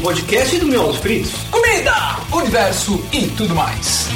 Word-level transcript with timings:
podcast 0.00 0.58
do 0.58 0.66
Miolos 0.66 0.96
Fritos. 0.96 1.32
Comida, 1.50 1.92
universo 2.32 3.02
e 3.12 3.26
tudo 3.28 3.54
mais. 3.54 4.08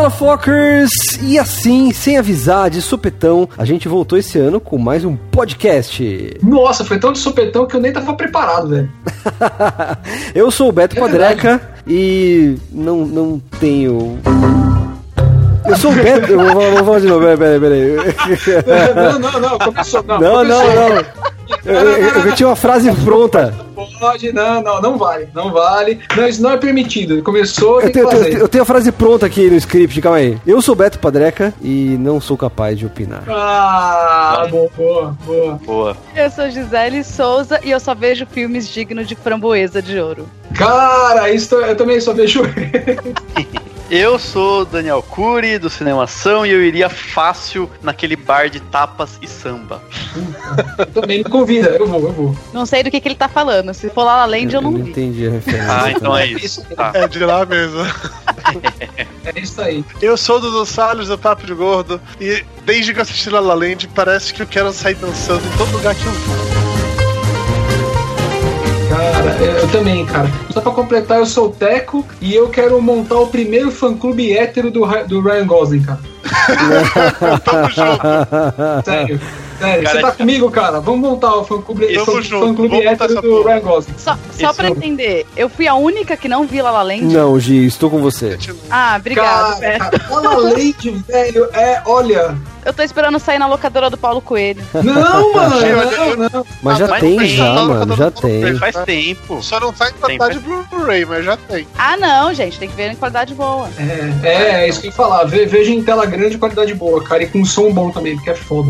Motherfuckers! 0.00 0.90
E 1.22 1.38
assim, 1.38 1.92
sem 1.92 2.16
avisar, 2.16 2.70
de 2.70 2.80
supetão, 2.80 3.48
a 3.58 3.64
gente 3.64 3.86
voltou 3.88 4.18
esse 4.18 4.38
ano 4.38 4.58
com 4.60 4.78
mais 4.78 5.04
um 5.04 5.14
podcast. 5.16 6.38
Nossa, 6.42 6.84
foi 6.84 6.98
tão 6.98 7.12
de 7.12 7.18
supetão 7.18 7.66
que 7.66 7.76
eu 7.76 7.80
nem 7.80 7.92
tava 7.92 8.14
preparado, 8.14 8.68
velho. 8.68 8.90
eu 10.34 10.50
sou 10.50 10.68
o 10.70 10.72
Beto 10.72 10.96
É 10.96 11.00
Padreca 11.00 11.60
e 11.86 12.56
não, 12.72 13.04
não 13.04 13.42
tenho. 13.60 14.18
Eu 15.66 15.76
sou 15.76 15.92
o 15.92 15.94
Beto. 15.94 16.34
Vou 16.36 16.84
falar 16.84 17.00
de 17.00 17.06
novo, 17.06 17.36
peraí, 17.36 17.60
peraí. 17.60 17.96
Não, 18.96 19.18
não, 19.18 19.40
não, 19.40 19.58
começou. 19.58 20.02
Não, 20.02 20.18
Não, 20.20 20.44
não, 20.44 20.60
começou. 20.62 20.74
não. 20.74 20.96
Eu, 20.96 21.04
eu- 21.64 22.26
eu 22.26 22.34
tinha 22.34 22.48
uma 22.48 22.56
frase 22.56 22.90
pronta. 23.04 23.54
Pode, 23.98 24.32
não, 24.32 24.62
não, 24.62 24.80
não 24.80 24.98
vale, 24.98 25.28
não 25.34 25.50
vale. 25.52 26.00
Não, 26.16 26.28
isso 26.28 26.42
não 26.42 26.50
é 26.52 26.56
permitido. 26.56 27.22
Começou, 27.22 27.80
Eu 27.80 27.90
tenho, 27.92 28.04
eu, 28.06 28.10
fazer. 28.10 28.40
eu 28.40 28.48
tenho 28.48 28.62
a 28.62 28.66
frase 28.66 28.92
pronta 28.92 29.26
aqui 29.26 29.48
no 29.50 29.56
script, 29.56 30.00
calma 30.00 30.18
aí. 30.18 30.38
Eu 30.46 30.60
sou 30.60 30.74
Beto 30.74 30.98
Padreca 30.98 31.52
e 31.62 31.96
não 31.98 32.20
sou 32.20 32.36
capaz 32.36 32.78
de 32.78 32.86
opinar. 32.86 33.22
Ah, 33.28 34.46
boa, 34.50 34.70
boa, 34.76 35.16
boa. 35.26 35.60
Boa. 35.64 35.96
Eu 36.14 36.30
sou 36.30 36.50
Gisele 36.50 37.02
Souza 37.04 37.58
e 37.62 37.70
eu 37.70 37.80
só 37.80 37.94
vejo 37.94 38.26
filmes 38.26 38.68
dignos 38.68 39.06
de 39.08 39.14
framboesa 39.14 39.80
de 39.82 39.98
ouro. 39.98 40.28
Cara, 40.54 41.30
isso 41.30 41.54
eu 41.54 41.76
também 41.76 42.00
só 42.00 42.12
vejo. 42.12 42.42
Eu 43.90 44.20
sou 44.20 44.64
Daniel 44.64 45.02
Cury, 45.02 45.58
do 45.58 45.68
Cinemação, 45.68 46.46
e 46.46 46.50
eu 46.50 46.62
iria 46.62 46.88
fácil 46.88 47.68
naquele 47.82 48.14
bar 48.14 48.48
de 48.48 48.60
tapas 48.60 49.18
e 49.20 49.26
samba. 49.26 49.82
também 50.94 51.18
me 51.18 51.24
convida, 51.24 51.70
eu 51.70 51.86
vou, 51.88 52.00
eu 52.00 52.12
vou. 52.12 52.36
Não 52.52 52.64
sei 52.64 52.84
do 52.84 52.90
que, 52.90 53.00
que 53.00 53.08
ele 53.08 53.16
tá 53.16 53.28
falando. 53.28 53.74
Se 53.74 53.90
for 53.90 54.04
lá 54.04 54.14
La 54.18 54.26
Land, 54.26 54.54
eu 54.54 54.58
Eu 54.58 54.62
não 54.62 54.70
não 54.70 54.84
vi. 54.84 54.90
entendi 54.90 55.26
a 55.26 55.30
referência. 55.32 55.72
Ah, 55.72 55.90
então 55.90 56.16
é 56.16 56.26
Isso. 56.26 56.64
Tá. 56.76 56.92
É 56.94 57.08
de 57.08 57.18
lá 57.18 57.44
mesmo. 57.44 57.80
É 59.24 59.38
isso 59.40 59.60
aí. 59.60 59.84
Eu 60.00 60.16
sou 60.16 60.40
Dudu 60.40 60.64
Salles, 60.64 61.08
do 61.08 61.18
Papo 61.18 61.44
de 61.44 61.52
Gordo, 61.54 62.00
e 62.20 62.44
desde 62.64 62.92
que 62.92 63.00
eu 63.00 63.02
assisti 63.02 63.28
La 63.28 63.40
La 63.40 63.54
Land, 63.54 63.88
parece 63.88 64.32
que 64.32 64.40
eu 64.42 64.46
quero 64.46 64.72
sair 64.72 64.94
dançando 64.94 65.44
em 65.44 65.56
todo 65.58 65.72
lugar 65.72 65.94
que 65.96 66.06
eu 66.06 66.12
vou. 66.12 66.59
Cara, 68.90 69.36
eu, 69.40 69.52
eu 69.52 69.68
também, 69.70 70.04
cara. 70.04 70.28
Só 70.52 70.60
pra 70.60 70.72
completar, 70.72 71.18
eu 71.18 71.26
sou 71.26 71.46
o 71.46 71.52
Teco 71.52 72.04
e 72.20 72.34
eu 72.34 72.48
quero 72.48 72.80
montar 72.82 73.16
o 73.18 73.28
primeiro 73.28 73.70
fã-clube 73.70 74.36
hétero 74.36 74.70
do, 74.70 74.80
do 75.06 75.20
Ryan 75.22 75.46
Gosling, 75.46 75.82
cara. 75.82 76.00
Tamo 77.44 77.68
junto. 77.70 78.84
Sério. 78.84 79.20
Sério, 79.60 79.84
Cara, 79.84 79.94
você 79.96 80.00
tá 80.00 80.12
comigo, 80.12 80.50
cara? 80.50 80.80
Vamos 80.80 81.00
montar 81.00 81.36
o 81.36 81.44
fã-clube 81.44 81.94
fã- 81.98 82.12
montar 82.52 82.76
hétero 82.92 83.14
do 83.16 83.22
porra. 83.22 83.52
Ryan 83.54 83.60
Gosling. 83.62 83.94
Só, 83.98 84.18
só 84.32 84.46
Isso. 84.46 84.54
pra 84.54 84.68
entender, 84.70 85.26
eu 85.36 85.48
fui 85.50 85.68
a 85.68 85.74
única 85.74 86.16
que 86.16 86.28
não 86.28 86.46
vi 86.46 86.62
La 86.62 86.70
La 86.70 86.82
Land? 86.82 87.04
Não, 87.04 87.38
Gi, 87.38 87.66
estou 87.66 87.90
com 87.90 87.98
você. 88.00 88.38
Ah, 88.70 88.96
obrigado, 88.98 89.26
Cara, 89.26 89.56
Beto. 89.60 89.78
cara, 89.78 90.00
La 90.10 90.20
La 90.30 90.36
Land, 90.50 91.04
velho, 91.06 91.48
é, 91.52 91.82
olha... 91.86 92.34
Eu 92.64 92.72
tô 92.72 92.82
esperando 92.82 93.18
sair 93.18 93.38
na 93.38 93.46
locadora 93.46 93.88
do 93.90 93.96
Paulo 93.96 94.20
Coelho. 94.20 94.62
Não, 94.74 95.32
mano, 95.32 95.56
não, 96.16 96.28
não. 96.30 96.46
Mas 96.62 96.78
já 96.78 96.88
Mas 96.88 97.00
tem, 97.00 97.16
tem, 97.18 97.28
já, 97.28 97.54
tá 97.54 97.62
mano, 97.64 97.96
já 97.96 98.10
tem. 98.10 98.56
Faz 98.58 98.76
tempo. 98.84 99.42
Só 99.42 99.58
não 99.60 99.72
tá 99.72 99.88
em 99.88 99.92
qualidade 99.94 100.38
Blu-ray, 100.40 101.04
mas 101.04 101.24
já 101.24 101.36
tem. 101.36 101.66
Ah, 101.78 101.96
não, 101.96 102.32
gente, 102.34 102.58
tem 102.58 102.68
que 102.68 102.76
ver 102.76 102.90
em 102.92 102.96
qualidade 102.96 103.34
boa. 103.34 103.68
É, 104.22 104.28
é, 104.28 104.64
é 104.64 104.68
isso 104.68 104.80
que 104.80 104.86
eu 104.88 104.90
ia 104.90 104.96
falar. 104.96 105.24
Ve- 105.24 105.46
Veja 105.46 105.70
em 105.72 105.82
tela 105.82 106.04
grande 106.06 106.36
qualidade 106.38 106.74
boa, 106.74 107.02
cara, 107.02 107.22
e 107.22 107.26
com 107.28 107.44
som 107.44 107.72
bom 107.72 107.90
também, 107.90 108.14
porque 108.16 108.30
é 108.30 108.34
foda. 108.34 108.68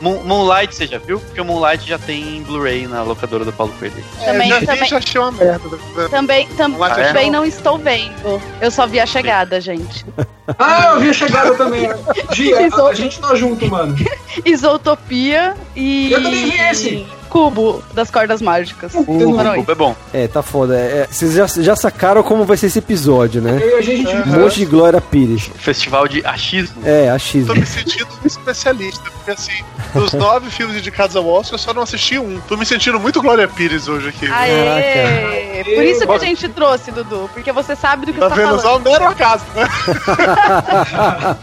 Moon- 0.00 0.22
Moonlight, 0.24 0.74
você 0.74 0.86
já 0.86 0.98
viu? 0.98 1.18
Porque 1.18 1.40
o 1.40 1.44
Moonlight 1.44 1.88
já 1.88 1.98
tem 1.98 2.42
Blu-ray 2.42 2.86
na 2.86 3.02
locadora 3.02 3.44
do 3.44 3.52
Paulo 3.52 3.72
Coelho. 3.78 3.94
Também- 4.24 4.48
é, 4.48 4.54
já 4.54 4.60
vi 4.60 4.66
também- 4.66 4.84
e 4.84 4.88
já 4.90 4.98
achei 4.98 5.20
uma 5.20 5.32
merda. 5.32 5.68
né? 5.68 6.08
Também, 6.10 6.46
tam- 6.56 6.76
Ah, 6.82 7.00
é? 7.00 7.08
também 7.08 7.30
não 7.30 7.44
estou 7.44 7.78
vendo. 7.78 8.40
Eu 8.60 8.70
só 8.70 8.86
vi 8.86 9.00
a 9.00 9.06
chegada, 9.06 9.60
gente. 9.60 10.04
Ah, 10.58 10.92
eu 10.94 11.00
vi 11.00 11.10
a 11.10 11.12
chegada 11.12 11.54
também. 11.54 11.88
Gia, 12.32 12.68
a, 12.74 12.88
a 12.88 12.94
gente 12.94 13.20
tá 13.20 13.34
junto, 13.34 13.66
mano. 13.68 13.94
Isotopia 14.44 15.54
e. 15.76 16.12
Eu 16.12 16.22
também 16.22 16.50
vi 16.50 16.58
esse. 16.58 17.06
Cubo 17.28 17.82
das 17.94 18.10
cordas 18.10 18.42
mágicas. 18.42 18.92
O 18.94 18.98
isso. 19.00 19.06
Cubo 19.06 19.72
é 19.72 19.74
bom. 19.74 19.96
É, 20.12 20.28
tá 20.28 20.42
foda. 20.42 20.76
É, 20.76 21.06
vocês 21.10 21.34
já, 21.34 21.46
já 21.46 21.76
sacaram 21.76 22.22
como 22.22 22.44
vai 22.44 22.56
ser 22.56 22.66
esse 22.66 22.78
episódio, 22.78 23.40
né? 23.40 23.58
Eu 23.62 23.78
a 23.78 23.82
gente 23.82 24.14
Um 24.14 24.40
monte 24.40 24.56
de 24.56 24.66
Glória 24.66 25.00
Pires. 25.00 25.50
Festival 25.56 26.08
de 26.08 26.24
achismo. 26.24 26.82
É, 26.84 27.10
achismo. 27.10 27.54
Tô 27.54 27.60
me 27.60 27.66
sentindo 27.66 28.06
um 28.22 28.26
especialista, 28.26 29.02
porque 29.10 29.30
assim, 29.30 29.62
dos 29.94 30.12
nove 30.14 30.50
filmes 30.50 30.76
indicados 30.76 31.16
ao 31.16 31.26
Oscar, 31.26 31.54
eu 31.54 31.58
só 31.58 31.74
não 31.74 31.82
assisti 31.82 32.18
um. 32.18 32.40
Tô 32.48 32.56
me 32.56 32.66
sentindo 32.66 32.98
muito 32.98 33.20
Glória 33.20 33.46
Pires 33.48 33.88
hoje 33.88 34.08
aqui. 34.08 34.26
Aê! 34.30 35.64
Por 35.64 35.84
isso 35.84 36.06
que 36.06 36.12
a 36.12 36.18
gente 36.18 36.48
trouxe, 36.48 36.90
Dudu, 36.90 37.28
porque 37.32 37.52
você 37.52 37.76
sabe 37.76 38.06
do 38.06 38.12
que 38.12 38.20
Tá 38.20 38.28
você 38.28 38.34
tá 38.34 38.40
vendo? 38.42 38.56
Só 38.56 38.62
falando. 38.62 38.86
um 38.86 38.90
mero 38.90 39.04
acaso, 39.06 39.44
né? 39.54 39.68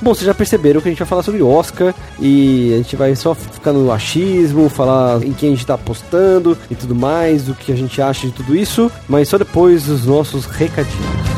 Bom, 0.00 0.14
vocês 0.14 0.26
já 0.26 0.34
perceberam 0.34 0.80
que 0.80 0.88
a 0.88 0.90
gente 0.90 0.98
vai 0.98 1.08
falar 1.08 1.22
sobre 1.22 1.42
Oscar 1.42 1.94
e 2.18 2.72
a 2.74 2.76
gente 2.78 2.96
vai 2.96 3.14
só 3.14 3.34
ficar 3.34 3.72
no 3.72 3.92
achismo, 3.92 4.68
falar 4.78 5.24
em 5.24 5.32
quem 5.32 5.48
a 5.48 5.52
gente 5.52 5.66
tá 5.66 5.74
apostando 5.74 6.56
e 6.70 6.76
tudo 6.76 6.94
mais, 6.94 7.48
o 7.48 7.54
que 7.54 7.72
a 7.72 7.76
gente 7.76 8.00
acha 8.00 8.28
de 8.28 8.32
tudo 8.32 8.54
isso, 8.54 8.90
mas 9.08 9.28
só 9.28 9.36
depois 9.36 9.86
dos 9.86 10.06
nossos. 10.06 10.46
Recadinhos 10.46 11.37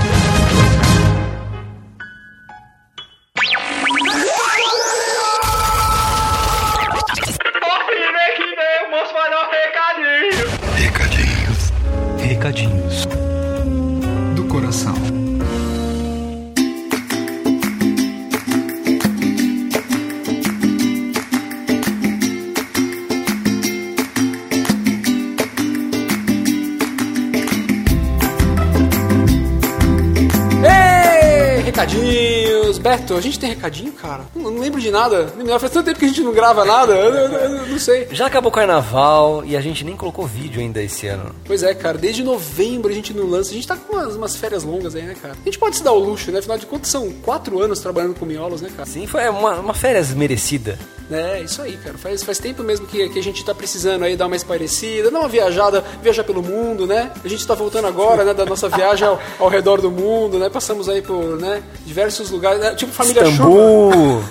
Beto, 33.11 33.19
a 33.19 33.21
gente 33.21 33.39
tem 33.39 33.51
recadinho, 33.51 33.93
cara? 33.93 34.25
Não, 34.35 34.51
não 34.51 34.61
lembro 34.61 34.81
de 34.81 34.91
nada. 34.91 35.27
Faz 35.59 35.73
tanto 35.73 35.87
tempo 35.87 35.99
que 35.99 36.05
a 36.05 36.09
gente 36.09 36.21
não 36.23 36.33
grava 36.33 36.65
nada, 36.65 36.93
eu, 36.95 37.13
eu- 37.15 37.29
eu- 37.33 37.57
eu 37.57 37.67
não 37.67 37.79
sei. 37.79 38.07
Já 38.13 38.27
acabou 38.27 38.51
o 38.51 38.55
carnaval 38.55 39.43
e 39.45 39.57
a 39.57 39.61
gente 39.61 39.85
nem 39.85 39.97
colocou 39.97 40.27
vídeo 40.27 40.61
ainda 40.61 40.81
esse 40.83 41.07
ano. 41.09 41.35
Pois 41.45 41.63
é, 41.63 41.75
cara, 41.75 41.99
desde 41.99 42.23
novembro 42.23 42.91
a 42.91 42.95
gente 42.95 43.13
não 43.13 43.27
lança. 43.27 43.51
A 43.51 43.55
gente 43.55 43.67
tá 43.67 43.77
com 43.77 43.95
umas, 43.97 44.15
umas 44.15 44.37
férias 44.37 44.63
longas 44.63 44.95
aí, 44.95 45.03
né, 45.03 45.15
cara? 45.21 45.35
A 45.41 45.45
gente 45.45 45.59
pode 45.59 45.77
se 45.77 45.83
dar 45.83 45.93
o 45.93 45.99
luxo, 45.99 46.31
né? 46.31 46.39
Afinal 46.39 46.59
de 46.59 46.67
contas, 46.67 46.89
são 46.91 47.11
quatro 47.23 47.61
anos 47.61 47.81
trabalhando 47.81 48.15
com 48.15 48.25
miolos, 48.25 48.61
né, 48.61 48.71
cara? 48.77 48.89
Sim, 48.89 49.07
foi 49.07 49.29
uma, 49.29 49.55
uma 49.59 49.75
férias 49.75 50.11
merecida. 50.15 50.79
É, 51.11 51.43
isso 51.43 51.61
aí, 51.61 51.77
cara. 51.77 51.99
Faz, 51.99 52.23
faz 52.23 52.39
tempo 52.39 52.63
mesmo 52.63 52.87
que, 52.87 53.09
que 53.09 53.19
a 53.19 53.23
gente 53.23 53.45
tá 53.45 53.55
precisando 53.55 54.05
aí 54.05 54.17
dar 54.17 54.27
uma 54.27 54.37
espairecida, 54.37 55.11
dar 55.11 55.19
uma 55.19 55.29
viajada, 55.29 55.85
viajar 56.03 56.23
pelo 56.25 56.43
mundo, 56.43 56.87
né? 56.87 57.11
A 57.25 57.29
gente 57.29 57.47
tá 57.47 57.55
voltando 57.55 57.87
agora, 57.87 58.25
né, 58.25 58.33
da 58.33 58.47
nossa 58.47 58.69
viagem 58.69 59.07
ao, 59.07 59.21
ao 59.39 59.49
redor 59.49 59.81
do 59.81 59.91
mundo, 59.91 60.39
né? 60.39 60.49
Passamos 60.49 60.89
aí 60.89 61.03
por, 61.03 61.37
né, 61.39 61.63
diversos 61.85 62.31
lugares, 62.31 62.61
né? 62.61 62.75
tipo 62.75 62.93
família 62.93 63.27
Chuva. 63.27 64.25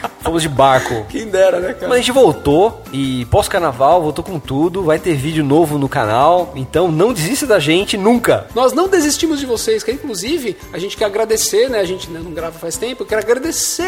Fomos 0.22 0.42
de 0.42 0.48
barco. 0.48 1.06
Quem 1.08 1.26
dera, 1.26 1.58
né, 1.60 1.68
Mas 1.68 1.76
a 1.76 1.80
cara? 1.80 1.96
gente 1.96 2.12
voltou 2.12 2.82
e 2.92 3.24
pós-carnaval, 3.26 4.02
voltou 4.02 4.24
com 4.24 4.38
tudo. 4.38 4.82
Vai 4.82 4.98
ter 4.98 5.14
vídeo 5.14 5.42
novo 5.44 5.78
no 5.78 5.88
canal. 5.88 6.52
Então 6.54 6.90
não 6.90 7.12
desista 7.12 7.46
da 7.46 7.58
gente 7.58 7.96
nunca. 7.96 8.46
Nós 8.54 8.72
não 8.72 8.88
desistimos 8.88 9.40
de 9.40 9.46
vocês, 9.46 9.82
que 9.82 9.90
inclusive 9.92 10.56
a 10.72 10.78
gente 10.78 10.96
quer 10.96 11.06
agradecer, 11.06 11.68
né? 11.70 11.80
A 11.80 11.84
gente 11.84 12.10
não 12.10 12.32
grava 12.32 12.58
faz 12.58 12.76
tempo, 12.76 13.02
eu 13.02 13.06
quero 13.06 13.20
agradecer 13.22 13.84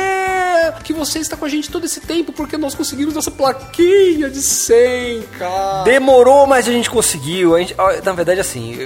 que 0.85 0.93
você 0.93 1.19
está 1.19 1.37
com 1.37 1.45
a 1.45 1.49
gente 1.49 1.71
todo 1.71 1.85
esse 1.85 2.01
tempo, 2.01 2.33
porque 2.33 2.57
nós 2.57 2.75
conseguimos 2.75 3.15
nossa 3.15 3.31
plaquinha 3.31 4.31
de 4.31 4.41
100, 4.41 5.23
cara. 5.39 5.85
Demorou, 5.85 6.47
mas 6.47 6.67
a 6.69 6.73
gente 6.73 6.91
conseguiu. 6.91 7.55
A 7.55 7.59
gente, 7.59 7.75
na 8.05 8.13
verdade, 8.13 8.41
assim, 8.41 8.77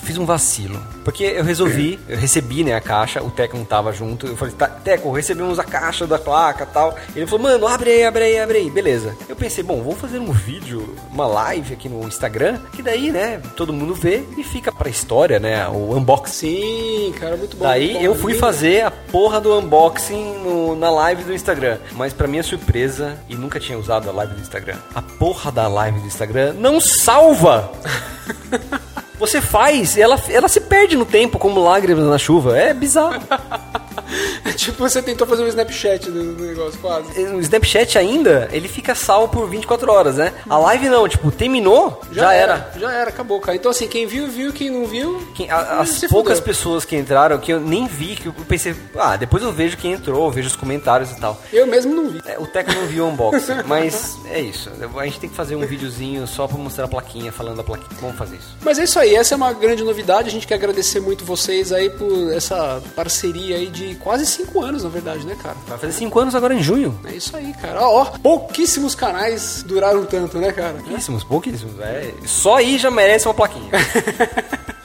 eu- 0.00 0.06
fiz 0.06 0.18
um 0.18 0.24
vacilo. 0.24 0.80
Porque 1.04 1.24
eu 1.24 1.44
resolvi, 1.44 1.98
eu 2.08 2.16
recebi, 2.18 2.62
né, 2.64 2.74
a 2.74 2.80
caixa, 2.80 3.22
o 3.22 3.30
Teco 3.30 3.56
não 3.56 3.64
tava 3.64 3.92
junto. 3.92 4.26
Eu 4.26 4.36
falei, 4.36 4.54
tá, 4.54 4.66
Teco, 4.68 5.10
recebemos 5.12 5.58
a 5.58 5.64
caixa 5.64 6.06
da 6.06 6.18
placa 6.18 6.64
e 6.64 6.66
tal. 6.66 6.96
Ele 7.16 7.26
falou, 7.26 7.42
mano, 7.44 7.66
abre 7.66 7.90
aí, 7.90 8.04
abre 8.04 8.24
aí, 8.24 8.38
abre 8.38 8.58
aí. 8.58 8.70
Beleza. 8.70 9.14
Eu 9.28 9.34
pensei, 9.36 9.62
bom, 9.64 9.82
vamos 9.82 9.98
fazer 10.00 10.18
um 10.18 10.30
vídeo, 10.32 10.94
uma 11.10 11.26
live 11.26 11.72
aqui 11.74 11.88
no 11.88 12.06
Instagram, 12.06 12.58
que 12.72 12.82
daí, 12.82 13.10
né, 13.10 13.40
todo 13.56 13.72
mundo 13.72 13.94
vê 13.94 14.22
e 14.36 14.44
fica 14.44 14.70
pra 14.70 14.88
história, 14.90 15.38
né, 15.38 15.66
o 15.68 15.96
unboxing. 15.96 16.30
Sim, 16.40 17.14
cara, 17.18 17.36
muito 17.36 17.56
bom. 17.56 17.64
Daí 17.64 17.88
muito 17.92 17.98
bom. 17.98 18.04
eu 18.04 18.14
fui 18.14 18.32
Lindo. 18.32 18.40
fazer 18.40 18.82
a 18.82 18.90
porra 18.90 19.40
do 19.40 19.58
unboxing 19.58 20.34
no- 20.44 20.76
na 20.76 20.90
live 20.90 21.24
do 21.24 21.32
Instagram. 21.34 21.78
Mas 21.92 22.12
pra 22.12 22.26
minha 22.28 22.42
surpresa, 22.42 23.18
e 23.28 23.34
nunca 23.34 23.58
tinha 23.58 23.78
usado 23.78 24.08
a 24.08 24.12
live 24.12 24.34
do 24.34 24.40
Instagram, 24.40 24.76
a 24.94 25.02
porra 25.02 25.50
da 25.50 25.66
live 25.68 26.00
do 26.00 26.06
Instagram 26.06 26.54
não 26.54 26.80
salva! 26.80 27.70
Você 29.20 29.38
faz, 29.42 29.98
ela, 29.98 30.18
ela 30.30 30.48
se 30.48 30.62
perde 30.62 30.96
no 30.96 31.04
tempo 31.04 31.38
como 31.38 31.62
lágrimas 31.62 32.06
na 32.06 32.16
chuva. 32.16 32.58
É 32.58 32.72
bizarro. 32.72 33.22
tipo, 34.56 34.78
você 34.78 35.02
tentou 35.02 35.26
fazer 35.26 35.42
um 35.42 35.48
Snapchat 35.48 36.10
do, 36.10 36.22
negócio, 36.44 36.78
quase. 36.80 37.20
O 37.34 37.40
Snapchat 37.40 37.98
ainda, 37.98 38.48
ele 38.52 38.68
fica 38.68 38.94
salvo 38.94 39.28
por 39.28 39.48
24 39.48 39.90
horas, 39.92 40.16
né? 40.16 40.32
A 40.48 40.58
live 40.58 40.88
não, 40.88 41.08
tipo, 41.08 41.30
terminou, 41.30 42.00
já, 42.12 42.32
era. 42.32 42.70
Já 42.78 42.92
era, 42.92 43.10
acabou, 43.10 43.40
cara. 43.40 43.56
Então, 43.56 43.70
assim, 43.70 43.86
quem 43.88 44.06
viu, 44.06 44.26
viu. 44.28 44.52
Quem 44.52 44.70
não 44.70 44.86
viu. 44.86 45.20
Quem- 45.34 45.50
a- 45.50 45.80
as 45.80 45.88
se 45.90 46.08
poucas 46.08 46.38
fudeu. 46.38 46.54
pessoas 46.54 46.84
que 46.84 46.96
entraram, 46.96 47.38
que 47.38 47.52
eu 47.52 47.60
nem 47.60 47.86
vi, 47.86 48.16
que 48.16 48.26
eu 48.26 48.32
pensei, 48.48 48.74
ah, 48.98 49.16
depois 49.16 49.42
eu 49.42 49.52
vejo 49.52 49.76
quem 49.76 49.92
entrou, 49.92 50.24
eu 50.26 50.30
vejo 50.30 50.48
os 50.48 50.56
comentários 50.56 51.10
e 51.10 51.16
tal. 51.20 51.40
Eu 51.52 51.66
mesmo 51.66 51.94
não 51.94 52.08
vi. 52.10 52.20
É, 52.26 52.38
o 52.38 52.46
Teco 52.46 52.72
não 52.72 52.86
viu 52.86 53.04
o 53.04 53.08
unboxing, 53.08 53.62
mas 53.66 54.16
é 54.30 54.40
isso. 54.40 54.70
A 54.96 55.04
gente 55.04 55.20
tem 55.20 55.30
que 55.30 55.36
fazer 55.36 55.56
um 55.56 55.66
videozinho 55.66 56.26
só 56.26 56.46
pra 56.46 56.56
mostrar 56.58 56.84
a 56.84 56.88
plaquinha, 56.88 57.30
falando 57.32 57.56
da 57.58 57.62
plaquinha. 57.64 57.98
Vamos 58.00 58.16
fazer 58.16 58.36
isso. 58.36 58.56
Mas 58.62 58.78
é 58.78 58.84
isso 58.84 58.98
aí, 58.98 59.14
essa 59.14 59.34
é 59.34 59.36
uma 59.36 59.52
grande 59.52 59.82
novidade. 59.84 60.28
A 60.28 60.32
gente 60.32 60.46
quer 60.46 60.54
agradecer 60.54 61.00
muito 61.00 61.24
vocês 61.24 61.72
aí 61.72 61.90
por 61.90 62.32
essa 62.32 62.82
parceria 62.96 63.56
aí 63.56 63.66
de 63.66 63.94
quase 64.00 64.26
cinco 64.26 64.62
anos, 64.62 64.82
na 64.82 64.88
verdade, 64.88 65.26
né, 65.26 65.36
cara? 65.40 65.56
Vai 65.66 65.78
fazer 65.78 65.92
5 65.92 66.18
anos 66.18 66.34
agora 66.34 66.54
em 66.54 66.62
junho. 66.62 66.98
É 67.04 67.12
isso 67.14 67.36
aí, 67.36 67.52
cara. 67.54 67.80
Ó, 67.82 68.02
ó, 68.02 68.04
pouquíssimos 68.18 68.94
canais 68.94 69.62
duraram 69.62 70.04
tanto, 70.04 70.38
né, 70.38 70.52
cara? 70.52 70.74
Pouquíssimos, 70.74 71.22
pouquíssimos. 71.24 71.78
É, 71.80 72.12
só 72.24 72.56
aí 72.56 72.78
já 72.78 72.90
merece 72.90 73.28
uma 73.28 73.34
plaquinha. 73.34 73.70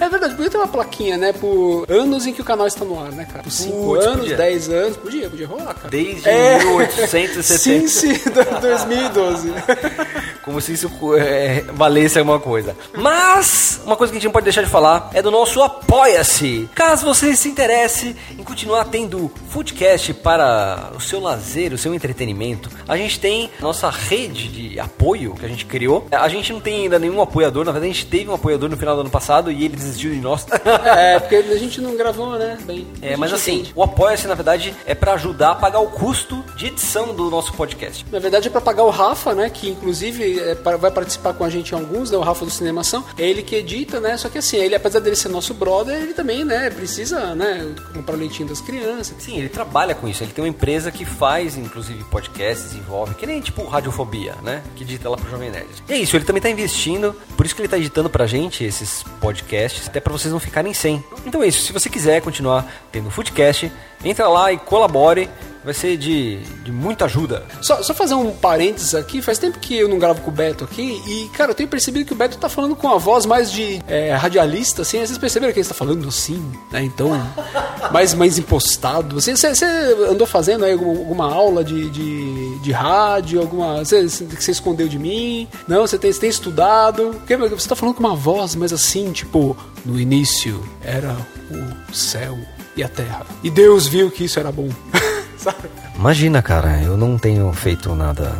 É 0.00 0.08
verdade, 0.08 0.34
podia 0.34 0.50
ter 0.50 0.56
uma 0.56 0.68
plaquinha, 0.68 1.16
né, 1.16 1.32
por 1.32 1.84
anos 1.90 2.26
em 2.26 2.32
que 2.32 2.40
o 2.40 2.44
canal 2.44 2.66
está 2.66 2.84
no 2.84 3.02
ar, 3.02 3.10
né, 3.12 3.24
cara? 3.24 3.42
Por 3.42 3.50
5 3.52 3.76
Putz, 3.76 4.06
anos, 4.06 4.18
podia. 4.20 4.36
10 4.36 4.68
anos, 4.68 4.96
podia, 4.96 5.30
podia 5.30 5.46
rolar, 5.46 5.74
cara. 5.74 5.88
Desde 5.90 6.28
É. 6.28 6.58
1870. 6.58 7.42
Cincy 7.42 8.18
do- 8.30 8.60
2012. 8.60 9.52
Como 10.44 10.60
se 10.60 10.72
isso 10.72 10.90
é, 11.16 11.62
valesse 11.74 12.18
alguma 12.18 12.38
coisa. 12.40 12.74
Mas, 12.96 13.80
uma 13.84 13.96
coisa 13.96 14.10
que 14.10 14.16
a 14.16 14.18
gente 14.20 14.24
não 14.26 14.32
pode 14.32 14.44
deixar 14.44 14.62
de 14.62 14.70
falar 14.70 15.10
é 15.12 15.20
do 15.20 15.30
nosso 15.30 15.62
Apoia-se. 15.62 16.68
Caso 16.74 17.04
você 17.04 17.34
se 17.36 17.48
interesse 17.48 18.16
em 18.38 18.42
continuar 18.42 18.84
tendo 18.86 19.30
Foodcast 19.50 20.14
para 20.14 20.90
o 20.96 21.00
seu 21.00 21.20
lazer, 21.20 21.72
o 21.72 21.78
seu 21.78 21.94
entretenimento, 21.94 22.70
a 22.86 22.96
gente 22.96 23.18
tem 23.20 23.50
nossa 23.60 23.90
rede 23.90 24.48
de 24.48 24.80
apoio 24.80 25.34
que 25.34 25.44
a 25.44 25.48
gente 25.48 25.66
criou. 25.66 26.06
A 26.10 26.28
gente 26.28 26.52
não 26.52 26.60
tem 26.60 26.82
ainda 26.82 26.98
nenhum 26.98 27.20
apoiador, 27.20 27.64
na 27.64 27.72
verdade 27.72 27.90
a 27.90 27.94
gente 27.94 28.06
teve 28.06 28.30
um 28.30 28.34
apoiador 28.34 28.68
no 28.68 28.76
final 28.76 28.94
do 28.94 29.00
ano 29.02 29.10
passado 29.10 29.50
e 29.52 29.64
ele 29.64 29.76
desistiu 29.88 30.12
de 30.12 30.20
nós. 30.20 30.46
É, 30.98 31.18
porque 31.18 31.36
a 31.36 31.56
gente 31.56 31.80
não 31.80 31.96
gravou, 31.96 32.38
né, 32.38 32.56
bem. 32.62 32.86
É, 33.02 33.16
mas 33.16 33.32
assim, 33.32 33.56
entende. 33.56 33.72
o 33.74 33.82
Apoia-se 33.82 34.26
na 34.26 34.34
verdade 34.34 34.74
é 34.86 34.94
para 34.94 35.12
ajudar 35.14 35.52
a 35.52 35.54
pagar 35.54 35.80
o 35.80 35.88
custo 35.88 36.44
de 36.56 36.66
edição 36.66 37.14
do 37.14 37.30
nosso 37.30 37.52
podcast. 37.52 38.04
Na 38.10 38.18
verdade 38.18 38.48
é 38.48 38.50
pra 38.50 38.60
pagar 38.60 38.84
o 38.84 38.90
Rafa, 38.90 39.34
né? 39.34 39.50
Que 39.50 39.68
inclusive 39.68 40.38
é, 40.40 40.54
vai 40.54 40.90
participar 40.90 41.34
com 41.34 41.44
a 41.44 41.50
gente 41.50 41.72
em 41.72 41.74
alguns, 41.74 42.10
né? 42.10 42.16
O 42.16 42.20
Rafa 42.20 42.44
do 42.44 42.50
Cinemação. 42.50 43.04
É 43.16 43.28
ele 43.28 43.42
que 43.42 43.56
edita, 43.56 44.00
né? 44.00 44.16
Só 44.16 44.28
que 44.28 44.38
assim, 44.38 44.56
ele, 44.56 44.74
apesar 44.74 45.00
dele 45.00 45.16
ser 45.16 45.28
nosso 45.28 45.54
brother, 45.54 46.00
ele 46.00 46.14
também, 46.14 46.44
né, 46.44 46.70
precisa, 46.70 47.34
né, 47.34 47.74
comprar 47.94 48.14
o 48.14 48.18
leitinho 48.18 48.48
das 48.48 48.60
crianças. 48.60 49.16
Sim, 49.18 49.38
ele 49.38 49.48
trabalha 49.48 49.94
com 49.94 50.08
isso. 50.08 50.22
Ele 50.22 50.32
tem 50.32 50.44
uma 50.44 50.48
empresa 50.48 50.90
que 50.90 51.04
faz, 51.04 51.56
inclusive, 51.56 52.02
podcasts, 52.04 52.74
envolve, 52.74 53.14
que 53.14 53.26
nem 53.26 53.40
tipo 53.40 53.64
Radiofobia, 53.64 54.34
né? 54.42 54.62
Que 54.76 54.84
edita 54.84 55.08
lá 55.08 55.16
pro 55.16 55.30
Jovem 55.30 55.50
Nerd. 55.50 55.68
E 55.88 55.92
é 55.92 55.98
isso, 55.98 56.16
ele 56.16 56.24
também 56.24 56.42
tá 56.42 56.50
investindo, 56.50 57.14
por 57.36 57.46
isso 57.46 57.54
que 57.54 57.60
ele 57.60 57.68
tá 57.68 57.78
editando 57.78 58.08
pra 58.10 58.26
gente 58.26 58.64
esses 58.64 59.02
podcasts, 59.20 59.77
até 59.86 60.00
pra 60.00 60.12
vocês 60.12 60.32
não 60.32 60.40
ficarem 60.40 60.74
sem. 60.74 61.04
Então 61.24 61.42
é 61.42 61.46
isso, 61.46 61.62
se 61.62 61.72
você 61.72 61.88
quiser 61.88 62.20
continuar 62.20 62.66
tendo 62.90 63.10
Foodcast, 63.10 63.70
entra 64.04 64.28
lá 64.28 64.52
e 64.52 64.58
colabore, 64.58 65.28
vai 65.68 65.74
ser 65.74 65.98
de, 65.98 66.38
de 66.64 66.72
muita 66.72 67.04
ajuda. 67.04 67.44
Só, 67.60 67.82
só 67.82 67.92
fazer 67.92 68.14
um 68.14 68.32
parênteses 68.32 68.94
aqui, 68.94 69.20
faz 69.20 69.36
tempo 69.36 69.58
que 69.58 69.76
eu 69.76 69.86
não 69.86 69.98
gravo 69.98 70.22
com 70.22 70.30
o 70.30 70.32
Beto 70.32 70.64
aqui, 70.64 71.02
e, 71.06 71.28
cara, 71.36 71.50
eu 71.50 71.54
tenho 71.54 71.68
percebido 71.68 72.06
que 72.06 72.12
o 72.14 72.16
Beto 72.16 72.38
tá 72.38 72.48
falando 72.48 72.74
com 72.74 72.88
a 72.88 72.96
voz 72.96 73.26
mais 73.26 73.52
de 73.52 73.78
é, 73.86 74.14
radialista, 74.14 74.80
assim, 74.80 74.98
vocês 74.98 75.18
perceberam 75.18 75.52
que 75.52 75.58
ele 75.58 75.66
está 75.66 75.74
falando 75.74 76.08
assim, 76.08 76.42
né? 76.72 76.82
Então, 76.82 77.10
mais, 77.92 78.14
mais 78.14 78.38
impostado. 78.38 79.20
Você, 79.20 79.36
você, 79.36 79.54
você 79.54 79.66
andou 80.08 80.26
fazendo 80.26 80.64
aí 80.64 80.72
alguma, 80.72 80.98
alguma 81.00 81.30
aula 81.30 81.62
de, 81.62 81.90
de, 81.90 82.58
de 82.60 82.72
rádio, 82.72 83.38
alguma. 83.38 83.84
Você, 83.84 84.08
você 84.08 84.50
escondeu 84.50 84.88
de 84.88 84.98
mim? 84.98 85.46
Não, 85.68 85.86
você 85.86 85.98
tem, 85.98 86.10
você 86.10 86.20
tem 86.20 86.30
estudado. 86.30 87.14
Você 87.50 87.68
tá 87.68 87.76
falando 87.76 87.94
com 87.94 88.00
uma 88.00 88.16
voz 88.16 88.54
mais 88.54 88.72
assim, 88.72 89.12
tipo, 89.12 89.54
no 89.84 90.00
início 90.00 90.66
era 90.82 91.14
o 91.50 91.94
céu 91.94 92.38
e 92.74 92.82
a 92.82 92.88
terra. 92.88 93.26
E 93.42 93.50
Deus 93.50 93.86
viu 93.86 94.10
que 94.10 94.24
isso 94.24 94.40
era 94.40 94.50
bom. 94.50 94.70
Sabe? 95.40 95.68
Imagina, 95.94 96.42
cara, 96.42 96.80
eu 96.82 96.96
não 96.96 97.16
tenho 97.16 97.52
feito 97.52 97.94
nada 97.94 98.34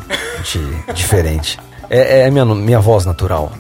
de 0.44 0.92
diferente. 0.92 1.58
É, 1.88 2.20
é 2.22 2.30
minha, 2.30 2.44
minha 2.44 2.80
voz 2.80 3.04
natural. 3.04 3.52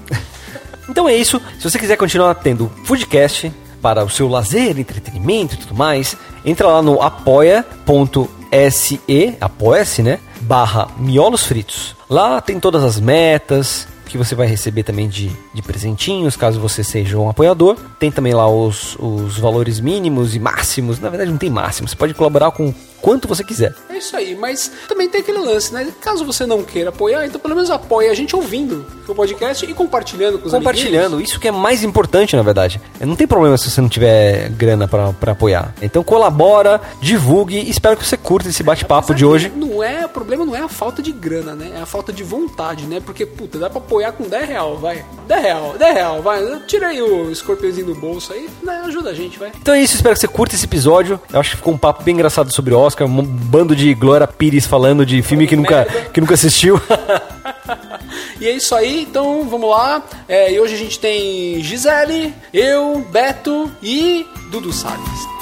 Então 0.88 1.08
é 1.08 1.14
isso. 1.14 1.40
Se 1.58 1.70
você 1.70 1.78
quiser 1.78 1.96
continuar 1.96 2.34
tendo 2.36 2.70
Foodcast 2.84 3.52
para 3.80 4.04
o 4.04 4.10
seu 4.10 4.28
lazer, 4.28 4.78
entretenimento 4.78 5.54
e 5.54 5.58
tudo 5.58 5.74
mais, 5.74 6.16
entra 6.44 6.66
lá 6.66 6.82
no 6.82 7.00
apoia.se, 7.00 7.66
apoia-se, 9.40 10.02
né? 10.02 10.18
Barra 10.40 10.88
miolos 10.98 11.44
fritos. 11.44 11.94
Lá 12.08 12.40
tem 12.40 12.58
todas 12.58 12.82
as 12.82 12.98
metas 12.98 13.86
que 14.06 14.16
você 14.16 14.34
vai 14.34 14.46
receber 14.46 14.82
também 14.82 15.08
de, 15.08 15.30
de 15.52 15.60
presentinhos, 15.60 16.34
caso 16.34 16.58
você 16.58 16.82
seja 16.82 17.18
um 17.18 17.28
apoiador. 17.28 17.76
Tem 17.98 18.10
também 18.10 18.32
lá 18.32 18.50
os, 18.50 18.96
os 18.98 19.38
valores 19.38 19.78
mínimos 19.80 20.34
e 20.34 20.40
máximos. 20.40 20.98
Na 20.98 21.10
verdade, 21.10 21.30
não 21.30 21.38
tem 21.38 21.50
máximo. 21.50 21.86
Você 21.86 21.94
pode 21.94 22.14
colaborar 22.14 22.50
com 22.50 22.72
quanto 23.00 23.28
você 23.28 23.42
quiser. 23.44 23.74
É 23.88 23.96
isso 23.98 24.16
aí, 24.16 24.34
mas 24.34 24.70
também 24.88 25.08
tem 25.08 25.20
aquele 25.20 25.38
lance, 25.38 25.72
né? 25.72 25.88
Caso 26.00 26.24
você 26.24 26.46
não 26.46 26.62
queira 26.62 26.90
apoiar, 26.90 27.26
então 27.26 27.40
pelo 27.40 27.54
menos 27.54 27.70
apoie 27.70 28.08
a 28.08 28.14
gente 28.14 28.34
ouvindo 28.36 28.84
o 29.06 29.14
podcast 29.14 29.64
e 29.64 29.72
compartilhando 29.74 30.38
com 30.38 30.46
os 30.46 30.52
Compartilhando, 30.52 31.06
amiguinhos. 31.14 31.30
isso 31.30 31.40
que 31.40 31.48
é 31.48 31.52
mais 31.52 31.82
importante, 31.82 32.36
na 32.36 32.42
verdade. 32.42 32.80
Não 33.00 33.16
tem 33.16 33.26
problema 33.26 33.56
se 33.56 33.70
você 33.70 33.80
não 33.80 33.88
tiver 33.88 34.50
grana 34.50 34.86
pra, 34.86 35.12
pra 35.14 35.32
apoiar. 35.32 35.74
Então 35.80 36.02
colabora, 36.04 36.80
divulgue, 37.00 37.68
espero 37.70 37.96
que 37.96 38.06
você 38.06 38.16
curta 38.16 38.48
esse 38.48 38.62
bate-papo 38.62 39.14
de 39.14 39.24
hoje. 39.24 39.50
Não 39.54 39.82
é, 39.82 40.04
o 40.04 40.08
problema 40.08 40.44
não 40.44 40.54
é 40.54 40.60
a 40.60 40.68
falta 40.68 41.00
de 41.02 41.12
grana, 41.12 41.54
né? 41.54 41.72
É 41.76 41.80
a 41.80 41.86
falta 41.86 42.12
de 42.12 42.22
vontade, 42.22 42.84
né? 42.84 43.00
Porque, 43.04 43.24
puta, 43.24 43.58
dá 43.58 43.70
pra 43.70 43.78
apoiar 43.78 44.12
com 44.12 44.24
10 44.24 44.48
real, 44.48 44.76
vai. 44.76 45.04
10 45.26 45.42
real, 45.42 45.74
10 45.78 45.94
real, 45.94 46.22
vai. 46.22 46.62
Tira 46.66 46.88
aí 46.88 47.00
o 47.00 47.30
escorpiãozinho 47.30 47.86
do 47.86 47.94
bolso 47.94 48.32
aí, 48.32 48.48
né? 48.62 48.82
Ajuda 48.86 49.10
a 49.10 49.14
gente, 49.14 49.38
vai. 49.38 49.52
Então 49.60 49.74
é 49.74 49.80
isso, 49.80 49.94
espero 49.94 50.14
que 50.14 50.20
você 50.20 50.28
curta 50.28 50.54
esse 50.54 50.64
episódio. 50.66 51.20
Eu 51.32 51.40
acho 51.40 51.50
que 51.50 51.56
ficou 51.56 51.72
um 51.72 51.78
papo 51.78 52.02
bem 52.02 52.14
engraçado 52.14 52.52
sobre 52.52 52.74
o 52.74 52.78
Oscar, 52.88 53.06
um 53.06 53.22
bando 53.22 53.76
de 53.76 53.94
Glória 53.94 54.26
Pires 54.26 54.66
falando 54.66 55.04
de 55.04 55.22
filme 55.22 55.46
que 55.46 55.54
nunca, 55.54 55.84
que 56.12 56.20
nunca 56.20 56.34
assistiu. 56.34 56.80
E 58.40 58.46
é 58.46 58.52
isso 58.52 58.72
aí, 58.74 59.02
então 59.02 59.48
vamos 59.48 59.68
lá. 59.68 60.02
É, 60.28 60.52
e 60.52 60.60
hoje 60.60 60.74
a 60.74 60.78
gente 60.78 60.98
tem 60.98 61.60
Gisele, 61.60 62.32
eu, 62.54 63.04
Beto 63.10 63.70
e 63.82 64.24
Dudu 64.50 64.72
Salles. 64.72 65.37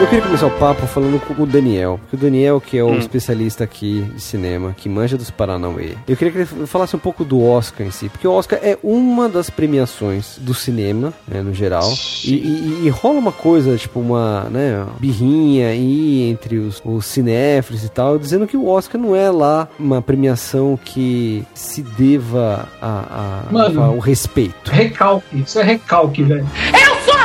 Eu 0.00 0.06
queria 0.06 0.22
começar 0.22 0.46
o 0.46 0.50
papo 0.58 0.86
falando 0.86 1.18
com 1.20 1.42
o 1.42 1.46
Daniel, 1.46 1.98
porque 2.02 2.14
o 2.14 2.18
Daniel, 2.18 2.60
que 2.60 2.78
é 2.78 2.84
o 2.84 2.94
especialista 2.96 3.64
aqui 3.64 4.02
de 4.14 4.20
cinema, 4.22 4.72
que 4.76 4.88
manja 4.88 5.16
dos 5.16 5.28
Paranauê. 5.30 5.94
Eu 6.06 6.16
queria 6.16 6.32
que 6.32 6.38
ele 6.54 6.66
falasse 6.66 6.94
um 6.94 7.00
pouco 7.00 7.24
do 7.24 7.42
Oscar 7.44 7.84
em 7.84 7.90
si, 7.90 8.08
porque 8.08 8.26
o 8.26 8.30
Oscar 8.32 8.60
é 8.62 8.78
uma 8.82 9.28
das 9.28 9.50
premiações 9.50 10.38
do 10.38 10.54
cinema, 10.54 11.12
né, 11.26 11.42
no 11.42 11.52
geral. 11.52 11.90
E, 12.24 12.30
e- 12.32 12.80
e 12.84 12.88
rola 12.90 13.18
uma 13.18 13.32
coisa, 13.32 13.76
tipo, 13.76 13.98
uma 13.98 14.44
né, 14.50 14.86
birrinha 15.00 15.68
aí 15.68 16.30
entre 16.30 16.58
os, 16.58 16.80
os 16.84 17.04
cinéfilos 17.04 17.82
e 17.84 17.88
tal, 17.88 18.18
dizendo 18.18 18.46
que 18.46 18.56
o 18.56 18.68
Oscar 18.68 19.00
não 19.00 19.16
é 19.16 19.28
lá 19.30 19.66
uma 19.80 20.00
premiação 20.00 20.78
que 20.82 21.44
se 21.54 21.82
deva 21.82 22.68
a, 22.80 23.42
a- 23.48 23.52
Mano. 23.52 23.82
ao 23.82 23.98
respeito. 23.98 24.70
Recalque, 24.70 25.40
isso 25.40 25.58
é 25.58 25.64
recalque, 25.64 26.22
velho. 26.22 26.46
Eu 26.72 26.96
sou! 27.04 27.17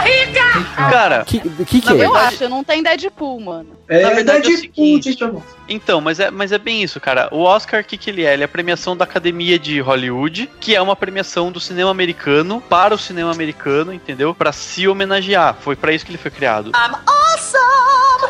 Cara, 0.75 1.23
Que 1.25 1.39
que, 1.39 1.81
que 1.81 1.85
Na 1.85 1.91
é? 1.91 1.93
Eu 1.95 1.97
verdade- 2.11 2.35
acho, 2.35 2.49
não 2.49 2.63
tem 2.63 2.81
Deadpool, 2.83 3.39
mano. 3.39 3.69
É, 3.87 4.01
Na 4.01 4.09
verdade, 4.11 4.51
é 4.51 4.55
Deadpool, 4.57 5.31
bom. 5.31 5.43
Então, 5.69 6.01
mas 6.01 6.19
é, 6.19 6.29
mas 6.31 6.51
é 6.51 6.57
bem 6.57 6.81
isso, 6.83 6.99
cara. 6.99 7.27
O 7.31 7.41
Oscar, 7.43 7.81
o 7.81 7.83
que, 7.83 7.97
que 7.97 8.09
ele 8.09 8.23
é? 8.25 8.33
Ele 8.33 8.41
é 8.43 8.45
a 8.45 8.49
premiação 8.49 8.95
da 8.97 9.03
Academia 9.03 9.57
de 9.59 9.79
Hollywood, 9.79 10.49
que 10.59 10.75
é 10.75 10.81
uma 10.81 10.95
premiação 10.95 11.51
do 11.51 11.59
cinema 11.59 11.89
americano 11.91 12.61
para 12.69 12.93
o 12.93 12.97
cinema 12.97 13.31
americano, 13.31 13.93
entendeu? 13.93 14.33
Pra 14.33 14.51
se 14.51 14.87
homenagear. 14.87 15.55
Foi 15.59 15.75
pra 15.75 15.93
isso 15.93 16.05
que 16.05 16.11
ele 16.11 16.17
foi 16.17 16.31
criado. 16.31 16.71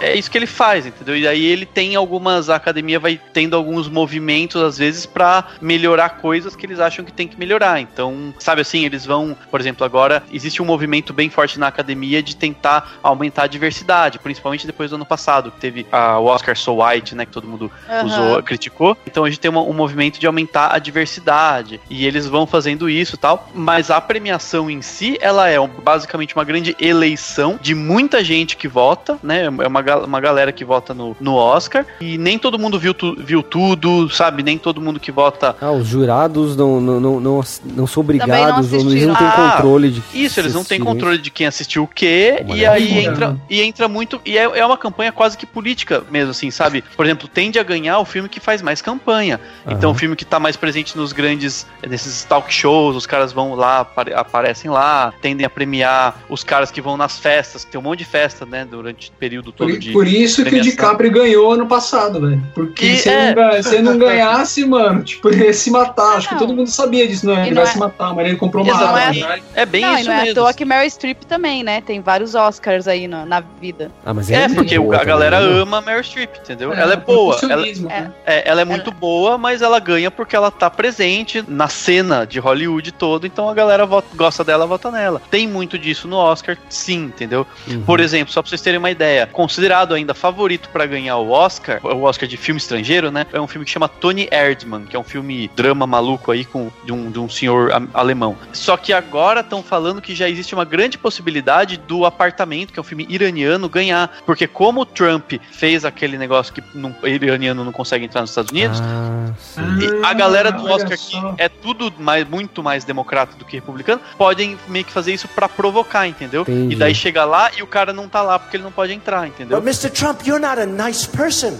É 0.03 0.15
isso 0.17 0.29
que 0.29 0.38
ele 0.38 0.45
faz, 0.48 0.86
entendeu? 0.86 1.15
E 1.17 1.27
aí 1.27 1.45
ele 1.45 1.65
tem 1.65 1.95
algumas. 1.95 2.50
A 2.50 2.55
academia 2.55 3.00
vai 3.00 3.19
tendo 3.31 3.55
alguns 3.55 3.88
movimentos, 3.88 4.62
às 4.62 4.77
vezes, 4.77 5.05
pra 5.05 5.45
melhorar 5.62 6.10
coisas 6.22 6.55
que 6.55 6.65
eles 6.65 6.79
acham 6.79 7.05
que 7.05 7.12
tem 7.12 7.27
que 7.27 7.39
melhorar. 7.39 7.79
Então, 7.79 8.33
sabe 8.39 8.62
assim, 8.62 8.86
eles 8.86 9.05
vão. 9.05 9.36
Por 9.50 9.60
exemplo, 9.60 9.86
agora 9.86 10.22
existe 10.31 10.62
um 10.62 10.65
movimento 10.65 11.13
bem 11.13 11.29
forte 11.29 11.57
na 11.60 11.67
academia 11.67 12.22
de 12.22 12.36
tentar 12.36 12.93
aumentar 13.01 13.43
a 13.43 13.48
diversidade, 13.48 14.19
principalmente 14.19 14.65
depois 14.67 14.89
do 14.89 14.95
ano 14.95 15.05
passado, 15.05 15.51
que 15.51 15.60
teve 15.60 15.86
a, 15.91 16.19
o 16.19 16.25
Oscar 16.25 16.55
So 16.57 16.83
White, 16.83 17.15
né? 17.15 17.25
Que 17.25 17.31
todo 17.31 17.48
mundo 17.48 17.72
Aham. 17.89 18.05
usou, 18.05 18.43
criticou. 18.43 18.98
Então 19.07 19.24
a 19.24 19.29
gente 19.29 19.39
tem 19.39 19.50
uma- 19.50 19.62
um 19.62 19.74
movimento 19.74 20.19
de 20.19 20.27
aumentar 20.27 20.74
a 20.74 20.79
diversidade. 20.79 21.79
E 21.89 22.05
eles 22.05 22.27
vão 22.27 22.45
fazendo 22.45 22.89
isso 22.89 23.15
tal. 23.17 23.50
Mas 23.53 23.89
a 23.89 24.01
premiação 24.01 24.69
em 24.69 24.81
si, 24.81 25.17
ela 25.22 25.50
é 25.50 25.57
basicamente 25.67 26.36
uma 26.36 26.43
grande 26.43 26.75
eleição 26.79 27.57
de 27.62 27.74
muita 27.75 28.24
gente 28.24 28.57
que 28.57 28.67
vota, 28.67 29.17
né? 29.24 29.43
É 29.45 29.50
uma, 29.50 29.81
uma 29.97 30.19
galera 30.19 30.51
que 30.51 30.63
vota 30.65 30.93
no, 30.93 31.15
no 31.19 31.35
Oscar. 31.35 31.85
E 32.01 32.17
nem 32.17 32.38
todo 32.38 32.57
mundo 32.59 32.79
viu, 32.79 32.93
tu- 32.93 33.15
viu 33.17 33.41
tudo, 33.43 34.09
sabe? 34.09 34.43
Nem 34.43 34.57
todo 34.57 34.81
mundo 34.81 35.00
que 35.00 35.12
vota. 35.12 35.55
Ah, 35.62 35.71
os 35.71 35.88
jurados 35.88 36.55
não, 36.55 36.79
não, 36.81 37.00
não, 37.00 37.19
não, 37.19 37.35
não 37.35 37.43
são 37.43 37.63
não 37.75 37.85
obrigados, 38.03 38.73
ou 38.73 38.79
eles 38.81 39.05
não 39.07 39.15
têm 39.15 39.27
Ah, 39.27 39.51
controle 39.51 39.89
de 39.91 40.01
que 40.01 40.17
Isso, 40.23 40.39
eles 40.39 40.53
não 40.53 40.63
têm 40.63 40.79
controle 40.79 41.17
de 41.17 41.29
quem 41.29 41.47
assistiu 41.47 41.83
o 41.83 41.88
quê, 41.88 42.43
Uma 42.45 42.55
e 42.57 42.65
aí 42.65 43.05
entra, 43.05 43.38
e 43.50 43.62
entra 43.62 43.88
muito. 43.88 44.21
E 44.25 44.38
é, 44.38 44.43
é 44.43 44.65
uma 44.65 44.77
campanha 44.77 45.12
quase 45.12 45.38
que 45.38 45.45
política 45.45 46.03
mesmo, 46.12 46.31
assim, 46.31 46.51
sabe? 46.51 46.83
Por 46.95 47.05
exemplo, 47.05 47.27
tende 47.27 47.59
a 47.59 47.63
ganhar 47.63 48.00
o 48.00 48.05
filme 48.05 48.27
que 48.29 48.39
faz 48.39 48.62
mais 48.62 48.81
campanha. 48.81 49.39
Então, 49.67 49.91
o 49.91 49.93
filme 49.93 50.15
que 50.15 50.25
tá 50.25 50.39
mais 50.39 50.55
presente 50.55 50.97
nos 50.97 51.13
grandes. 51.13 51.65
nesses 51.88 52.23
talk 52.23 52.53
shows, 52.53 52.95
os 52.95 53.05
caras 53.05 53.31
vão 53.31 53.55
lá, 53.55 53.79
apare- 53.79 54.13
aparecem 54.13 54.69
lá, 54.69 55.13
tendem 55.21 55.45
a 55.45 55.50
premiar 55.50 56.15
os 56.29 56.43
caras 56.43 56.71
que 56.71 56.81
vão 56.81 56.97
nas 56.97 57.17
festas, 57.17 57.63
que 57.65 57.71
tem 57.71 57.79
um 57.79 57.83
monte 57.83 58.00
de 58.00 58.05
festa, 58.05 58.45
né, 58.45 58.65
durante 58.69 59.09
o 59.09 59.13
período 59.13 59.51
Por, 59.51 59.67
todo 59.67 59.79
de. 59.84 59.92
por 59.92 60.08
isso 60.08 60.36
que 60.38 60.42
o 60.42 60.46
premiação. 60.46 60.72
DiCaprio 60.72 61.12
ganhou 61.12 61.52
ano 61.52 61.66
passado, 61.68 62.22
velho. 62.22 62.44
Porque 62.54 62.86
E 62.86 62.98
se, 62.98 63.10
é- 63.10 63.32
ele 63.32 63.36
não, 63.42 63.63
se 63.63 63.75
ele 63.75 63.84
não 63.84 63.98
ganhasse, 63.98 64.66
mano, 64.66 65.04
tipo, 65.04 65.30
ele 65.30 65.46
ia 65.46 65.54
se 65.54 65.70
matar. 65.72 66.18
Acho 66.18 66.28
que 66.30 66.34
Não. 66.36 66.42
todo 66.42 66.54
mundo 66.56 66.70
sabia 66.70 67.08
disso, 67.08 67.25
né? 67.28 67.42
Ele 67.48 67.50
não 67.56 67.62
vai 67.62 67.70
é- 67.70 67.74
se 67.74 67.80
matar, 67.80 68.13
mas 68.16 68.28
ele 68.28 68.36
comprou 68.38 68.63
uma 68.63 68.74
Exatamente. 68.74 69.24
arma. 69.24 69.36
né? 69.38 69.42
É 69.56 69.66
bem 69.66 69.82
não, 69.82 69.96
isso 69.98 70.06
não 70.10 70.13
é 70.13 70.18
à 70.20 70.22
mesmo. 70.24 70.36
toa 70.36 70.54
que 70.54 70.66
Mary 70.66 70.90
Streep 70.90 71.24
também, 71.25 71.63
né? 71.63 71.82
Tem 71.82 72.02
vários 72.02 72.36
Oscars 72.36 72.88
aí 72.88 73.08
na, 73.08 73.25
na 73.25 73.40
vida. 73.62 73.92
Ah, 74.06 74.13
mas 74.13 74.30
É, 74.30 74.48
muito 74.48 74.56
porque 74.56 74.80
boa 74.80 74.96
a 75.00 75.04
galera 75.04 75.38
também, 75.40 75.54
né? 75.56 75.62
ama 75.62 75.82
Meryl 75.82 76.04
Streep, 76.04 76.36
entendeu? 76.38 76.74
ela 76.74 76.94
é 76.94 76.98
boa. 76.98 77.38
Ela, 77.44 77.68
É. 77.68 77.74
né? 77.75 78.12
É, 78.25 78.50
ela 78.50 78.62
é 78.62 78.66
muito 78.66 78.92
boa, 78.92 79.38
mas 79.38 79.62
ela 79.62 79.80
ganha 79.80 80.10
porque 80.12 80.36
ela 80.36 80.50
tá 80.52 80.70
presente 80.70 81.44
na 81.48 81.68
cena 81.68 82.25
de 82.25 82.40
Hollywood 82.40 82.92
todo, 82.92 83.25
então 83.25 83.50
a 83.50 83.54
galera 83.54 83.86
vota- 83.86 84.08
gosta 84.16 84.44
dela, 84.44 84.66
vota 84.66 84.92
nela. 84.92 85.22
Tem 85.30 85.48
muito 85.48 85.78
disso 85.78 86.08
no 86.08 86.18
Oscar, 86.18 86.58
sim, 86.70 87.06
entendeu? 87.06 87.46
Uhum. 87.68 87.82
Por 87.84 88.00
exemplo, 88.00 88.34
só 88.34 88.42
pra 88.42 88.50
vocês 88.50 88.62
terem 88.62 88.80
uma 88.80 88.92
ideia, 88.92 89.28
considerado 89.63 89.93
ainda 89.93 90.13
favorito 90.13 90.67
pra 90.70 90.86
ganhar 90.86 91.15
o 91.17 91.32
Oscar, 91.32 91.79
o 91.86 92.03
Oscar 92.03 92.27
de 92.27 92.36
filme 92.36 92.58
estrangeiro, 92.58 93.10
né? 93.10 93.25
É 93.32 93.39
um 93.39 93.48
filme 93.48 93.63
que 93.63 93.72
chama 93.72 93.88
Tony 93.88 94.27
Erdmann, 94.29 94.84
que 94.84 94.96
é 94.96 95.00
um 95.00 95.03
filme 95.03 95.50
drama 95.55 95.88
maluco 95.88 96.32
aí 96.32 96.43
com 96.43 96.70
de 96.84 96.91
um, 96.91 97.10
de 97.10 97.17
um 97.17 97.29
senhor 97.29 97.72
alemão. 97.93 98.36
Só 98.51 98.75
que 98.75 98.91
agora 98.91 99.39
estão 99.39 99.63
falando 99.63 100.01
que 100.01 100.13
já 100.13 100.27
existe 100.27 100.53
uma 100.53 100.65
grande 100.65 100.98
possibilidade 100.98 101.77
do 101.77 102.05
Apartamento, 102.05 102.74
que 102.74 102.79
é 102.79 102.82
um 102.82 102.84
filme 102.84 103.05
iraniano, 103.10 103.70
ganhar, 103.70 104.12
porque 104.25 104.48
como 104.48 104.82
o 104.82 104.86
Trump 104.86 105.34
fez 105.51 105.86
aquele 105.86 106.17
negócio 106.17 106.53
que 106.53 106.62
não, 106.75 106.93
iraniano 107.03 107.63
não 107.63 107.72
consegue 107.72 108.03
entrar 108.03 108.20
nos 108.20 108.32
Estados 108.32 108.51
Unidos, 108.51 108.82
Ah, 108.82 109.32
e 109.79 110.05
a 110.05 110.13
galera 110.13 110.51
do 110.51 110.65
olha 110.65 110.75
Oscar, 110.75 110.98
que 110.98 111.41
é 111.41 111.48
tudo 111.48 111.93
mais, 112.00 112.27
muito 112.27 112.62
mais 112.62 112.84
democrata 112.84 113.38
do 113.38 113.46
que 113.46 113.55
republicano, 113.55 114.01
podem 114.17 114.58
meio 114.67 114.84
que 114.84 114.91
fazer 114.91 115.13
isso 115.13 115.27
pra 115.29 115.48
provocar, 115.48 116.05
entendeu? 116.05 116.41
Entendi. 116.41 116.75
E 116.75 116.77
daí 116.77 116.93
chega 116.93 117.24
lá 117.24 117.50
e 117.58 117.63
o 117.63 117.67
cara 117.67 117.93
não 117.93 118.10
tá 118.10 118.22
lá 118.22 118.38
porque 118.38 118.58
ele 118.58 118.63
não 118.63 118.72
pode 118.72 118.91
entrar, 118.91 119.25
entendeu? 119.25 119.52
But 119.53 119.65
Mr. 119.65 119.93
Trump, 119.93 120.25
you're 120.25 120.39
not 120.39 120.57
a 120.57 120.65
nice 120.65 121.05
person. 121.05 121.60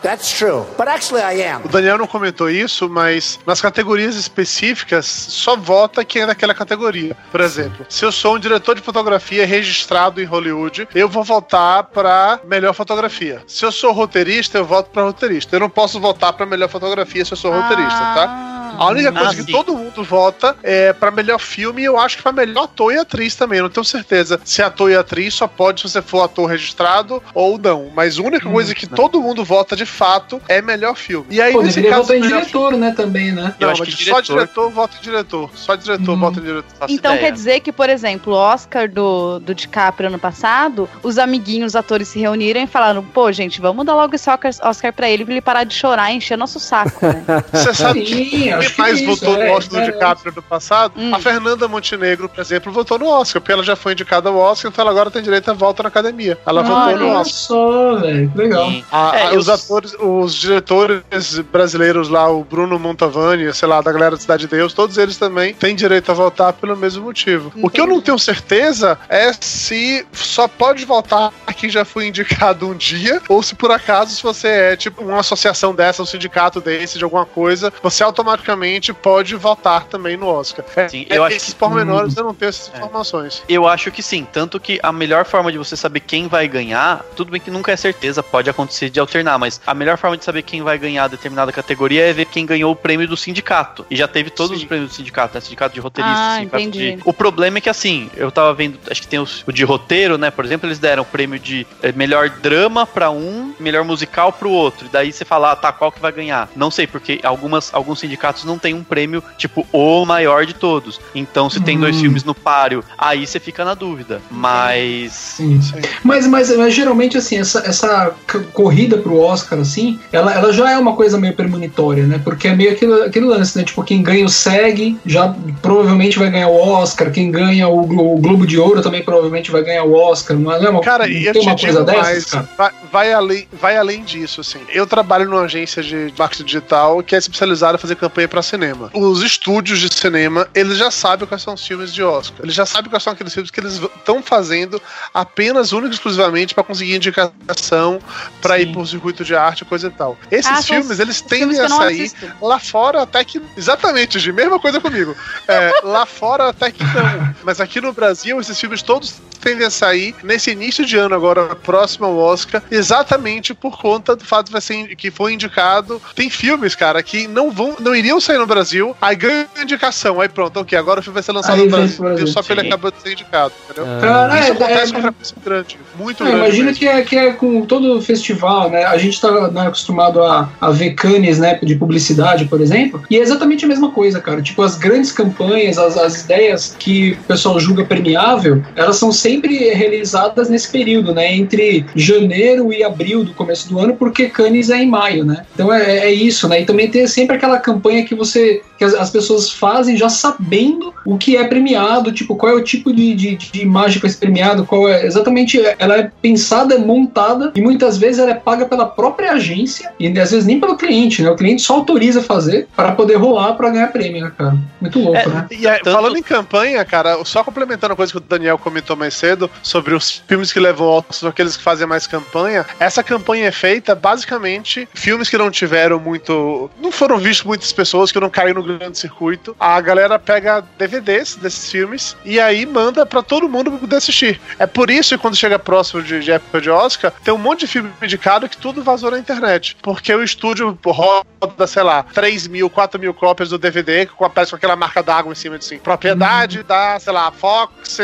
That's 0.00 0.38
true. 0.38 0.64
But 0.76 0.86
actually, 0.86 1.22
I 1.22 1.42
am. 1.50 1.62
O 1.64 1.68
Daniel 1.68 1.98
não 1.98 2.06
comentou 2.06 2.48
isso, 2.48 2.88
mas 2.88 3.40
nas 3.44 3.60
categorias 3.60 4.14
específicas 4.14 5.06
só 5.06 5.56
vota 5.56 6.04
quem 6.04 6.22
é 6.22 6.26
daquela 6.26 6.54
categoria. 6.54 7.16
Por 7.32 7.40
exemplo, 7.40 7.84
se 7.88 8.04
eu 8.04 8.12
sou 8.12 8.36
um 8.36 8.38
diretor 8.38 8.76
de 8.76 8.82
fotografia 8.82 9.44
registrado 9.44 10.20
em 10.20 10.24
Hollywood, 10.24 10.86
eu 10.94 11.08
vou 11.08 11.24
votar 11.24 11.82
pra 11.84 12.38
melhor 12.44 12.74
fotografia. 12.74 13.42
Se 13.48 13.64
eu 13.64 13.72
sou 13.72 13.92
roteirista, 13.92 14.58
eu 14.58 14.64
voto 14.64 14.90
pra 14.90 15.02
roteirista. 15.02 15.56
Eu 15.56 15.60
não 15.60 15.70
posso 15.70 15.98
votar 15.98 16.32
pra 16.34 16.46
melhor 16.46 16.68
fotografia 16.68 17.24
se 17.24 17.32
eu 17.32 17.36
sou 17.36 17.50
roteirista, 17.50 17.98
tá? 17.98 18.53
A 18.78 18.86
única 18.88 19.12
coisa 19.12 19.30
Ah, 19.30 19.34
que 19.34 19.42
sim. 19.42 19.52
todo 19.52 19.76
mundo 19.76 20.02
vota 20.04 20.56
é 20.62 20.92
pra 20.92 21.10
melhor 21.10 21.38
filme 21.38 21.82
e 21.82 21.84
eu 21.84 21.98
acho 21.98 22.16
que 22.16 22.22
pra 22.22 22.32
melhor 22.32 22.64
ator 22.64 22.92
e 22.92 22.98
atriz 22.98 23.34
também. 23.34 23.58
Eu 23.58 23.64
não 23.64 23.70
tenho 23.70 23.84
certeza 23.84 24.40
se 24.44 24.62
ator 24.62 24.90
e 24.90 24.96
atriz 24.96 25.34
só 25.34 25.46
pode 25.46 25.80
se 25.80 25.88
você 25.88 26.02
for 26.02 26.22
ator 26.22 26.46
registrado 26.48 27.22
ou 27.34 27.58
não. 27.58 27.90
Mas 27.94 28.18
a 28.18 28.22
única 28.22 28.48
coisa 28.48 28.74
que 28.74 28.86
todo 28.86 29.20
mundo 29.20 29.44
vota 29.44 29.74
de 29.76 29.86
fato 29.86 30.40
é 30.48 30.60
melhor 30.62 30.94
filme. 30.96 31.26
E 31.30 31.40
aí, 31.40 31.52
Pô, 31.52 31.62
nesse 31.62 31.82
caso, 31.82 32.02
votar 32.02 32.16
em 32.16 32.20
diretor, 32.22 32.72
né, 32.76 32.92
também, 32.96 33.32
né? 33.32 33.54
Eu 33.60 33.66
Não, 33.66 33.72
acho 33.72 33.80
mas 33.84 33.94
que 33.94 34.04
só 34.04 34.20
diretor- 34.20 34.34
diretor 34.44 34.70
vota 34.70 34.96
em 34.98 35.02
diretor. 35.02 35.50
Só 35.54 35.74
diretor 35.76 36.12
Hum. 36.12 36.18
vota 36.20 36.40
em 36.40 36.42
diretor. 36.42 36.64
Faço 36.78 36.92
Então 36.92 37.12
ideia. 37.14 37.26
quer 37.28 37.32
dizer 37.32 37.60
que, 37.60 37.72
por 37.72 37.88
exemplo, 37.88 38.32
o 38.32 38.36
Oscar 38.36 38.88
do, 38.90 39.38
do 39.40 39.54
DiCaprio 39.54 40.08
ano 40.08 40.18
passado, 40.18 40.88
os 41.02 41.18
amiguinhos, 41.18 41.72
os 41.72 41.76
atores 41.76 42.08
se 42.08 42.18
reuniram 42.18 42.60
e 42.62 42.66
falaram: 42.66 43.02
pô, 43.04 43.30
gente, 43.32 43.60
vamos 43.60 43.84
dar 43.86 43.94
logo 43.94 44.14
esse 44.14 44.28
Oscar, 44.30 44.50
Oscar 44.62 44.92
pra 44.92 45.08
ele 45.08 45.24
pra 45.24 45.32
ele 45.34 45.40
parar 45.40 45.64
de 45.64 45.74
chorar 45.74 46.12
e 46.12 46.16
encher 46.16 46.36
nosso 46.36 46.58
saco. 46.60 47.04
Né? 47.04 47.24
Você 47.52 47.74
sabe 47.74 48.04
Sim, 48.06 48.50
mais 48.78 49.00
isso, 49.00 49.06
votou 49.06 49.36
é, 49.40 49.46
no 49.48 49.52
Oscar 49.54 49.80
é, 49.80 49.86
do 49.86 49.92
DiCaprio 49.92 50.32
no 50.36 50.42
passado? 50.42 50.92
Hum. 50.96 51.14
A 51.14 51.18
Fernanda 51.18 51.68
Montenegro, 51.68 52.28
por 52.28 52.40
exemplo, 52.40 52.72
votou 52.72 52.98
no 52.98 53.06
Oscar, 53.08 53.40
porque 53.40 53.52
ela 53.52 53.62
já 53.62 53.76
foi 53.76 53.92
indicada 53.92 54.28
ao 54.28 54.36
Oscar, 54.36 54.70
então 54.70 54.82
ela 54.82 54.90
agora 54.90 55.10
tem 55.10 55.22
direito 55.22 55.50
a 55.50 55.54
volta 55.54 55.82
na 55.82 55.88
academia. 55.88 56.38
Ela 56.46 56.62
votou 56.62 56.96
no 56.96 57.06
Olha 57.08 57.20
Oscar. 57.20 57.24
só, 57.34 57.96
velho, 57.96 58.30
que 58.30 58.38
legal. 58.38 58.70
A- 58.90 59.12
É, 59.16 59.22
a- 59.28 59.32
eu- 59.34 59.38
os 59.40 59.48
atores, 59.48 59.94
os 59.98 60.34
diretores 60.34 61.38
brasileiros 61.52 62.08
lá, 62.08 62.28
o 62.30 62.44
Bruno 62.44 62.78
Montavani, 62.78 63.52
sei 63.54 63.68
lá, 63.68 63.80
da 63.80 63.92
galera 63.92 64.12
da 64.12 64.20
Cidade 64.20 64.42
de 64.42 64.48
Deus, 64.56 64.72
todos 64.72 64.96
eles 64.98 65.16
também 65.16 65.54
têm 65.54 65.74
direito 65.74 66.10
a 66.10 66.14
votar 66.14 66.52
pelo 66.54 66.76
mesmo 66.76 67.04
motivo. 67.04 67.52
O 67.62 67.68
que 67.70 67.80
eu 67.80 67.86
não 67.86 68.00
tenho 68.00 68.18
certeza 68.18 68.98
é 69.08 69.32
se 69.38 70.06
só 70.12 70.46
pode 70.48 70.84
votar 70.84 71.32
quem 71.56 71.70
já 71.70 71.84
foi 71.84 72.06
indicado 72.08 72.68
um 72.68 72.74
dia, 72.74 73.20
ou 73.28 73.42
se 73.42 73.54
por 73.54 73.70
acaso, 73.70 74.14
se 74.14 74.22
você 74.22 74.48
é 74.48 74.76
tipo 74.76 75.02
uma 75.04 75.20
associação 75.20 75.74
dessa, 75.74 76.02
um 76.02 76.06
sindicato 76.06 76.60
desse, 76.60 76.98
de 76.98 77.04
alguma 77.04 77.24
coisa, 77.24 77.72
você 77.82 78.02
automaticamente 78.02 78.53
pode 79.02 79.34
votar 79.36 79.84
também 79.84 80.16
no 80.16 80.26
Oscar. 80.26 80.64
É, 80.76 80.88
Sim, 80.88 81.06
é, 81.08 81.16
eu 81.18 81.24
acho 81.24 81.36
esses 81.36 81.52
que- 81.54 81.58
pormenores 81.58 82.16
eu 82.16 82.24
não 82.24 82.34
tenho 82.34 82.48
essas 82.48 82.72
É. 82.72 82.76
informações. 82.78 83.42
Eu 83.48 83.66
acho 83.66 83.90
que 83.90 84.02
sim, 84.02 84.26
tanto 84.30 84.58
que 84.60 84.78
a 84.82 84.92
melhor 84.92 85.24
forma 85.24 85.50
de 85.50 85.58
você 85.58 85.76
saber 85.76 86.00
quem 86.00 86.28
vai 86.28 86.46
ganhar, 86.48 87.04
tudo 87.16 87.30
bem 87.30 87.40
que 87.40 87.50
nunca 87.50 87.72
é 87.72 87.76
certeza, 87.76 88.22
pode 88.22 88.48
acontecer 88.50 88.90
de 88.90 89.00
alternar, 89.00 89.38
mas 89.38 89.60
a 89.66 89.74
melhor 89.74 89.96
forma 89.98 90.16
de 90.16 90.24
saber 90.24 90.42
quem 90.42 90.62
vai 90.62 90.78
ganhar 90.78 91.08
determinada 91.08 91.52
categoria 91.52 92.08
é 92.08 92.12
ver 92.12 92.26
quem 92.26 92.44
ganhou 92.46 92.72
o 92.72 92.76
prêmio 92.76 93.06
do 93.08 93.16
sindicato. 93.16 93.84
E 93.90 93.96
já 93.96 94.06
teve 94.08 94.30
todos 94.30 94.56
Sim. 94.56 94.62
os 94.62 94.68
prêmios 94.68 94.90
do 94.90 94.94
sindicato, 94.94 95.34
né? 95.34 95.40
Sindicato 95.40 95.74
de 95.74 95.80
roteiristas, 95.80 96.20
Ah, 96.20 96.36
sindicato 96.38 96.62
entendi. 96.62 96.96
de... 96.96 97.02
O 97.04 97.12
problema 97.12 97.58
é 97.58 97.60
que 97.60 97.68
assim, 97.70 98.10
eu 98.16 98.30
tava 98.30 98.52
vendo, 98.54 98.78
acho 98.90 99.00
que 99.00 99.08
tem 99.08 99.18
os, 99.18 99.42
o 99.46 99.52
de 99.52 99.64
roteiro, 99.64 100.16
né? 100.18 100.30
Por 100.30 100.44
exemplo, 100.44 100.66
eles 100.68 100.78
deram 100.78 101.02
o 101.02 101.06
prêmio 101.06 101.38
de 101.38 101.66
eh, 101.82 101.92
melhor 101.92 102.28
drama 102.28 102.86
pra 102.86 103.10
um, 103.10 103.54
melhor 103.58 103.84
musical 103.84 104.32
pro 104.32 104.50
outro. 104.50 104.86
E 104.86 104.88
daí 104.88 105.12
você 105.12 105.24
fala, 105.24 105.52
ah, 105.52 105.56
tá, 105.56 105.72
qual 105.72 105.90
que 105.92 106.00
vai 106.00 106.12
ganhar? 106.12 106.48
Não 106.56 106.70
sei, 106.70 106.86
porque 106.86 107.20
algumas, 107.22 107.72
alguns 107.72 108.00
sindicatos 108.00 108.43
não 108.44 108.58
tem 108.58 108.74
um 108.74 108.82
prêmio, 108.84 109.22
tipo, 109.38 109.66
o 109.72 110.04
maior 110.04 110.44
de 110.46 110.54
todos. 110.54 111.00
Então, 111.14 111.48
se 111.50 111.60
tem 111.60 111.78
dois 111.78 111.96
Hum. 111.96 112.00
filmes 112.00 112.24
no 112.24 112.34
páreo, 112.34 112.84
aí 112.98 113.26
você 113.26 113.38
fica 113.40 113.64
na 113.64 113.74
dúvida. 113.74 114.20
Mas. 114.30 115.12
Sim. 115.12 115.60
Mas, 116.02 116.26
mas, 116.26 116.56
mas 116.56 116.74
geralmente, 116.74 117.16
assim, 117.16 117.38
essa, 117.38 117.60
essa 117.66 118.14
corrida 118.52 118.98
pro 118.98 119.18
Oscar, 119.18 119.58
assim, 119.58 119.98
ela, 120.12 120.32
ela 120.34 120.52
já 120.52 120.70
é 120.70 120.78
uma 120.78 120.94
coisa 120.94 121.18
meio 121.18 121.34
premonitória, 121.34 122.04
né? 122.06 122.20
Porque 122.22 122.48
é 122.48 122.54
meio 122.54 122.72
aquele, 122.72 123.02
aquele 123.04 123.26
lance, 123.26 123.56
né? 123.58 123.64
Tipo, 123.64 123.82
quem 123.82 124.02
ganha 124.02 124.24
o 124.24 124.28
SEG 124.28 124.98
já 125.06 125.34
provavelmente 125.62 126.18
vai 126.18 126.30
ganhar 126.30 126.48
o 126.48 126.56
Oscar, 126.56 127.10
quem 127.10 127.30
ganha 127.30 127.68
o, 127.68 127.82
Glo- 127.86 128.14
o 128.14 128.18
Globo 128.18 128.46
de 128.46 128.58
Ouro 128.58 128.82
também 128.82 129.02
provavelmente 129.02 129.50
vai 129.50 129.62
ganhar 129.62 129.84
o 129.84 129.94
Oscar, 129.94 130.36
não 130.36 130.52
é? 130.52 130.58
Não 130.58 130.66
é 130.66 130.70
uma, 130.70 130.80
Cara, 130.80 131.06
não 131.06 131.12
e 131.12 131.24
tem 131.24 131.32
te 131.32 131.38
uma 131.48 131.56
coisa 131.58 131.84
digo 131.84 131.84
dessas, 131.84 132.24
cara? 132.26 132.48
vai, 132.56 132.70
vai 132.92 133.12
além, 133.12 133.48
vai 133.52 133.76
além 133.76 134.02
disso, 134.02 134.40
assim. 134.40 134.58
Eu 134.72 134.86
trabalho 134.86 135.28
numa 135.28 135.42
agência 135.42 135.82
de 135.82 136.12
marketing 136.18 136.44
digital 136.44 137.02
que 137.02 137.14
é 137.14 137.18
especializada 137.18 137.76
em 137.76 137.80
fazer 137.80 137.96
campanha 137.96 138.28
pra 138.34 138.42
cinema. 138.42 138.90
Os 138.92 139.22
estúdios 139.22 139.78
de 139.78 139.94
cinema, 139.94 140.48
eles 140.52 140.76
já 140.76 140.90
sabem 140.90 141.26
quais 141.26 141.40
são 141.40 141.54
os 141.54 141.64
filmes 141.64 141.94
de 141.94 142.02
Oscar. 142.02 142.40
Eles 142.42 142.54
já 142.54 142.66
sabem 142.66 142.90
quais 142.90 143.02
são 143.02 143.12
aqueles 143.12 143.32
filmes 143.32 143.48
que 143.48 143.60
eles 143.60 143.74
estão 143.74 144.20
fazendo 144.20 144.82
apenas, 145.12 145.72
única 145.72 145.92
e 145.92 145.94
exclusivamente, 145.94 146.52
pra 146.52 146.64
conseguir 146.64 146.96
indicação 146.96 148.00
pra 148.42 148.58
ir 148.58 148.72
pro 148.72 148.84
circuito 148.84 149.24
de 149.24 149.36
arte, 149.36 149.64
coisa 149.64 149.86
e 149.86 149.90
tal. 149.90 150.18
Esses 150.32 150.50
Ah, 150.50 150.62
filmes, 150.62 150.98
eles 150.98 151.18
filmes 151.18 151.20
tendem 151.22 151.56
que 151.56 151.62
a 151.62 151.68
sair 151.68 152.12
lá 152.42 152.58
fora 152.58 153.02
até 153.02 153.24
que. 153.24 153.40
Exatamente, 153.56 154.18
Gi, 154.18 154.32
mesma 154.32 154.58
coisa 154.58 154.80
comigo. 154.80 155.14
É, 155.46 155.80
lá 155.84 156.04
fora 156.04 156.48
até 156.48 156.72
que 156.72 156.82
não. 156.82 157.34
Mas 157.44 157.60
aqui 157.60 157.80
no 157.80 157.92
Brasil, 157.92 158.40
esses 158.40 158.58
filmes 158.58 158.82
todos 158.82 159.14
tendem 159.44 159.66
a 159.66 159.70
sair 159.70 160.14
nesse 160.24 160.50
início 160.50 160.84
de 160.86 160.96
ano 160.96 161.14
agora, 161.14 161.54
próximo 161.54 162.06
ao 162.06 162.16
Oscar, 162.16 162.62
exatamente 162.70 163.52
por 163.54 163.78
conta 163.78 164.16
do 164.16 164.24
fato 164.24 164.50
de 164.52 164.60
ser, 164.60 164.96
que 164.96 165.10
foi 165.10 165.34
indicado. 165.34 166.00
Tem 166.14 166.30
filmes, 166.30 166.74
cara, 166.74 167.02
que 167.02 167.28
não 167.28 167.50
vão, 167.50 167.76
não 167.78 167.94
iriam 167.94 168.18
sair 168.20 168.38
no 168.38 168.46
Brasil, 168.46 168.96
aí 169.00 169.14
ganha 169.14 169.46
indicação, 169.62 170.20
aí 170.20 170.28
pronto, 170.28 170.60
ok, 170.60 170.76
agora 170.78 171.00
o 171.00 171.02
filme 171.02 171.14
vai 171.14 171.22
ser 171.22 171.32
lançado 171.32 171.58
Aí 171.60 171.64
no 171.66 171.70
Brasil, 171.70 171.98
Brasil. 172.02 172.26
só 172.28 172.40
porque 172.40 172.52
ele 172.52 172.68
acabou 172.68 172.90
de 172.90 173.02
ser 173.02 173.12
indicado, 173.12 173.52
entendeu? 173.64 173.84
Cara, 174.00 174.40
Isso 174.40 174.48
é, 174.48 174.52
acontece 174.52 174.92
é, 174.92 174.94
com 174.96 175.02
frequência 175.02 175.36
grande, 175.44 175.78
muito 175.98 176.22
É, 176.22 176.26
grande. 176.26 176.38
imagina 176.38 176.64
mesmo. 176.66 176.78
que 176.78 176.88
é, 176.88 177.02
que 177.02 177.16
é 177.16 177.32
com 177.32 177.66
todo 177.66 178.00
festival, 178.00 178.70
né? 178.70 178.84
A 178.84 178.96
gente 178.96 179.20
tá 179.20 179.50
né, 179.50 179.66
acostumado 179.66 180.22
a, 180.22 180.48
a 180.60 180.70
ver 180.70 180.94
canes, 180.94 181.38
né, 181.38 181.58
de 181.62 181.74
publicidade, 181.74 182.46
por 182.46 182.60
exemplo, 182.60 183.02
e 183.10 183.16
é 183.18 183.20
exatamente 183.20 183.64
a 183.64 183.68
mesma 183.68 183.90
coisa, 183.90 184.20
cara. 184.20 184.40
Tipo, 184.40 184.62
as 184.62 184.76
grandes 184.76 185.12
campanhas, 185.12 185.76
as, 185.76 185.96
as 185.98 186.22
ideias 186.22 186.74
que 186.78 187.12
o 187.12 187.24
pessoal 187.24 187.58
julga 187.60 187.84
premiável, 187.84 188.62
elas 188.74 188.96
são 188.96 189.12
sempre 189.12 189.33
realizadas 189.40 190.48
nesse 190.48 190.70
período, 190.70 191.14
né? 191.14 191.34
Entre 191.34 191.84
janeiro 191.94 192.72
e 192.72 192.82
abril 192.82 193.24
do 193.24 193.34
começo 193.34 193.68
do 193.68 193.78
ano, 193.78 193.96
porque 193.96 194.28
Cannes 194.28 194.70
é 194.70 194.82
em 194.82 194.88
maio, 194.88 195.24
né? 195.24 195.44
Então 195.54 195.72
é, 195.72 196.00
é 196.00 196.12
isso, 196.12 196.48
né? 196.48 196.60
E 196.60 196.64
também 196.64 196.90
tem 196.90 197.06
sempre 197.06 197.36
aquela 197.36 197.58
campanha 197.58 198.04
que 198.04 198.14
você. 198.14 198.62
Que 198.78 198.84
as, 198.84 198.94
as 198.94 199.10
pessoas 199.10 199.50
fazem 199.50 199.96
já 199.96 200.08
sabendo 200.08 200.92
o 201.04 201.16
que 201.18 201.36
é 201.36 201.44
premiado, 201.46 202.12
tipo, 202.12 202.34
qual 202.36 202.52
é 202.52 202.54
o 202.54 202.62
tipo 202.64 202.92
de, 202.92 203.14
de, 203.14 203.36
de 203.36 203.62
imagem 203.62 203.94
que 203.96 204.02
vai 204.02 204.10
ser 204.10 204.18
premiado, 204.18 204.64
qual 204.64 204.88
é. 204.88 205.06
Exatamente, 205.06 205.60
ela 205.78 205.98
é 205.98 206.10
pensada, 206.22 206.74
é 206.74 206.78
montada, 206.78 207.52
e 207.54 207.60
muitas 207.60 207.96
vezes 207.98 208.18
ela 208.18 208.30
é 208.30 208.34
paga 208.34 208.66
pela 208.66 208.86
própria 208.86 209.32
agência, 209.32 209.92
e 209.98 210.06
às 210.18 210.30
vezes 210.30 210.46
nem 210.46 210.58
pelo 210.58 210.76
cliente, 210.76 211.22
né? 211.22 211.30
O 211.30 211.36
cliente 211.36 211.62
só 211.62 211.74
autoriza 211.74 212.22
fazer 212.22 212.66
para 212.74 212.92
poder 212.92 213.16
rolar 213.16 213.54
para 213.54 213.70
ganhar 213.70 213.88
prêmio, 213.88 214.22
né, 214.22 214.32
cara? 214.36 214.56
Muito 214.80 214.98
louco, 214.98 215.18
É, 215.18 215.26
né? 215.28 215.46
E 215.50 215.66
aí, 215.68 215.78
Tanto- 215.78 215.92
falando 215.96 216.16
em 216.16 216.22
campanha, 216.22 216.84
cara, 216.84 217.22
só 217.24 217.44
complementando 217.44 217.92
a 217.92 217.96
coisa 217.96 218.12
que 218.12 218.18
o 218.18 218.20
Daniel 218.20 218.58
comentou 218.58 218.96
mais 218.96 219.14
cedo 219.14 219.50
sobre 219.62 219.94
os 219.94 220.22
filmes 220.26 220.52
que 220.52 220.60
levam 220.60 220.86
ao 220.86 221.04
Oscar, 221.08 221.30
aqueles 221.30 221.56
que 221.56 221.62
fazem 221.62 221.86
mais 221.86 222.06
campanha, 222.06 222.64
essa 222.80 223.02
campanha 223.02 223.46
é 223.46 223.52
feita 223.52 223.94
basicamente 223.94 224.88
filmes 224.94 225.28
que 225.28 225.36
não 225.38 225.50
tiveram 225.50 225.98
muito. 226.00 226.70
não 226.80 226.90
foram 226.90 227.18
vistos 227.18 227.44
muitas 227.46 227.72
pessoas, 227.72 228.10
que 228.10 228.18
não 228.20 228.30
caíram 228.30 228.62
no 228.62 228.63
grande 228.64 228.98
circuito. 228.98 229.56
A 229.58 229.80
galera 229.80 230.18
pega 230.18 230.64
DVDs 230.78 231.36
desses 231.36 231.70
filmes 231.70 232.16
e 232.24 232.40
aí 232.40 232.66
manda 232.66 233.04
pra 233.06 233.22
todo 233.22 233.48
mundo 233.48 233.72
poder 233.72 233.96
assistir. 233.96 234.40
É 234.58 234.66
por 234.66 234.90
isso 234.90 235.16
que 235.16 235.22
quando 235.22 235.36
chega 235.36 235.58
próximo 235.58 236.02
de, 236.02 236.20
de 236.20 236.32
época 236.32 236.60
de 236.60 236.70
Oscar, 236.70 237.12
tem 237.22 237.32
um 237.32 237.38
monte 237.38 237.60
de 237.60 237.66
filme 237.66 237.90
indicado 238.02 238.48
que 238.48 238.56
tudo 238.56 238.82
vazou 238.82 239.10
na 239.10 239.18
internet. 239.18 239.76
Porque 239.82 240.14
o 240.14 240.22
estúdio 240.22 240.78
roda, 240.84 241.66
sei 241.66 241.82
lá, 241.82 242.02
3 242.02 242.46
mil, 242.48 242.70
4 242.70 243.00
mil 243.00 243.14
cópias 243.14 243.48
do 243.48 243.58
DVD, 243.58 244.06
com, 244.06 244.24
aparece 244.24 244.50
com 244.50 244.56
aquela 244.56 244.76
marca 244.76 245.02
d'água 245.02 245.32
em 245.32 245.36
cima 245.36 245.58
de 245.58 245.64
assim. 245.64 245.78
Propriedade 245.78 246.62
da, 246.62 246.98
sei 246.98 247.12
lá, 247.12 247.30
Fox, 247.30 247.98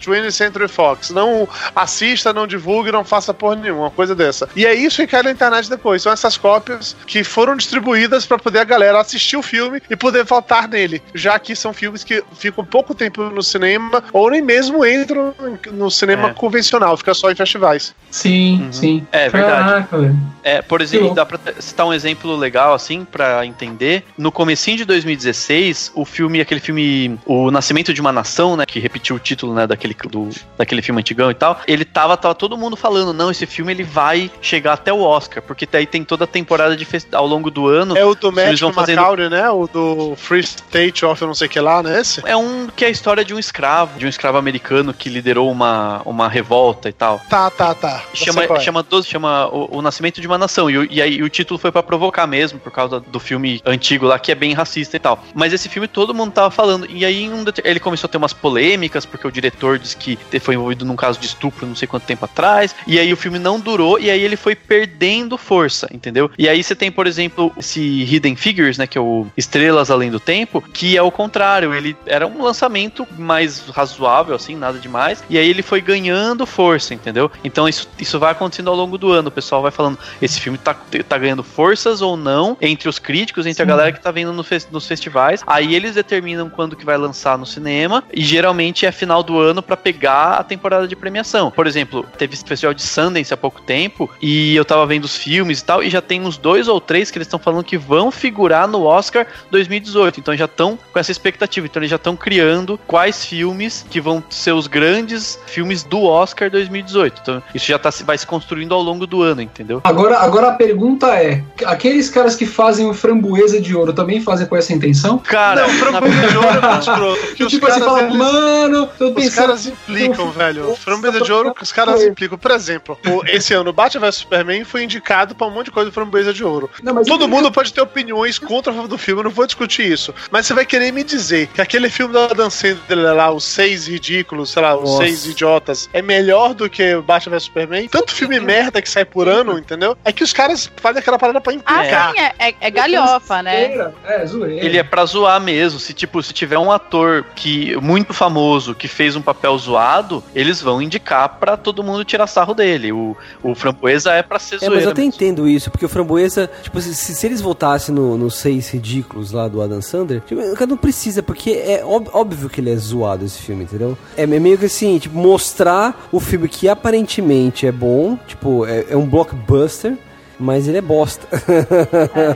20th 0.00 0.30
Century 0.30 0.68
Fox. 0.68 1.10
Não 1.10 1.48
assista, 1.74 2.32
não 2.32 2.46
divulgue, 2.46 2.92
não 2.92 3.04
faça 3.04 3.34
porra 3.34 3.56
nenhuma, 3.56 3.82
uma 3.82 3.90
coisa 3.90 4.14
dessa. 4.14 4.48
E 4.54 4.66
é 4.66 4.74
isso 4.74 4.96
que 4.96 5.06
cai 5.06 5.22
na 5.22 5.30
internet 5.30 5.68
depois. 5.68 6.02
São 6.02 6.12
essas 6.12 6.36
cópias 6.36 6.96
que 7.06 7.24
foram 7.24 7.56
distribuídas 7.56 8.26
pra 8.26 8.38
poder 8.38 8.60
a 8.60 8.64
galera 8.64 9.00
assistir 9.00 9.36
o 9.36 9.42
filme 9.42 9.80
e 9.88 9.95
poder 9.96 10.24
votar 10.24 10.68
nele. 10.68 11.02
Já 11.14 11.38
que 11.38 11.54
são 11.56 11.72
filmes 11.72 12.04
que 12.04 12.22
ficam 12.38 12.64
pouco 12.64 12.94
tempo 12.94 13.22
no 13.24 13.42
cinema 13.42 14.02
ou 14.12 14.30
nem 14.30 14.42
mesmo 14.42 14.84
entram 14.86 15.34
no 15.72 15.90
cinema 15.90 16.28
É. 16.28 16.32
convencional, 16.32 16.96
fica 16.96 17.14
só 17.14 17.30
em 17.30 17.34
festivais. 17.34 17.94
Sim, 18.10 18.62
Uhum. 18.64 18.72
sim. 18.72 19.06
É 19.12 19.28
verdade. 19.28 19.86
Caraca. 19.88 20.16
É, 20.42 20.62
por 20.62 20.80
exemplo, 20.80 21.08
Eu- 21.08 21.14
dá 21.14 21.26
pra 21.26 21.38
citar 21.58 21.86
um 21.86 21.92
exemplo 21.92 22.36
legal, 22.36 22.72
assim, 22.72 23.04
pra 23.04 23.44
entender. 23.44 24.04
No 24.16 24.30
comecinho 24.30 24.76
de 24.76 24.84
2016, 24.84 25.90
o 25.94 26.04
filme, 26.04 26.40
aquele 26.40 26.60
filme 26.60 27.18
O 27.26 27.50
Nascimento 27.50 27.92
de 27.92 28.00
uma 28.00 28.12
Nação, 28.12 28.56
né, 28.56 28.64
que 28.66 28.78
repetiu 28.78 29.16
o 29.16 29.18
título, 29.18 29.52
né, 29.54 29.66
daquele, 29.66 29.94
do, 30.08 30.28
daquele 30.56 30.80
filme 30.82 31.00
antigão 31.00 31.30
e 31.30 31.34
tal, 31.34 31.60
ele 31.66 31.84
tava, 31.84 32.16
tava 32.16 32.34
todo 32.34 32.56
mundo 32.56 32.76
falando, 32.76 33.12
não, 33.12 33.30
esse 33.30 33.44
filme 33.46 33.72
ele 33.72 33.82
vai 33.82 34.30
chegar 34.40 34.74
até 34.74 34.92
o 34.92 35.00
Oscar, 35.00 35.42
porque 35.42 35.66
daí 35.70 35.86
tem 35.86 36.04
toda 36.04 36.24
a 36.24 36.26
temporada 36.26 36.76
de 36.76 36.86
ao 37.12 37.26
longo 37.26 37.50
do 37.50 37.66
ano. 37.68 37.96
É 37.96 38.04
o 38.04 38.14
do 38.14 38.28
Eles 38.40 38.60
vão 38.60 38.70
Matthew 38.70 38.72
fazendo- 38.72 38.98
McCaury, 39.00 39.28
né? 39.28 39.50
O 39.50 39.66
do 39.66 39.85
Free 40.16 40.40
State 40.40 41.04
of 41.04 41.20
eu 41.20 41.28
não 41.28 41.34
sei 41.34 41.46
o 41.46 41.50
que 41.50 41.60
lá, 41.60 41.82
né? 41.82 42.00
Esse? 42.00 42.22
É 42.24 42.36
um 42.36 42.68
que 42.68 42.84
é 42.84 42.88
a 42.88 42.90
história 42.90 43.24
de 43.24 43.34
um 43.34 43.38
escravo, 43.38 43.98
de 43.98 44.06
um 44.06 44.08
escravo 44.08 44.38
americano 44.38 44.92
que 44.92 45.08
liderou 45.08 45.50
uma, 45.50 46.02
uma 46.04 46.28
revolta 46.28 46.88
e 46.88 46.92
tal. 46.92 47.20
Tá, 47.28 47.50
tá, 47.50 47.74
tá. 47.74 48.04
Chama, 48.14 48.44
é. 48.44 48.60
chama, 48.60 48.82
12, 48.82 49.08
chama 49.08 49.48
o, 49.48 49.78
o 49.78 49.82
Nascimento 49.82 50.20
de 50.20 50.26
uma 50.26 50.38
Nação. 50.38 50.70
E, 50.70 50.88
e 50.90 51.02
aí 51.02 51.22
o 51.22 51.28
título 51.28 51.58
foi 51.58 51.72
pra 51.72 51.82
provocar 51.82 52.26
mesmo, 52.26 52.58
por 52.58 52.72
causa 52.72 53.00
do 53.00 53.18
filme 53.18 53.60
antigo 53.64 54.06
lá, 54.06 54.18
que 54.18 54.30
é 54.30 54.34
bem 54.34 54.52
racista 54.52 54.96
e 54.96 55.00
tal. 55.00 55.22
Mas 55.34 55.52
esse 55.52 55.68
filme 55.68 55.88
todo 55.88 56.14
mundo 56.14 56.32
tava 56.32 56.50
falando. 56.50 56.86
E 56.90 57.04
aí 57.04 57.28
um 57.28 57.44
ele 57.64 57.80
começou 57.80 58.08
a 58.08 58.10
ter 58.10 58.18
umas 58.18 58.32
polêmicas, 58.32 59.06
porque 59.06 59.26
o 59.26 59.30
diretor 59.30 59.78
disse 59.78 59.96
que 59.96 60.18
foi 60.40 60.54
envolvido 60.54 60.84
num 60.84 60.96
caso 60.96 61.18
de 61.18 61.26
estupro 61.26 61.66
não 61.66 61.74
sei 61.74 61.86
quanto 61.86 62.04
tempo 62.04 62.24
atrás. 62.24 62.74
E 62.86 62.98
aí 62.98 63.12
o 63.12 63.16
filme 63.16 63.38
não 63.38 63.58
durou, 63.58 63.98
e 63.98 64.10
aí 64.10 64.22
ele 64.22 64.36
foi 64.36 64.54
perdendo 64.54 65.38
força, 65.38 65.88
entendeu? 65.92 66.30
E 66.38 66.48
aí 66.48 66.62
você 66.62 66.74
tem, 66.74 66.90
por 66.90 67.06
exemplo, 67.06 67.52
esse 67.56 67.80
Hidden 67.80 68.36
Figures, 68.36 68.78
né? 68.78 68.86
Que 68.86 68.98
é 68.98 69.00
o 69.00 69.26
Estrelas 69.76 69.90
Além 69.90 70.10
do 70.10 70.18
Tempo, 70.20 70.62
que 70.72 70.96
é 70.96 71.02
o 71.02 71.10
contrário. 71.10 71.74
Ele 71.74 71.96
era 72.06 72.26
um 72.26 72.42
lançamento 72.42 73.06
mais 73.18 73.68
razoável, 73.68 74.34
assim, 74.34 74.56
nada 74.56 74.78
demais. 74.78 75.22
E 75.28 75.36
aí 75.36 75.48
ele 75.48 75.62
foi 75.62 75.80
ganhando 75.80 76.46
força, 76.46 76.94
entendeu? 76.94 77.30
Então 77.44 77.68
isso, 77.68 77.88
isso 77.98 78.18
vai 78.18 78.32
acontecendo 78.32 78.70
ao 78.70 78.76
longo 78.76 78.96
do 78.96 79.12
ano. 79.12 79.28
O 79.28 79.32
pessoal 79.32 79.60
vai 79.62 79.70
falando, 79.70 79.98
esse 80.20 80.40
filme 80.40 80.56
tá, 80.58 80.74
tá 81.08 81.18
ganhando 81.18 81.42
forças 81.42 82.00
ou 82.00 82.16
não 82.16 82.56
entre 82.60 82.88
os 82.88 82.98
críticos, 82.98 83.46
entre 83.46 83.62
a 83.62 83.66
galera 83.66 83.92
que 83.92 84.00
tá 84.00 84.10
vendo 84.10 84.32
no 84.32 84.42
fes- 84.42 84.68
nos 84.70 84.86
festivais. 84.86 85.42
Aí 85.46 85.74
eles 85.74 85.94
determinam 85.94 86.48
quando 86.48 86.76
que 86.76 86.84
vai 86.84 86.96
lançar 86.96 87.36
no 87.36 87.44
cinema. 87.46 88.02
E 88.12 88.22
geralmente 88.22 88.86
é 88.86 88.92
final 88.92 89.22
do 89.22 89.38
ano 89.38 89.62
pra 89.62 89.76
pegar 89.76 90.34
a 90.38 90.42
temporada 90.44 90.88
de 90.88 90.96
premiação. 90.96 91.50
Por 91.50 91.66
exemplo, 91.66 92.04
teve 92.16 92.34
esse 92.34 92.44
festival 92.44 92.72
de 92.72 92.82
Sundance 92.82 93.32
há 93.34 93.36
pouco 93.36 93.60
tempo. 93.60 94.08
E 94.22 94.56
eu 94.56 94.64
tava 94.64 94.86
vendo 94.86 95.04
os 95.04 95.16
filmes 95.16 95.60
e 95.60 95.64
tal. 95.64 95.82
E 95.82 95.90
já 95.90 96.00
tem 96.00 96.22
uns 96.22 96.38
dois 96.38 96.68
ou 96.68 96.80
três 96.80 97.10
que 97.10 97.18
eles 97.18 97.26
estão 97.26 97.38
falando 97.38 97.64
que 97.64 97.76
vão 97.76 98.10
figurar 98.10 98.66
no 98.66 98.84
Oscar 98.84 99.26
2018. 99.68 100.20
Então 100.20 100.36
já 100.36 100.44
estão 100.46 100.78
com 100.92 100.98
essa 100.98 101.10
expectativa. 101.12 101.66
Então 101.66 101.80
eles 101.80 101.90
já 101.90 101.96
estão 101.96 102.16
criando 102.16 102.78
quais 102.86 103.24
filmes 103.24 103.84
que 103.90 104.00
vão 104.00 104.22
ser 104.30 104.52
os 104.52 104.66
grandes 104.66 105.38
filmes 105.46 105.82
do 105.82 106.02
Oscar 106.04 106.50
2018. 106.50 107.20
Então 107.22 107.42
isso 107.54 107.66
já 107.66 107.78
tá, 107.78 107.90
vai 108.04 108.16
se 108.18 108.26
construindo 108.26 108.74
ao 108.74 108.82
longo 108.82 109.06
do 109.06 109.22
ano, 109.22 109.42
entendeu? 109.42 109.80
Agora, 109.84 110.18
agora 110.18 110.48
a 110.48 110.52
pergunta 110.52 111.06
é: 111.14 111.42
aqueles 111.64 112.08
caras 112.08 112.34
que 112.36 112.46
fazem 112.46 112.88
o 112.88 112.94
framboesa 112.94 113.60
de 113.60 113.74
ouro 113.74 113.92
também 113.92 114.20
fazem 114.20 114.46
com 114.46 114.56
essa 114.56 114.72
intenção? 114.72 115.18
Cara, 115.18 115.62
Não, 115.62 115.68
framboesa 115.70 116.28
de 116.28 116.36
ouro 116.36 116.48
é 116.48 116.60
muito 116.60 116.80
escroto. 116.88 117.44
Os 117.44 117.50
tipo 117.52 117.66
assim, 117.66 117.80
caras, 117.80 117.84
fala, 117.94 118.02
eles- 118.02 118.16
mano, 118.16 118.86
tô 118.98 119.08
Os 119.08 119.14
pensando. 119.14 119.34
caras 119.46 119.66
implicam, 119.66 120.30
velho. 120.30 120.74
Framboesa 120.76 121.20
de 121.20 121.32
ouro, 121.32 121.54
os 121.60 121.72
caras 121.72 122.02
implicam. 122.02 122.38
Por 122.38 122.50
exemplo, 122.50 122.98
o- 123.06 123.22
esse 123.26 123.54
ano, 123.54 123.70
o 123.70 123.72
Batman 123.72 124.06
vs 124.06 124.14
Superman 124.16 124.64
foi 124.64 124.84
indicado 124.84 125.34
pra 125.34 125.46
um 125.46 125.50
monte 125.50 125.66
de 125.66 125.70
coisa 125.72 125.90
do 125.90 125.94
Framboesa 125.94 126.32
de 126.32 126.44
ouro. 126.44 126.70
Não, 126.82 126.94
mas 126.94 127.06
Todo 127.06 127.24
eu- 127.24 127.28
mundo 127.28 127.50
pode 127.50 127.72
ter 127.72 127.80
opiniões 127.80 128.38
contra 128.38 128.72
a 128.72 128.74
favor 128.74 128.88
do 128.88 128.98
filme, 128.98 129.20
eu 129.20 129.24
não 129.24 129.30
vou 129.30 129.46
discutir 129.46 129.55
isso. 129.64 130.14
Mas 130.30 130.46
você 130.46 130.54
vai 130.54 130.64
querer 130.66 130.92
me 130.92 131.02
dizer 131.04 131.46
que 131.48 131.60
aquele 131.60 131.88
filme 131.90 132.12
da 132.14 132.28
Dan 132.28 132.50
Sandler 132.50 133.14
lá, 133.14 133.30
Os 133.30 133.44
Seis 133.44 133.86
Ridículos, 133.86 134.50
sei 134.50 134.62
lá, 134.62 134.74
Os 134.76 134.82
Nossa. 134.90 135.02
Seis 135.04 135.26
Idiotas, 135.26 135.88
é 135.92 136.02
melhor 136.02 136.54
do 136.54 136.68
que 136.68 136.94
o 136.94 137.02
Batman 137.02 137.36
vs 137.36 137.42
Superman? 137.44 137.88
Tanto 137.88 138.12
filme 138.14 138.38
merda 138.40 138.80
que 138.82 138.88
sai 138.90 139.04
por 139.04 139.28
ano, 139.28 139.58
entendeu? 139.58 139.96
É 140.04 140.12
que 140.12 140.22
os 140.24 140.32
caras 140.32 140.70
fazem 140.76 141.00
aquela 141.00 141.18
parada 141.18 141.40
pra 141.40 141.52
Ah, 141.52 141.56
implicar. 141.56 142.12
sim, 142.12 142.20
é, 142.20 142.34
é, 142.50 142.54
é 142.60 142.70
galhofa, 142.70 143.42
né? 143.42 143.66
Zoeira, 143.66 143.94
É, 144.04 144.26
zoeira. 144.26 144.64
Ele 144.66 144.78
é 144.78 144.82
pra 144.82 145.04
zoar 145.04 145.40
mesmo. 145.40 145.78
Se, 145.80 145.92
tipo, 145.94 146.22
se 146.22 146.32
tiver 146.32 146.58
um 146.58 146.70
ator 146.72 147.24
que 147.34 147.76
muito 147.76 148.12
famoso 148.12 148.74
que 148.74 148.88
fez 148.88 149.16
um 149.16 149.22
papel 149.22 149.56
zoado, 149.58 150.22
eles 150.34 150.60
vão 150.60 150.80
indicar 150.82 151.28
pra 151.38 151.56
todo 151.56 151.82
mundo 151.82 152.04
tirar 152.04 152.26
sarro 152.26 152.54
dele. 152.54 152.92
O, 152.92 153.16
o 153.42 153.54
Framboesa 153.54 154.12
é 154.12 154.22
pra 154.22 154.38
ser 154.38 154.56
É, 154.56 154.58
zoeira. 154.58 154.74
mas 154.76 154.84
eu 154.84 154.90
até 154.90 155.00
mesmo. 155.02 155.14
entendo 155.14 155.48
isso, 155.48 155.70
porque 155.70 155.84
o 155.86 155.88
Framboesa, 155.88 156.50
tipo, 156.62 156.80
se, 156.80 156.94
se 156.94 157.26
eles 157.26 157.40
voltassem 157.40 157.94
no- 157.94 158.16
nos 158.16 158.34
seis 158.36 158.70
ridículos 158.70 159.32
lá 159.32 159.45
do 159.48 159.62
Adam 159.62 159.80
Sandler, 159.82 160.20
tipo, 160.20 160.40
não 160.66 160.76
precisa, 160.76 161.22
porque 161.22 161.50
é 161.50 161.84
ób- 161.84 162.08
óbvio 162.12 162.48
que 162.48 162.60
ele 162.60 162.70
é 162.70 162.76
zoado 162.76 163.24
esse 163.24 163.38
filme, 163.38 163.64
entendeu? 163.64 163.96
É 164.16 164.26
meio 164.26 164.58
que 164.58 164.66
assim, 164.66 164.98
tipo, 164.98 165.16
mostrar 165.18 166.08
o 166.12 166.20
filme 166.20 166.48
que 166.48 166.68
aparentemente 166.68 167.66
é 167.66 167.72
bom, 167.72 168.18
tipo, 168.26 168.66
é, 168.66 168.86
é 168.90 168.96
um 168.96 169.06
blockbuster, 169.06 169.96
mas 170.38 170.68
ele 170.68 170.78
é 170.78 170.80
bosta. 170.82 171.26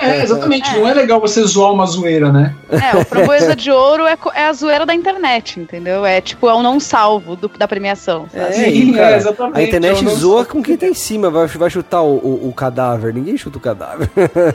É, 0.01 0.23
exatamente. 0.23 0.73
Não 0.75 0.89
é 0.89 0.95
legal 0.95 1.21
você 1.21 1.43
zoar 1.45 1.73
uma 1.73 1.87
zoeira, 1.87 2.33
né? 2.33 2.55
É, 2.71 2.97
o 2.97 3.05
Framboesa 3.05 3.55
de 3.55 3.71
Ouro 3.71 4.07
é, 4.07 4.17
é 4.35 4.47
a 4.47 4.53
zoeira 4.53 4.87
da 4.87 4.95
internet, 4.95 5.59
entendeu? 5.61 6.05
É 6.05 6.21
tipo, 6.21 6.49
é 6.49 6.55
o 6.55 6.63
não 6.63 6.79
salvo 6.81 7.37
do- 7.37 7.49
da 7.49 7.67
premiação. 7.69 8.27
sabe? 8.33 8.45
É, 8.45 8.53
Sim, 8.53 8.93
cara, 8.93 9.11
é, 9.13 9.17
exatamente, 9.17 9.59
a 9.59 9.63
internet 9.63 10.05
não 10.05 10.15
zoa 10.15 10.45
com 10.45 10.63
quem 10.63 10.77
tá 10.77 10.87
em 10.87 10.95
cima, 10.95 11.31
vai, 11.31 11.47
vai 11.47 11.71
chutar 11.71 12.03
o, 12.03 12.17
o- 12.17 12.49
o 12.49 12.53
cadáver. 12.53 13.13
Ninguém 13.13 13.37
chuta 13.37 13.59
o 13.59 13.61
cadáver. 13.61 14.09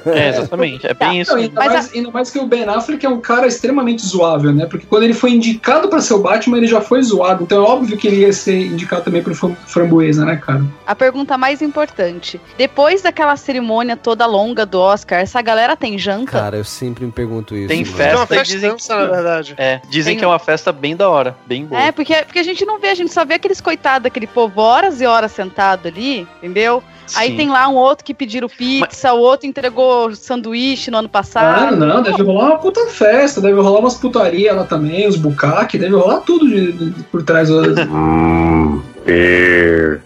É, 0.05 0.29
exatamente. 0.29 0.85
É 0.87 0.93
bem 0.93 1.21
isso. 1.21 1.31
Não, 1.31 1.39
ainda, 1.39 1.53
Mas 1.55 1.73
mais, 1.73 1.93
ainda 1.93 2.11
mais 2.11 2.31
que 2.31 2.39
o 2.39 2.45
Ben 2.45 2.63
Affleck 2.65 3.05
é 3.05 3.09
um 3.09 3.19
cara 3.19 3.47
extremamente 3.47 4.05
zoável, 4.05 4.51
né? 4.53 4.65
Porque 4.65 4.85
quando 4.87 5.03
ele 5.03 5.13
foi 5.13 5.31
indicado 5.31 5.87
pra 5.89 5.99
ser 6.01 6.13
o 6.13 6.19
Batman, 6.19 6.57
ele 6.57 6.67
já 6.67 6.81
foi 6.81 7.01
zoado. 7.01 7.43
Então 7.43 7.63
é 7.63 7.67
óbvio 7.67 7.97
que 7.97 8.07
ele 8.07 8.17
ia 8.21 8.33
ser 8.33 8.59
indicado 8.65 9.03
também 9.03 9.21
pro 9.21 9.35
fram- 9.35 9.55
Framboesa, 9.67 10.25
né, 10.25 10.35
cara? 10.37 10.63
A 10.85 10.95
pergunta 10.95 11.37
mais 11.37 11.61
importante: 11.61 12.39
depois 12.57 13.01
daquela 13.01 13.34
cerimônia 13.37 13.95
toda 13.97 14.25
longa 14.25 14.65
do 14.65 14.79
Oscar, 14.79 15.19
essa 15.19 15.41
galera 15.41 15.75
tem 15.75 15.97
janta? 15.97 16.31
Cara, 16.31 16.57
eu 16.57 16.63
sempre 16.63 17.05
me 17.05 17.11
pergunto 17.11 17.55
isso. 17.55 17.67
Tem 17.67 17.83
mano. 17.83 17.95
festa. 17.95 18.43
Dizem 18.43 18.71
festança, 18.71 18.97
na 18.99 19.05
verdade. 19.11 19.53
É, 19.57 19.81
dizem 19.89 20.13
Tem- 20.13 20.19
que 20.19 20.25
é 20.25 20.27
uma 20.27 20.39
festa 20.39 20.71
bem 20.71 20.95
da 20.95 21.09
hora, 21.09 21.35
bem 21.45 21.65
boa. 21.65 21.81
É, 21.81 21.91
porque, 21.91 22.15
porque 22.23 22.39
a 22.39 22.43
gente 22.43 22.65
não 22.65 22.79
vê, 22.79 22.89
a 22.89 22.95
gente 22.95 23.13
só 23.13 23.23
vê 23.25 23.35
aqueles 23.35 23.59
coitados 23.61 24.03
daquele 24.03 24.27
povo 24.27 24.61
horas 24.61 25.01
e 25.01 25.05
horas 25.05 25.31
sentado 25.31 25.87
ali, 25.87 26.27
entendeu? 26.37 26.83
Aí 27.15 27.29
Sim. 27.29 27.37
tem 27.37 27.49
lá 27.49 27.67
um 27.67 27.75
outro 27.75 28.03
que 28.03 28.15
pediram 28.15 28.49
pizza, 28.49 29.13
o 29.13 29.19
outro 29.19 29.45
entregou 29.47 30.15
sanduíche 30.15 30.89
no 30.89 30.97
ano 30.97 31.07
Ah, 31.07 31.09
passado. 31.11 31.75
não, 31.75 32.01
deve 32.01 32.23
rolar 32.23 32.45
uma 32.47 32.57
puta 32.57 32.87
festa, 32.87 33.39
deve 33.39 33.59
rolar 33.61 33.79
umas 33.79 33.93
putaria 33.95 34.53
lá 34.53 34.63
também, 34.63 35.07
os 35.07 35.15
bucaque, 35.15 35.77
deve 35.77 35.93
rolar 35.95 36.21
tudo 36.21 36.47
de, 36.49 36.71
de- 36.71 37.03
por 37.03 37.21
trás. 37.23 37.47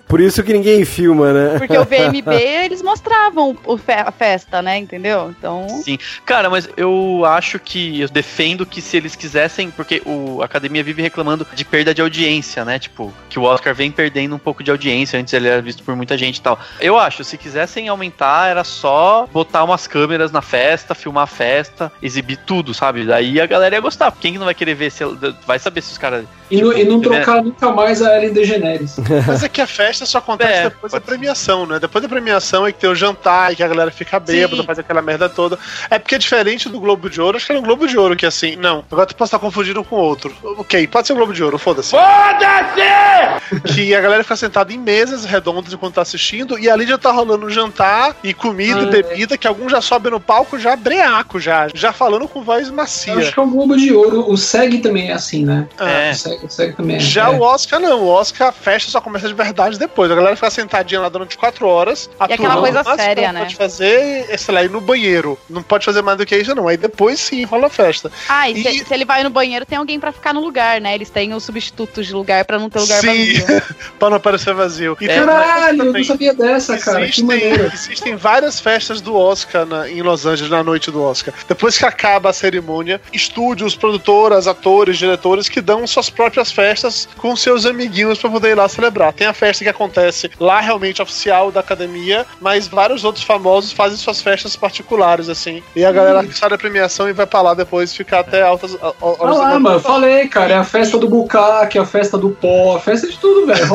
Por 0.07 0.19
isso 0.19 0.41
que 0.43 0.51
ninguém 0.53 0.83
filma, 0.85 1.31
né? 1.31 1.57
Porque 1.59 1.77
o 1.77 1.85
VMB, 1.85 2.33
eles 2.65 2.81
mostravam 2.81 3.55
o 3.65 3.77
fe- 3.77 3.93
a 3.93 4.11
festa, 4.11 4.61
né? 4.61 4.77
Entendeu? 4.77 5.33
Então. 5.37 5.67
Sim. 5.83 5.97
Cara, 6.25 6.49
mas 6.49 6.67
eu 6.75 7.23
acho 7.25 7.59
que 7.59 8.01
eu 8.01 8.09
defendo 8.09 8.65
que 8.65 8.81
se 8.81 8.97
eles 8.97 9.15
quisessem, 9.15 9.69
porque 9.71 10.01
o 10.05 10.41
a 10.41 10.45
academia 10.45 10.83
vive 10.83 11.01
reclamando 11.01 11.45
de 11.53 11.63
perda 11.63 11.93
de 11.93 12.01
audiência, 12.01 12.65
né? 12.65 12.79
Tipo, 12.79 13.13
que 13.29 13.37
o 13.37 13.43
Oscar 13.43 13.73
vem 13.75 13.91
perdendo 13.91 14.35
um 14.35 14.39
pouco 14.39 14.63
de 14.63 14.71
audiência, 14.71 15.19
antes 15.19 15.33
ele 15.33 15.47
era 15.47 15.61
visto 15.61 15.83
por 15.83 15.95
muita 15.95 16.17
gente 16.17 16.37
e 16.37 16.41
tal. 16.41 16.59
Eu 16.79 16.97
acho, 16.97 17.23
se 17.23 17.37
quisessem 17.37 17.87
aumentar, 17.87 18.49
era 18.49 18.63
só 18.63 19.27
botar 19.31 19.63
umas 19.63 19.85
câmeras 19.85 20.31
na 20.31 20.41
festa, 20.41 20.95
filmar 20.95 21.23
a 21.23 21.27
festa, 21.27 21.91
exibir 22.01 22.37
tudo, 22.37 22.73
sabe? 22.73 23.05
Daí 23.05 23.39
a 23.39 23.45
galera 23.45 23.75
ia 23.75 23.81
gostar. 23.81 24.11
Quem 24.19 24.33
que 24.33 24.39
não 24.39 24.45
vai 24.45 24.55
querer 24.55 24.73
ver 24.73 24.91
se 24.91 25.03
vai 25.45 25.59
saber 25.59 25.81
se 25.81 25.91
os 25.91 25.97
caras 25.97 26.25
E, 26.49 26.61
não- 26.61 26.73
e 26.73 26.83
não 26.83 26.99
Tipo, 26.99 27.13
trocar 27.13 27.43
nunca 27.43 27.71
mais 27.71 28.01
a 28.01 28.17
Ellen 28.17 28.33
DeGeneres. 28.33 28.88
Mas 29.27 29.43
é 29.43 29.49
que 29.49 29.61
a 29.61 29.67
festa 29.67 30.05
só 30.05 30.17
acontece 30.19 30.49
É, 30.59 30.63
depois 30.63 30.91
da 30.91 30.99
premiação, 30.99 31.65
né? 31.65 31.79
Depois 31.79 32.01
da 32.01 32.09
premiação 32.09 32.65
é 32.65 32.71
que 32.71 32.79
tem 32.79 32.89
o 32.89 32.95
jantar 32.95 33.53
e 33.53 33.55
que 33.55 33.63
a 33.63 33.67
galera 33.67 33.91
fica 33.91 34.19
bêbada, 34.19 34.61
Sim. 34.61 34.65
faz 34.65 34.79
aquela 34.79 35.01
merda 35.01 35.29
toda. 35.29 35.57
É 35.89 35.99
porque 35.99 36.15
é 36.15 36.17
diferente 36.17 36.67
do 36.67 36.79
Globo 36.79 37.09
de 37.09 37.21
Ouro, 37.21 37.37
acho 37.37 37.45
que 37.45 37.51
era 37.51 37.61
um 37.61 37.63
Globo 37.63 37.87
de 37.87 37.97
Ouro 37.97 38.15
que 38.15 38.25
assim, 38.25 38.55
não, 38.55 38.83
agora 38.91 39.05
tu 39.05 39.15
pode 39.15 39.27
estar 39.27 39.39
confundindo 39.39 39.83
com 39.83 39.95
outro. 39.95 40.33
Ok, 40.57 40.87
pode 40.87 41.07
ser 41.07 41.13
um 41.13 41.17
Globo 41.17 41.33
de 41.33 41.43
Ouro, 41.43 41.57
foda-se. 41.57 41.91
Foda-se! 41.91 43.73
Que 43.73 43.93
a 43.95 44.01
galera 44.01 44.23
fica 44.23 44.35
sentada 44.35 44.73
em 44.73 44.77
mesas 44.77 45.25
redondas 45.25 45.71
enquanto 45.73 45.95
tá 45.95 46.01
assistindo 46.01 46.57
e 46.57 46.69
ali 46.69 46.85
já 46.85 46.97
tá 46.97 47.11
rolando 47.11 47.45
um 47.45 47.49
jantar 47.49 48.15
e 48.23 48.33
comida 48.33 48.79
Ah, 48.79 48.83
e 48.83 48.85
bebida 48.87 49.37
que 49.37 49.47
alguns 49.47 49.71
já 49.71 49.81
sobem 49.81 50.11
no 50.11 50.19
palco 50.19 50.57
já 50.59 50.75
breaco, 50.75 51.39
já, 51.39 51.67
já 51.73 51.91
falando 51.91 52.27
com 52.27 52.43
voz 52.43 52.69
macia. 52.69 53.13
Eu 53.13 53.19
acho 53.19 53.33
que 53.33 53.39
é 53.39 53.43
o 53.43 53.47
Globo 53.47 53.77
de 53.77 53.93
Ouro. 53.93 54.29
O 54.29 54.37
SEG 54.37 54.79
também 54.79 55.09
é 55.09 55.13
assim, 55.13 55.45
né? 55.45 55.67
É. 55.79 56.11
O 56.11 56.15
SEG, 56.15 56.45
o 56.45 56.49
SEG 56.49 56.75
também 56.75 56.95
é. 56.97 56.99
Já 56.99 57.27
é. 57.27 57.29
o 57.29 57.41
Oscar 57.41 57.79
não, 57.79 58.01
o 58.01 58.07
Oscar 58.07 58.49
a 58.49 58.51
festa 58.79 58.91
só 58.91 59.01
começa 59.01 59.27
de 59.27 59.33
verdade 59.33 59.77
depois. 59.77 60.09
A 60.11 60.15
galera 60.15 60.35
fica 60.35 60.49
sentadinha 60.49 61.01
lá 61.01 61.09
durante 61.09 61.37
quatro 61.37 61.67
horas. 61.67 62.09
E 62.29 62.33
aquela 62.33 62.57
coisa 62.57 62.83
que 62.83 62.95
séria, 62.95 63.31
né? 63.33 63.41
Pode 63.41 63.55
fazer, 63.55 64.37
sei 64.39 64.55
lá, 64.55 64.63
ir 64.63 64.69
no 64.69 64.79
banheiro. 64.81 65.37
Não 65.49 65.61
pode 65.61 65.85
fazer 65.85 66.01
mais 66.01 66.17
do 66.17 66.25
que 66.25 66.35
isso, 66.35 66.55
não. 66.55 66.67
Aí 66.67 66.77
depois 66.77 67.19
sim 67.19 67.43
rola 67.43 67.67
a 67.67 67.69
festa. 67.69 68.11
Ah, 68.27 68.49
e, 68.49 68.59
E- 68.59 68.63
Se, 68.79 68.85
se 68.85 68.93
ele 68.93 69.05
vai 69.05 69.23
no 69.23 69.29
banheiro, 69.29 69.65
tem 69.65 69.77
alguém 69.77 69.99
pra 69.99 70.11
ficar 70.11 70.33
no 70.33 70.39
lugar, 70.41 70.79
né? 70.79 70.93
Eles 70.95 71.09
têm 71.09 71.33
os 71.33 71.43
substitutos 71.43 72.05
de 72.07 72.13
lugar 72.13 72.45
pra 72.45 72.57
não 72.59 72.69
ter 72.69 72.79
lugar 72.79 73.01
Sim. 73.01 73.07
vazio. 73.41 73.61
pra 73.99 74.09
não 74.09 74.19
parecer 74.19 74.53
vazio. 74.53 74.97
E 75.01 75.09
É, 75.09 75.19
Caralho, 75.25 75.83
eu 75.85 75.93
não 75.93 76.03
sabia 76.03 76.33
dessa, 76.33 76.77
cara. 76.77 76.99
Que 76.99 77.03
Existem, 77.05 77.25
maneiro. 77.25 77.71
existem 77.73 78.15
várias 78.15 78.59
festas 78.59 79.01
do 79.01 79.15
Oscar 79.15 79.65
na- 79.65 79.89
em 79.89 80.01
Los 80.01 80.25
Angeles 80.25 80.49
na 80.51 80.63
noite 80.63 80.89
do 80.91 81.01
Oscar. 81.01 81.33
Depois 81.47 81.77
que 81.77 81.85
acaba 81.85 82.29
a 82.29 82.33
cerimônia, 82.33 83.01
estúdios, 83.11 83.75
produtoras, 83.75 84.47
atores, 84.47 84.97
diretores 84.97 85.49
que 85.49 85.59
dão 85.61 85.85
suas 85.87 86.09
próprias 86.09 86.51
festas 86.51 87.07
com 87.17 87.35
seus 87.35 87.65
amiguinhos 87.65 88.19
pra 88.19 88.29
poder 88.29 88.49
ir 88.51 88.55
lá 88.55 88.67
celebrar. 88.69 89.11
Tem 89.13 89.27
a 89.27 89.33
festa 89.33 89.63
que 89.63 89.69
acontece 89.69 90.29
lá 90.39 90.59
realmente 90.59 91.01
oficial 91.01 91.51
da 91.51 91.59
academia, 91.59 92.25
mas 92.39 92.67
vários 92.67 93.03
outros 93.03 93.23
famosos 93.23 93.71
fazem 93.71 93.97
suas 93.97 94.21
festas 94.21 94.55
particulares 94.55 95.27
assim. 95.29 95.61
E 95.75 95.83
a 95.83 95.91
galera 95.91 96.25
que 96.25 96.33
sai 96.37 96.49
da 96.49 96.57
premiação 96.57 97.09
e 97.09 97.13
vai 97.13 97.25
pra 97.25 97.41
lá 97.41 97.53
depois 97.53 97.93
ficar 97.95 98.19
até 98.19 98.41
altas 98.41 98.77
horas 99.01 99.37
da 99.37 99.43
lá, 99.43 99.59
mano, 99.59 99.75
eu 99.77 99.79
falei, 99.79 100.27
cara, 100.27 100.53
é 100.53 100.57
a 100.57 100.63
festa 100.63 100.97
do 100.97 101.07
bucaque, 101.09 101.77
a 101.77 101.85
festa 101.85 102.17
do 102.17 102.29
pó, 102.29 102.75
a 102.75 102.79
festa 102.79 103.07
de 103.09 103.17
tudo, 103.17 103.45
velho. 103.47 103.67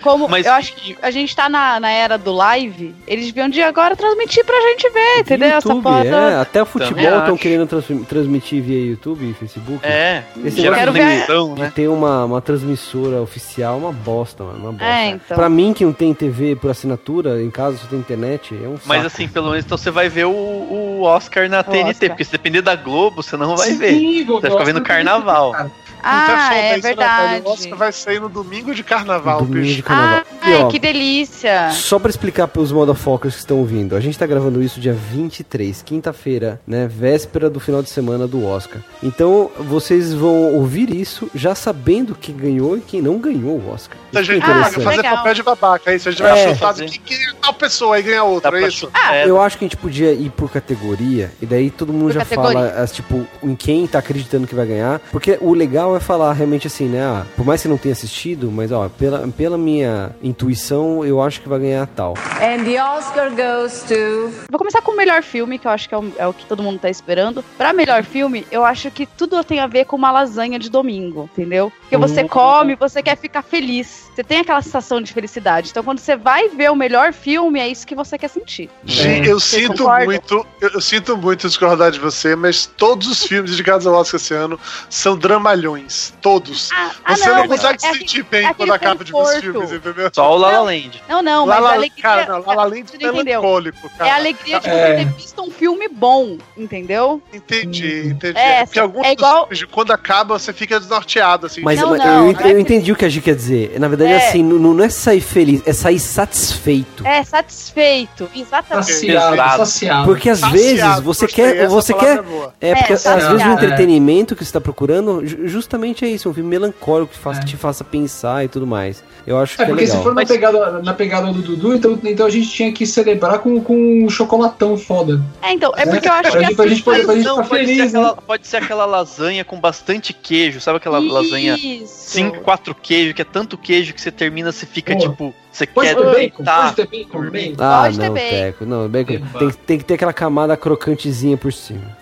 Como 0.00 0.28
Mas- 0.28 0.46
eu 0.46 0.52
acho 0.52 0.74
que 0.74 0.96
a 1.02 1.10
gente 1.10 1.34
tá 1.34 1.48
na, 1.48 1.78
na 1.80 1.90
era 1.90 2.16
do 2.18 2.32
live, 2.32 2.94
eles 3.06 3.26
deviam 3.26 3.48
de 3.48 3.62
agora 3.62 3.96
transmitir 3.96 4.44
pra 4.44 4.54
gente 4.60 4.88
ver, 4.90 5.18
entendeu? 5.20 5.48
Essa 5.48 5.68
YouTube, 5.68 5.82
foto. 5.82 6.06
é, 6.06 6.36
até 6.40 6.62
o 6.62 6.66
futebol 6.66 7.18
estão 7.18 7.36
querendo 7.36 7.66
trans- 7.66 8.06
transmitir 8.08 8.62
via 8.62 8.86
YouTube 8.90 9.30
e 9.30 9.34
Facebook. 9.34 9.80
É, 9.84 10.22
Esse 10.44 10.60
gera 10.60 10.76
Quero 10.76 10.92
ver- 10.92 11.26
né? 11.58 11.72
ter 11.74 11.88
uma, 11.88 12.24
uma 12.24 12.40
transmissora 12.40 13.20
oficial, 13.20 13.78
uma 13.82 13.92
bosta, 13.92 14.44
mano. 14.44 14.58
Uma 14.58 14.72
bosta. 14.72 14.84
É, 14.86 15.06
então. 15.08 15.36
Pra 15.36 15.48
mim, 15.48 15.72
que 15.72 15.84
não 15.84 15.92
tem 15.92 16.14
TV 16.14 16.56
por 16.56 16.70
assinatura, 16.70 17.42
em 17.42 17.50
casa 17.50 17.78
só 17.78 17.86
tem 17.86 17.98
internet, 17.98 18.54
é 18.54 18.68
um 18.68 18.76
saco. 18.76 18.88
Mas 18.88 19.04
assim, 19.04 19.28
pelo 19.28 19.50
menos 19.50 19.64
então 19.64 19.76
você 19.76 19.90
vai 19.90 20.08
ver 20.08 20.26
o, 20.26 20.30
o 20.30 21.02
Oscar 21.02 21.48
na 21.48 21.62
TNT, 21.62 21.90
Oscar. 21.90 22.08
porque 22.10 22.24
se 22.24 22.32
depender 22.32 22.62
da 22.62 22.74
Globo, 22.76 23.22
você 23.22 23.36
não 23.36 23.56
vai 23.56 23.68
Sim, 23.70 23.78
ver. 23.78 24.24
Você 24.24 24.40
vai 24.40 24.50
ficar 24.50 24.62
o 24.62 24.66
vendo 24.66 24.80
Oscar 24.80 24.96
carnaval. 24.96 25.52
cara. 25.52 25.70
Ah, 26.02 26.24
Então 26.24 26.36
foda 26.48 26.58
é 26.58 26.78
verdade. 26.80 27.42
O 27.46 27.50
Oscar 27.50 27.78
vai 27.78 27.92
sair 27.92 28.20
no 28.20 28.28
domingo 28.28 28.74
de 28.74 28.82
carnaval, 28.82 29.38
Domingo 29.40 29.60
bicho. 29.60 29.76
de 29.76 29.82
carnaval. 29.82 30.22
Ah, 30.42 30.50
E, 30.50 30.54
ó, 30.54 30.68
que 30.68 30.78
delícia. 30.78 31.70
Só 31.72 31.98
pra 31.98 32.10
explicar 32.10 32.48
pros 32.48 32.72
motherfuckers 32.72 33.34
que 33.34 33.40
estão 33.40 33.58
ouvindo, 33.58 33.94
a 33.96 34.00
gente 34.00 34.18
tá 34.18 34.26
gravando 34.26 34.62
isso 34.62 34.80
dia 34.80 34.92
23, 34.92 35.82
quinta-feira, 35.82 36.60
né? 36.66 36.88
Véspera 36.88 37.48
do 37.48 37.60
final 37.60 37.82
de 37.82 37.90
semana 37.90 38.26
do 38.26 38.44
Oscar. 38.46 38.80
Então 39.02 39.50
vocês 39.58 40.12
vão 40.12 40.54
ouvir 40.54 40.90
isso 40.94 41.30
já 41.34 41.54
sabendo 41.54 42.14
quem 42.14 42.36
ganhou 42.36 42.76
e 42.76 42.80
quem 42.80 43.00
não 43.00 43.18
ganhou 43.18 43.58
o 43.58 43.70
Oscar. 43.72 43.96
A 44.14 44.20
é 44.20 44.24
gente 44.24 44.42
Ah, 44.44 44.54
vai 44.62 44.70
fazer 44.72 44.96
legal. 44.96 45.16
papel 45.18 45.34
de 45.34 45.42
babaca, 45.42 45.90
é 45.92 45.96
isso. 45.96 46.08
A 46.08 46.12
gente 46.12 46.22
vai 46.22 46.38
É. 46.38 46.54
chutar 46.54 46.74
que, 46.74 46.98
que 46.98 47.14
é 47.14 47.32
tal 47.40 47.54
pessoa 47.54 47.96
aí 47.96 48.02
ganha 48.02 48.24
outra, 48.24 48.60
é 48.60 48.66
isso? 48.66 48.90
É, 49.10 49.28
Eu 49.28 49.40
acho 49.40 49.56
que 49.58 49.64
a 49.64 49.68
gente 49.68 49.76
podia 49.76 50.12
ir 50.12 50.30
por 50.30 50.50
categoria, 50.50 51.30
e 51.40 51.46
daí 51.46 51.70
todo 51.70 51.92
mundo 51.92 52.06
Por 52.06 52.12
já 52.12 52.20
categoria. 52.20 52.52
fala, 52.52 52.82
as, 52.82 52.92
tipo, 52.92 53.26
em 53.42 53.54
quem 53.54 53.86
tá 53.86 53.98
acreditando 53.98 54.46
que 54.46 54.54
vai 54.54 54.66
ganhar. 54.66 55.00
Porque 55.10 55.38
o 55.40 55.54
legal 55.54 55.91
é 55.96 56.00
falar 56.00 56.32
realmente 56.32 56.66
assim, 56.66 56.86
né? 56.86 57.02
ah, 57.02 57.26
por 57.36 57.44
mais 57.44 57.62
que 57.62 57.68
não 57.68 57.76
tenha 57.76 57.92
assistido, 57.92 58.50
mas 58.50 58.72
ó, 58.72 58.88
pela, 58.88 59.26
pela 59.28 59.58
minha 59.58 60.14
intuição, 60.22 61.04
eu 61.04 61.20
acho 61.20 61.40
que 61.40 61.48
vai 61.48 61.58
ganhar 61.58 61.86
tal. 61.88 62.14
And 62.40 62.64
the 62.64 62.82
Oscar 62.82 63.30
goes 63.30 63.82
to. 63.82 64.30
Vou 64.50 64.58
começar 64.58 64.80
com 64.82 64.92
o 64.92 64.96
melhor 64.96 65.22
filme, 65.22 65.58
que 65.58 65.66
eu 65.66 65.70
acho 65.70 65.88
que 65.88 65.94
é 65.94 65.98
o, 65.98 66.12
é 66.16 66.26
o 66.26 66.32
que 66.32 66.46
todo 66.46 66.62
mundo 66.62 66.78
tá 66.78 66.90
esperando. 66.90 67.44
Pra 67.56 67.72
melhor 67.72 68.04
filme, 68.04 68.46
eu 68.50 68.64
acho 68.64 68.90
que 68.90 69.06
tudo 69.06 69.42
tem 69.44 69.60
a 69.60 69.66
ver 69.66 69.84
com 69.84 69.96
uma 69.96 70.10
lasanha 70.10 70.58
de 70.58 70.70
domingo, 70.70 71.28
entendeu? 71.32 71.72
Porque 71.80 71.96
você 71.96 72.24
come, 72.24 72.74
você 72.76 73.02
quer 73.02 73.16
ficar 73.16 73.42
feliz. 73.42 74.10
Você 74.14 74.22
tem 74.22 74.40
aquela 74.40 74.60
sensação 74.62 75.00
de 75.00 75.12
felicidade. 75.12 75.70
Então, 75.70 75.82
quando 75.82 75.98
você 75.98 76.16
vai 76.16 76.48
ver 76.48 76.70
o 76.70 76.76
melhor 76.76 77.12
filme, 77.12 77.58
é 77.60 77.68
isso 77.68 77.86
que 77.86 77.94
você 77.94 78.18
quer 78.18 78.28
sentir. 78.28 78.68
Gente, 78.84 79.28
eu 79.28 79.40
Vocês 79.40 79.62
sinto 79.62 79.78
concordam? 79.78 80.06
muito, 80.06 80.46
eu, 80.60 80.70
eu 80.70 80.80
sinto 80.80 81.16
muito 81.16 81.46
discordar 81.46 81.90
de 81.90 81.98
você, 81.98 82.36
mas 82.36 82.66
todos 82.66 83.06
os 83.08 83.24
filmes 83.24 83.52
indicados 83.52 83.86
ao 83.86 83.94
Oscar 83.94 84.20
esse 84.20 84.34
ano 84.34 84.58
são 84.88 85.16
dramalhões. 85.16 85.81
Todos. 86.20 86.70
Ah, 86.72 86.90
ah, 87.04 87.16
você 87.16 87.28
não, 87.28 87.36
não, 87.38 87.48
consegue 87.48 87.74
é 87.84 87.92
se 87.92 87.98
sentir 87.98 88.22
bem 88.24 88.46
é 88.46 88.54
quando 88.54 88.72
acaba 88.72 89.04
de 89.04 89.12
ver 89.12 89.18
os 89.18 89.34
filmes, 89.36 89.72
entendeu? 89.72 90.10
Só 90.12 90.34
o 90.34 90.38
La 90.38 90.48
La 90.48 90.54
Não. 90.58 90.64
Land. 90.64 91.02
Não, 91.08 91.22
não, 91.22 91.46
mas 91.46 91.60
La- 91.62 91.70
a 91.70 91.72
alegria. 91.74 92.02
cara, 92.02 92.26
não, 92.26 92.40
La 92.46 92.54
La 92.54 92.64
Land 92.64 92.76
é 92.76 92.80
entendeu? 92.80 93.14
melancólico, 93.24 93.90
cara. 93.96 94.10
É 94.10 94.12
a 94.12 94.16
alegria 94.16 94.60
de 94.60 94.68
É. 94.68 94.72
você 94.72 95.04
ter 95.04 95.12
visto 95.14 95.42
um 95.42 95.50
filme 95.50 95.88
bom, 95.88 96.38
entendeu? 96.56 97.20
Entendi, 97.32 98.06
entendi. 98.08 98.38
É, 98.38 98.64
Porque 98.64 98.78
alguns 98.80 99.04
é 99.06 99.14
dos 99.14 99.18
igual- 99.24 99.46
filmes, 99.48 99.64
quando 99.70 99.90
acaba, 99.92 100.38
você 100.38 100.52
fica 100.52 100.78
desnorteado, 100.78 101.46
assim. 101.46 101.60
Mas, 101.62 101.80
Não, 101.80 101.90
mas 101.90 101.98
não, 101.98 102.26
eu, 102.28 102.32
não 102.32 102.40
é 102.40 102.52
eu 102.52 102.58
entendi 102.58 102.92
o 102.92 102.96
que 102.96 103.04
a 103.04 103.08
Gi 103.08 103.20
quer 103.20 103.34
dizer. 103.34 103.78
Na 103.78 103.88
verdade, 103.88 104.12
É. 104.12 104.28
assim, 104.28 104.42
não, 104.42 104.58
não 104.74 104.84
é 104.84 104.88
sair 104.88 105.20
feliz, 105.20 105.62
é 105.66 105.72
sair 105.72 105.98
satisfeito. 105.98 107.06
É 107.06 107.22
satisfeito, 107.24 108.28
exatamente. 108.34 108.86
Saciado, 108.92 109.36
saciado. 109.58 110.04
Porque 110.06 110.30
às 110.30 110.38
Saciado, 110.40 110.58
vezes 110.58 111.00
você 111.00 111.26
gostei, 111.26 111.28
quer. 111.54 111.66
Você 111.68 111.94
quer. 111.94 112.18
é 112.18 112.22
boa. 112.22 112.54
É, 112.60 112.74
porque 112.74 112.92
É, 112.92 112.96
às 112.96 113.04
vezes 113.04 113.46
o 113.46 113.50
É. 113.50 113.52
entretenimento 113.52 114.34
que 114.36 114.44
você 114.44 114.52
tá 114.52 114.60
procurando, 114.60 115.24
ju- 115.26 115.48
justamente 115.72 116.04
é 116.04 116.08
isso, 116.08 116.28
um 116.28 116.34
filme 116.34 116.50
melancólico 116.50 117.12
que 117.12 117.18
faça- 117.18 117.40
É. 117.40 117.44
te 117.44 117.56
faça 117.56 117.82
pensar 117.82 118.44
e 118.44 118.48
tudo 118.48 118.66
mais. 118.66 119.02
Eu 119.26 119.38
acho 119.38 119.54
É, 119.54 119.56
que 119.56 119.62
é 119.62 119.66
porque 119.66 119.86
se 119.86 119.92
legal. 119.92 120.02
for 120.02 120.10
for 120.10 120.14
na 120.14 120.26
pegada, 120.26 120.82
na 120.82 120.92
pegada 120.94 121.32
do 121.32 121.40
Dudu, 121.40 121.74
então, 121.74 121.98
então 122.04 122.26
a 122.26 122.30
gente 122.30 122.50
tinha 122.50 122.70
que 122.72 122.84
celebrar 122.86 123.38
com, 123.38 123.58
com 123.62 124.04
um 124.04 124.10
chocolatão 124.10 124.76
foda. 124.76 125.22
É, 125.40 125.52
então, 125.52 125.72
é 125.76 125.86
porque 125.86 126.06
eu 126.08 126.12
acho 126.12 126.30
Pra 126.30 126.40
que 126.40 126.46
gente- 126.46 126.54
pra 126.56 126.64
assim, 126.66 126.74
gente 126.74 126.84
pra 126.84 126.94
ficar 126.94 127.06
pode, 127.06 127.22
ser 127.22 127.44
feliz, 127.66 127.78
né? 127.78 127.84
aquela, 128.00 128.16
pode 128.16 128.46
ser 128.46 128.56
aquela 128.58 128.84
lasanha 128.84 129.44
com 129.44 129.58
bastante 129.58 130.12
queijo, 130.12 130.60
sabe 130.60 130.76
aquela 130.76 130.98
lasanha 130.98 131.54
Isso. 131.56 132.10
cinco, 132.10 132.40
quatro 132.40 132.74
queijo, 132.74 133.14
que 133.14 133.22
é 133.22 133.24
tanto 133.24 133.56
queijo 133.56 133.94
que 133.94 134.00
você 134.00 134.10
termina, 134.10 134.52
você 134.52 134.66
fica 134.66 134.92
Pô. 134.94 134.98
tipo, 135.00 135.34
você 135.50 135.66
Pode 135.66 135.88
quer 135.88 135.94
ter 135.94 136.02
bacon, 136.04 136.18
deitar. 136.18 136.62
pode 136.74 136.76
ter 136.76 136.86
bacon, 136.86 137.30
bacon. 137.30 137.54
Ah, 137.58 137.82
Pode 137.84 137.98
ter 137.98 138.06
não, 138.08 138.14
bacon. 138.14 138.28
Teco. 138.30 138.66
Não, 138.66 138.88
bacon. 138.88 139.20
Tem, 139.38 139.50
tem 139.50 139.78
que 139.78 139.84
ter 139.84 139.94
aquela 139.94 140.12
camada 140.12 140.56
crocantezinha 140.56 141.36
por 141.38 141.52
cima. 141.52 141.96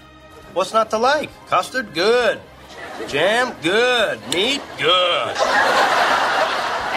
What's 0.55 0.73
not 0.73 0.91
to 0.91 0.99
like? 0.99 1.29
Custard, 1.49 1.89
good. 1.95 2.41
Jam, 3.09 3.53
good. 3.63 4.21
Meat, 4.35 4.61
good. 4.79 6.01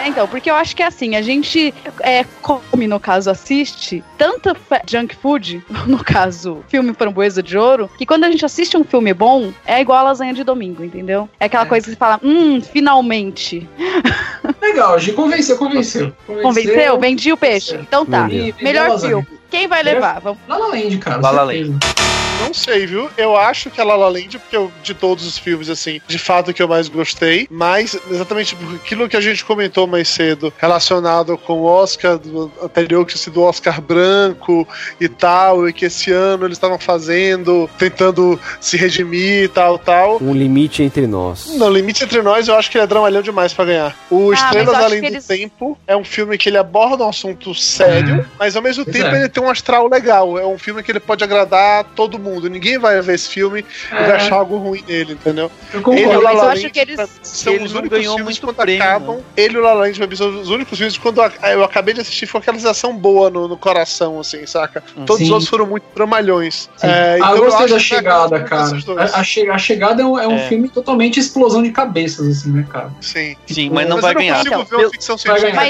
É, 0.03 0.07
então, 0.09 0.27
porque 0.27 0.51
eu 0.51 0.55
acho 0.55 0.75
que 0.75 0.83
é 0.83 0.87
assim, 0.87 1.15
a 1.15 1.21
gente 1.21 1.73
é, 2.01 2.25
come, 2.41 2.87
no 2.87 2.99
caso, 2.99 3.29
assiste 3.29 4.03
tanta 4.17 4.55
junk 4.85 5.15
food, 5.15 5.63
no 5.87 6.03
caso, 6.03 6.63
filme 6.67 6.93
Framboesa 6.93 7.41
de 7.41 7.57
Ouro, 7.57 7.89
que 7.97 8.05
quando 8.05 8.25
a 8.25 8.31
gente 8.31 8.43
assiste 8.43 8.75
um 8.75 8.83
filme 8.83 9.13
bom, 9.13 9.53
é 9.65 9.79
igual 9.79 9.99
a 9.99 10.03
lasanha 10.03 10.33
de 10.33 10.43
domingo, 10.43 10.83
entendeu? 10.83 11.29
É 11.39 11.45
aquela 11.45 11.65
coisa 11.65 11.85
que 11.85 11.91
você 11.91 11.97
fala, 11.97 12.19
hum, 12.21 12.61
finalmente. 12.61 13.67
Legal, 14.61 14.99
Gi, 14.99 15.13
convenceu, 15.13 15.57
convenceu. 15.57 16.11
Convenceu? 16.41 16.99
Vendi 16.99 17.31
o 17.31 17.37
peixe. 17.37 17.75
Então 17.75 18.05
tá. 18.05 18.27
Vendeu. 18.27 18.55
Melhor 18.61 18.99
filme. 18.99 19.27
Quem 19.49 19.67
vai 19.67 19.83
levar? 19.83 20.19
Vamos. 20.19 20.39
La 20.47 20.57
La 20.57 20.67
Land, 20.67 20.97
cara. 20.97 21.21
La 21.21 21.31
La 21.31 21.45
certeza. 21.47 22.22
Não 22.43 22.53
sei, 22.53 22.85
viu? 22.85 23.09
Eu 23.17 23.35
acho 23.35 23.69
que 23.71 23.81
a 23.81 23.83
La 23.83 23.95
La 23.95 24.07
Land, 24.09 24.37
porque 24.37 24.55
eu, 24.55 24.71
de 24.83 24.93
todos 24.93 25.25
os 25.25 25.37
filmes, 25.37 25.69
assim, 25.69 25.99
de 26.07 26.17
fato 26.19 26.53
que 26.53 26.61
eu 26.61 26.67
mais 26.67 26.87
gostei, 26.87 27.47
mas 27.49 27.97
exatamente 28.11 28.55
por 28.55 28.75
aquilo 28.75 29.09
que 29.09 29.17
a 29.17 29.21
gente 29.21 29.43
comentou 29.43 29.87
mais 29.87 30.07
cedo, 30.07 30.53
relacionado 30.57 31.37
com 31.37 31.61
o 31.61 31.63
Oscar 31.63 32.17
do 32.17 32.51
anterior, 32.61 33.05
que 33.05 33.13
tinha 33.13 33.23
sido 33.23 33.39
o 33.41 33.43
Oscar 33.43 33.81
branco 33.81 34.67
e 34.99 35.07
tal, 35.07 35.67
e 35.67 35.73
que 35.73 35.85
esse 35.85 36.11
ano 36.11 36.45
eles 36.45 36.57
estavam 36.57 36.77
fazendo, 36.77 37.69
tentando 37.77 38.39
se 38.59 38.77
redimir 38.77 39.43
e 39.45 39.47
tal, 39.47 39.79
tal. 39.79 40.17
Um 40.21 40.33
limite 40.33 40.83
entre 40.83 41.07
nós. 41.07 41.47
No 41.57 41.69
Limite 41.69 42.03
Entre 42.03 42.21
Nós, 42.21 42.47
eu 42.47 42.55
acho 42.55 42.69
que 42.69 42.77
ele 42.77 42.83
é 42.83 42.87
dramalhão 42.87 43.21
demais 43.21 43.53
pra 43.53 43.65
ganhar. 43.65 43.95
O 44.11 44.31
Ah, 44.31 44.33
Estrelas 44.35 44.75
Além 44.75 45.01
do 45.01 45.07
eles- 45.07 45.25
Tempo 45.25 45.77
é 45.87 45.95
um 45.97 46.03
filme 46.03 46.37
que 46.37 46.49
ele 46.49 46.57
aborda 46.57 47.03
um 47.05 47.09
assunto 47.09 47.55
sério, 47.55 48.25
mas 48.37 48.55
ao 48.55 48.61
mesmo 48.61 48.83
Pois 48.83 48.95
tempo 48.95 49.09
é. 49.15 49.19
ele 49.19 49.29
tem 49.29 49.41
um 49.43 49.49
astral 49.49 49.87
legal. 49.87 50.37
É 50.37 50.45
um 50.45 50.57
filme 50.59 50.83
que 50.83 50.91
ele 50.91 50.99
pode 50.99 51.23
agradar 51.23 51.85
todo 51.95 52.19
mundo. 52.19 52.32
Ninguém 52.41 52.77
vai 52.77 52.99
ver 53.01 53.15
esse 53.15 53.29
filme 53.29 53.65
e 53.91 53.95
É. 53.95 54.07
vai 54.07 54.11
achar 54.17 54.35
algo 54.35 54.57
ruim 54.57 54.83
nele, 54.87 55.13
entendeu? 55.13 55.51
Eu 55.73 55.79
Ele 55.93 56.01
e 56.01 56.05
o 56.05 56.09
concordo. 56.09 56.21
La 56.21 56.23
mas 56.23 56.35
La 56.37 56.41
eu 56.43 56.47
Land 56.47 56.59
acho 56.65 56.73
que 56.73 56.79
eles- 56.79 57.09
são 57.23 57.53
ele 57.53 57.63
os 57.65 57.73
únicos 57.73 57.99
filmes 58.05 58.39
quando 58.39 58.55
prêmio, 58.55 58.83
acabam. 58.83 59.15
né? 59.17 59.23
Ele 59.37 59.55
e 59.55 59.57
o 59.57 59.61
La 59.61 59.73
La 59.73 59.81
Land 59.81 60.17
são 60.17 60.41
os 60.41 60.49
únicos 60.49 60.77
filmes 60.77 60.97
quando 60.97 61.21
eu 61.21 61.63
acabei 61.63 61.93
de 61.93 62.01
assistir 62.01 62.25
foi 62.27 62.41
aquela 62.41 62.57
sensação 62.57 62.95
boa 62.95 63.29
no, 63.29 63.47
no 63.47 63.57
coração, 63.57 64.19
assim, 64.19 64.45
saca? 64.45 64.83
Todos 65.05 65.17
Sim. 65.17 65.23
os 65.25 65.29
outros 65.31 65.49
foram 65.49 65.65
muito 65.65 65.83
dramalhões. 65.95 66.69
Sim. 66.77 66.87
É, 66.87 67.13
ah, 67.13 67.17
então 67.17 67.35
eu 67.35 67.45
gostei 67.45 67.67
da 67.67 67.79
chegada, 67.79 68.39
cara. 68.43 68.71
A, 68.97 69.19
a 69.19 69.23
che- 69.23 69.49
a 69.49 69.57
chegada 69.57 70.01
é 70.01 70.05
um, 70.05 70.17
é 70.19 70.27
um 70.27 70.35
É. 70.37 70.47
filme 70.47 70.69
totalmente 70.69 71.19
explosão 71.19 71.61
de 71.63 71.71
cabeças, 71.71 72.27
assim, 72.27 72.51
né, 72.51 72.65
cara? 72.69 72.91
Sim. 73.01 73.35
Sim, 73.47 73.69
mas 73.71 73.87
não 73.87 73.95
Mas 73.97 74.03
vai 74.03 74.13
ganhar. 74.15 74.41
Então, 74.45 74.63
ver 74.65 74.75
uma 74.77 74.89
ficção 74.89 75.17
científica. 75.17 75.63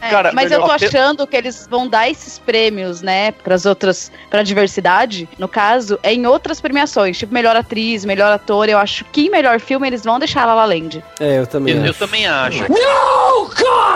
É, 0.00 0.10
Cara, 0.10 0.32
mas 0.32 0.50
eu 0.50 0.60
tô 0.60 0.70
achando 0.70 1.26
que 1.26 1.36
eles 1.36 1.66
vão 1.70 1.88
dar 1.88 2.08
esses 2.08 2.38
prêmios, 2.38 3.02
né, 3.02 3.32
pras 3.32 3.64
outras, 3.66 4.10
pra 4.30 4.42
diversidade, 4.42 5.28
no 5.38 5.48
caso, 5.48 5.91
é 6.02 6.12
em 6.12 6.26
outras 6.26 6.60
premiações, 6.60 7.18
tipo 7.18 7.32
melhor 7.32 7.56
atriz, 7.56 8.04
melhor 8.04 8.32
ator. 8.32 8.68
Eu 8.68 8.78
acho 8.78 9.04
que 9.06 9.26
em 9.26 9.30
melhor 9.30 9.60
filme 9.60 9.86
eles 9.86 10.04
vão 10.04 10.18
deixar 10.18 10.44
La 10.46 10.54
La 10.54 10.64
Land. 10.64 11.02
É, 11.20 11.38
eu 11.38 11.46
também 11.46 11.74
Eu, 11.74 11.84
eu 11.84 11.90
acho. 11.90 11.98
também 11.98 12.26
acho. 12.26 12.64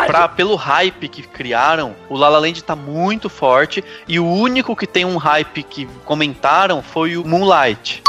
Pra, 0.07 0.29
pelo 0.29 0.55
hype 0.55 1.09
que 1.09 1.23
criaram, 1.23 1.95
o 2.09 2.17
La 2.17 2.29
La 2.29 2.39
Land 2.39 2.63
tá 2.63 2.77
muito 2.77 3.29
forte 3.29 3.83
e 4.07 4.19
o 4.21 4.27
único 4.27 4.75
que 4.77 4.87
tem 4.87 5.05
um 5.05 5.17
hype 5.17 5.63
que 5.63 5.87
comentaram 6.05 6.83
foi 6.83 7.17
o 7.17 7.27
Moonlight. 7.27 8.03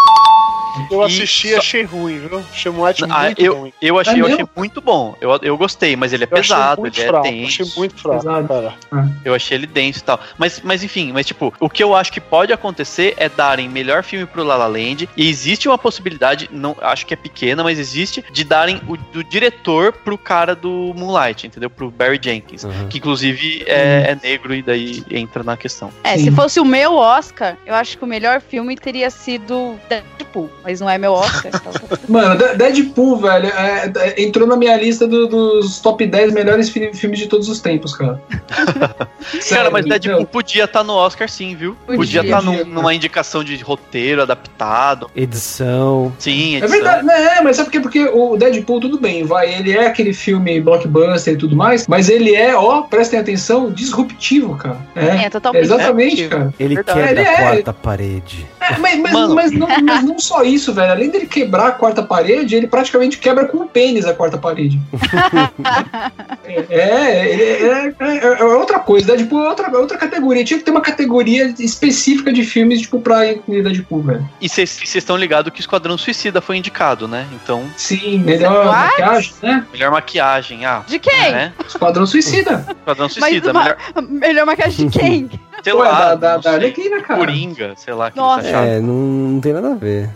Eu 0.92 1.02
assisti 1.02 1.48
e 1.50 1.52
só- 1.54 1.58
achei 1.60 1.84
ruim, 1.84 2.20
viu? 2.20 2.40
Achei 2.52 2.72
Moonlight 2.72 3.04
Ah, 3.10 3.24
muito 3.26 3.42
eu, 3.42 3.56
ruim. 3.60 3.74
eu 3.82 4.00
achei, 4.00 4.14
É 4.16 4.20
eu 4.22 4.26
achei 4.28 4.46
muito 4.56 4.82
bom. 4.82 5.16
Eu, 5.20 5.38
eu 5.42 5.58
gostei, 5.58 5.96
mas 5.96 6.14
ele 6.14 6.24
é 6.24 6.26
Eu 6.26 6.30
pesado, 6.30 6.86
ele 6.86 6.96
fraco, 6.96 7.28
é 7.28 7.32
denso. 7.32 7.62
achei 7.64 7.74
muito 7.78 7.96
fraco, 7.96 8.18
Pesado. 8.20 8.48
cara. 8.48 8.76
Eu 9.24 9.34
achei 9.36 9.58
ele 9.58 9.68
denso 9.68 10.00
e 10.00 10.04
tal. 10.04 10.20
Mas, 10.38 10.62
mas 10.64 10.84
enfim, 10.84 11.12
mas 11.12 11.26
tipo, 11.26 11.54
o 11.60 11.70
que 11.70 11.84
eu 11.84 11.96
acho 11.96 12.12
que 12.12 12.20
pode 12.22 12.52
acontecer 12.54 13.14
é 13.18 13.28
darem 13.30 13.68
melhor 13.70 14.04
filme 14.04 14.26
pro 14.26 14.44
La 14.44 14.56
La 14.56 14.68
Land. 14.68 15.10
E 15.16 15.30
existe 15.30 15.68
uma 15.68 15.78
possibilidade, 15.78 16.50
não 16.52 16.76
acho 16.82 17.06
que 17.06 17.14
é 17.14 17.18
pequena, 17.18 17.64
mas 17.64 17.80
existe, 17.80 18.24
de 18.32 18.44
darem 18.44 18.82
o 18.88 18.96
do 18.98 19.24
diretor 19.24 19.92
pro 19.94 20.18
cara 20.18 20.56
do 20.56 20.94
Moonlight, 20.96 21.48
entendeu? 21.48 21.70
Pro 21.70 21.90
Barry 21.92 22.20
Jenkins. 22.22 22.64
Uhum. 22.64 22.88
Que 22.90 22.98
inclusive 22.98 23.64
é, 23.68 24.12
é 24.12 24.18
negro 24.22 24.54
e 24.54 24.62
daí 24.62 25.04
entra 25.12 25.44
na 25.44 25.56
questão. 25.58 25.92
É, 26.04 26.18
Sim. 26.18 26.26
se 26.26 26.32
fosse 26.32 26.60
o 26.60 26.66
meu 26.66 26.96
Oscar, 26.96 27.58
eu 27.66 27.74
acho 27.76 27.98
que 27.98 28.04
o 28.04 28.08
melhor 28.08 28.42
filme 28.42 28.76
teria 28.76 29.10
sido 29.10 29.80
Deadpool, 29.90 30.50
mas 30.68 30.82
não 30.82 30.90
é 30.90 30.98
meu 30.98 31.14
Oscar. 31.14 31.50
então 31.56 31.72
tá 31.72 31.98
Mano, 32.10 32.38
De- 32.38 32.56
Deadpool, 32.58 33.18
velho, 33.22 33.48
é- 33.48 33.92
é- 33.96 34.22
entrou 34.24 34.46
na 34.46 34.58
minha 34.58 34.76
lista 34.76 35.08
do- 35.08 35.28
dos 35.28 35.80
top 35.80 36.06
10 36.06 36.34
melhores 36.34 36.70
fi- 36.70 36.94
filmes 36.94 37.20
de 37.20 37.28
todos 37.28 37.48
os 37.48 37.62
tempos, 37.62 37.96
cara. 37.96 38.22
cara, 39.50 39.72
mas 39.72 39.86
Deadpool 39.86 40.18
meu, 40.18 40.26
podia 40.28 40.66
estar 40.66 40.84
no 40.84 40.94
Oscar 40.94 41.30
sim, 41.30 41.56
viu? 41.56 41.76
Podia. 41.86 41.98
Podia 41.98 42.22
estar 42.22 42.42
Podia. 42.44 42.66
numa 42.66 42.94
indicação 42.94 43.44
de 43.44 43.56
roteiro 43.58 44.22
adaptado. 44.22 45.10
Edição. 45.16 46.14
Sim, 46.20 46.56
É 46.56 46.58
edição. 46.58 46.70
verdade, 46.70 47.06
né? 47.06 47.42
Mas 47.42 47.56
sabe 47.56 47.68
por 47.70 47.72
quê? 47.72 47.80
Porque 47.80 48.04
o 48.06 48.36
Deadpool, 48.36 48.82
tudo 48.82 49.00
bem, 49.00 49.24
vai, 49.24 49.54
ele 49.54 49.72
é 49.72 49.88
aquele 49.88 50.14
filme 50.14 50.60
blockbuster 50.60 51.34
e 51.34 51.38
tudo 51.38 51.56
mais, 51.56 51.88
mas 51.88 52.10
ele 52.10 52.36
é, 52.36 52.56
ó, 52.56 52.82
prestem 52.82 53.20
atenção, 53.20 53.72
disruptivo, 53.72 54.56
cara. 54.58 54.78
É, 54.96 55.26
É, 55.26 55.30
totalmente 55.30 55.64
exatamente, 55.64 56.16
disruptivo. 56.16 56.30
cara. 56.30 56.54
Ele 56.60 56.76
Verdade. 56.76 57.00
quebra 57.00 57.22
Ele 57.22 57.30
a 57.30 57.32
é. 57.32 57.36
quarta 57.38 57.74
parede. 57.74 58.46
É, 58.70 58.78
mas, 58.80 59.00
mas- 59.00 59.34
mas 59.34 59.52
não, 59.52 59.68
mas 59.84 60.04
não 60.04 60.20
só 60.20 60.44
isso, 60.44 60.74
velho. 60.74 60.92
Além 60.92 61.10
dele 61.10 61.26
quebrar 61.28 61.68
a 61.68 61.72
quarta 61.72 62.04
parede, 62.04 62.56
ele 62.56 62.68
praticamente 62.68 63.18
quebra 63.18 63.46
com 63.46 63.58
o 63.60 63.68
pênis 63.68 64.06
a 64.06 64.14
quarta 64.14 64.38
parede. 64.38 64.80
é, 66.44 66.66
é, 66.70 67.88
é, 67.90 67.94
é- 68.00 68.40
é 68.40 68.44
outra 68.44 68.80
coisa. 68.80 69.08
Deadpool 69.08 69.44
é 69.46 69.50
outra, 69.50 69.78
outra 69.78 69.98
categoria. 69.98 70.44
Tinha 70.44 70.60
que 70.60 70.66
ter 70.66 70.72
uma 70.72 70.82
categoria 70.82 71.54
específica 71.60 72.32
de 72.32 72.44
filmes, 72.44 72.82
tipo, 72.82 73.00
pra 73.00 73.32
incluir 73.32 73.64
Deadpool, 73.64 74.02
velho. 74.04 74.30
E 74.42 74.50
vocês 74.50 74.80
estão 74.96 75.16
ligados 75.18 75.52
que 75.54 75.60
Esquadrão 75.60 75.98
Suicida 75.98 76.42
foi 76.42 76.58
indicado, 76.58 77.08
né? 77.08 77.26
Então, 77.34 77.64
Sim, 77.76 78.20
melhor 78.20 78.66
What? 78.68 78.90
maquiagem, 79.02 79.34
né? 79.42 79.66
melhor 79.72 79.92
maquiagem. 79.92 80.66
Ah, 80.66 80.84
De 80.88 81.00
quem? 81.00 81.32
né? 81.32 81.54
Esquadrão 81.68 82.06
Suicida. 82.06 82.66
Esquadrão 82.80 83.06
Mas 83.08 83.14
Suicida. 83.14 83.52
uma- 83.52 83.64
Melhor, 83.64 83.78
melhor 84.10 84.46
maquiagem 84.46 84.88
de 84.88 85.00
quem? 85.00 85.30
Sei 85.64 85.74
Ué, 85.74 85.88
lá. 85.88 86.16
da, 86.16 86.36
da, 86.38 86.42
sei. 86.42 86.52
Arlequina, 86.54 87.02
cara. 87.02 87.20
Coringa, 87.20 87.74
sei 87.78 87.94
lá. 87.94 88.12
que 88.12 88.18
Nossa. 88.18 88.48
acharam. 88.48 88.68
É, 88.68 88.80
não, 88.80 88.94
não 88.94 89.42
tem 89.42 89.54
nada 89.54 89.72
a 89.72 89.76
ver. 89.76 90.10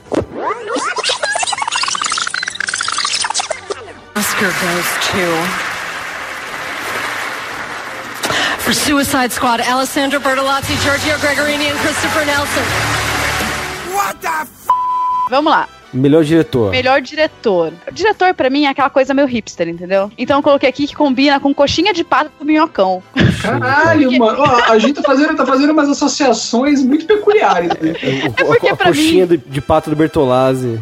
Oscar 4.15 4.51
goes 4.61 4.89
to. 5.07 5.71
For 8.59 8.73
Suicide 8.73 9.33
Squad, 9.33 9.61
Alessandro 9.61 10.19
Bertolazzi, 10.19 10.75
Giorgio 10.83 11.17
Gregorini, 11.19 11.67
and 11.67 11.77
Christopher 11.79 12.25
Nelson. 12.25 12.61
Vamos 15.29 15.51
lá. 15.51 15.67
Melhor 15.93 16.23
diretor. 16.23 16.71
Melhor 16.71 17.01
diretor. 17.01 17.73
O 17.87 17.91
diretor, 17.93 18.33
pra 18.33 18.49
mim, 18.49 18.65
é 18.65 18.69
aquela 18.69 18.89
coisa 18.89 19.13
meio 19.13 19.27
hipster, 19.27 19.67
entendeu? 19.67 20.11
Então 20.17 20.37
eu 20.39 20.43
coloquei 20.43 20.69
aqui 20.69 20.87
que 20.87 20.95
combina 20.95 21.39
com 21.39 21.53
coxinha 21.53 21.93
de 21.93 22.03
pato 22.03 22.31
do 22.39 22.45
minhocão. 22.45 23.03
Caralho, 23.41 24.11
mano. 24.17 24.39
Ó, 24.41 24.71
a 24.71 24.77
gente 24.79 24.93
tá 24.95 25.03
fazendo, 25.03 25.35
tá 25.35 25.45
fazendo 25.45 25.71
umas 25.71 25.89
associações 25.89 26.81
muito 26.83 27.05
peculiares. 27.05 27.69
né? 27.69 27.93
O- 28.27 28.33
porque 28.45 28.67
a, 28.69 28.73
a 28.73 28.75
pra 28.75 28.87
coxinha 28.87 29.27
de, 29.27 29.37
de 29.37 29.61
pato 29.61 29.89
do 29.89 29.95
Bertolazzi. 29.95 30.79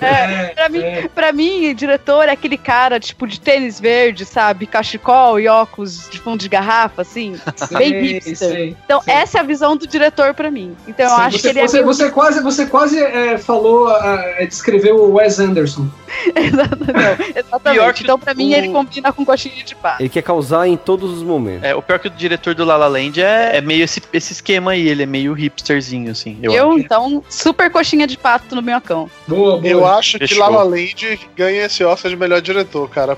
É, 0.00 0.46
Pra 0.54 0.68
mim, 0.68 0.82
pra 1.14 1.32
mim, 1.32 1.74
diretor 1.74 2.28
é 2.28 2.32
aquele 2.32 2.56
cara, 2.56 2.98
tipo, 2.98 3.26
de 3.26 3.40
tênis 3.40 3.78
verde, 3.80 4.24
sabe? 4.24 4.66
Cachecol 4.66 5.38
e 5.38 5.48
óculos 5.48 6.08
de 6.10 6.18
fundo 6.18 6.40
de 6.40 6.48
garrafa, 6.48 7.02
assim. 7.02 7.36
bem 7.72 7.90
sei, 7.90 8.00
hipster. 8.02 8.36
sei, 8.36 8.76
Então, 8.84 9.00
sei. 9.02 9.14
essa 9.14 9.38
é 9.38 9.40
a 9.40 9.44
visão 9.44 9.76
do 9.76 9.86
diretor 9.86 10.34
pra 10.34 10.50
mim. 10.50 10.76
Então, 10.88 11.06
eu 11.06 11.16
acho 11.16 11.38
você, 11.38 11.42
que 11.42 11.48
ele 11.48 11.58
é. 11.60 11.68
você, 11.68 11.76
meio- 11.78 11.86
você 11.86 12.10
quase, 12.10 12.42
você 12.42 12.66
quase 12.66 12.98
é, 13.02 13.38
falou, 13.38 13.90
é, 13.90 14.45
descreveu 14.46 14.96
o 14.96 15.14
Wes 15.14 15.38
Anderson. 15.38 15.88
Exatamente. 16.34 17.38
Exatamente. 17.38 17.78
Pior 17.80 17.92
que 17.94 18.02
então, 18.02 18.18
pra 18.18 18.34
mim, 18.34 18.52
o- 18.52 18.56
ele 18.56 18.68
combina 18.70 19.12
com 19.12 19.24
coxinha 19.24 19.62
de 19.64 19.74
pato. 19.74 20.02
Ele 20.02 20.08
quer 20.08 20.22
causar 20.22 20.66
em 20.66 20.76
todos 20.76 21.10
os 21.12 21.22
momentos. 21.22 21.64
É, 21.64 21.74
o 21.74 21.82
pior 21.82 21.98
que 21.98 22.08
o 22.08 22.10
diretor 22.10 22.54
do 22.54 22.64
La 22.64 22.76
La 22.76 22.86
Land 22.88 23.20
é, 23.20 23.56
é 23.56 23.60
meio 23.60 23.84
esse, 23.84 24.02
esse 24.12 24.32
esquema 24.32 24.72
aí, 24.72 24.88
ele 24.88 25.02
é 25.02 25.06
meio 25.06 25.32
hipsterzinho, 25.32 26.10
assim. 26.10 26.38
Eu, 26.42 26.52
Eu, 26.52 26.70
acho. 26.72 26.78
então, 26.80 27.22
super 27.28 27.70
coxinha 27.70 28.06
de 28.06 28.16
pato 28.16 28.54
no 28.54 28.62
minhocão. 28.62 29.10
Boa, 29.26 29.56
boa. 29.58 29.66
Eu 29.66 29.86
acho 29.86 30.18
que 30.18 30.26
Fechou. 30.26 30.38
La 30.42 30.48
La 30.48 30.62
Land 30.64 31.20
ganha 31.36 31.64
esse 31.66 31.84
Oscar 31.84 32.10
de 32.10 32.16
melhor 32.16 32.40
diretor, 32.40 32.88
cara. 32.88 33.16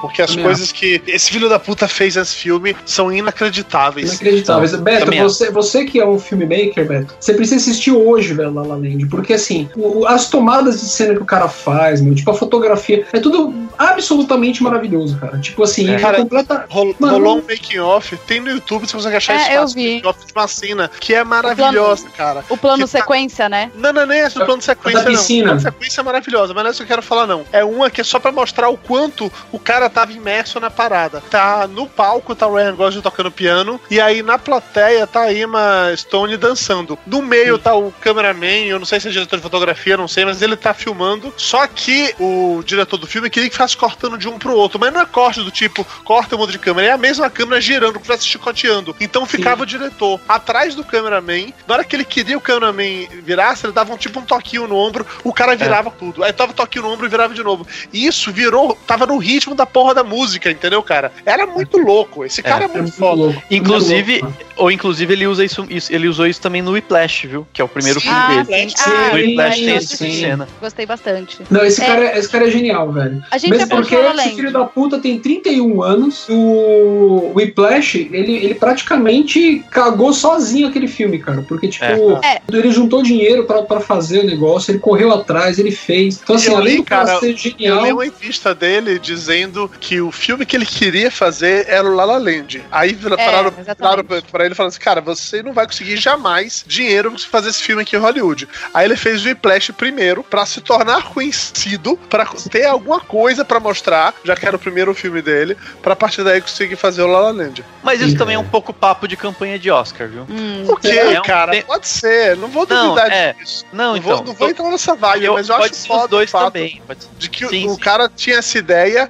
Porque 0.00 0.22
as 0.22 0.30
Também 0.30 0.44
coisas 0.44 0.70
que 0.72 1.02
esse 1.06 1.30
filho 1.30 1.48
da 1.48 1.58
puta 1.58 1.88
fez 1.88 2.16
nesse 2.16 2.34
filme 2.36 2.76
são 2.86 3.12
inacreditáveis. 3.12 4.10
Inacreditáveis. 4.10 4.74
Beto, 4.76 5.04
Também 5.06 5.22
você, 5.22 5.50
você 5.50 5.84
que 5.84 5.98
é 6.00 6.06
um 6.06 6.18
filmmaker, 6.18 6.86
Beto, 6.86 7.14
você 7.18 7.34
precisa 7.34 7.56
assistir 7.56 7.90
hoje, 7.92 8.32
velho, 8.34 8.52
La 8.54 8.62
La 8.62 8.74
Land. 8.76 9.06
Porque, 9.06 9.32
assim, 9.34 9.68
o- 9.76 10.06
as 10.06 10.28
tomadas 10.28 10.80
de 10.80 10.88
cena 10.88 11.14
que 11.14 11.22
o 11.22 11.26
cara 11.26 11.48
faz, 11.48 12.00
meu, 12.00 12.14
tipo, 12.14 12.30
a 12.30 12.34
fotografia, 12.34 13.06
é 13.12 13.18
tudo 13.20 13.52
absolutamente 13.76 14.62
maravilhoso, 14.62 15.16
cara. 15.18 15.38
Tipo 15.38 15.62
assim, 15.64 15.88
é, 15.90 15.98
Cara, 15.98 16.18
completa... 16.18 16.64
Rol- 16.68 16.94
Mano, 16.98 17.14
rolou 17.14 17.38
um 17.38 17.42
making 17.42 17.78
off, 17.78 18.16
tem 18.26 18.40
no 18.40 18.50
YouTube, 18.50 18.86
você 18.86 18.94
consegue 18.94 19.16
achar 19.16 19.34
É, 19.34 19.36
isso 19.42 19.50
eu 19.52 19.60
fácil, 19.62 19.74
vi. 19.76 19.94
making 19.96 20.06
off 20.08 20.26
de 20.26 20.32
uma 20.34 20.48
cena 20.48 20.90
que 21.00 21.14
é 21.14 21.24
maravilhosa, 21.24 22.08
cara. 22.16 22.44
O 22.48 22.56
plano 22.56 22.86
Que 22.86 22.92
tá- 22.92 22.98
sequência, 22.98 23.48
né? 23.48 23.70
Não, 23.74 23.92
não, 23.92 24.06
nem 24.06 24.20
essa 24.20 24.38
do 24.38 24.44
plano 24.44 24.58
de 24.60 24.64
sequência, 24.64 25.00
da 25.02 25.10
não. 25.10 25.16
piscina. 25.16 25.42
O 25.42 25.46
plano 25.46 25.60
sequência 25.60 26.00
é 26.00 26.04
maravilhosa, 26.04 26.54
mas 26.54 26.62
não 26.62 26.68
é 26.68 26.70
isso 26.72 26.78
que 26.78 26.84
eu 26.84 26.88
quero 26.96 27.02
falar, 27.02 27.26
não. 27.26 27.44
É 27.52 27.64
uma 27.64 27.90
que 27.90 28.00
é 28.00 28.04
só 28.04 28.18
pra 28.18 28.32
mostrar 28.32 28.68
o 28.68 28.76
quanto 28.76 29.30
o 29.52 29.58
cara 29.58 29.87
tava 29.88 30.12
imerso 30.12 30.60
na 30.60 30.70
parada. 30.70 31.22
Tá 31.30 31.66
no 31.66 31.86
palco, 31.86 32.34
tá 32.34 32.46
o 32.46 32.54
Ryan 32.54 32.74
Gosling 32.74 33.02
tocando 33.02 33.30
piano, 33.30 33.80
e 33.90 34.00
aí 34.00 34.22
na 34.22 34.38
plateia 34.38 35.06
tá 35.06 35.22
a 35.22 35.32
Emma 35.32 35.92
Stone 35.96 36.36
dançando. 36.36 36.98
No 37.06 37.22
meio 37.22 37.58
tá 37.58 37.74
o 37.74 37.92
cameraman, 37.92 38.66
eu 38.66 38.78
não 38.78 38.86
sei 38.86 39.00
se 39.00 39.08
é 39.08 39.10
diretor 39.10 39.36
de 39.36 39.42
fotografia, 39.42 39.96
não 39.96 40.08
sei, 40.08 40.24
mas 40.24 40.42
ele 40.42 40.56
tá 40.56 40.74
filmando. 40.74 41.32
Só 41.36 41.66
que 41.66 42.14
o 42.18 42.62
diretor 42.64 42.96
do 42.96 43.06
filme 43.06 43.30
queria 43.30 43.48
que 43.48 43.54
ficasse 43.54 43.76
cortando 43.76 44.18
de 44.18 44.28
um 44.28 44.38
pro 44.38 44.54
outro, 44.54 44.78
mas 44.78 44.92
não 44.92 45.00
é 45.00 45.06
corte 45.06 45.42
do 45.42 45.50
tipo, 45.50 45.84
corta 46.04 46.36
o 46.36 46.38
mundo 46.38 46.52
de 46.52 46.58
câmera, 46.58 46.88
é 46.88 46.90
a 46.92 46.98
mesma 46.98 47.30
câmera 47.30 47.60
girando, 47.60 47.94
como 47.94 48.04
se 48.04 48.12
estivesse 48.12 48.28
chicoteando. 48.28 48.96
Então 49.00 49.26
ficava 49.26 49.62
o 49.62 49.66
diretor 49.66 50.20
atrás 50.28 50.74
do 50.74 50.84
cameraman, 50.84 51.52
na 51.66 51.74
hora 51.74 51.84
que 51.84 51.96
ele 51.96 52.04
queria 52.04 52.36
o 52.36 52.40
cameraman 52.40 53.08
virasse, 53.22 53.66
ele 53.66 53.72
dava 53.72 53.92
um 53.92 53.96
tipo 53.96 54.20
um 54.20 54.24
toquinho 54.24 54.66
no 54.66 54.76
ombro, 54.76 55.06
o 55.24 55.32
cara 55.32 55.56
virava 55.56 55.90
tudo. 55.90 56.22
Aí 56.24 56.32
tava 56.32 56.52
toquinho 56.52 56.84
no 56.84 56.92
ombro 56.92 57.06
e 57.06 57.08
virava 57.08 57.34
de 57.34 57.42
novo. 57.42 57.66
E 57.92 58.06
isso 58.06 58.32
virou, 58.32 58.76
tava 58.86 59.06
no 59.06 59.18
ritmo 59.18 59.54
da 59.54 59.66
porra 59.78 59.94
da 59.94 60.02
música, 60.02 60.50
entendeu, 60.50 60.82
cara? 60.82 61.12
Era 61.24 61.46
muito 61.46 61.78
louco. 61.78 62.24
Esse 62.24 62.42
cara 62.42 62.64
é, 62.64 62.68
muito 62.68 62.92
foda. 62.92 63.40
Inclusive, 63.50 64.24
ou 64.56 64.72
inclusive 64.72 65.12
ele 65.12 65.26
usa 65.26 65.44
isso, 65.44 65.64
isso- 65.70 65.92
ele 65.92 66.08
usou 66.08 66.26
isso 66.26 66.40
também 66.40 66.60
no 66.60 66.72
Whiplash, 66.72 67.26
viu? 67.28 67.46
Que 67.52 67.62
é 67.62 67.64
o 67.64 67.68
primeiro 67.68 68.00
Sim, 68.00 68.08
filme 68.08 68.18
Ah, 68.20 68.42
dele. 68.42 68.70
sim. 68.70 68.74
Ah, 68.86 69.08
no 69.10 69.14
Whiplash 69.14 69.54
sim, 69.56 69.60
tem 69.64 69.70
eu 69.70 69.76
esse 69.76 69.88
tipo 69.96 70.04
de 70.10 70.20
cena. 70.20 70.48
Gostei 70.60 70.84
bastante. 70.86 71.38
Não, 71.48 71.64
esse, 71.64 71.80
É. 71.80 71.86
cara, 71.86 72.18
esse 72.18 72.28
cara 72.28 72.48
é 72.48 72.50
genial, 72.50 72.90
velho. 72.92 73.22
A 73.30 73.38
gente 73.38 73.50
Mesmo 73.50 73.66
já 73.68 73.76
porque 73.76 73.94
esse 73.94 74.16
Land. 74.16 74.34
filho 74.34 74.52
da 74.52 74.64
puta 74.64 74.98
tem 74.98 75.18
31 75.20 75.80
anos. 75.82 76.26
O 76.28 77.32
Whiplash, 77.36 78.08
ele, 78.12 78.36
ele 78.36 78.54
praticamente 78.54 79.64
cagou 79.70 80.12
sozinho 80.12 80.68
aquele 80.68 80.88
filme, 80.88 81.18
cara. 81.18 81.42
Porque, 81.46 81.68
tipo, 81.68 81.84
É. 82.24 82.40
ele 82.52 82.70
juntou 82.72 83.02
dinheiro 83.02 83.44
pra, 83.44 83.62
pra 83.62 83.80
fazer 83.80 84.20
o 84.20 84.26
negócio, 84.26 84.70
ele 84.72 84.78
correu 84.78 85.12
atrás, 85.12 85.58
ele 85.58 85.70
fez. 85.70 86.20
Então, 86.22 86.36
assim, 86.36 86.50
eu 86.50 86.56
além 86.56 86.72
li, 86.72 86.76
do 86.78 86.84
cara, 86.84 87.18
ser 87.20 87.30
eu 87.32 87.36
genial. 87.36 87.84
li 87.84 87.92
uma 87.92 88.06
entrevista 88.06 88.54
dele 88.54 88.98
dizendo 88.98 89.67
que 89.80 90.00
o 90.00 90.10
filme 90.10 90.44
que 90.44 90.56
ele 90.56 90.66
queria 90.66 91.10
fazer 91.10 91.66
era 91.68 91.88
o 91.88 91.94
La 91.94 92.04
La 92.04 92.16
Land. 92.18 92.64
Aí 92.70 92.94
vira- 92.94 93.16
É, 93.18 93.24
falaram, 93.24 93.52
falaram 93.78 94.04
pra- 94.04 94.22
pra 94.22 94.44
ele 94.46 94.54
falando 94.54 94.70
assim, 94.70 94.80
cara, 94.80 95.00
você 95.00 95.42
não 95.42 95.52
vai 95.52 95.66
conseguir 95.66 95.96
jamais 95.96 96.64
dinheiro 96.66 97.10
pra 97.10 97.20
fazer 97.20 97.50
esse 97.50 97.62
filme 97.62 97.82
aqui 97.82 97.96
em 97.96 97.98
Hollywood. 97.98 98.48
Aí 98.74 98.84
ele 98.86 98.96
fez 98.96 99.24
o 99.24 99.28
Whiplash 99.28 99.72
primeiro 99.72 100.22
pra 100.22 100.44
se 100.46 100.60
tornar 100.60 101.02
conhecido, 101.04 101.96
pra 102.08 102.26
ter 102.50 102.64
alguma 102.66 103.00
coisa 103.00 103.44
pra 103.44 103.60
mostrar, 103.60 104.14
já 104.24 104.34
que 104.36 104.46
era 104.46 104.56
o 104.56 104.58
primeiro 104.58 104.94
filme 104.94 105.22
dele, 105.22 105.56
pra 105.82 105.94
partir 105.94 106.22
daí 106.24 106.40
conseguir 106.40 106.76
fazer 106.76 107.02
o 107.02 107.06
La 107.06 107.20
La 107.20 107.30
Land. 107.30 107.64
Mas 107.82 108.00
isso 108.00 108.16
também 108.16 108.34
é 108.34 108.38
um 108.38 108.48
pouco 108.48 108.72
papo 108.72 109.06
de 109.06 109.16
campanha 109.16 109.58
de 109.58 109.70
Oscar, 109.70 110.08
viu? 110.08 110.26
O 110.68 110.76
que, 110.76 110.88
É 110.88 111.20
um- 111.20 111.22
cara? 111.22 111.52
tem- 111.52 111.62
Pode 111.62 111.86
ser, 111.86 112.36
não 112.36 112.48
vou 112.48 112.66
Não, 112.68 112.88
duvidar 112.94 113.12
é. 113.12 113.32
disso. 113.34 113.64
Não, 113.72 113.90
Não 113.90 113.96
então. 113.96 114.16
vou, 114.16 114.24
não 114.26 114.32
vou 114.34 114.48
entrar 114.50 114.70
nessa 114.70 114.94
vibe, 114.94 115.24
eu- 115.26 115.34
mas 115.34 115.48
eu 115.48 115.56
pode 115.56 115.70
acho 115.72 115.80
ser 115.82 115.88
foda 115.88 116.04
os 116.04 116.10
dois 116.10 116.28
o 116.28 116.32
fato 116.32 116.44
também. 116.52 116.82
pode 116.86 117.00
de 117.18 117.28
que 117.30 117.46
Sim, 117.46 117.66
o 117.66 117.74
sim. 117.74 117.78
cara 117.80 118.08
tinha 118.14 118.36
essa 118.38 118.58
ideia 118.58 119.08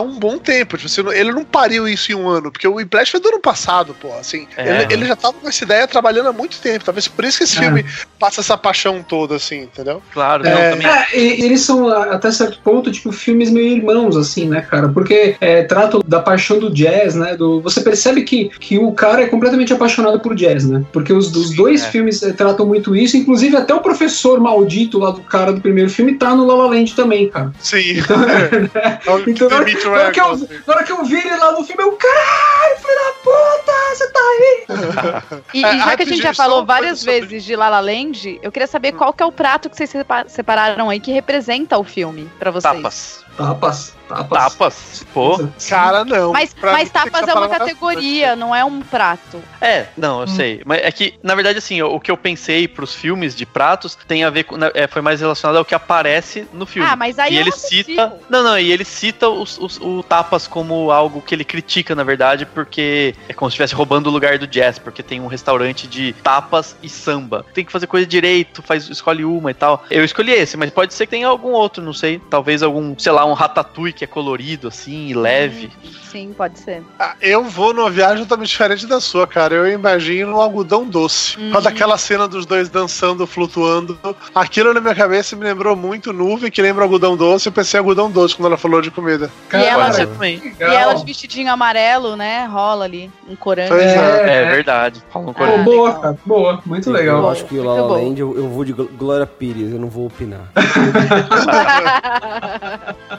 há 0.00 0.02
um 0.02 0.18
bom 0.18 0.38
tempo. 0.38 0.76
Tipo, 0.76 0.86
assim, 0.86 1.18
ele 1.18 1.32
não 1.32 1.44
pariu 1.44 1.86
isso 1.88 2.10
em 2.12 2.14
um 2.14 2.28
ano, 2.28 2.50
porque 2.50 2.66
o 2.66 2.74
Whiplash 2.74 3.10
foi 3.10 3.20
do 3.20 3.28
ano 3.28 3.40
passado, 3.40 3.94
pô. 4.00 4.12
Assim, 4.14 4.46
É. 4.56 4.82
ele, 4.84 4.94
ele 4.94 5.06
já 5.06 5.16
tava 5.16 5.34
com 5.34 5.48
essa 5.48 5.64
ideia 5.64 5.86
trabalhando 5.86 6.28
há 6.28 6.32
muito 6.32 6.58
tempo. 6.60 6.84
Talvez 6.84 7.06
por 7.08 7.24
isso 7.24 7.38
que 7.38 7.44
esse 7.44 7.58
É. 7.58 7.62
filme 7.62 7.84
passa 8.18 8.40
essa 8.40 8.56
paixão 8.56 9.02
toda, 9.02 9.36
assim, 9.36 9.62
entendeu? 9.62 10.02
Claro, 10.12 10.46
É. 10.46 10.50
não, 10.70 10.78
também. 10.78 10.86
É, 10.86 11.18
e- 11.18 11.44
eles 11.44 11.60
são, 11.60 11.88
a- 11.88 12.14
até 12.14 12.30
certo 12.30 12.58
ponto, 12.62 12.90
tipo, 12.90 13.12
filmes 13.12 13.50
meio 13.50 13.68
irmãos, 13.76 14.16
assim, 14.16 14.48
né, 14.48 14.60
cara? 14.62 14.88
Porque 14.88 15.36
é, 15.40 15.62
tratam 15.62 16.02
da 16.06 16.20
paixão 16.20 16.58
do 16.58 16.70
jazz, 16.70 17.14
né? 17.14 17.36
Do, 17.36 17.60
você 17.60 17.80
percebe 17.80 18.22
que, 18.22 18.48
que 18.58 18.78
o 18.78 18.92
cara 18.92 19.22
é 19.22 19.26
completamente 19.26 19.72
apaixonado 19.72 20.18
por 20.20 20.34
jazz, 20.34 20.64
né? 20.64 20.82
Porque 20.92 21.12
os, 21.12 21.34
os 21.34 21.54
dois 21.54 21.82
é. 21.84 21.88
filmes 21.88 22.22
é, 22.22 22.32
tratam 22.32 22.66
muito 22.66 22.94
isso, 22.96 23.16
inclusive 23.16 23.56
até 23.56 23.74
o 23.74 23.80
professor 23.80 24.40
maldito 24.40 24.98
lá 24.98 25.10
do 25.10 25.20
cara 25.20 25.52
do 25.52 25.60
primeiro 25.60 25.90
filme 25.90 26.14
tá 26.14 26.34
no 26.34 26.46
La 26.46 26.54
La 26.54 26.66
Land 26.66 26.94
também, 26.94 27.28
cara. 27.28 27.52
Sim. 27.60 27.98
Então, 27.98 28.16
então 29.26 29.48
na, 29.48 29.56
hora, 29.56 29.64
Demite 29.64 29.86
o 29.86 29.89
na 29.90 30.02
hora 30.02 30.12
que 30.12 30.20
eu, 30.20 30.36
na 30.66 30.74
hora 30.74 30.84
que 30.84 30.92
eu 30.92 31.04
vi 31.04 31.18
ele 31.18 31.36
lá 31.36 31.52
no 31.52 31.64
filme, 31.64 31.82
eu, 31.82 31.92
caralho, 31.92 32.76
filho 32.78 32.94
da 32.94 33.12
puta, 33.22 33.72
você 33.94 34.08
tá 34.10 34.20
aí! 34.20 35.40
E, 35.54 35.60
e 35.60 35.64
É, 35.64 35.78
já 35.78 35.96
que 35.96 36.02
a 36.02 36.06
gente 36.06 36.22
já 36.22 36.34
falou 36.34 36.64
várias 36.64 37.00
sobre- 37.00 37.20
vezes 37.22 37.44
de 37.44 37.56
La 37.56 37.68
La 37.68 37.80
Land, 37.80 38.38
eu 38.42 38.52
queria 38.52 38.66
saber 38.66 38.92
qual 38.92 39.12
que 39.12 39.22
é 39.22 39.26
o 39.26 39.32
prato 39.32 39.68
que 39.68 39.76
vocês 39.76 39.90
sepa- 39.90 40.24
separaram 40.28 40.88
aí 40.88 41.00
que 41.00 41.10
representa 41.12 41.76
o 41.78 41.84
filme 41.84 42.30
pra 42.38 42.50
vocês. 42.50 42.72
Tapas. 42.74 43.24
Tapas, 43.36 43.94
tapas. 44.08 44.28
Tapas. 44.38 45.06
Pô. 45.14 45.38
Cara, 45.68 46.04
não. 46.04 46.32
Mas, 46.32 46.54
mas 46.60 46.90
tapas 46.90 47.26
é 47.26 47.32
uma 47.34 47.48
categoria, 47.48 48.36
não 48.36 48.54
é 48.54 48.62
um 48.64 48.80
prato. 48.82 49.42
É, 49.60 49.86
não, 49.96 50.20
eu 50.22 50.26
sei. 50.26 50.60
Mas 50.66 50.80
é 50.82 50.92
que, 50.92 51.14
na 51.22 51.34
verdade, 51.34 51.58
assim, 51.58 51.80
o 51.80 51.98
que 51.98 52.10
eu 52.10 52.16
pensei 52.16 52.68
pros 52.68 52.94
filmes 52.94 53.34
de 53.34 53.46
pratos 53.46 53.96
tem 54.06 54.22
a 54.24 54.30
ver 54.30 54.44
com. 54.44 54.56
é, 54.74 54.86
foi 54.86 55.00
mais 55.00 55.20
relacionado 55.20 55.56
ao 55.56 55.64
que 55.64 55.74
aparece 55.74 56.46
no 56.52 56.66
filme. 56.66 56.86
Ah, 56.90 56.96
mas 56.96 57.18
aí 57.18 57.34
e 57.34 57.38
é 57.38 57.40
ele 57.40 57.52
cita. 57.52 58.12
Não, 58.28 58.42
não, 58.42 58.58
e 58.58 58.70
ele 58.70 58.84
cita 58.84 59.28
os, 59.28 59.56
os- 59.58 59.78
o 59.80 60.02
Tapas 60.02 60.46
como 60.46 60.90
algo 60.90 61.22
que 61.22 61.34
ele 61.34 61.44
critica, 61.44 61.94
na 61.94 62.02
verdade, 62.04 62.44
porque 62.44 63.14
é 63.28 63.32
como 63.32 63.50
se 63.50 63.54
estivesse 63.54 63.74
roubando 63.74 64.08
o 64.08 64.12
lugar 64.12 64.38
do 64.38 64.46
jazz, 64.46 64.78
porque 64.78 65.02
tem 65.02 65.20
um 65.20 65.26
restaurante 65.28 65.86
de 65.86 66.12
tapas 66.22 66.76
e 66.82 66.88
samba. 66.88 67.46
Tem 67.54 67.64
que 67.64 67.72
fazer 67.72 67.86
coisa 67.86 68.06
direito, 68.06 68.62
faz, 68.62 68.88
escolhe 68.90 69.24
uma 69.24 69.50
e 69.50 69.54
tal. 69.54 69.82
Eu 69.90 70.04
escolhi 70.04 70.32
esse, 70.32 70.56
mas 70.58 70.70
pode 70.70 70.92
ser 70.92 71.06
que 71.06 71.10
tenha 71.10 71.28
algum 71.28 71.52
outro, 71.52 71.82
não 71.82 71.94
sei. 71.94 72.18
Talvez 72.28 72.62
algum, 72.62 72.98
sei 72.98 73.12
lá, 73.12 73.19
um 73.26 73.32
ratatouille 73.32 73.92
que 73.92 74.04
é 74.04 74.06
colorido, 74.06 74.68
assim, 74.68 75.08
e 75.08 75.14
leve. 75.14 75.70
Sim, 76.10 76.34
pode 76.36 76.58
ser. 76.58 76.82
Ah, 76.98 77.14
eu 77.20 77.44
vou 77.44 77.72
numa 77.72 77.88
viagem 77.88 78.24
totalmente 78.24 78.48
diferente 78.50 78.86
da 78.86 79.00
sua, 79.00 79.26
cara. 79.26 79.54
Eu 79.54 79.68
imagino 79.70 80.36
um 80.36 80.40
algodão 80.40 80.84
doce. 80.84 81.38
Uhum. 81.38 81.52
Quando 81.52 81.66
aquela 81.68 81.96
cena 81.96 82.26
dos 82.26 82.44
dois 82.44 82.68
dançando, 82.68 83.26
flutuando, 83.26 83.98
aquilo 84.34 84.74
na 84.74 84.80
minha 84.80 84.94
cabeça 84.94 85.36
me 85.36 85.44
lembrou 85.44 85.76
muito 85.76 86.12
nuvem, 86.12 86.50
que 86.50 86.60
lembra 86.60 86.82
algodão 86.84 87.16
doce. 87.16 87.48
Eu 87.48 87.52
pensei 87.52 87.78
em 87.78 87.80
algodão 87.82 88.10
doce 88.10 88.34
quando 88.34 88.46
ela 88.46 88.56
falou 88.56 88.82
de 88.82 88.90
comida. 88.90 89.30
E 89.52 89.56
ela, 89.56 89.90
também. 89.92 90.42
e 90.58 90.62
ela 90.62 90.94
de 90.94 91.04
vestidinho 91.04 91.52
amarelo, 91.52 92.16
né? 92.16 92.44
Rola 92.46 92.84
ali, 92.86 93.10
um 93.28 93.36
corante. 93.36 93.68
Pois 93.68 93.82
é. 93.82 94.42
É, 94.42 94.50
verdade. 94.50 95.00
Fala 95.12 95.26
um 95.26 95.34
Ah, 95.36 95.58
boa, 95.62 95.94
cara, 95.94 96.18
boa, 96.26 96.62
muito 96.66 96.88
Eu 96.90 96.92
legal. 96.92 97.30
acho 97.30 97.44
que 97.44 97.56
o 97.56 97.64
La 97.64 97.76
eu, 98.00 98.36
eu 98.36 98.48
vou 98.48 98.64
de 98.64 98.72
Gl- 98.72 98.88
Glória 98.98 99.26
Pires, 99.26 99.72
eu 99.72 99.78
não 99.78 99.88
vou 99.88 100.06
opinar. 100.06 100.50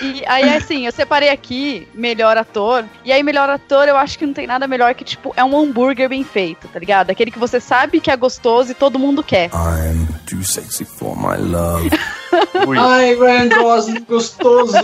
e 0.00 0.22
aí, 0.26 0.54
assim, 0.56 0.86
eu 0.86 0.92
separei 0.92 1.28
aqui 1.28 1.86
melhor 1.94 2.36
ator. 2.36 2.84
E 3.04 3.12
aí, 3.12 3.22
melhor 3.22 3.48
ator, 3.48 3.88
eu 3.88 3.96
acho 3.96 4.18
que 4.18 4.26
não 4.26 4.32
tem 4.32 4.46
nada 4.46 4.66
melhor 4.66 4.94
que, 4.94 5.04
tipo, 5.04 5.32
é 5.36 5.44
um 5.44 5.56
hambúrguer 5.58 6.08
bem 6.08 6.24
feito, 6.24 6.68
tá 6.68 6.78
ligado? 6.78 7.10
Aquele 7.10 7.30
que 7.30 7.38
você 7.38 7.60
sabe 7.60 8.00
que 8.00 8.10
é 8.10 8.16
gostoso 8.16 8.70
e 8.72 8.74
todo 8.74 8.98
mundo 8.98 9.22
quer. 9.22 9.50
I'm 9.52 10.06
too 10.26 10.42
sexy 10.42 10.84
for 10.84 11.16
my 11.16 11.36
love. 11.36 11.90
Ai, 12.78 13.14
Ryan 13.14 13.48
Gosling, 13.48 14.04
gostoso. 14.08 14.76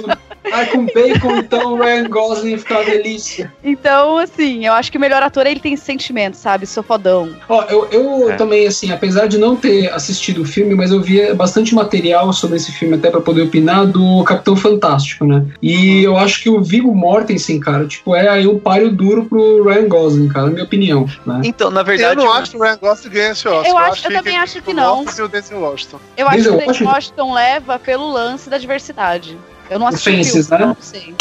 Ai, 0.52 0.66
com 0.66 0.86
bacon, 0.86 1.36
então, 1.38 1.76
Ryan 1.76 2.08
Gosling 2.08 2.50
ia 2.52 2.58
ficar 2.58 2.76
uma 2.76 2.84
delícia. 2.84 3.52
Então, 3.62 4.16
assim, 4.18 4.64
eu 4.66 4.72
acho 4.72 4.90
que 4.90 4.96
o 4.98 5.00
melhor 5.00 5.22
ator 5.22 5.46
ele 5.46 5.60
tem 5.60 5.76
sentimento, 5.76 6.34
sabe? 6.36 6.66
Sou 6.66 6.82
fodão. 6.82 7.34
Ó, 7.48 7.62
eu, 7.64 7.88
eu 7.90 8.30
É. 8.30 8.36
também, 8.36 8.66
assim, 8.66 8.90
apesar 8.90 9.26
de 9.26 9.36
não 9.38 9.56
ter 9.56 9.92
assistido 9.92 10.42
o 10.42 10.44
filme, 10.44 10.74
mas 10.74 10.90
eu 10.90 11.00
via 11.02 11.34
bastante 11.34 11.74
material 11.74 12.32
sobre 12.32 12.56
esse 12.56 12.72
filme 12.72 12.96
até 12.96 13.10
pra 13.10 13.20
poder 13.20 13.42
opinar 13.42 13.86
do 13.86 14.22
Capitão 14.24 14.37
Fantástico, 14.56 15.24
né? 15.24 15.46
E 15.62 16.02
eu 16.02 16.16
acho 16.16 16.42
que 16.42 16.48
o 16.50 16.60
Viggo 16.62 16.94
Mortensen, 16.94 17.58
cara, 17.60 17.86
tipo, 17.86 18.14
é 18.14 18.28
aí 18.28 18.46
um 18.46 18.58
páreo 18.58 18.90
duro 18.90 19.24
pro 19.26 19.64
Ryan 19.64 19.88
Gosling, 19.88 20.28
cara, 20.28 20.46
na 20.46 20.52
minha 20.52 20.64
opinião, 20.64 21.06
né? 21.26 21.40
Então, 21.44 21.70
na 21.70 21.80
Eu 21.80 21.84
verdade. 21.84 22.16
não 22.16 22.32
acho 22.32 22.50
que 22.52 22.56
o 22.56 22.60
Ryan 22.62 22.78
Gosling 22.80 23.10
ganha 23.10 23.30
esse 23.32 23.48
Oscar. 23.48 23.70
Eu 23.70 23.78
acho- 23.78 24.06
eu 24.06 24.12
também 24.12 24.34
que 24.34 24.38
acho 24.40 24.62
que 24.62 24.70
o 24.70 24.74
não. 24.74 25.02
O 25.02 25.28
Denzel 25.28 25.60
Washington. 25.60 25.98
Eu 26.16 26.28
acho 26.28 26.42
que 26.42 26.48
o 26.48 26.56
Denzel 26.56 26.86
Washington? 26.86 27.32
Leva 27.34 27.78
pelo 27.78 28.10
lance 28.12 28.48
da 28.50 28.58
diversidade. 28.58 29.38
Eu 29.70 29.78
não 29.78 29.86
assisti 29.86 30.10
o 30.10 30.12
Fences, 30.14 30.46
filme, 30.48 30.62
né? 30.64 30.66
não 30.68 30.76
sei. 30.80 31.14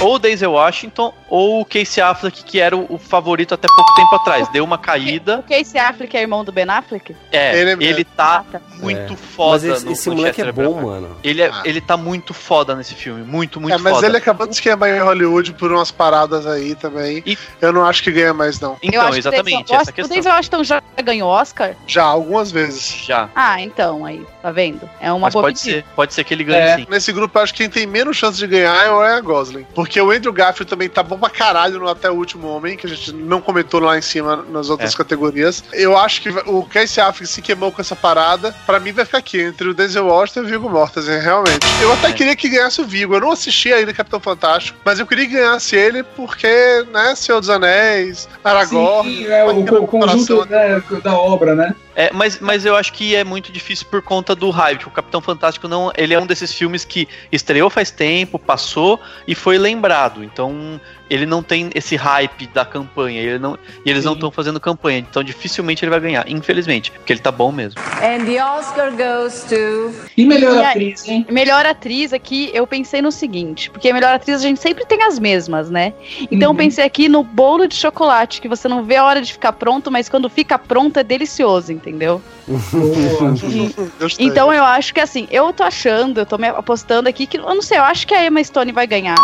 Ou 0.00 0.16
o 0.16 0.18
Denzel 0.18 0.52
Washington 0.52 1.12
ou 1.28 1.60
o 1.60 1.64
Casey 1.64 2.02
Affleck, 2.02 2.44
que 2.44 2.60
era 2.60 2.76
o, 2.76 2.86
o 2.94 2.98
favorito 2.98 3.54
até 3.54 3.66
pouco 3.66 3.94
tempo 3.94 4.14
atrás. 4.16 4.46
Deu 4.48 4.62
uma 4.62 4.76
caída. 4.78 5.38
O 5.38 5.42
Casey 5.42 5.80
Affleck 5.80 6.16
é 6.16 6.20
irmão 6.20 6.44
do 6.44 6.52
Ben 6.52 6.68
Affleck? 6.68 7.16
É, 7.32 7.52
Ele 7.58 7.60
ele, 7.62 7.70
é 7.70 7.76
mesmo. 7.76 8.04
tá 8.16 8.44
Ah, 8.46 8.52
tá. 8.52 8.60
muito 8.78 9.14
É. 9.14 9.16
foda 9.16 9.52
Mas 9.68 9.76
esse, 9.78 9.84
no 9.86 9.92
esse 9.92 10.10
moleque 10.10 10.40
é 10.42 10.52
bom, 10.52 10.82
mano. 10.82 11.16
Ele, 11.24 11.42
é, 11.42 11.48
Ah. 11.52 11.62
ele 11.64 11.80
tá 11.80 11.96
muito 11.96 12.34
foda 12.34 12.74
nesse 12.76 12.94
filme. 12.94 13.22
Muito, 13.22 13.58
muito 13.60 13.74
é, 13.74 13.78
mas 13.78 13.94
foda. 13.94 14.06
ele 14.06 14.16
acabou 14.18 14.46
de 14.46 14.52
esquemar 14.54 14.90
em 14.90 14.98
Hollywood 15.00 15.54
por 15.54 15.72
umas 15.72 15.90
paradas 15.90 16.46
aí 16.46 16.74
também. 16.74 17.22
E- 17.26 17.36
Eu 17.60 17.72
não 17.72 17.84
acho 17.84 18.02
que 18.02 18.12
ganha 18.12 18.34
mais, 18.34 18.60
não. 18.60 18.72
eu 18.72 18.78
Então, 18.82 19.00
acho 19.02 19.10
que 19.12 19.16
o 19.16 19.18
exatamente, 19.18 19.58
Denzel, 19.72 19.80
essa 19.80 19.90
o. 20.02 20.08
Denzel 20.08 20.32
Washington 20.34 20.64
já 20.64 20.82
ganhou 21.02 21.28
Oscar? 21.30 21.74
Já, 21.86 22.04
algumas 22.04 22.52
vezes. 22.52 22.86
Já. 23.06 23.28
Ah, 23.34 23.60
então, 23.62 24.04
aí, 24.04 24.24
tá 24.42 24.50
vendo? 24.52 24.88
É 25.00 25.10
uma 25.10 25.20
Mas 25.26 25.32
boa 25.34 25.44
pode 25.46 25.58
pedida. 25.58 25.78
ser, 25.78 25.84
pode 25.96 26.12
ser 26.14 26.22
que 26.22 26.34
ele 26.34 26.44
ganhe 26.44 26.60
É. 26.60 26.76
sim. 26.76 26.86
Nesse 26.88 27.12
grupo, 27.12 27.36
eu 27.38 27.42
acho 27.42 27.52
que 27.54 27.58
quem 27.62 27.70
tem 27.70 27.86
menos 27.86 28.16
chance 28.16 28.38
de 28.38 28.46
ganhar 28.46 28.84
é 28.84 28.90
o 28.90 29.00
Ryan 29.00 29.22
Gosling. 29.22 29.66
Porque 29.74 29.85
porque 29.86 30.00
o 30.00 30.10
Andrew 30.10 30.32
Garfield 30.32 30.68
também 30.68 30.88
tá 30.88 31.00
bom 31.00 31.16
pra 31.16 31.30
caralho 31.30 31.78
no 31.78 31.88
Até 31.88 32.10
o 32.10 32.14
Último 32.14 32.48
Homem, 32.48 32.76
que 32.76 32.86
a 32.86 32.90
gente 32.90 33.12
não 33.12 33.40
comentou 33.40 33.78
lá 33.78 33.96
em 33.96 34.02
cima 34.02 34.44
nas 34.50 34.68
outras 34.68 34.92
É. 34.92 34.96
categorias. 34.96 35.62
Eu 35.72 35.96
acho 35.96 36.22
que 36.22 36.28
o 36.28 36.64
Casey 36.64 37.02
Affleck 37.02 37.32
se 37.32 37.40
queimou 37.40 37.70
com 37.70 37.80
essa 37.80 37.94
parada. 37.94 38.52
Pra 38.66 38.80
mim 38.80 38.90
vai 38.90 39.04
ficar 39.04 39.18
aqui, 39.18 39.40
entre 39.40 39.68
o 39.68 39.74
Denzel 39.74 40.06
Washington 40.06 40.40
e 40.40 40.42
o 40.42 40.46
Viggo 40.48 40.68
Mortensen, 40.68 41.20
realmente. 41.20 41.64
Eu 41.80 41.92
até 41.92 42.12
queria 42.12 42.34
que 42.34 42.48
ganhasse 42.48 42.80
o 42.80 42.84
Viggo. 42.84 43.14
Eu 43.14 43.20
não 43.20 43.30
assisti 43.30 43.72
ainda 43.72 43.94
Capitão 43.94 44.18
Fantástico, 44.18 44.76
mas 44.84 44.98
eu 44.98 45.06
queria 45.06 45.26
que 45.26 45.34
ganhasse 45.34 45.76
ele 45.76 46.02
porque, 46.02 46.84
né, 46.92 47.14
Senhor 47.14 47.38
dos 47.38 47.48
Anéis, 47.48 48.28
Aragorn... 48.42 49.08
Sim, 49.08 49.26
é, 49.26 49.44
o, 49.44 49.82
o 49.82 49.86
conjunto 49.86 50.44
né, 50.46 50.82
da 51.00 51.16
obra, 51.16 51.54
né? 51.54 51.76
É, 51.98 52.10
mas, 52.12 52.38
mas 52.40 52.66
eu 52.66 52.76
acho 52.76 52.92
que 52.92 53.16
é 53.16 53.24
muito 53.24 53.50
difícil 53.50 53.86
por 53.90 54.02
conta 54.02 54.34
do 54.34 54.50
hype. 54.50 54.86
O 54.86 54.90
Capitão 54.90 55.22
Fantástico 55.22 55.66
não, 55.66 55.90
ele 55.96 56.12
é 56.12 56.20
um 56.20 56.26
desses 56.26 56.52
filmes 56.52 56.84
que 56.84 57.08
estreou 57.32 57.70
faz 57.70 57.90
tempo, 57.90 58.38
passou 58.38 59.00
e 59.26 59.34
foi 59.34 59.56
lembrado. 59.56 59.75
Então 60.24 60.80
ele 61.08 61.26
não 61.26 61.42
tem 61.42 61.70
esse 61.74 61.96
hype 61.96 62.46
da 62.48 62.64
campanha. 62.64 63.20
Ele 63.20 63.38
não, 63.38 63.58
e 63.84 63.90
eles 63.90 64.04
não 64.04 64.14
estão 64.14 64.30
fazendo 64.30 64.58
campanha. 64.58 64.98
Então 64.98 65.22
dificilmente 65.22 65.84
ele 65.84 65.90
vai 65.90 66.00
ganhar, 66.00 66.24
infelizmente, 66.28 66.90
porque 66.90 67.12
ele 67.12 67.20
tá 67.20 67.30
bom 67.30 67.52
mesmo. 67.52 67.80
And 68.02 68.24
the 68.24 68.42
Oscar 68.42 68.90
goes 68.92 69.44
to. 69.44 69.94
E 70.16 70.24
melhor 70.24 70.56
E 70.56 70.64
atriz, 70.64 71.08
hein? 71.08 71.26
Melhor 71.30 71.64
atriz 71.66 72.12
aqui, 72.12 72.50
eu 72.52 72.66
pensei 72.66 73.00
no 73.02 73.12
seguinte, 73.12 73.70
porque 73.70 73.92
melhor 73.92 74.14
atriz 74.14 74.38
a 74.40 74.42
gente 74.42 74.60
sempre 74.60 74.84
tem 74.84 75.02
as 75.02 75.18
mesmas, 75.18 75.70
né? 75.70 75.92
Então 76.30 76.48
eu 76.48 76.50
Uhum. 76.50 76.56
pensei 76.56 76.84
aqui 76.84 77.08
no 77.08 77.22
bolo 77.22 77.66
de 77.66 77.74
chocolate, 77.74 78.40
que 78.40 78.48
você 78.48 78.68
não 78.68 78.84
vê 78.84 78.96
a 78.96 79.04
hora 79.04 79.20
de 79.20 79.32
ficar 79.32 79.52
pronto, 79.52 79.90
mas 79.90 80.08
quando 80.08 80.28
fica 80.28 80.58
pronto 80.58 80.98
é 80.98 81.02
delicioso, 81.04 81.72
entendeu? 81.72 82.20
Então 84.18 84.52
eu 84.52 84.64
acho 84.64 84.94
que 84.94 85.00
assim, 85.00 85.26
eu 85.30 85.52
tô 85.52 85.62
achando, 85.62 86.18
eu 86.20 86.26
tô 86.26 86.38
me 86.38 86.48
apostando 86.48 87.08
aqui 87.08 87.26
que, 87.26 87.38
eu 87.38 87.42
não 87.54 87.62
sei, 87.62 87.78
eu 87.78 87.82
acho 87.84 88.06
que 88.06 88.14
a 88.14 88.24
Emma 88.24 88.42
Stone 88.42 88.72
vai 88.72 88.86
ganhar. 88.86 89.16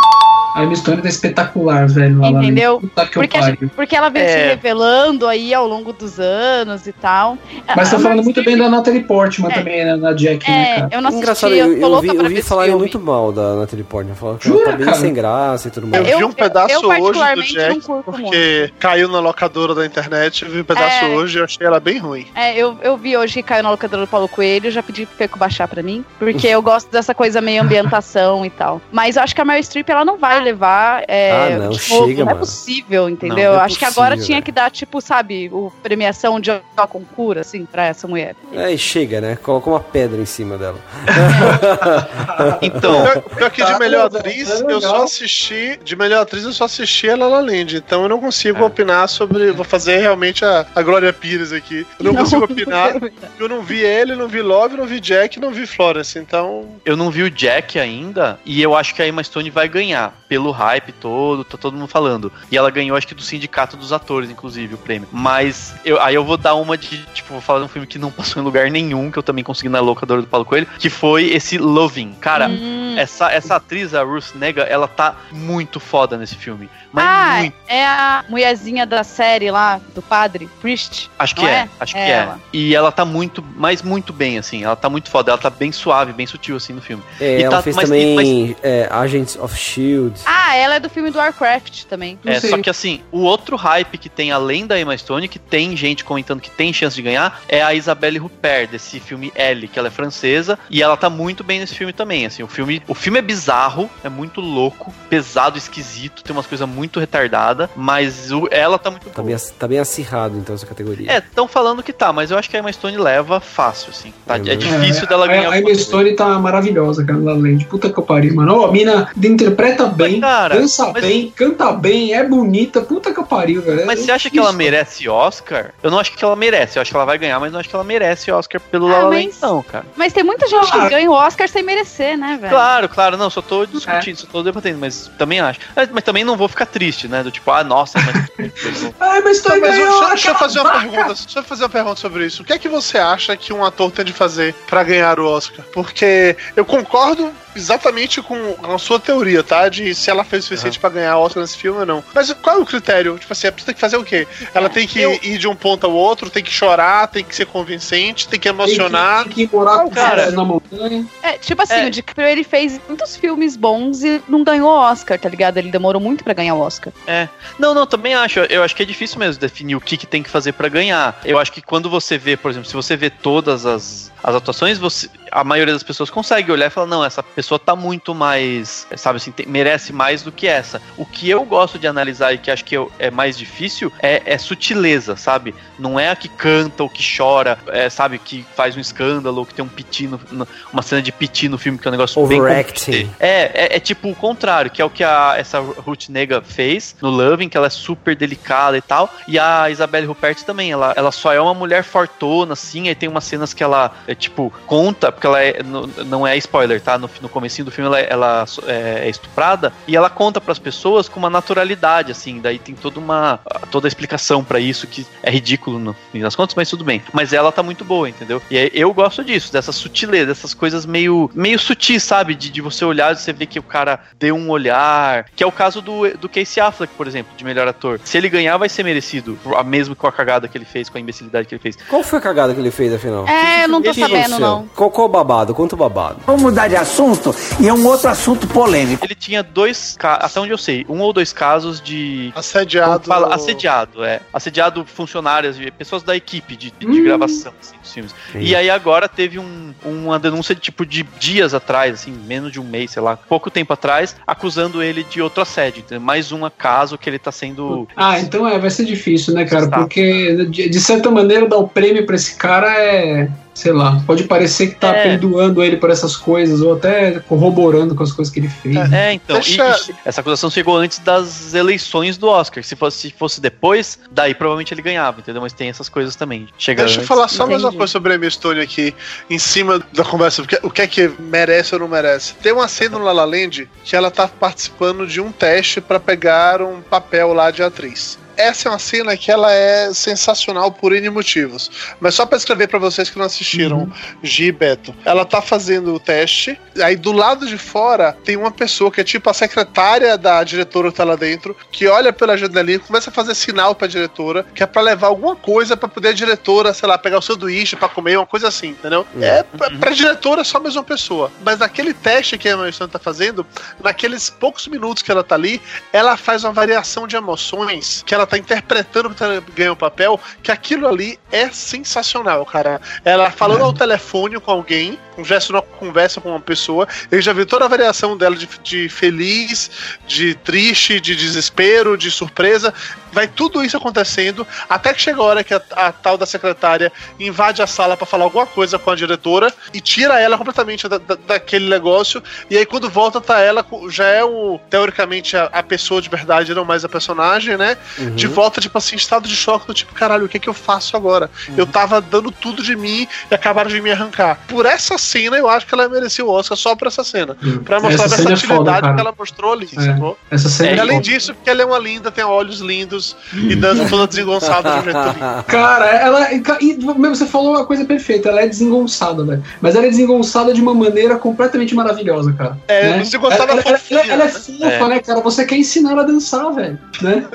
A 0.55 0.64
Emma 0.64 0.75
Stone 0.77 1.01
tá 1.01 1.09
espetacular, 1.09 1.89
velho. 1.89 2.23
Entendeu? 2.27 2.79
Que 2.81 2.87
Porque, 3.14 3.41
gente- 3.41 3.66
porque 3.68 3.97
ela 3.97 4.11
vem 4.11 4.23
se 4.29 4.35
É. 4.35 4.49
revelando 4.49 5.27
aí 5.27 5.55
ao 5.55 5.66
longo 5.66 5.95
dos 5.95 6.20
anos 6.20 6.87
e 6.87 6.93
tal. 6.93 7.39
Mas 7.75 7.91
tá 7.91 7.99
falando 7.99 8.23
muito 8.23 8.45
bem 8.45 8.59
da 8.59 8.68
Natalie 8.68 9.03
Portman 9.03 9.51
É. 9.51 9.55
também, 9.55 9.83
né, 9.85 9.97
na 9.97 10.12
Jack, 10.12 10.47
né, 10.51 10.62
É, 10.62 10.75
cara? 10.77 10.89
eu 10.93 11.01
não 11.01 11.09
assisti, 11.09 11.23
Engraçado, 11.23 11.55
eu, 11.55 11.73
eu, 11.79 12.01
vi, 12.01 12.09
eu 12.09 12.25
vi 12.29 12.43
falarem 12.43 12.77
muito 12.77 13.01
mal 13.01 13.33
da 13.33 13.55
Natalie 13.57 13.85
Portman. 13.85 14.14
Falaram 14.14 14.39
que 14.39 14.47
Jura, 14.49 14.61
ela 14.62 14.70
tá 14.73 14.77
bem 14.77 14.87
cara? 14.87 14.99
sem 14.99 15.14
graça 15.14 15.68
e 15.68 15.70
tudo 15.70 15.87
Eu 15.87 15.91
mais. 15.91 16.09
Eu- 16.11 16.18
vi 16.18 16.25
um 16.25 16.33
pedaço 16.33 16.75
eu 16.75 16.81
hoje 17.03 17.35
do 17.35 17.43
Jack, 17.45 17.81
porque 18.05 18.70
caiu 18.79 19.09
na 19.09 19.20
locadora 19.20 19.75
da 19.75 19.87
internet, 19.87 20.45
eu 20.45 20.51
vi 20.51 20.61
um 20.61 20.64
pedaço 20.64 21.05
É. 21.07 21.09
hoje 21.09 21.39
e 21.39 21.41
eu 21.41 21.45
achei 21.45 21.66
ela 21.66 21.81
bem 21.81 21.97
ruim. 21.99 22.27
É, 22.35 22.55
eu, 22.59 22.77
eu 22.83 22.95
vi 22.99 23.12
hoje 23.17 23.35
que 23.35 23.43
caiu 23.43 23.63
na 23.63 23.71
locadora 23.71 24.03
do 24.05 24.09
Paulo 24.09 24.29
Coelho, 24.29 24.71
já 24.71 24.83
pedi 24.83 25.07
pro 25.07 25.17
Peco 25.17 25.39
baixar 25.39 25.67
pra 25.69 25.83
mim, 25.83 26.05
porque 26.19 26.47
eu 26.49 26.61
gosto 26.63 26.91
dessa 26.91 27.15
coisa 27.15 27.41
meio 27.41 27.63
ambientação 27.63 28.45
e 28.45 28.51
tal. 28.51 28.81
Mas 28.91 29.17
eu 29.17 29.23
acho 29.23 29.35
que 29.35 29.41
a 29.41 29.45
Meryl 29.45 29.63
Streep, 29.63 29.89
ela 29.89 30.05
não 30.05 30.17
vai 30.19 30.41
levar. 30.41 31.05
É, 31.09 31.33
Ah, 31.33 31.59
não, 31.59 31.69
de 31.71 31.79
chega, 31.79 32.25
não 32.25 32.33
é 32.33 32.35
possível, 32.35 33.09
entendeu? 33.09 33.51
Não, 33.51 33.53
não 33.57 33.61
é 33.61 33.65
acho 33.65 33.79
que 33.79 33.85
agora 33.85 34.11
possível, 34.17 34.27
tinha 34.27 34.37
velho. 34.37 34.45
que 34.45 34.53
dar, 34.53 34.71
tipo, 34.71 35.01
sabe, 35.01 35.49
o 35.53 35.73
premiação 35.83 36.39
de 36.41 36.51
ó, 36.51 36.87
concura, 36.87 37.41
assim, 37.43 37.65
pra 37.65 37.87
essa 37.87 38.07
mulher. 38.09 38.35
É, 38.53 38.73
e 38.73 38.79
chega, 38.79 39.21
né? 39.21 39.37
Coloca 39.43 39.69
uma 39.71 39.81
pedra 39.81 40.21
em 40.21 40.27
cima 40.27 40.57
dela. 40.59 40.79
Então, 42.61 43.05
Pior- 43.37 43.51
que 43.51 43.63
de 43.65 43.73
Tá, 43.73 43.79
melhor 43.79 44.09
tá, 44.11 44.19
atriz, 44.19 44.49
eu 44.69 44.81
só 44.81 45.05
assisti. 45.05 45.79
De 45.83 45.97
melhor 45.97 46.23
atriz, 46.23 46.45
eu 46.45 46.53
só 46.53 46.65
assisti 46.65 47.09
a 47.09 47.17
La 47.17 47.27
La 47.29 47.41
Land. 47.41 47.77
Então 47.77 48.03
eu 48.03 48.09
não 48.09 48.21
consigo 48.21 48.59
É. 48.63 48.65
opinar 48.65 49.09
sobre. 49.09 49.51
Vou 49.53 49.65
fazer 49.65 49.99
realmente 49.99 50.45
a, 50.45 50.67
a 50.75 50.83
Glória 50.83 51.13
Pires 51.13 51.53
aqui. 51.53 51.87
Eu 51.99 52.07
não, 52.07 52.15
consigo 52.15 52.45
opinar. 52.45 52.93
Eu 53.38 53.48
não 53.48 53.62
vi 53.62 53.80
ele, 53.80 54.14
não 54.14 54.28
vi 54.28 54.40
Love, 54.42 54.76
não 54.76 54.86
vi 54.86 55.00
Jack, 55.00 55.38
não 55.40 55.50
vi 55.50 55.66
Florence. 55.66 56.18
Então. 56.18 56.76
eu 56.84 56.96
não 56.96 57.11
vi 57.11 57.22
o 57.22 57.30
Jack 57.30 57.78
ainda 57.78 58.38
e 58.44 58.62
eu 58.62 58.74
acho 58.76 58.94
que 58.94 59.03
a 59.03 59.09
Emma 59.09 59.22
Stone 59.22 59.50
vai 59.50 59.68
ganhar 59.68 60.14
pelo 60.28 60.50
hype 60.50 60.92
todo, 60.92 61.44
tá 61.44 61.59
todo 61.59 61.74
mundo 61.76 61.88
falando. 61.88 62.32
E 62.50 62.57
ela 62.57 62.70
ganhou, 62.70 62.96
acho 62.96 63.07
que 63.07 63.14
do 63.14 63.22
sindicato 63.22 63.76
dos 63.76 63.92
atores, 63.92 64.30
inclusive, 64.30 64.74
o 64.74 64.78
prêmio. 64.78 65.09
Mas 65.12 65.74
eu, 65.84 66.00
aí 66.00 66.14
eu 66.14 66.24
vou 66.24 66.36
dar 66.36 66.55
uma 66.55 66.76
de, 66.76 66.98
tipo, 67.07 67.32
vou 67.32 67.40
falar 67.40 67.61
de 67.61 67.64
um 67.66 67.68
filme 67.68 67.86
que 67.86 67.98
não 67.98 68.11
passou 68.12 68.40
em 68.40 68.44
lugar 68.44 68.70
nenhum, 68.70 69.11
que 69.11 69.18
eu 69.18 69.22
também 69.22 69.44
consegui 69.44 69.68
na 69.68 69.80
locadora 69.80 70.20
do 70.20 70.28
Paulo 70.28 70.46
Coelho, 70.46 70.66
que 70.78 70.88
foi 70.90 71.30
esse 71.30 71.59
Loving. 71.59 72.14
Cara, 72.20 72.48
Hum. 72.48 72.94
essa, 72.98 73.30
essa 73.32 73.57
atriz, 73.57 73.94
a 73.94 74.03
Ruth 74.03 74.34
Nega, 74.34 74.62
ela 74.62 74.86
tá 74.86 75.16
muito 75.30 75.80
foda 75.80 76.16
nesse 76.16 76.34
filme. 76.36 76.68
Mas 76.92 77.05
ah, 77.07 77.38
muito. 77.40 77.55
é 77.66 77.86
a 77.86 78.24
mulherzinha 78.28 78.86
da 78.86 79.03
série 79.03 79.50
lá, 79.50 79.80
do 79.94 80.03
padre, 80.03 80.48
Priest. 80.61 81.11
Acho 81.18 81.34
que 81.34 81.46
é, 81.46 81.50
é? 81.50 81.68
acho 81.80 81.94
que 81.94 82.00
É 82.00 82.09
é. 82.09 82.11
ela. 82.11 82.40
E 82.53 82.74
ela 82.74 82.91
tá 82.93 83.05
muito, 83.05 83.45
mas 83.57 83.82
muito 83.82 84.12
bem, 84.12 84.38
assim. 84.38 84.62
Ela 84.64 84.76
tá 84.76 84.88
muito 84.88 85.11
foda, 85.11 85.30
ela 85.32 85.38
tá 85.40 85.51
bem 85.51 85.72
suave, 85.72 86.12
bem 86.12 86.26
sutil, 86.26 86.57
assim, 86.57 86.72
no 86.72 86.80
filme. 86.80 87.03
É, 87.20 87.40
E 87.40 87.43
ela 87.43 87.57
tá- 87.57 87.62
fez 87.62 87.74
mas- 87.76 87.88
também 87.88 88.57
é, 88.62 88.88
Agents 88.90 89.36
of 89.36 89.55
S.H.I.E.L.D. 89.55 90.20
Ah, 90.26 90.55
ela 90.57 90.74
é 90.76 90.80
do 90.80 90.88
filme 90.90 91.11
do 91.11 91.18
Warcraft 91.18 91.84
também. 91.84 92.18
É, 92.24 92.38
só 92.40 92.59
que 92.59 92.68
assim, 92.70 93.01
o 93.11 93.20
outro 93.22 93.57
hype 93.57 93.97
que 93.99 94.09
tem 94.09 94.30
além 94.30 94.66
da 94.66 94.78
Emma 94.78 94.97
Stone, 94.97 95.26
que 95.28 95.38
tem 95.38 95.76
gente 95.76 96.05
comentando 96.05 96.40
que 96.40 96.51
tem 96.51 96.72
chance 96.72 96.95
de 96.95 97.03
ganhar, 97.03 97.40
é 97.49 97.62
a 97.62 97.72
Isabelle 97.74 98.20
Huppert, 98.20 98.70
desse 98.70 99.01
filme 99.01 99.32
L, 99.34 99.66
que 99.68 99.78
ela 99.78 99.88
é 99.88 99.90
francesa, 99.90 100.59
e 100.68 100.82
ela 100.82 100.97
tá 100.97 101.09
muito 101.09 101.43
bem 101.43 101.59
nesse 101.61 101.74
filme 101.74 101.93
também, 101.93 102.26
assim, 102.26 102.43
o 102.43 102.49
filme, 102.49 102.82
o 102.86 102.95
filme 102.95 103.18
é 103.18 103.22
bizarro, 103.22 103.88
é 104.05 104.09
muito 104.09 104.40
louco, 104.40 104.93
pesado, 105.09 105.57
esquisito, 105.57 106.22
tem 106.22 106.34
umas 106.34 106.47
coisas 106.47 106.68
muito 106.68 107.01
retardadas, 107.01 107.70
mas 107.76 108.30
o- 108.32 108.49
ela 108.51 108.78
tá 108.78 108.90
muito 108.90 109.09
Tá 109.11 109.22
boa. 109.22 109.26
bem, 109.36 109.36
tá 109.59 109.68
bem 109.68 109.78
acirrado, 109.78 110.36
então, 110.38 110.55
essa 110.55 110.66
categoria. 110.66 111.11
É, 111.12 111.18
estão 111.18 111.47
falando 111.49 111.82
que 111.82 111.93
tá, 111.93 112.12
mas 112.12 112.30
eu 112.30 112.38
acho 112.38 112.49
que 112.51 112.57
a 112.57 112.61
Emma 112.61 112.72
Stone 112.72 112.82
leva 112.91 113.41
fácil, 113.41 113.91
assim. 113.91 114.12
Tá? 114.26 114.37
É 114.37 114.53
É, 114.53 114.57
difícil 114.57 115.07
dela 115.07 115.24
a, 115.24 115.28
ganhar. 115.28 115.43
A 115.51 115.55
alguma 115.55 115.70
Emma. 115.70 115.78
Stone 115.78 116.12
tá 116.16 116.39
maravilhosa, 116.39 117.05
cara, 117.05 117.18
na 117.18 117.33
Land. 117.33 117.64
Puta 117.66 117.89
que 117.91 117.99
eu 117.99 118.03
pariu, 118.03 118.35
mano. 118.35 118.55
Ó, 118.61 118.66
a 118.66 118.72
mina 118.72 119.09
interpreta 119.22 119.87
bem, 119.87 120.20
cara, 120.20 120.57
dança 120.57 120.91
mas- 120.93 121.03
bem, 121.03 121.30
canta 121.35 121.72
bem, 121.72 122.12
é 122.14 122.24
bonita. 122.24 122.80
Puta 122.80 123.12
que 123.12 123.20
eu 123.20 123.24
pariu, 123.24 123.62
velho. 123.62 123.87
Mas 123.87 124.01
É 124.01 124.03
você 124.05 124.12
acha 124.12 124.30
que 124.30 124.39
ela 124.39 124.53
merece 124.53 125.09
Oscar? 125.09 125.70
Eu 125.83 125.91
não 125.91 125.99
acho 125.99 126.12
que 126.16 126.24
ela 126.24 126.37
merece. 126.37 126.78
Eu 126.78 126.83
acho 126.83 126.91
que 126.91 126.97
ela 126.97 127.07
vai 127.07 127.18
ganhar, 127.18 127.39
mas 127.41 127.53
não 127.53 127.61
acho 127.61 127.68
que 127.68 127.74
ela 127.74 127.85
merece 127.85 128.30
Oscar 128.33 128.61
pelo 128.61 128.89
Ah, 128.89 128.91
La 128.91 128.99
La 128.99 129.09
Land, 129.11 129.26
mas- 129.26 129.41
não, 129.41 129.62
cara. 129.62 129.85
Mas 129.97 130.12
tem 130.12 130.24
muita 130.24 130.47
gente 130.49 130.68
Ah. 130.72 130.80
que 130.85 130.89
ganha 130.91 131.11
o 131.11 131.14
Oscar 131.14 131.49
sem 131.49 131.62
merecer, 131.62 132.16
né, 132.18 132.39
velho? 132.41 132.53
Claro, 132.53 132.89
claro, 132.89 133.16
não, 133.16 133.30
só 133.30 133.41
É. 133.41 133.43
tô 133.43 133.66
discutindo, 133.66 134.16
só 134.16 134.26
tô 134.30 134.43
debatendo, 134.43 134.78
mas 134.78 135.11
também 135.18 135.41
acho. 135.41 135.61
Mas, 135.74 135.89
mas 135.93 136.05
também 136.05 136.24
não 136.24 136.37
vou 136.37 136.49
ficar 136.49 136.66
triste, 136.66 137.09
né? 137.09 137.22
Do 137.22 137.30
tipo, 137.30 137.51
ah, 137.51 137.62
nossa, 137.64 137.99
mas. 138.01 138.12
Ai, 139.01 139.20
mas 139.22 139.39
Stone 139.39 139.61
Mas 139.61 139.70
ganhou 139.76 139.91
deixa, 139.91 140.09
deixa 140.09 140.30
eu 140.30 140.35
fazer 140.35 140.61
uma 140.61 140.72
vaca. 140.72 140.80
pergunta. 140.89 141.14
Deixa 141.14 141.39
eu 141.39 141.43
fazer 141.43 141.62
uma 141.64 141.68
pergunta 141.68 142.01
sobre 142.01 142.26
isso. 142.26 142.43
O 142.43 142.45
que 142.45 142.53
é 142.53 142.59
que 142.59 142.68
você 142.73 142.99
acha 142.99 143.37
que 143.37 143.53
um 143.53 143.64
ator 143.64 143.91
tem 143.93 144.05
de 144.05 144.12
fazer 144.12 144.55
pra 144.66 144.83
ganhar 144.83 145.20
o 145.20 145.27
Oscar? 145.27 145.64
Porque 145.73 146.37
eu 146.57 146.64
concordo 146.64 147.33
exatamente 147.55 148.20
com 148.22 148.57
a 148.62 148.78
sua 148.78 148.98
teoria, 148.98 149.42
tá? 149.42 149.68
De 149.68 149.94
se 149.94 150.11
ela 150.11 150.24
fez 150.24 150.44
o 150.44 150.48
suficiente 150.48 150.78
pra 150.78 150.90
ganhar 150.90 151.16
o 151.16 151.22
Oscar 151.22 151.40
nesse 151.42 151.57
filme 151.57 151.80
ou 151.80 151.86
não. 151.86 152.05
Mas 152.14 152.32
qual 152.34 152.57
é 152.57 152.59
o 152.61 152.66
critério? 152.66 153.18
Tipo 153.18 153.32
assim, 153.32 153.46
a 153.46 153.53
pessoa 153.53 153.66
tem 153.66 153.74
que 153.74 153.80
fazer 153.80 153.96
o 153.96 154.05
quê? 154.05 154.26
Ela 154.55 154.68
tem 154.68 154.86
que 154.86 155.00
Eu- 155.00 155.18
ir 155.22 155.38
de 155.38 155.46
um 155.48 155.55
ponto 155.55 155.86
ao 155.86 155.92
outro, 155.92 156.30
tem 156.30 156.42
que 156.42 156.50
chorar, 156.53 157.07
tem 157.09 157.24
que 157.24 157.34
ser 157.34 157.46
convincente, 157.46 158.28
tem 158.28 158.38
que 158.40 158.48
emocionar. 158.48 159.24
Tem 159.24 159.28
que, 159.30 159.34
tem 159.36 159.48
que 159.48 159.55
morar 159.55 159.78
com 159.84 159.90
Cara. 159.90 160.16
cara 160.22 160.30
na 160.32 160.44
montanha. 160.44 161.07
É, 161.22 161.32
tipo 161.38 161.62
assim, 161.62 161.74
É. 161.74 161.86
o 161.86 161.90
DiCaprio 161.90 162.26
ele 162.28 162.44
fez 162.44 162.80
muitos 162.88 163.16
filmes 163.16 163.57
bons 163.57 164.03
e 164.03 164.20
não 164.28 164.42
ganhou 164.44 164.68
Oscar, 164.70 165.18
tá 165.18 165.28
ligado? 165.28 165.57
Ele 165.59 165.70
demorou 165.70 166.00
muito 166.00 166.24
pra 166.24 166.34
ganhar 166.34 166.55
o 166.55 166.61
Oscar. 166.61 166.92
É. 167.07 167.28
Não, 167.59 167.74
não, 167.74 167.86
também 167.86 168.14
acho. 168.14 168.40
Eu 168.40 168.62
acho 168.62 168.74
que 168.74 168.82
é 168.82 168.86
difícil 168.86 169.18
mesmo 169.18 169.40
definir 169.40 169.76
o 169.76 169.80
que, 169.80 169.96
que 169.96 170.07
tem 170.07 170.22
que 170.22 170.30
fazer 170.30 170.53
pra 170.53 170.68
ganhar. 170.68 171.20
Eu 171.24 171.38
acho 171.38 171.53
que 171.53 171.61
quando 171.62 171.88
você 171.90 172.16
vê, 172.18 172.36
por 172.36 172.50
exemplo, 172.50 172.68
se 172.68 172.74
você 172.74 172.96
vê 172.96 173.11
todas 173.11 173.66
as, 173.66 174.11
as 174.22 174.34
atuações, 174.34 174.78
você, 174.78 175.09
a 175.33 175.43
maioria 175.43 175.72
das 175.74 175.83
pessoas 175.83 176.11
consegue 176.11 176.53
olhar 176.53 176.66
e 176.66 176.70
falar, 176.70 176.87
não, 176.87 177.05
essa 177.05 177.22
pessoa 177.22 177.59
tá 177.59 177.74
muito 177.74 178.14
mais, 178.14 178.87
sabe 178.97 179.16
assim, 179.16 179.33
tem- 179.33 179.47
merece 179.47 179.93
mais 179.93 180.22
do 180.22 180.30
que 180.30 180.47
essa. 180.47 180.80
O 180.97 181.05
que 181.07 181.28
eu 181.28 181.45
gosto 181.45 181.78
de 181.78 181.87
analisar 181.87 182.33
e 182.33 182.39
que 182.39 182.51
acho 182.51 182.64
que 182.64 182.76
eu- 182.76 182.93
é 182.99 183.11
mais 183.11 183.37
difícil 183.39 183.91
é, 184.01 184.22
é 184.26 184.39
sutileza, 184.39 185.16
sabe? 185.16 185.55
Não 185.78 185.99
é 185.99 186.11
a 186.11 186.16
que 186.16 186.28
canta 186.28 186.83
ou 186.83 186.89
que 186.89 187.03
chora, 187.16 187.59
é, 187.68 187.89
sabe, 187.89 188.18
que 188.18 188.45
faz 188.55 188.76
um 188.76 188.80
escândalo 188.80 189.39
ou 189.39 189.47
que 189.47 189.55
tem 189.55 189.64
um 189.64 189.68
piti, 189.68 190.07
no- 190.07 190.20
no- 190.30 190.49
uma 190.72 190.83
cena 190.83 191.01
de 191.03 191.11
piti 191.11 191.49
no 191.49 191.59
filme 191.59 191.78
que 191.78 191.89
é 191.89 191.91
um 191.91 191.93
negócio 191.93 192.24
bem 192.26 192.39
Overacting. 192.41 193.11
é, 193.18 193.74
é, 193.74 193.76
é 193.76 193.80
tipo 193.80 194.09
o 194.11 194.14
contrário, 194.14 194.70
que 194.70 194.83
é 194.83 194.85
o 194.85 194.91
que 194.91 195.03
a, 195.03 195.35
essa 195.39 195.59
Ruth 195.61 196.09
Nega 196.09 196.43
fez 196.43 196.95
no 197.01 197.09
Loving, 197.11 197.49
que 197.49 197.57
ela 197.57 197.66
é 197.66 197.70
super 197.70 198.14
delicada 198.14 198.76
e 198.76 198.83
tal. 198.83 199.12
E 199.26 199.39
a 199.39 199.70
Isabelle 199.70 200.07
Rupert 200.07 200.43
também, 200.45 200.70
ela, 200.72 200.93
ela 200.97 201.11
só 201.11 201.33
é 201.33 201.41
uma 201.41 201.55
mulher 201.55 201.83
fortona, 201.85 202.53
assim, 202.53 202.89
aí 202.89 202.95
tem 202.95 203.09
umas 203.09 203.24
cenas 203.24 203.55
que 203.55 203.62
ela, 203.62 203.93
é, 204.07 204.14
tipo, 204.14 204.53
conta, 204.66 205.11
porque 205.23 205.27
ela 205.29 205.41
é, 205.41 205.62
no- 205.62 205.87
não 206.05 206.27
é 206.27 206.37
spoiler, 206.37 206.81
tá? 206.81 206.99
No, 206.99 207.09
no 207.20 207.29
comecinho 207.29 207.64
do 207.64 207.70
filme 207.70 207.87
ela, 207.87 208.01
é- 208.01 208.09
ela 208.11 208.45
é, 208.66 209.07
é 209.07 209.09
estuprada, 209.09 209.73
e 209.87 209.97
ela 209.97 210.11
conta 210.11 210.41
pras 210.41 210.59
pessoas 210.59 211.09
com 211.09 211.20
uma 211.20 211.31
naturalidade, 211.31 212.11
assim, 212.11 212.41
daí 212.41 212.59
tem 212.59 212.75
toda 212.75 212.99
uma, 212.99 213.39
toda 213.70 213.87
a 213.87 213.89
explicação 213.89 214.43
pra 214.43 214.59
isso, 214.59 214.87
que 214.89 215.07
é 215.23 215.31
ridículo 215.31 215.79
no 215.79 215.95
fim 216.11 216.20
das 216.20 216.35
contas, 216.35 216.57
mas 216.57 216.68
tudo 216.68 216.83
bem. 216.83 217.01
Mas 217.12 217.33
ela 217.33 217.53
tá 217.53 217.62
muito 217.62 217.85
boa, 217.85 218.09
entendeu? 218.09 218.43
E 218.51 218.70
eu 218.75 218.93
gosto 218.93 219.23
disso, 219.23 219.53
dessa 219.53 219.70
sutileza, 219.70 220.27
dessas 220.27 220.55
coisas 220.55 220.85
meio, 220.85 221.31
meio 221.35 221.59
sutis, 221.59 222.03
sabe? 222.03 222.35
De, 222.35 222.51
de 222.51 222.61
você 222.61 222.85
olhar 222.85 223.12
e 223.12 223.16
você 223.16 223.33
ver 223.33 223.47
que 223.47 223.59
o 223.61 223.62
cara 223.62 224.01
deu 224.18 224.35
um 224.35 224.51
olhar. 224.51 225.27
Que 225.37 225.45
é 225.45 225.47
o 225.47 225.53
caso 225.53 225.81
do, 225.81 226.16
do 226.16 226.29
Casey 226.29 226.61
Affleck, 226.61 226.93
por 226.95 227.07
exemplo, 227.07 227.33
de 227.37 227.45
melhor 227.45 227.68
ator. 227.68 228.01
Se 228.05 228.18
ele 228.18 228.29
ganhar, 228.29 228.57
vai 228.57 228.68
ser 228.68 228.83
merecido. 228.83 229.39
a- 229.57 229.62
Mesmo 229.62 229.95
com 229.95 230.07
a 230.07 230.12
cagada 230.12 230.49
que 230.49 230.59
ele 230.59 230.64
fez, 230.64 230.89
com 230.89 230.99
a 230.99 231.01
imbecilidade 231.01 231.47
que 231.47 231.55
ele 231.55 231.62
fez. 231.62 231.77
Qual 231.89 232.03
foi 232.03 232.18
a 232.18 232.23
cagada 232.23 232.53
que 232.55 232.61
ele 232.61 232.70
fez, 232.70 232.93
afinal? 232.93 233.27
É, 233.29 233.64
eu 233.64 233.68
não 233.68 233.81
tô 233.81 233.93
sabendo, 233.95 234.39
não. 234.41 234.66
Qual, 234.75 234.91
qual 234.91 235.09
babado, 235.13 235.55
conta 235.55 235.75
o 235.75 235.79
babado. 235.79 236.17
Vamos 236.27 236.43
mudar 236.43 236.69
de 236.69 236.77
assunto 236.77 237.35
e 237.61 237.69
é 237.69 237.73
um 237.73 237.87
outro 237.87 238.09
assunto 238.09 238.47
polêmico. 238.49 239.05
Ele 239.05 239.15
tinha 239.15 239.43
dois, 239.43 239.97
até 240.01 240.41
onde 240.41 240.51
eu 240.53 240.59
sei, 240.59 240.85
um 240.89 241.01
ou 241.01 241.13
dois 241.13 241.33
casos 241.33 241.81
de 241.81 242.33
Assediado. 242.35 243.07
Fala? 243.07 243.35
assediado, 243.35 244.05
é. 244.05 244.21
Assediado 244.33 244.85
funcionárias, 244.85 245.59
e 245.59 245.71
pessoas 245.71 246.03
da 246.03 246.17
equipe 246.17 246.57
de, 246.57 246.71
de 246.71 246.87
Hum. 246.87 247.05
gravação 247.05 247.53
assim, 247.61 247.77
dos 247.81 247.93
filmes. 247.93 248.15
Sim. 248.33 248.41
E 248.41 248.57
aí 248.57 248.69
agora 248.71 249.09
teve 249.09 249.39
um, 249.39 249.73
uma 249.85 250.19
denúncia 250.19 250.55
de 250.55 250.61
tipo 250.61 250.85
de 250.85 251.03
dias 251.19 251.55
atrás, 251.55 251.95
assim, 251.95 252.13
menos 252.13 252.51
de 252.53 252.61
um 252.61 252.65
mês, 252.65 252.91
sei 252.93 253.03
lá, 253.03 253.17
pouco 253.17 253.51
tempo 253.51 253.73
atrás, 253.73 254.17
acusando 254.27 254.83
ele 254.83 255.05
de 255.05 255.21
outro 255.21 255.43
assédio. 255.43 255.83
Então, 255.85 256.01
mais 256.01 256.33
um 256.33 256.43
caso 256.51 256.99
que 256.99 257.09
ele 257.09 257.19
tá 257.19 257.31
sendo. 257.31 257.87
Ah, 257.97 258.19
então 258.19 258.47
é, 258.47 258.59
vai 258.59 258.71
ser 258.71 258.85
difícil, 258.85 259.35
né, 259.35 259.45
cara? 259.45 259.69
Porque 259.69 260.47
de, 260.47 260.69
de 260.69 260.81
certa 260.81 261.11
maneira 261.11 261.47
dar 261.47 261.59
o 261.59 261.69
prêmio 261.69 262.05
pra 262.07 262.17
esse 262.17 262.35
cara 262.37 262.73
é. 262.77 263.29
Sei 263.55 263.70
lá, 263.72 264.00
pode 264.07 264.24
parecer 264.24 264.68
que 264.68 264.76
tá 264.76 264.94
É. 264.96 265.03
perdoando 265.03 265.62
ele 265.62 265.76
por 265.76 265.90
essas 265.90 266.16
coisas, 266.16 266.62
ou 266.62 266.72
até 266.74 267.20
corroborando 267.20 267.94
com 267.94 268.03
as 268.03 268.11
coisas 268.11 268.32
que 268.32 268.40
ele 268.40 268.48
fez. 268.48 268.76
É, 268.92 269.12
então. 269.12 269.36
e- 269.36 269.40
Deixa- 269.40 269.76
e 269.90 269.94
essa 270.07 270.20
acusação 270.22 270.50
chegou 270.50 270.76
antes 270.76 270.98
das 271.00 271.53
eleições 271.53 272.16
do 272.16 272.28
Oscar. 272.28 272.64
Se 272.64 272.74
fosse, 272.74 272.98
se 273.11 273.11
fosse 273.16 273.40
depois, 273.42 273.98
daí 274.11 274.34
provavelmente 274.34 274.72
ele 274.72 274.80
ganhava, 274.80 275.20
entendeu? 275.20 275.42
Mas 275.42 275.53
tem 275.53 275.68
essas 275.68 275.88
coisas 275.88 276.16
também. 276.16 276.48
Chega 276.57 276.82
Deixa 276.84 276.96
eu 276.96 277.00
antes. 277.00 277.09
falar 277.09 277.28
só 277.28 277.46
mais 277.46 277.62
uma 277.62 277.68
Entendi. 277.68 277.78
coisa 277.78 277.92
sobre 277.92 278.12
a 278.12 278.16
Emma 278.16 278.30
Stone 278.30 278.61
aqui, 278.61 278.94
em 279.28 279.38
cima 279.38 279.82
da 279.92 280.03
conversa, 280.05 280.42
porque 280.42 280.59
o 280.62 280.70
que 280.70 280.80
é 280.82 280.86
que 280.86 281.11
merece 281.18 281.74
ou 281.74 281.80
não 281.80 281.88
merece. 281.88 282.34
Tem 282.42 282.53
uma 282.53 282.68
cena 282.68 282.98
no 282.98 283.05
La 283.05 283.12
La 283.12 283.24
Land 283.24 283.68
que 283.84 283.94
ela 283.94 284.11
tá 284.11 284.26
participando 284.26 285.07
de 285.07 285.20
um 285.20 285.30
teste 285.30 285.80
pra 285.80 286.00
pegar 286.00 286.62
um 286.62 286.80
papel 286.80 287.32
lá 287.34 287.50
de 287.50 287.62
atriz. 287.62 288.18
Essa 288.37 288.68
é 288.68 288.72
uma 288.72 288.78
cena 288.78 289.16
que 289.16 289.30
ela 289.30 289.53
é 289.53 289.93
sensacional 289.93 290.72
por 290.72 290.93
N 290.93 291.11
motivos. 291.11 291.70
Mas 292.01 292.14
só 292.14 292.26
pra 292.26 292.39
escrever 292.39 292.68
pra 292.68 292.78
vocês 292.78 293.11
que 293.11 293.18
não 293.18 293.26
assistiram, 293.26 293.91
Gi 294.22 294.47
e 294.47 294.53
Beto. 294.53 294.95
Ela 295.05 295.24
tá 295.24 295.41
fazendo 295.41 295.95
o 295.95 296.01
teste, 296.01 296.59
aí 296.83 296.97
do 296.97 297.12
lado 297.12 297.47
de 297.47 297.59
fora 297.59 298.16
tem 298.24 298.37
uma 298.37 298.51
pessoa 298.51 298.91
que 298.91 299.01
é 299.01 299.05
tipo 299.05 299.28
a 299.28 299.35
secretária 299.35 300.16
da 300.16 300.43
diretora 300.45 300.91
que 300.91 300.97
tá 300.97 301.05
lá 301.05 301.16
dentro, 301.16 301.57
que 301.70 301.87
olha 301.87 302.12
pela 302.12 302.37
janelinha 302.37 302.76
e 302.76 302.80
começa 302.80 303.11
a 303.11 303.12
fazer 303.12 303.35
sinal 303.35 303.74
pra 303.74 303.87
diretora, 303.87 304.45
que 304.55 304.62
é 304.62 304.66
pra 304.66 304.83
levar 304.83 305.09
alguma 305.09 305.37
coisa 305.37 305.76
pra 305.76 305.89
poder 305.89 306.09
a 306.09 306.12
diretora, 306.12 306.74
sei 306.74 306.89
lá, 306.89 306.99
pegar 306.99 307.18
o 307.18 307.22
sanduíche 307.22 307.76
pra 307.76 307.89
comer, 307.89 308.16
uma 308.16 308.26
coisa 308.26 308.49
assim, 308.49 308.68
entendeu? 308.68 309.07
É, 309.20 309.43
pra, 309.43 309.70
pra 309.70 309.91
diretora 309.91 310.41
é 310.41 310.45
só 310.45 310.61
mais 310.61 310.76
uma 310.76 310.85
pessoa. 310.85 311.30
Mas 311.45 311.59
naquele 311.59 311.95
teste 311.95 312.39
que 312.39 312.49
a 312.49 312.53
Emma 312.53 312.70
Stone 312.70 312.91
tá 312.91 312.99
fazendo, 312.99 313.47
naqueles 313.83 314.30
poucos 314.30 314.66
minutos 314.66 315.03
que 315.03 315.11
ela 315.11 315.22
tá 315.22 315.35
ali, 315.35 315.61
ela 315.93 316.16
faz 316.16 316.45
uma 316.45 316.53
variação 316.53 317.07
de 317.07 317.16
emoções 317.16 318.03
que 318.07 318.14
ela 318.14 318.22
tá 318.27 318.39
interpretando 318.39 319.11
pra 319.11 319.41
ganhar 319.55 319.73
o 319.73 319.77
papel, 319.77 320.18
que 320.43 320.51
aquilo 320.51 320.89
ali 320.89 321.18
é 321.31 321.49
sensacional, 321.49 322.45
cara. 322.45 322.81
Ela 323.05 323.31
falando 323.31 323.64
ao 323.64 323.73
telefone 323.73 324.39
com 324.41 324.51
alguém, 324.51 324.99
um 325.19 325.25
gesto 325.25 325.53
numa 325.53 325.63
conversa 325.63 326.21
com 326.21 326.31
uma 326.31 326.41
pessoa, 326.41 326.87
ele 327.11 327.21
já 327.23 327.33
viu 327.33 327.45
toda 327.47 327.65
a 327.65 327.69
variação 327.69 328.17
dela 328.17 328.35
de, 328.37 328.49
de 328.63 328.89
feliz, 328.89 329.71
de 330.07 330.35
triste, 330.35 331.01
de 331.01 331.15
desespero, 331.15 331.97
de 331.97 332.11
surpresa. 332.11 332.73
Vai 333.13 333.29
tudo 333.29 333.63
isso 333.63 333.77
acontecendo, 333.77 334.47
até 334.71 334.95
que 334.95 335.03
chega 335.03 335.21
a 335.21 335.25
hora 335.25 335.45
que 335.45 335.53
a, 335.53 335.61
a 335.73 335.93
tal 335.93 336.17
da 336.17 336.25
secretária 336.25 336.91
invade 337.21 337.61
a 337.61 337.67
sala 337.67 337.95
pra 337.95 338.07
falar 338.07 338.25
alguma 338.25 338.47
coisa 338.47 338.79
com 338.79 338.91
a 338.91 338.97
diretora 338.97 339.53
e 339.75 339.81
tira 339.83 340.19
ela 340.19 340.39
completamente 340.39 340.89
da, 340.89 340.97
da- 340.97 341.19
daquele 341.27 341.69
negócio. 341.69 342.23
E 342.49 342.57
aí, 342.57 342.65
quando 342.65 342.89
volta, 342.89 343.21
tá 343.21 343.39
ela, 343.41 343.67
já 343.91 344.07
é 344.07 344.25
o, 344.25 344.59
teoricamente, 344.71 345.37
a, 345.37 345.45
a 345.53 345.63
pessoa 345.63 346.01
de 346.01 346.09
verdade, 346.09 346.55
não 346.55 346.65
mais 346.65 346.85
a 346.87 346.89
personagem, 346.89 347.57
né? 347.59 347.77
De 348.15 348.27
volta, 348.27 348.61
tipo 348.63 348.79
assim, 348.79 348.97
estado 348.97 349.29
de 349.29 349.37
choque, 349.37 349.67
do 349.67 349.75
tipo, 349.75 349.93
caralho, 349.93 350.25
o 350.25 350.29
que 350.29 350.39
que 350.39 350.49
eu 350.49 350.55
faço 350.55 350.97
agora? 350.97 351.31
Eu 351.55 351.67
tava 351.67 352.01
dando 352.01 352.31
tudo 352.31 352.63
de 352.63 352.75
mim 352.75 353.07
e 353.31 353.35
acabaram 353.35 353.69
de 353.71 353.79
me 353.81 353.91
arrancar. 353.91 354.39
Por 354.49 354.65
essa 354.65 354.97
cena, 355.03 355.36
eu 355.36 355.48
acho 355.48 355.66
que 355.66 355.74
ela 355.74 355.88
merecia 355.88 356.24
o 356.24 356.30
Oscar 356.30 356.57
só 356.57 356.74
por 356.74 356.88
essa 356.88 357.05
cena. 357.05 357.36
Pra 357.64 357.80
mostrar 357.80 358.05
Essa 358.07 358.14
a 358.16 358.18
é 358.18 358.26
versatilidade 358.26 358.46
foda, 358.46 358.80
cara. 358.80 358.94
que 358.94 359.00
ela 359.00 359.14
mostrou 359.18 359.53
ali, 359.53 359.68
É. 359.76 359.80
sacou? 359.80 360.18
Essa 360.30 360.48
cena 360.48 360.70
E 360.70 360.76
é 360.76 360.80
além 360.80 360.96
foda. 360.96 361.09
disso, 361.11 361.34
porque 361.34 361.50
ela 361.50 361.62
é 361.62 361.64
uma 361.64 361.78
linda, 361.78 362.11
tem 362.11 362.24
olhos 362.24 362.61
lindos 362.61 363.16
e 363.34 363.55
dança 363.57 363.86
toda 363.88 364.07
desengonçada 364.07 364.70
de 364.70 364.78
um 364.78 364.82
jeito 364.84 364.98
lindo. 364.98 365.44
Cara, 365.46 365.86
ela. 365.86 366.32
E, 366.32 366.74
você 367.09 367.26
falou 367.26 367.57
a 367.57 367.66
coisa 367.66 367.84
perfeita, 367.84 368.28
ela 368.28 368.40
é 368.42 368.46
desengonçada, 368.46 369.24
velho. 369.24 369.42
Mas 369.61 369.74
ela 369.74 369.86
é 369.86 369.90
desengonçada 369.90 370.55
de 370.55 370.61
uma 370.62 370.74
maneira 370.74 371.16
completamente 371.16 371.74
maravilhosa, 371.74 372.32
cara. 372.32 372.57
É, 372.68 372.90
né? 372.90 372.98
desengonçada 372.98 373.53
ela, 373.53 373.62
ela, 373.66 373.78
fofinha, 373.78 374.00
ela, 374.00 374.12
ela 374.12 374.22
é 374.24 374.26
né? 374.26 374.32
fofa, 374.32 374.64
É. 374.64 374.88
né, 374.88 375.00
cara? 375.00 375.20
Você 375.20 375.44
quer 375.44 375.57
ensinar 375.57 375.92
ela 375.92 376.03
a 376.03 376.07
dançar, 376.07 376.53
velho. 376.53 376.78
Né? 377.00 377.26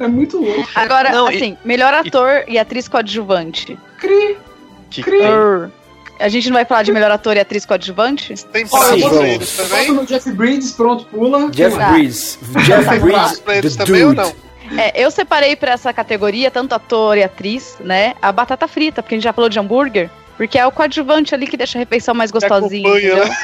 É, 0.00 0.02
é 0.04 0.08
muito 0.08 0.38
louco. 0.40 0.68
Agora, 0.74 1.10
Não, 1.12 1.30
e- 1.30 1.36
assim, 1.36 1.56
melhor 1.64 1.92
ator 1.94 2.44
e 2.48 2.58
atriz 2.58 2.88
coadjuvante. 2.88 3.78
Cri, 3.98 4.36
Que 4.90 5.02
cri. 5.02 5.18
Brr. 5.18 5.68
A 6.18 6.28
gente 6.28 6.48
não 6.48 6.54
vai 6.54 6.64
falar 6.64 6.82
de 6.82 6.92
melhor 6.92 7.10
ator 7.10 7.36
e 7.36 7.40
atriz 7.40 7.66
coadjuvante? 7.66 8.34
Tem 8.46 8.64
Sim, 8.66 8.70
pra 8.78 8.92
eles 9.26 9.50
Foca 9.52 9.68
também? 9.68 9.92
no 9.92 10.06
Jeff 10.06 10.30
Bridges, 10.32 10.72
pronto, 10.72 11.04
pula. 11.06 11.50
Jeff 11.50 11.76
Tá. 11.76 11.90
Bridges. 11.92 12.38
Jeff 12.64 12.88
Tem 12.88 13.00
prazo 13.00 13.00
Bridges, 13.00 13.40
pra 13.40 13.56
eles 13.56 13.76
the 13.76 13.84
também 13.84 14.04
ou 14.04 14.14
não? 14.14 14.32
É, 14.78 14.92
eu 15.00 15.10
separei 15.10 15.54
pra 15.54 15.72
essa 15.72 15.92
categoria, 15.92 16.50
tanto 16.50 16.74
ator 16.74 17.16
e 17.16 17.22
atriz, 17.22 17.76
né? 17.80 18.14
A 18.20 18.32
batata 18.32 18.66
frita, 18.66 19.02
porque 19.02 19.14
a 19.14 19.18
gente 19.18 19.24
já 19.24 19.32
falou 19.32 19.48
de 19.48 19.58
hambúrguer. 19.58 20.10
Porque 20.36 20.58
é 20.58 20.66
o 20.66 20.70
coadjuvante 20.72 21.34
ali 21.34 21.46
que 21.46 21.56
deixa 21.56 21.78
a 21.78 21.80
refeição 21.80 22.14
mais 22.14 22.30
gostosinha. 22.30 22.86
acompanha, 22.86 23.24
né? 23.24 23.36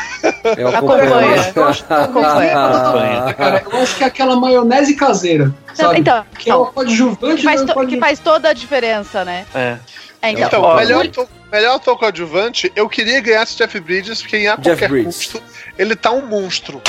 É 0.58 0.64
o 0.64 0.68
Acompanha. 0.68 1.40
acompanha. 1.88 3.34
Cara, 3.34 3.62
eu 3.70 3.78
acho 3.82 3.96
que 3.96 4.04
é 4.04 4.06
aquela 4.06 4.36
maionese 4.36 4.94
caseira. 4.94 5.54
Sabe? 5.72 6.00
Então, 6.00 6.22
que 6.38 6.50
é 6.50 6.54
o 6.54 6.66
coadjuvante 6.66 7.36
que 7.36 7.42
faz, 7.44 7.62
que 7.88 7.98
faz 7.98 8.18
toda 8.18 8.50
a 8.50 8.52
diferença, 8.52 9.24
né? 9.24 9.46
É. 9.54 9.76
É, 10.20 10.30
então, 10.32 10.46
Então, 10.48 10.62
ó, 10.62 10.76
melhor, 10.76 11.06
ator, 11.06 11.26
melhor 11.52 11.76
ator 11.76 11.98
coadjuvante, 11.98 12.72
eu 12.74 12.88
queria 12.88 13.20
ganhar 13.20 13.42
esse 13.42 13.56
Jeff 13.56 13.78
Bridges, 13.78 14.20
porque 14.22 14.38
em 14.38 14.48
a 14.48 14.56
Jeff 14.56 14.62
qualquer 14.70 14.88
Bridges. 14.88 15.16
custo, 15.16 15.42
ele 15.78 15.94
tá 15.94 16.10
um 16.10 16.26
monstro. 16.26 16.80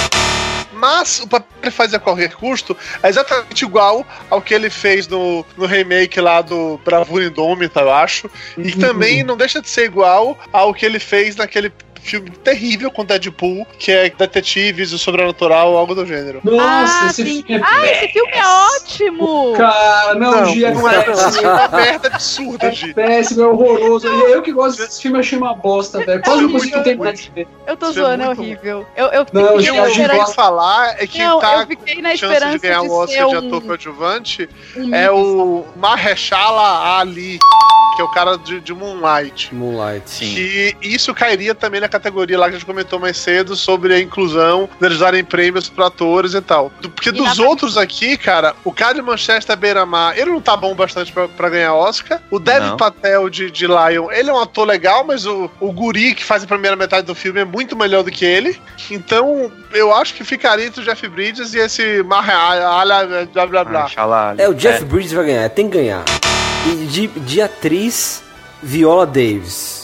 Mas 0.71 1.19
o 1.19 1.27
papel 1.27 1.47
que 1.61 1.65
ele 1.67 1.71
faz 1.71 1.93
a 1.93 1.99
qualquer 1.99 2.33
custo 2.33 2.75
é 3.01 3.07
exatamente 3.07 3.63
igual 3.63 4.05
ao 4.29 4.41
que 4.41 4.53
ele 4.53 4.69
fez 4.69 5.07
no, 5.07 5.45
no 5.55 5.65
remake 5.65 6.19
lá 6.19 6.41
do 6.41 6.79
Bravura 6.83 7.25
Indômita, 7.25 7.81
eu 7.81 7.91
acho. 7.93 8.29
E 8.57 8.71
Uhum. 8.73 8.79
também 8.79 9.23
não 9.23 9.37
deixa 9.37 9.61
de 9.61 9.69
ser 9.69 9.85
igual 9.85 10.37
ao 10.51 10.73
que 10.73 10.85
ele 10.85 10.99
fez 10.99 11.35
naquele 11.35 11.71
filme 12.03 12.29
terrível 12.29 12.91
com 12.91 13.03
Deadpool, 13.05 13.65
que 13.79 13.91
é 13.91 14.09
Detetives, 14.09 14.91
o 14.93 14.97
Sobrenatural, 14.99 15.71
ou 15.71 15.77
algo 15.77 15.95
do 15.95 16.05
gênero. 16.05 16.41
Nossa, 16.43 17.05
Ah, 17.05 17.07
esse 17.09 17.23
sim. 17.25 17.43
filme 17.43 17.61
é 17.61 17.65
Ah, 17.65 17.85
esse 17.87 18.07
filme 18.09 18.31
é 18.33 18.45
ótimo! 18.45 19.53
Cara, 19.57 20.15
não, 20.15 20.31
Não, 20.31 20.45
Gia, 20.47 20.71
não 20.71 20.89
é, 20.89 20.95
é 20.97 21.01
péssimo. 21.03 21.47
é 21.47 21.53
uma 21.53 21.67
merda 21.69 22.07
absurda, 22.09 22.67
É 22.67 22.71
Gi. 22.71 22.93
péssimo, 22.93 23.41
é 23.41 23.47
horroroso. 23.47 24.07
Eu 24.07 24.41
que 24.41 24.51
gosto 24.51 24.77
desse 24.79 25.01
filme, 25.01 25.19
achei 25.19 25.37
uma 25.37 25.53
bosta, 25.53 25.99
velho. 26.05 26.21
Quase 26.21 26.41
não 26.41 26.51
consigo 26.51 26.73
muito 26.75 26.83
terminar 26.83 27.09
ruim. 27.11 27.15
de 27.21 27.31
ver. 27.31 27.47
Eu 27.65 27.77
tô 27.77 27.87
é 27.87 27.91
zoando, 27.93 28.23
é 28.23 28.29
horrível. 28.29 28.85
Eu, 28.95 29.05
eu 29.07 29.25
Não, 29.31 29.47
fiquei 29.57 29.61
Gi, 29.63 29.71
na 29.71 29.83
o 29.83 29.87
Gi, 29.89 29.93
que 29.93 29.99
eu 30.01 30.03
esperança, 30.05 30.25
vou 30.25 30.33
falar 30.33 30.95
é 31.01 31.07
que 31.07 31.19
Não, 31.19 31.39
tá 31.39 31.61
eu 31.61 31.67
fiquei 31.67 32.01
na 32.01 32.13
esperança 32.13 32.51
de 32.51 32.57
ganhar 32.59 32.81
de 32.81 32.87
o 32.87 32.91
Oscar 32.93 33.17
ser 33.17 33.27
de 33.29 33.35
um- 33.35 33.47
ator 33.47 33.61
coadjuvante 33.63 34.49
um 34.75 34.93
é 34.95 35.09
o 35.11 35.63
Mahershala 35.75 36.99
Ali, 36.99 37.39
que 37.95 38.01
é 38.01 38.05
o 38.05 38.09
cara 38.11 38.37
de, 38.37 38.59
de 38.59 38.73
Moonlight. 38.73 39.53
Moonlight. 39.53 40.09
Sim. 40.09 40.35
E 40.35 40.75
isso 40.81 41.13
cairia 41.13 41.53
também 41.55 41.79
na 41.79 41.87
categoria 41.93 42.37
lá 42.37 42.47
que 42.47 42.55
a 42.55 42.57
gente 42.57 42.65
comentou 42.65 42.99
mais 42.99 43.17
cedo 43.17 43.55
sobre 43.55 43.93
a 43.93 43.99
inclusão 43.99 44.69
deles 44.79 44.99
darem 44.99 45.23
prêmios 45.23 45.69
para 45.69 45.87
atores 45.87 46.33
e 46.33 46.41
tal. 46.41 46.71
Porque 46.81 47.09
E 47.09 47.11
dos 47.11 47.39
outros 47.39 47.77
aqui, 47.77 48.17
cara, 48.17 48.55
o 48.63 48.71
cara 48.71 48.95
de 48.95 49.01
Manchester 49.01 49.55
Beira-Mar, 49.55 50.17
ele 50.17 50.31
não 50.31 50.41
tá 50.41 50.57
bom 50.57 50.73
bastante 50.75 51.11
pra, 51.11 51.27
pra 51.27 51.49
ganhar 51.49 51.73
Oscar. 51.73 52.21
O 52.31 52.39
Dev 52.39 52.63
Não. 52.63 52.77
Patel 52.77 53.29
de, 53.29 53.51
de 53.51 53.67
Lion, 53.67 54.11
ele 54.11 54.29
é 54.29 54.33
um 54.33 54.39
ator 54.39 54.65
legal, 54.65 55.03
mas 55.03 55.25
o, 55.25 55.49
o 55.59 55.71
guri 55.71 56.15
que 56.15 56.23
faz 56.23 56.43
a 56.43 56.47
primeira 56.47 56.75
metade 56.75 57.05
do 57.05 57.15
filme 57.15 57.41
é 57.41 57.45
muito 57.45 57.75
melhor 57.75 58.03
do 58.03 58.11
que 58.11 58.25
ele. 58.25 58.59
Então, 58.89 59.51
eu 59.71 59.93
acho 59.95 60.13
que 60.13 60.23
ficaria 60.23 60.65
entre 60.65 60.81
o 60.81 60.83
Jeff 60.83 61.07
Bridges 61.07 61.53
e 61.53 61.59
esse 61.59 62.03
Mahershala 62.03 63.25
blá 63.31 63.45
blá 63.45 63.63
blá. 63.63 63.87
É, 64.37 64.49
o 64.49 64.53
Jeff 64.53 64.83
Bridges 64.85 65.13
vai 65.13 65.25
ganhar, 65.25 65.49
tem 65.49 65.69
que 65.69 65.77
ganhar. 65.77 66.03
E 66.65 66.85
de, 66.85 67.07
de 67.07 67.41
atriz, 67.41 68.23
Viola 68.61 69.05
Davis. 69.05 69.82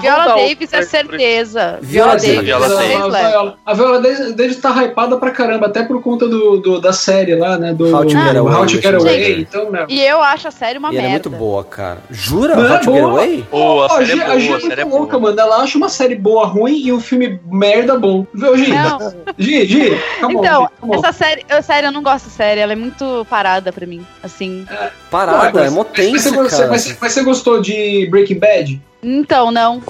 Vamos 0.00 0.02
Viola 0.02 0.34
Davis 0.34 0.72
é 0.72 0.82
certeza. 0.82 1.78
Viola 1.82 2.16
Viola 2.16 2.16
Davis. 2.16 2.26
Davis. 2.26 2.44
Viola 2.46 2.68
Davis. 3.10 3.54
A. 3.64 3.74
Viola- 3.74 4.00
Davis 4.34 4.56
tá 4.56 4.70
hypada 4.84 5.16
pra 5.16 5.30
caramba, 5.30 5.66
até 5.66 5.82
por 5.82 6.02
conta 6.02 6.26
do, 6.28 6.58
do- 6.58 6.80
da 6.80 6.92
série 6.92 7.34
lá, 7.34 7.56
né? 7.58 7.72
Do 7.72 7.94
How 7.94 8.04
to 8.04 8.10
Get 8.10 8.36
Away, 8.36 8.54
How 8.54 8.66
to 8.66 8.80
Get 8.80 8.94
Away. 8.94 9.40
Então, 9.40 9.70
né? 9.70 9.86
E 9.88 10.00
eu 10.02 10.22
acho 10.22 10.48
a 10.48 10.50
série 10.50 10.78
uma 10.78 10.92
e 10.92 10.96
ela 10.96 11.06
é 11.06 11.10
merda. 11.10 11.28
muito 11.28 11.38
boa, 11.42 11.64
cara. 11.64 11.98
Jura? 12.10 12.56
Não, 12.56 12.62
How 12.72 12.78
to 12.80 12.92
Get 12.92 13.00
boa. 13.02 13.10
Away? 13.12 13.44
Pô, 13.50 13.82
a 13.82 13.88
série 13.88 14.12
é 14.12 14.16
boa, 14.16 14.32
é 14.32 14.36
a 14.36 14.60
série 14.60 14.80
é 14.80 14.84
muito 14.84 14.96
louca, 14.98 15.18
boa. 15.18 15.30
mano. 15.30 15.40
Ela 15.40 15.56
acha 15.62 15.78
uma 15.78 15.88
série 15.88 16.14
boa 16.14 16.46
ruim 16.46 16.76
e 16.86 16.92
um 16.92 17.00
filme 17.00 17.40
merda 17.46 17.98
bom. 17.98 18.26
Viu, 18.34 18.56
Gi? 18.56 18.72
Não, 18.72 18.98
Gi, 19.38 19.66
Gi, 19.66 19.98
então, 20.28 20.68
essa 20.92 21.12
série, 21.12 21.44
eu, 21.48 21.62
sério, 21.62 21.88
eu 21.88 21.92
não 21.92 22.02
gosto 22.02 22.26
de 22.26 22.32
série, 22.32 22.60
ela 22.60 22.72
é 22.72 22.76
muito 22.76 23.26
parada 23.30 23.72
pra 23.72 23.86
mim, 23.86 24.04
assim. 24.22 24.66
Parada, 25.10 25.64
é 25.64 25.70
mó 25.70 25.78
mas- 25.82 25.86
mas 25.86 25.96
tensa, 25.96 26.30
você, 26.30 26.36
você- 26.36 26.56
cara. 26.56 26.68
mas 27.00 27.12
você 27.12 27.22
gostou 27.22 27.60
de 27.60 28.06
Breaking 28.10 28.38
Bad? 28.38 28.80
Então, 29.02 29.52
não. 29.52 29.80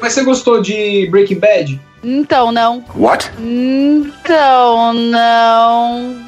Mas 0.00 0.12
você 0.12 0.22
gostou 0.24 0.62
de 0.62 1.08
Breaking 1.10 1.38
Bad? 1.40 1.80
Então, 2.02 2.52
não. 2.52 2.84
What? 2.94 3.30
Então, 3.38 4.92
não. 4.92 6.26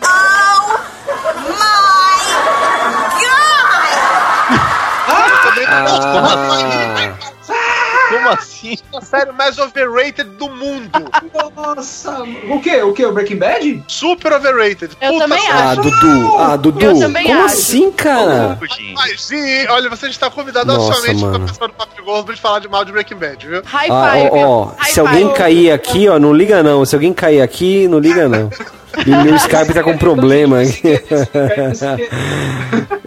Também 5.42 5.66
não 5.66 5.72
Ah, 5.72 6.96
Ah, 6.96 6.99
Como 8.11 8.28
assim? 8.28 8.76
A 8.94 9.00
série 9.00 9.32
mais 9.32 9.58
overrated 9.58 10.24
do 10.30 10.48
mundo. 10.50 10.90
Nossa, 11.56 12.22
o 12.50 12.61
que? 12.61 12.82
O 12.82 12.92
que? 12.92 13.04
O 13.06 13.12
Breaking 13.12 13.36
Bad? 13.36 13.84
Super 13.88 14.32
overrated. 14.32 14.90
Eu 15.00 15.18
também 15.18 15.40
série. 15.40 15.52
ah, 15.52 15.70
acho. 15.70 15.80
Dudu. 15.82 16.36
Ah, 16.38 16.56
Dudu. 16.56 16.84
Eu 16.84 16.98
também 16.98 17.26
Como 17.26 17.44
acho. 17.44 17.54
assim, 17.54 17.92
cara? 17.92 18.58
Mas 18.94 19.22
sim, 19.22 19.66
olha, 19.68 19.88
você 19.88 20.08
está 20.08 20.30
convidado 20.30 20.66
Nossa, 20.72 20.88
oficialmente 20.90 21.22
mano. 21.24 21.38
pra 21.38 21.48
pessoa 21.48 21.68
do 21.68 21.74
Papo 21.74 21.94
de 21.94 22.02
Gordo 22.02 22.36
falar 22.36 22.58
de 22.58 22.68
mal 22.68 22.84
de 22.84 22.92
Breaking 22.92 23.16
Bad, 23.16 23.46
viu? 23.46 23.62
High 23.64 23.88
Ah, 23.90 24.12
five. 24.12 24.30
ó, 24.32 24.36
ó, 24.48 24.64
High 24.76 24.92
se 24.92 25.00
alguém 25.00 25.26
five. 25.26 25.34
cair 25.38 25.70
aqui, 25.72 26.08
ó, 26.08 26.18
não 26.18 26.32
liga 26.32 26.62
não. 26.62 26.84
Se 26.84 26.94
alguém 26.94 27.12
cair 27.12 27.40
aqui, 27.40 27.86
não 27.88 27.98
liga 27.98 28.28
não. 28.28 28.50
E 29.07 29.11
meu 29.11 29.36
Skype 29.36 29.72
tá 29.72 29.82
com 29.82 29.97
problema 29.97 30.61
aqui. 30.61 31.01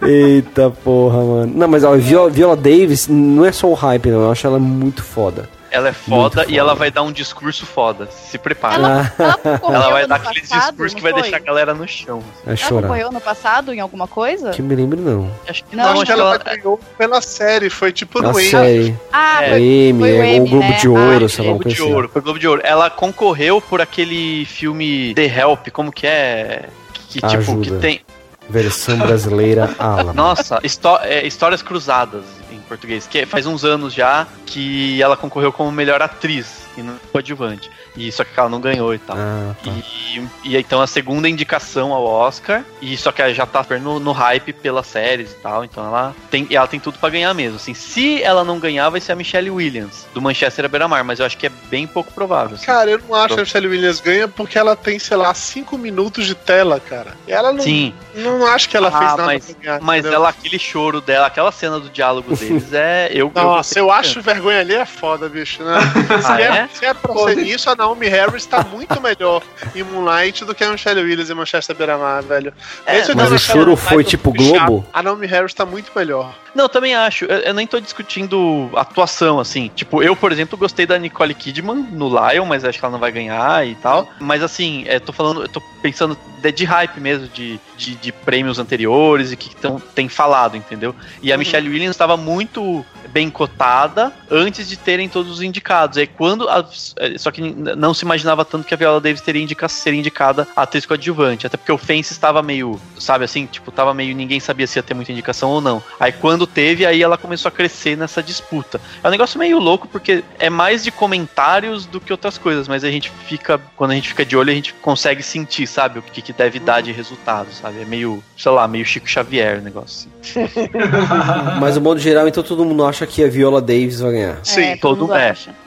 Eita 0.02 0.70
porra, 0.70 1.24
mano. 1.24 1.52
Não, 1.54 1.68
mas 1.68 1.84
ó, 1.84 1.94
Viola, 1.96 2.30
Viola 2.30 2.56
Davis 2.56 3.08
não 3.08 3.44
é 3.44 3.52
só 3.52 3.68
o 3.68 3.74
hype, 3.74 4.10
não. 4.10 4.22
Eu 4.22 4.30
acho 4.30 4.46
ela 4.46 4.58
muito 4.58 5.02
foda. 5.02 5.48
Ela 5.74 5.88
é 5.88 5.92
foda, 5.92 6.44
e 6.48 6.56
ela 6.56 6.74
vai 6.74 6.90
dar 6.90 7.02
um 7.02 7.10
discurso 7.10 7.66
foda. 7.66 8.06
Se 8.06 8.38
prepara. 8.38 8.74
Ela, 8.76 9.12
ela 9.44 9.74
Ela 9.74 9.90
vai 9.90 10.06
dar 10.06 10.16
aquele 10.16 10.40
discurso 10.40 10.94
que 10.94 11.02
vai 11.02 11.12
foi? 11.12 11.22
deixar 11.22 11.36
a 11.38 11.40
galera 11.40 11.74
no 11.74 11.86
chão. 11.88 12.20
Vai 12.44 12.54
Ela 12.54 12.56
chorar. 12.56 12.82
concorreu 12.82 13.10
no 13.12 13.20
passado 13.20 13.72
em 13.74 13.80
alguma 13.80 14.06
coisa? 14.06 14.50
Que 14.50 14.62
me 14.62 14.74
lembro, 14.76 15.00
não. 15.00 15.30
Acho 15.48 15.64
que 15.64 15.74
Não, 15.74 15.84
não, 15.84 15.92
Acho 15.92 16.04
que 16.06 16.12
ela 16.12 16.34
ela. 16.34 16.38
ganhou 16.38 16.80
pela 16.96 17.20
série, 17.20 17.68
foi 17.68 17.92
tipo 17.92 18.22
no 18.22 18.38
Emmy. 18.38 18.96
Ah, 19.12 19.42
É. 19.44 19.46
O 19.48 19.50
foi, 19.50 19.60
Emmy, 19.62 20.00
foi 20.00 20.12
o 20.12 20.22
é, 20.24 20.40
o 20.40 20.46
Globo 20.46 20.68
né? 20.68 20.72
de 20.78 20.88
Ouro, 20.88 21.24
Ah, 21.24 21.28
sei 21.28 21.44
lá, 21.44 21.50
Globo 21.50 21.68
de 21.68 21.74
assim. 21.74 21.92
Ouro, 21.92 22.08
foi 22.12 22.22
Globo 22.22 22.38
de 22.38 22.48
Ouro. 22.48 22.60
Ela 22.64 22.88
concorreu 22.90 23.60
por 23.60 23.80
aquele 23.80 24.44
filme 24.46 25.12
The 25.14 25.24
Help, 25.26 25.68
como 25.72 25.90
que 25.90 26.06
é? 26.06 26.68
Que 27.08 27.20
tipo, 27.20 27.26
Ajuda. 27.26 27.62
que 27.64 27.70
tem. 27.80 28.00
Versão 28.48 28.98
brasileira 28.98 29.70
Ala. 29.78 30.12
Nossa, 30.12 30.60
histó- 30.62 31.00
é, 31.02 31.26
Histórias 31.26 31.62
Cruzadas 31.62 32.22
português, 32.64 33.06
que 33.06 33.26
faz 33.26 33.46
uns 33.46 33.64
anos 33.64 33.92
já 33.92 34.26
que 34.46 35.00
ela 35.00 35.16
concorreu 35.16 35.52
como 35.52 35.70
melhor 35.70 36.02
atriz 36.02 36.63
e 36.76 36.82
não 36.82 36.96
coadjuvante. 37.12 37.70
E 37.96 38.10
só 38.10 38.24
que 38.24 38.38
ela 38.38 38.48
não 38.48 38.60
ganhou 38.60 38.94
e 38.94 38.98
tal. 38.98 39.16
Ah, 39.18 39.54
tá. 39.62 39.70
E, 39.70 40.22
e 40.44 40.56
então 40.56 40.80
a 40.80 40.86
segunda 40.86 41.28
indicação 41.28 41.92
ao 41.92 42.04
Oscar, 42.04 42.64
e 42.82 42.96
só 42.96 43.12
que 43.12 43.22
ela 43.22 43.32
já 43.32 43.46
tá 43.46 43.62
super 43.62 43.80
no, 43.80 43.98
no 44.00 44.12
hype 44.12 44.52
pelas 44.52 44.86
séries 44.86 45.32
e 45.32 45.36
tal, 45.36 45.64
então 45.64 45.86
ela 45.86 46.14
tem, 46.30 46.46
ela 46.50 46.66
tem 46.66 46.80
tudo 46.80 46.98
pra 46.98 47.08
ganhar 47.10 47.32
mesmo. 47.34 47.56
Assim, 47.56 47.74
se 47.74 48.22
ela 48.22 48.44
não 48.44 48.58
ganhar, 48.58 48.88
vai 48.90 49.00
ser 49.00 49.12
a 49.12 49.16
Michelle 49.16 49.50
Williams, 49.50 50.06
do 50.12 50.20
Manchester 50.20 50.68
Beira-Mar, 50.68 51.04
mas 51.04 51.20
eu 51.20 51.26
acho 51.26 51.36
que 51.38 51.46
é 51.46 51.52
bem 51.70 51.86
pouco 51.86 52.12
provável. 52.12 52.56
assim. 52.56 52.66
Cara, 52.66 52.90
eu 52.90 52.98
não 53.08 53.14
acho 53.14 53.34
que 53.34 53.40
a 53.40 53.44
Michelle 53.44 53.68
Williams 53.68 54.00
ganha 54.00 54.26
porque 54.28 54.58
ela 54.58 54.74
tem, 54.76 54.98
sei 54.98 55.16
lá, 55.16 55.32
5 55.34 55.76
minutos 55.78 56.26
de 56.26 56.34
tela, 56.34 56.80
cara. 56.80 57.14
E 57.26 57.32
ela 57.32 57.52
não. 57.52 57.60
Sim, 57.62 57.94
Não 58.14 58.46
acho 58.46 58.68
que 58.68 58.76
ela 58.76 58.90
fez 58.90 59.02
Ah, 59.02 59.16
nada 59.16 59.24
mas, 59.26 59.44
pra 59.46 59.54
ganhar. 59.62 59.80
mas 59.80 59.98
entendeu? 60.00 60.18
ela, 60.20 60.28
aquele 60.28 60.58
choro 60.58 61.00
dela, 61.00 61.26
aquela 61.26 61.52
cena 61.52 61.78
do 61.80 61.88
diálogo 61.88 62.34
deles 62.36 62.72
é. 62.72 63.10
Eu, 63.12 63.30
Nossa, 63.34 63.78
eu, 63.78 63.86
gostei 63.86 64.10
acho 64.10 64.20
vergonha 64.22 64.60
ali 64.60 64.74
é 64.74 64.84
foda, 64.86 65.28
bicho, 65.28 65.62
né? 65.62 65.74
Ah, 66.24 66.40
é? 66.40 66.63
É? 66.64 66.68
se 66.68 66.84
é 66.84 66.94
pra 66.94 67.14
ser 67.14 67.38
isso, 67.38 67.70
a 67.70 67.76
Naomi 67.76 68.08
Harris 68.08 68.46
tá 68.46 68.64
muito 68.64 69.00
melhor 69.00 69.42
em 69.74 69.82
Moonlight 69.82 70.44
do 70.44 70.54
que 70.54 70.64
a 70.64 70.70
Michelle 70.70 71.00
Williams 71.00 71.30
em 71.30 71.34
Manchester 71.34 71.76
Beira-Mar, 71.76 72.22
velho. 72.22 72.52
É, 72.86 72.98
Esse 72.98 73.14
Mas 73.14 73.32
o 73.32 73.38
choro 73.38 73.76
foi 73.76 74.04
tipo. 74.04 74.32
Globo? 74.32 74.86
A 74.92 75.02
Naomi 75.02 75.26
Harris 75.26 75.54
tá 75.54 75.64
muito 75.64 75.92
melhor. 75.94 76.34
Não, 76.54 76.66
eu 76.66 76.68
também 76.68 76.94
acho. 76.94 77.24
Eu, 77.24 77.38
eu 77.38 77.54
nem 77.54 77.66
tô 77.66 77.80
discutindo 77.80 78.70
atuação, 78.76 79.40
assim. 79.40 79.70
Tipo, 79.74 80.02
eu, 80.02 80.14
por 80.14 80.30
exemplo, 80.30 80.56
gostei 80.56 80.86
da 80.86 80.98
Nicole 80.98 81.34
Kidman 81.34 81.86
no 81.90 82.08
Lion, 82.08 82.46
mas 82.46 82.64
acho 82.64 82.78
que 82.78 82.84
ela 82.84 82.92
não 82.92 83.00
vai 83.00 83.10
ganhar 83.10 83.66
e 83.66 83.74
tal. 83.76 84.08
Mas 84.20 84.42
assim, 84.42 84.84
é, 84.86 85.00
tô 85.00 85.12
falando, 85.12 85.42
eu 85.42 85.48
tô 85.48 85.60
pensando 85.82 86.16
de, 86.40 86.52
de 86.52 86.64
hype 86.64 87.00
mesmo, 87.00 87.26
de, 87.28 87.58
de, 87.76 87.96
de 87.96 88.12
prêmios 88.12 88.58
anteriores 88.58 89.32
e 89.32 89.36
que 89.36 89.54
tão, 89.56 89.80
tem 89.94 90.08
falado, 90.08 90.56
entendeu? 90.56 90.94
E 91.22 91.32
a 91.32 91.36
Michelle 91.38 91.68
Williams 91.68 91.94
estava 91.94 92.16
muito 92.16 92.84
bem 93.10 93.30
cotada 93.30 94.12
antes 94.30 94.68
de 94.68 94.76
terem 94.76 95.08
todos 95.08 95.32
os 95.32 95.42
indicados. 95.42 95.98
Aí 95.98 96.06
quando. 96.06 96.48
É, 96.96 97.18
só 97.18 97.30
que 97.30 97.40
não 97.40 97.94
se 97.94 98.04
imaginava 98.04 98.44
tanto 98.44 98.66
que 98.66 98.74
a 98.74 98.76
Viola 98.76 99.00
Davis 99.00 99.20
teria 99.20 99.42
indica, 99.42 99.68
seria 99.68 99.98
indicada 99.98 100.46
a 100.54 100.62
atriz 100.62 100.84
coadjuvante. 100.84 101.46
Até 101.46 101.56
porque 101.56 101.72
o 101.72 101.78
Fence 101.78 102.12
estava 102.12 102.42
meio, 102.42 102.78
sabe 102.98 103.24
assim, 103.24 103.46
tipo, 103.46 103.72
tava 103.72 103.94
meio. 103.94 104.14
ninguém 104.14 104.40
sabia 104.40 104.66
se 104.66 104.78
ia 104.78 104.82
ter 104.82 104.94
muita 104.94 105.12
indicação 105.12 105.50
ou 105.50 105.60
não. 105.60 105.82
Aí 105.98 106.12
quando 106.12 106.46
teve, 106.46 106.84
aí 106.84 107.02
ela 107.02 107.16
começou 107.16 107.48
a 107.48 107.52
crescer 107.52 107.96
nessa 107.96 108.22
disputa. 108.22 108.80
É 109.02 109.08
um 109.08 109.10
negócio 109.10 109.38
meio 109.38 109.58
louco, 109.58 109.88
porque 109.88 110.22
é 110.38 110.50
mais 110.50 110.84
de 110.84 110.90
comentários 110.90 111.86
do 111.86 112.00
que 112.00 112.12
outras 112.12 112.38
coisas, 112.38 112.68
mas 112.68 112.84
a 112.84 112.90
gente 112.90 113.10
fica. 113.26 113.60
Quando 113.76 113.92
a 113.92 113.94
gente 113.94 114.08
fica 114.08 114.24
de 114.24 114.36
olho, 114.36 114.50
a 114.50 114.54
gente 114.54 114.72
consegue 114.74 115.22
sentir, 115.22 115.66
sabe, 115.66 115.98
o 115.98 116.02
que, 116.02 116.22
que 116.22 116.32
deve 116.32 116.58
dar 116.58 116.80
de 116.80 116.92
resultado, 116.92 117.48
sabe? 117.52 117.82
É 117.82 117.84
meio, 117.84 118.22
sei 118.36 118.52
lá, 118.52 118.66
meio 118.68 118.84
Chico 118.84 119.08
Xavier 119.08 119.58
o 119.58 119.62
negócio. 119.62 120.08
Assim. 120.20 120.48
Mas, 121.60 121.76
no 121.76 121.82
modo 121.82 122.00
geral, 122.00 122.26
então 122.28 122.42
todo 122.42 122.64
mundo 122.64 122.84
acha 122.84 123.06
que 123.06 123.22
a 123.24 123.28
Viola 123.28 123.60
Davis 123.60 124.00
vai 124.00 124.12
ganhar. 124.12 124.38
É, 124.56 124.76
todo 124.76 125.02
mundo 125.02 125.14
é. 125.14 125.30
acha. 125.30 125.63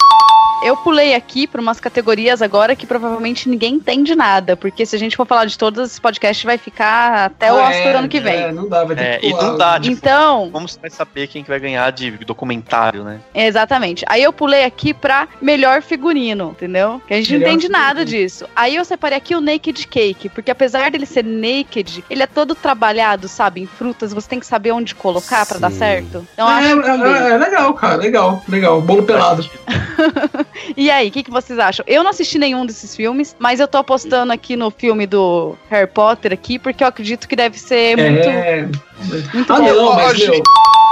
Eu 0.63 0.75
pulei 0.75 1.13
aqui 1.13 1.45
para 1.47 1.61
umas 1.61 1.79
categorias 1.79 2.41
agora 2.41 2.75
que 2.75 2.85
provavelmente 2.87 3.47
ninguém 3.47 3.75
entende 3.75 4.15
nada, 4.15 4.57
porque 4.57 4.85
se 4.85 4.95
a 4.95 4.99
gente 4.99 5.15
for 5.15 5.25
falar 5.25 5.45
de 5.45 5.57
todos, 5.57 5.91
esse 5.91 6.01
podcast 6.01 6.45
vai 6.45 6.57
ficar 6.57 7.25
até 7.25 7.53
o 7.53 7.57
Ah, 7.57 7.69
Oscar 7.69 7.87
é, 7.87 7.93
ano 7.95 8.09
que 8.09 8.19
vem. 8.19 8.35
É, 8.35 8.51
não 8.51 8.67
dá, 8.67 8.83
vai 8.83 8.95
ter 8.95 9.03
É, 9.03 9.17
que 9.19 9.27
e 9.27 9.31
pular. 9.31 9.43
não 9.43 9.57
dá, 9.57 9.79
tipo, 9.79 9.93
Então, 9.95 10.49
como 10.51 10.67
você 10.67 10.79
vai 10.79 10.89
saber 10.89 11.27
quem 11.27 11.43
que 11.43 11.49
vai 11.49 11.59
ganhar 11.59 11.89
de 11.91 12.11
documentário, 12.25 13.03
né? 13.03 13.19
Exatamente. 13.35 14.03
Aí 14.09 14.23
eu 14.23 14.33
pulei 14.33 14.63
aqui 14.65 14.93
pra 14.93 15.27
melhor 15.41 15.81
figurino, 15.81 16.49
entendeu? 16.51 17.01
Que 17.07 17.13
a 17.13 17.17
gente 17.17 17.31
Melhor 17.33 17.45
não 17.45 17.47
entende 17.53 17.67
figurino. 17.67 17.85
nada 17.87 18.03
disso. 18.05 18.45
Aí 18.55 18.75
eu 18.75 18.83
separei 18.83 19.17
aqui 19.17 19.35
o 19.35 19.41
Naked 19.41 19.87
Cake, 19.87 20.27
porque 20.29 20.49
apesar 20.51 20.89
dele 20.91 21.05
ser 21.05 21.23
naked, 21.23 22.03
ele 22.09 22.23
é 22.23 22.27
todo 22.27 22.55
trabalhado, 22.55 23.27
sabe, 23.27 23.61
em 23.61 23.67
frutas, 23.67 24.11
você 24.11 24.27
tem 24.27 24.39
que 24.39 24.45
saber 24.45 24.71
onde 24.71 24.95
colocar 24.95 25.45
pra 25.45 25.59
dar 25.59 25.71
certo. 25.71 26.27
Então 26.33 26.49
é, 26.49 26.53
acho 26.71 26.81
que 26.81 26.89
é, 26.89 27.29
é 27.33 27.37
legal, 27.37 27.73
cara, 27.75 27.95
legal, 27.95 28.43
legal. 28.49 28.81
Bolo 28.81 29.03
pelado. 29.03 29.47
E 30.75 30.91
aí, 30.91 31.07
o 31.07 31.11
que, 31.11 31.23
que 31.23 31.31
vocês 31.31 31.57
acham? 31.59 31.83
Eu 31.87 32.03
não 32.03 32.11
assisti 32.11 32.37
nenhum 32.37 32.65
desses 32.65 32.95
filmes, 32.95 33.35
mas 33.39 33.59
eu 33.59 33.67
tô 33.67 33.77
apostando 33.77 34.33
aqui 34.33 34.55
no 34.55 34.69
filme 34.69 35.07
do 35.07 35.55
Harry 35.69 35.87
Potter 35.87 36.33
aqui, 36.33 36.59
porque 36.59 36.83
eu 36.83 36.87
acredito 36.87 37.27
que 37.27 37.35
deve 37.35 37.57
ser 37.59 37.97
muito. 37.97 38.27
É. 38.27 38.69
Muito 39.33 39.53
Ah, 39.53 39.57
bom. 39.59 39.63
não, 39.73 39.95
mas, 39.95 40.17
meu, 40.19 40.41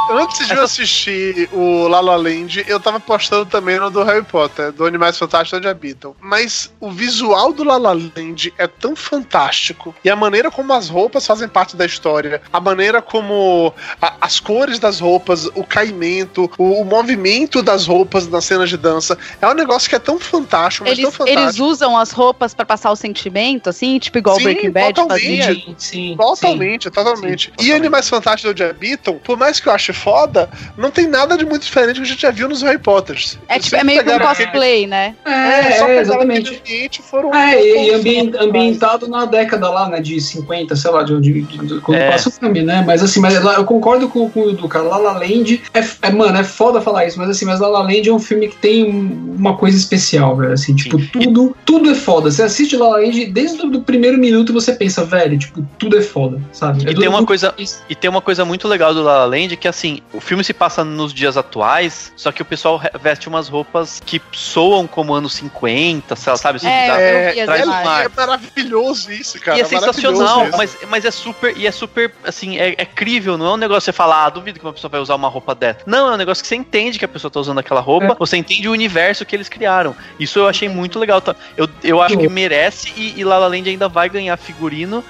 Antes 0.08 0.48
de 0.48 0.54
eu 0.54 0.62
assistir 0.62 1.50
o 1.52 1.88
La 1.88 2.00
La 2.00 2.16
Land, 2.16 2.64
eu 2.68 2.80
tava 2.80 3.00
postando 3.00 3.44
também 3.48 3.80
no 3.80 3.90
do 3.90 4.04
Harry 4.04 4.24
Potter, 4.24 4.72
do 4.72 4.86
Animais 4.86 5.18
Fantásticos 5.18 5.58
Onde 5.58 5.68
Habitam. 5.68 6.16
Mas 6.22 6.72
o 6.80 6.92
visual 6.92 7.52
do 7.52 7.64
La 7.64 7.76
La 7.78 7.92
Land 7.92 8.54
é 8.56 8.68
tão 8.68 8.96
fantástico. 8.96 9.96
E 10.04 10.10
a 10.12 10.16
maneira 10.16 10.52
como 10.52 10.72
as 10.74 10.90
roupas 10.90 11.26
fazem 11.26 11.48
parte 11.48 11.76
da 11.76 11.88
história, 11.88 12.40
a 12.54 12.60
maneira 12.62 13.02
como 13.02 13.74
a- 14.00 14.14
as 14.22 14.40
cores 14.40 14.78
das 14.78 15.00
roupas, 15.00 15.48
o 15.56 15.64
caimento, 15.64 16.52
o, 16.56 16.82
o 16.82 16.86
movimento 16.86 17.64
das 17.64 17.88
roupas 17.88 18.28
nas 18.28 18.46
cenas 18.46 18.70
de 18.70 18.78
dança, 18.78 19.18
é 19.42 19.48
um 19.48 19.56
negócio 19.56 19.90
que 19.90 19.96
é 19.96 20.00
tão 20.00 20.20
fantástico, 20.20 20.86
mas 20.88 21.00
tão 21.00 21.06
Eles, 21.06 21.16
fantástico. 21.16 21.44
eles 21.44 21.60
usam 21.60 21.98
as 21.98 22.12
roupas 22.12 22.54
pra 22.54 22.64
passar 22.64 22.92
o 22.92 22.96
sentimento, 22.96 23.72
assim, 23.72 23.98
tipo 23.98 24.20
igual 24.20 24.36
o 24.36 24.38
Sim, 24.38 24.44
Breaking 24.46 24.70
Bad 24.70 24.94
totalmente. 24.94 25.46
fazia. 25.48 25.76
Sim, 25.80 26.16
Totalmente, 26.16 26.92
totalmente. 26.92 27.52
E 27.60 27.72
Animais 27.96 28.10
Fantásticos 28.10 28.52
onde 28.52 28.64
habitam, 28.64 29.16
por 29.24 29.38
mais 29.38 29.60
que 29.60 29.70
eu 29.70 29.74
ache 29.74 29.94
foda, 29.94 30.50
não 30.78 30.92
tem 30.92 31.08
nada 31.08 31.38
de 31.38 31.46
muito 31.46 31.64
diferente 31.64 31.96
que 31.98 32.02
a 32.02 32.06
gente 32.06 32.22
já 32.22 32.32
viu 32.32 32.50
nos 32.50 32.62
Harry 32.62 32.78
Potters. 32.78 33.40
É, 33.48 33.58
tipo, 33.58 33.76
é 33.78 33.84
meio 33.84 34.04
que 34.04 34.12
um 34.12 34.20
cosplay, 34.20 34.86
né? 34.86 35.16
É, 35.24 35.72
só 35.78 35.88
é, 35.88 36.00
exatamente. 36.00 36.58
ambiente 36.60 37.00
e 37.00 37.02
foram. 37.04 37.34
É, 37.34 37.62
e 37.64 37.94
ambien- 37.94 38.34
ambientado 38.38 39.08
na 39.08 39.26
década 39.26 39.70
lá, 39.70 39.88
né, 39.90 40.02
de 40.02 40.20
50, 40.20 40.76
sei 40.76 40.92
lá, 40.92 41.04
de, 41.04 41.20
de, 41.22 41.42
de- 41.42 41.58
de- 41.66 41.80
quando 41.82 41.98
É. 41.98 42.12
passa 42.12 42.28
o 42.30 42.32
filme, 42.32 42.62
né? 42.62 42.84
Mas 42.86 43.02
assim, 43.02 43.20
mas 43.22 43.34
eu 43.36 43.64
concordo 43.66 44.10
com, 44.10 44.30
com 44.30 44.42
o 44.42 44.52
do 44.54 44.68
cara. 44.68 44.86
La 44.86 44.98
La 44.98 45.14
Land 45.14 45.62
é, 45.74 45.80
é, 46.08 46.12
mano, 46.12 46.38
é 46.38 46.44
foda 46.44 46.82
falar 46.82 47.06
isso, 47.06 47.18
mas 47.18 47.30
assim, 47.30 47.46
mas 47.46 47.60
La 47.62 47.68
La 47.70 47.82
Land 47.82 48.10
é 48.10 48.14
um 48.14 48.20
filme 48.20 48.50
que 48.50 48.58
tem 48.58 48.84
um- 48.84 49.36
uma 49.38 49.56
coisa 49.56 49.78
especial, 49.78 50.36
velho. 50.36 50.52
Assim, 50.54 50.76
tipo, 50.76 50.98
tudo, 51.08 51.56
tudo 51.66 51.90
é 51.92 51.96
foda. 51.96 52.30
Você 52.30 52.44
assiste 52.44 52.76
La 52.76 52.90
La 52.90 52.98
Land, 52.98 53.26
desde 53.28 53.66
o 53.66 53.70
do 53.70 53.82
primeiro 53.82 54.18
minuto 54.18 54.52
você 54.52 54.74
pensa, 54.74 55.04
velho, 55.06 55.38
tipo, 55.38 55.66
tudo 55.78 55.98
é 55.98 56.02
foda, 56.02 56.42
sabe? 56.52 56.86
É 56.88 56.92
E 56.92 56.94
do- 56.94 57.00
tem 57.00 57.10
uma 57.10 57.26
coisa 57.26 57.54
e 57.90 57.96
tem 57.96 58.10
uma 58.10 58.22
coisa 58.22 58.44
muito 58.46 58.68
legal 58.68 58.94
do 58.94 59.02
La 59.04 59.20
La 59.20 59.26
Land 59.26 59.58
que 59.58 59.68
assim, 59.68 60.02
o 60.14 60.20
filme 60.20 60.44
se 60.44 60.54
passa 60.54 60.84
nos 60.84 61.14
dias 61.14 61.38
atuais, 61.38 62.12
só 62.16 62.32
que 62.32 62.42
o 62.42 62.46
pessoal 62.46 62.82
veste 63.02 63.28
umas 63.28 63.48
roupas 63.48 64.02
que 64.06 64.22
soam 64.32 64.88
como 64.88 65.14
anos 65.14 65.34
50, 65.36 66.16
sei 66.16 66.32
lá, 66.32 66.38
sabe? 66.38 66.58
Assim, 66.58 66.68
É, 66.68 66.88
dá- 66.88 67.32
vi 67.34 67.40
as 67.42 67.46
traz 67.46 67.68
um. 67.68 67.74
É 67.74 68.10
maravilhoso 68.16 69.12
isso, 69.12 69.40
cara. 69.40 69.58
e 69.58 69.62
é 69.62 69.66
sensacional, 69.66 70.48
mas, 70.58 70.78
mas 70.90 71.06
é 71.06 71.12
super, 71.12 71.56
e 71.58 71.68
é 71.68 71.72
super, 71.72 72.12
assim, 72.24 72.58
é, 72.58 72.76
é 72.78 72.86
crível, 72.86 73.38
não 73.38 73.46
é 73.48 73.52
um 73.54 73.58
negócio 73.58 73.82
que 73.82 73.86
você 73.86 73.94
fala, 73.94 74.26
ah, 74.26 74.30
duvido 74.30 74.60
que 74.60 74.66
uma 74.66 74.74
pessoa 74.74 74.90
vai 74.90 75.00
usar 75.00 75.16
uma 75.16 75.28
roupa 75.28 75.54
dessa. 75.56 75.80
Não, 75.86 76.10
é 76.10 76.14
um 76.14 76.18
negócio 76.18 76.42
que 76.42 76.48
você 76.48 76.56
entende 76.56 76.98
que 77.00 77.06
a 77.06 77.08
pessoa 77.08 77.30
tá 77.32 77.40
usando 77.40 77.60
aquela 77.60 77.82
roupa, 77.82 78.14
É. 78.14 78.16
você 78.18 78.38
entende 78.38 78.68
o 78.68 78.72
universo 78.72 79.26
que 79.26 79.36
eles 79.36 79.50
criaram. 79.50 79.96
Isso 80.20 80.40
eu 80.40 80.48
achei 80.48 80.68
muito 80.70 81.00
legal. 81.00 81.22
tá? 81.22 81.36
Eu, 81.56 81.68
eu 81.84 82.02
acho 82.02 82.18
que 82.18 82.28
merece 82.30 82.92
e, 82.96 83.20
e 83.20 83.24
La 83.24 83.38
La 83.38 83.48
Land 83.48 83.70
ainda 83.70 83.88
vai 83.88 84.10
ganhar 84.10 84.36
figurino 84.38 85.04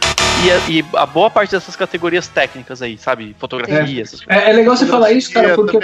e 0.44 0.52
a, 0.52 0.58
e 0.70 0.86
a 0.98 1.06
boa 1.06 1.30
parte 1.30 1.52
dessas 1.52 1.76
categorias 1.76 2.28
técnicas 2.28 2.65
aí, 2.82 2.98
sabe? 2.98 3.36
Fotografia, 3.40 4.02
essas 4.02 4.22
coisas. 4.22 4.44
É, 4.44 4.50
é 4.50 4.54
legal 4.54 4.76
você 4.76 4.86
falar 4.86 5.12
isso, 5.12 5.32
cara, 5.32 5.56
porque 5.56 5.78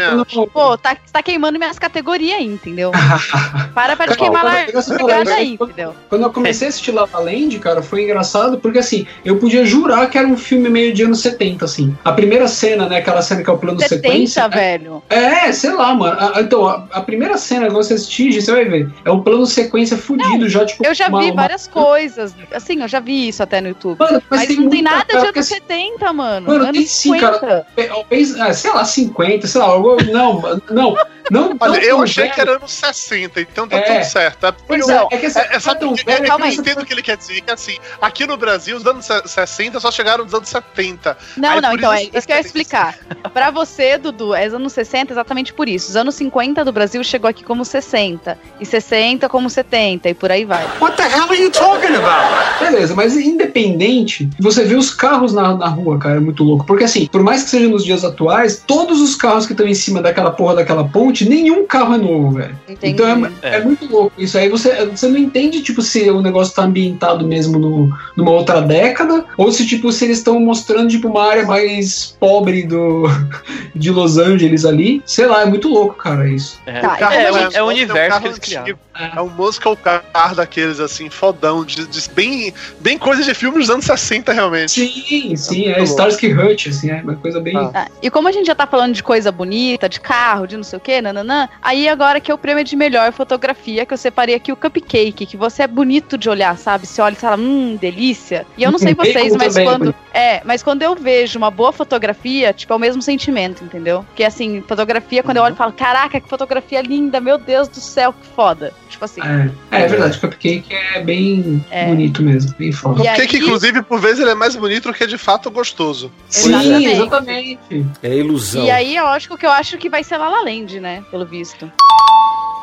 Pô, 0.54 0.78
tá, 0.78 0.96
tá 1.12 1.22
queimando 1.24 1.58
minhas 1.58 1.78
categorias 1.80 2.38
aí, 2.38 2.46
entendeu? 2.46 2.92
Para 3.74 3.96
pra 3.96 4.08
de 4.08 4.18
queimar 4.18 4.68
isso. 4.70 4.94
aí, 5.34 5.54
entendeu? 5.60 5.96
Quando 6.10 6.24
eu 6.24 6.32
comecei 6.32 6.68
a 6.68 6.70
assistir 6.70 6.92
La 6.92 7.08
La 7.12 7.20
Land, 7.20 7.58
cara, 7.60 7.82
foi 7.82 8.04
engraçado, 8.04 8.58
porque 8.60 8.80
assim, 8.80 9.06
eu 9.24 9.38
podia 9.38 9.66
jurar 9.66 10.10
que 10.10 10.18
era 10.18 10.28
um 10.28 10.38
filme 10.38 10.70
meio 10.70 10.94
de 10.94 11.04
anos 11.04 11.20
70, 11.22 11.66
assim. 11.66 11.96
A 12.04 12.12
primeira 12.12 12.48
cena, 12.48 12.88
né, 12.88 12.98
aquela 12.98 13.22
cena 13.22 13.44
que 13.44 13.50
é 13.50 13.54
o 13.54 13.58
plano 13.58 13.80
70, 13.80 14.02
sequência. 14.02 14.48
né? 14.48 14.56
velho. 14.56 15.04
É, 15.10 15.52
sei 15.52 15.72
lá, 15.72 15.94
mano. 15.94 16.18
A- 16.20 16.42
então, 16.42 16.68
a, 16.68 16.88
a 16.92 17.02
primeira 17.02 17.38
cena 17.38 17.68
que 17.68 17.74
você 17.74 17.94
assistir, 17.94 18.34
você 18.42 18.52
vai 18.52 18.66
ver, 18.66 18.90
é 19.06 19.12
um 19.12 19.22
plano 19.22 19.46
sequência 19.46 19.98
fudido 19.98 20.48
já, 20.50 20.66
tipo. 20.66 20.86
Eu 20.86 20.94
já 20.94 21.08
uma- 21.08 21.20
vi 21.22 21.26
uma- 21.28 21.36
várias 21.36 21.68
coisas. 21.68 22.36
Assim, 22.54 22.82
eu 22.82 22.88
já 22.88 23.00
vi 23.00 23.28
isso 23.30 23.42
até 23.44 23.62
no 23.62 23.70
YouTube. 23.70 23.98
Mano, 24.00 24.22
mas 24.30 24.40
Mas, 24.42 24.48
tem 24.48 24.58
não 24.60 24.70
tem 24.70 24.82
nada 24.82 25.06
de 25.06 25.14
anos 25.14 25.26
porque 25.26 25.40
assim- 25.40 25.54
70, 25.56 26.14
mano. 26.14 26.48
Mano, 26.48 26.66
anos 26.78 26.92
sim, 26.92 27.18
cara. 27.18 27.66
É, 27.78 27.84
talvez, 27.84 28.40
ah, 28.40 28.54
sei 28.54 28.72
lá, 28.72 28.84
50, 28.86 29.48
sei 29.48 29.62
lá. 29.62 29.68
algo- 29.68 29.98
Não, 30.12 30.42
não. 30.70 30.96
Não, 31.30 31.56
Olha, 31.62 31.78
eu 31.80 31.96
tão 31.98 32.04
achei 32.04 32.24
velho. 32.24 32.36
que 32.36 32.42
era 32.42 32.52
anos 32.56 32.72
60, 32.74 33.40
então 33.40 33.66
tá 33.68 33.78
É. 33.78 33.82
tudo 33.82 34.04
certo. 34.04 34.46
É, 34.48 34.52
Pois 34.68 34.90
eu- 34.90 35.08
é, 35.12 35.16
é 35.16 35.18
que 35.18 35.26
assim, 35.28 35.40
é, 35.40 35.60
sabe, 35.60 35.80
tão 35.80 35.94
é, 35.94 36.04
velho, 36.04 36.26
é, 36.26 36.30
eu 36.30 36.46
entendo 36.48 36.82
o 36.82 36.86
que 36.86 36.94
ele 36.94 37.02
quer 37.04 37.16
dizer, 37.16 37.40
que 37.42 37.52
assim, 37.52 37.78
aqui 38.02 38.26
no 38.28 38.36
Brasil, 38.36 38.76
os 38.76 38.86
anos 38.86 39.06
se- 39.06 39.28
60 39.28 39.80
só 39.80 39.92
chegaram 39.92 40.26
nos 40.26 40.34
anos 40.34 40.50
70. 40.50 41.16
Não, 41.38 41.52
Aí, 41.52 41.62
não, 41.62 41.74
então 41.74 41.94
é 41.94 42.04
isso- 42.04 42.12
isso 42.18 42.28
que 42.28 42.34
eu 42.34 42.36
ia 42.38 42.42
explicar. 42.42 42.98
Pra 43.34 43.50
você, 43.50 43.98
Dudu, 43.98 44.34
é 44.36 44.48
os 44.48 44.54
anos 44.56 44.74
60 44.74 45.14
exatamente 45.14 45.54
por 45.54 45.70
isso. 45.70 45.90
Os 45.90 45.96
anos 45.96 46.16
50 46.16 46.66
do 46.66 46.72
Brasil 46.74 47.02
chegou 47.04 47.30
aqui 47.30 47.44
como 47.46 47.64
60, 47.64 48.38
e 48.60 48.66
60 48.66 49.30
como 49.30 49.50
70, 49.50 50.10
e 50.10 50.14
por 50.14 50.32
aí 50.32 50.44
vai. 50.44 50.66
What 50.82 50.98
the 50.98 51.04
hell 51.04 51.26
are 51.30 51.42
you 51.42 51.52
talking 51.52 51.96
about? 51.96 52.60
Beleza, 52.60 52.94
mas 52.94 53.16
independente, 53.16 54.30
você 54.40 54.64
vê 54.66 54.76
os 54.76 54.94
carros 54.94 55.34
na, 55.34 55.54
na 55.56 55.68
rua, 55.68 55.98
cara, 56.00 56.16
é 56.16 56.20
muito 56.20 56.44
louco. 56.44 56.61
Porque 56.64 56.84
assim, 56.84 57.08
por 57.08 57.24
mais 57.24 57.44
que 57.44 57.50
seja 57.50 57.68
nos 57.68 57.84
dias 57.84 58.04
atuais, 58.04 58.64
todos 58.66 59.00
os 59.02 59.16
carros 59.16 59.46
que 59.46 59.54
estão 59.54 59.68
em 59.68 59.74
cima 59.74 60.02
daquela 60.02 60.32
porra 60.32 60.56
daquela 60.56 60.84
ponte, 60.88 61.28
nenhum 61.28 61.66
carro 61.66 61.94
é 61.96 61.98
novo, 61.98 62.32
velho. 62.32 62.56
Entendi. 62.68 62.94
Então 62.94 63.26
é, 63.42 63.56
é 63.58 63.64
muito 63.64 63.86
louco 63.92 64.12
isso. 64.18 64.38
Aí 64.38 64.50
você, 64.50 64.86
você 64.86 65.08
não 65.08 65.18
entende, 65.18 65.62
tipo, 65.62 65.82
se 65.82 66.10
o 66.10 66.22
negócio 66.22 66.54
tá 66.56 66.64
ambientado 66.64 67.26
mesmo 67.26 67.58
no, 67.60 67.90
numa 68.16 68.32
outra 68.32 68.62
década, 68.62 69.26
ou 69.38 69.52
se, 69.52 69.66
tipo, 69.66 69.92
se 69.92 70.06
eles 70.06 70.18
estão 70.18 70.40
mostrando, 70.40 70.90
tipo, 70.90 71.08
uma 71.08 71.24
área 71.26 71.46
mais 71.46 72.16
pobre 72.20 72.64
do, 72.64 73.04
de 73.76 73.92
Los 73.92 74.18
Angeles 74.18 74.66
ali. 74.66 75.02
Sei 75.06 75.26
lá, 75.26 75.42
é 75.42 75.46
muito 75.46 75.68
louco, 75.68 75.96
cara, 75.96 76.28
isso. 76.30 76.60
É, 76.66 76.82
Tá, 76.82 76.94
é, 76.94 76.96
então 76.96 77.38
é, 77.38 77.48
o- 77.48 77.52
é 77.54 77.64
o 77.64 77.68
universo 77.68 78.22
que 78.22 78.28
eles 78.28 78.40
criaram. 78.40 78.76
É 79.16 79.22
um 79.22 79.30
muscle 79.30 79.76
car 79.76 80.36
daqueles, 80.36 80.80
assim, 80.80 81.10
fodão, 81.10 81.66
de, 81.66 81.88
de- 81.88 82.10
bem, 82.12 82.54
bem 82.80 82.98
coisa 82.98 83.24
de 83.24 83.34
filme 83.34 83.58
dos 83.58 83.70
anos 83.70 83.86
60, 83.86 84.32
realmente. 84.34 84.72
Sim, 84.72 85.36
sim, 85.36 85.68
é 85.68 85.78
muito 85.78 85.90
Starsky 85.90 86.34
Hutch, 86.34 86.68
assim, 86.68 86.90
é 86.90 87.02
uma 87.02 87.16
coisa 87.16 87.40
bem... 87.40 87.56
Ah, 87.58 87.88
e 88.02 88.10
como 88.10 88.28
a 88.28 88.32
gente 88.32 88.48
já 88.48 88.56
tá 88.56 88.68
falando 88.68 88.94
de 88.94 89.04
coisa 89.04 89.32
bonita, 89.32 89.88
de 89.88 90.00
carro, 90.00 90.48
de 90.48 90.56
não 90.58 90.64
sei 90.64 90.78
o 90.78 90.80
que, 90.80 91.02
nananã, 91.02 91.48
aí 91.62 91.88
agora 91.88 92.20
que 92.20 92.32
é 92.32 92.34
o 92.34 92.38
prêmio 92.38 92.64
de 92.64 92.76
melhor 92.76 93.12
fotografia, 93.12 93.86
que 93.86 93.94
eu 93.94 93.98
separei 93.98 94.36
aqui 94.36 94.52
o 94.52 94.56
Cupcake, 94.56 95.26
que 95.26 95.38
você 95.38 95.64
é 95.64 95.68
bonito 95.68 96.18
de 96.18 96.30
olhar, 96.30 96.58
sabe? 96.58 96.86
Você 96.86 97.02
olha 97.02 97.14
e 97.14 97.18
fala, 97.18 97.38
hum, 97.38 97.78
delícia. 97.80 98.46
E 98.58 98.64
eu 98.64 98.72
não 98.72 98.80
sei 98.80 98.94
vocês, 98.96 99.36
mas 99.36 99.56
é 99.56 99.64
quando. 99.64 99.80
bonito. 99.80 99.96
É, 100.14 100.42
mas 100.44 100.62
quando 100.62 100.82
eu 100.82 100.96
vejo 100.96 101.38
uma 101.38 101.50
boa 101.50 101.72
fotografia, 101.72 102.54
tipo, 102.54 102.72
é 102.74 102.76
o 102.76 102.80
mesmo 102.80 103.02
sentimento, 103.02 103.64
entendeu? 103.64 104.04
Porque 104.04 104.24
assim, 104.24 104.62
fotografia, 104.68 105.24
quando 105.24 105.38
eu 105.38 105.44
olho 105.44 105.54
e 105.54 105.58
falo, 105.58 105.72
caraca, 105.74 106.20
que 106.20 106.28
fotografia 106.30 106.82
linda, 106.82 107.20
meu 107.20 107.38
Deus 107.38 107.68
do 107.68 107.80
céu, 107.80 108.14
que 108.14 108.26
foda. 108.36 108.74
Tipo 108.92 109.06
assim. 109.06 109.22
É, 109.22 109.50
é 109.84 109.88
verdade, 109.88 110.20
Cupcake 110.20 110.66
é 110.74 111.02
bem 111.02 111.66
É. 111.72 111.88
bonito 111.88 112.22
mesmo, 112.22 112.54
bem 112.58 112.72
foda. 112.72 113.02
E 113.02 113.08
Porque 113.08 113.22
aí- 113.22 113.28
que, 113.28 113.38
inclusive, 113.38 113.82
por 113.82 114.00
vezes, 114.00 114.20
ele 114.20 114.32
é 114.32 114.36
mais 114.36 114.56
bonito 114.56 114.90
do 114.90 114.94
que 114.94 115.08
de 115.08 115.18
fato 115.18 115.50
gostoso. 115.50 116.12
Sim, 116.30 116.50
Exatamente. 116.50 116.92
exatamente. 116.92 117.86
É 118.04 118.16
ilusão. 118.16 118.64
E 118.66 118.70
aí, 118.70 118.96
é 118.98 119.02
lógico 119.02 119.38
que 119.38 119.46
eu 119.46 119.52
acho 119.52 119.78
que 119.78 119.90
vai 119.90 120.04
ser 120.04 120.18
La 120.18 120.30
La 120.30 120.42
Land, 120.44 120.80
né? 120.80 121.04
Pelo 121.10 121.26
visto. 121.26 121.72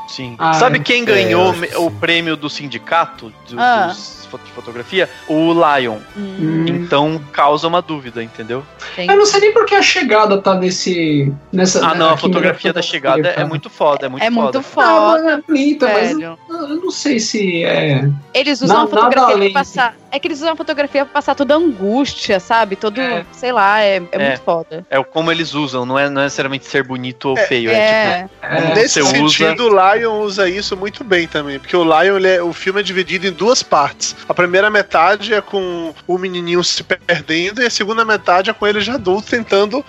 Sim. 0.09 0.37
Ah, 0.39 0.55
Sabe 0.55 0.79
é. 0.79 0.83
quem 0.83 1.03
É, 1.03 1.05
ganhou 1.05 1.53
que 1.53 1.77
o 1.77 1.91
prêmio 1.91 2.37
do 2.37 2.49
sindicato 2.49 3.33
do, 3.49 3.59
Ah. 3.61 3.87
dos 3.89 4.18
de 4.37 4.51
fotografia? 4.53 5.09
O 5.27 5.53
Lion. 5.55 5.99
Hum, 6.17 6.67
Então 6.69 7.21
causa 7.33 7.67
uma 7.67 7.81
dúvida, 7.81 8.23
entendeu? 8.23 8.63
entendi. 8.93 9.11
Eu 9.13 9.17
não 9.17 9.25
sei 9.25 9.41
nem 9.41 9.53
porque 9.53 9.75
a 9.75 9.83
chegada 9.83 10.39
tá 10.43 10.55
nesse. 10.55 11.33
Nessa, 11.53 11.87
Ah, 11.87 11.95
não, 11.95 12.11
a 12.11 12.17
fotografia 12.17 12.73
da 12.73 12.83
chegada 12.83 13.29
é 13.29 13.33
cara. 13.35 13.47
muito 13.47 13.71
foda, 13.71 14.07
é 14.07 14.09
muito 14.09 14.23
é 14.25 14.31
foda. 14.31 14.43
muito 14.43 14.59
Ah, 14.59 14.63
foda. 14.63 15.23
mas 15.23 15.27
é 15.33 15.43
bonita, 15.47 15.87
mas 15.89 16.11
eu, 16.19 16.39
eu 16.51 16.77
não 16.77 16.91
sei 16.91 17.19
se 17.21 17.65
é. 17.65 18.09
Eles 18.35 18.61
usam 18.61 18.77
Na- 18.77 18.85
a 18.85 18.87
fotografia 18.89 19.37
pra 19.51 19.51
passar. 19.61 19.97
É 20.11 20.19
que 20.19 20.27
eles 20.27 20.39
usam 20.39 20.53
a 20.53 20.57
fotografia 20.57 21.05
pra 21.05 21.13
passar 21.15 21.35
toda 21.35 21.55
a 21.55 21.57
angústia, 21.59 22.41
sabe? 22.41 22.77
Todo. 22.77 22.99
É. 23.01 23.27
Sei 23.33 23.53
lá, 23.53 23.81
é, 23.83 23.97
é, 23.97 24.03
É. 24.13 24.29
muito 24.29 24.41
foda. 24.43 24.87
É 24.89 24.99
o 24.99 25.05
como 25.05 25.31
eles 25.31 25.53
usam, 25.55 25.85
não 25.85 25.99
é, 25.99 26.09
não 26.09 26.23
é 26.23 26.25
necessariamente 26.25 26.67
ser 26.67 26.83
bonito 26.83 27.31
ou 27.31 27.37
feio. 27.37 27.71
É, 27.71 27.75
É. 27.75 28.23
tipo, 28.23 28.35
é 28.47 28.75
Nesse 28.75 29.03
você 29.03 29.21
usa. 29.23 29.37
sentido, 29.37 29.69
o 29.69 29.95
Lion 29.95 30.21
usa 30.21 30.49
isso 30.49 30.77
muito 30.77 31.05
bem 31.05 31.27
também, 31.29 31.59
porque 31.59 31.77
o 31.77 31.85
Lion, 31.85 32.17
ele 32.17 32.29
é- 32.29 32.43
o 32.43 32.53
filme 32.53 32.81
é 32.81 32.83
dividido 32.83 33.27
em 33.27 33.33
duas 33.33 33.63
partes. 33.63 34.17
A 34.29 34.33
primeira 34.35 34.71
metade 34.71 35.35
é 35.35 35.41
com 35.43 35.95
o 36.07 36.17
menininho 36.19 36.65
se 36.65 36.83
perdendo 36.83 37.61
e 37.63 37.67
a 37.67 37.71
segunda 37.71 38.05
metade 38.05 38.49
é 38.51 38.53
com 38.55 38.67
ele 38.67 38.81
já 38.81 38.95
adulto 38.95 39.29
tentando 39.29 39.85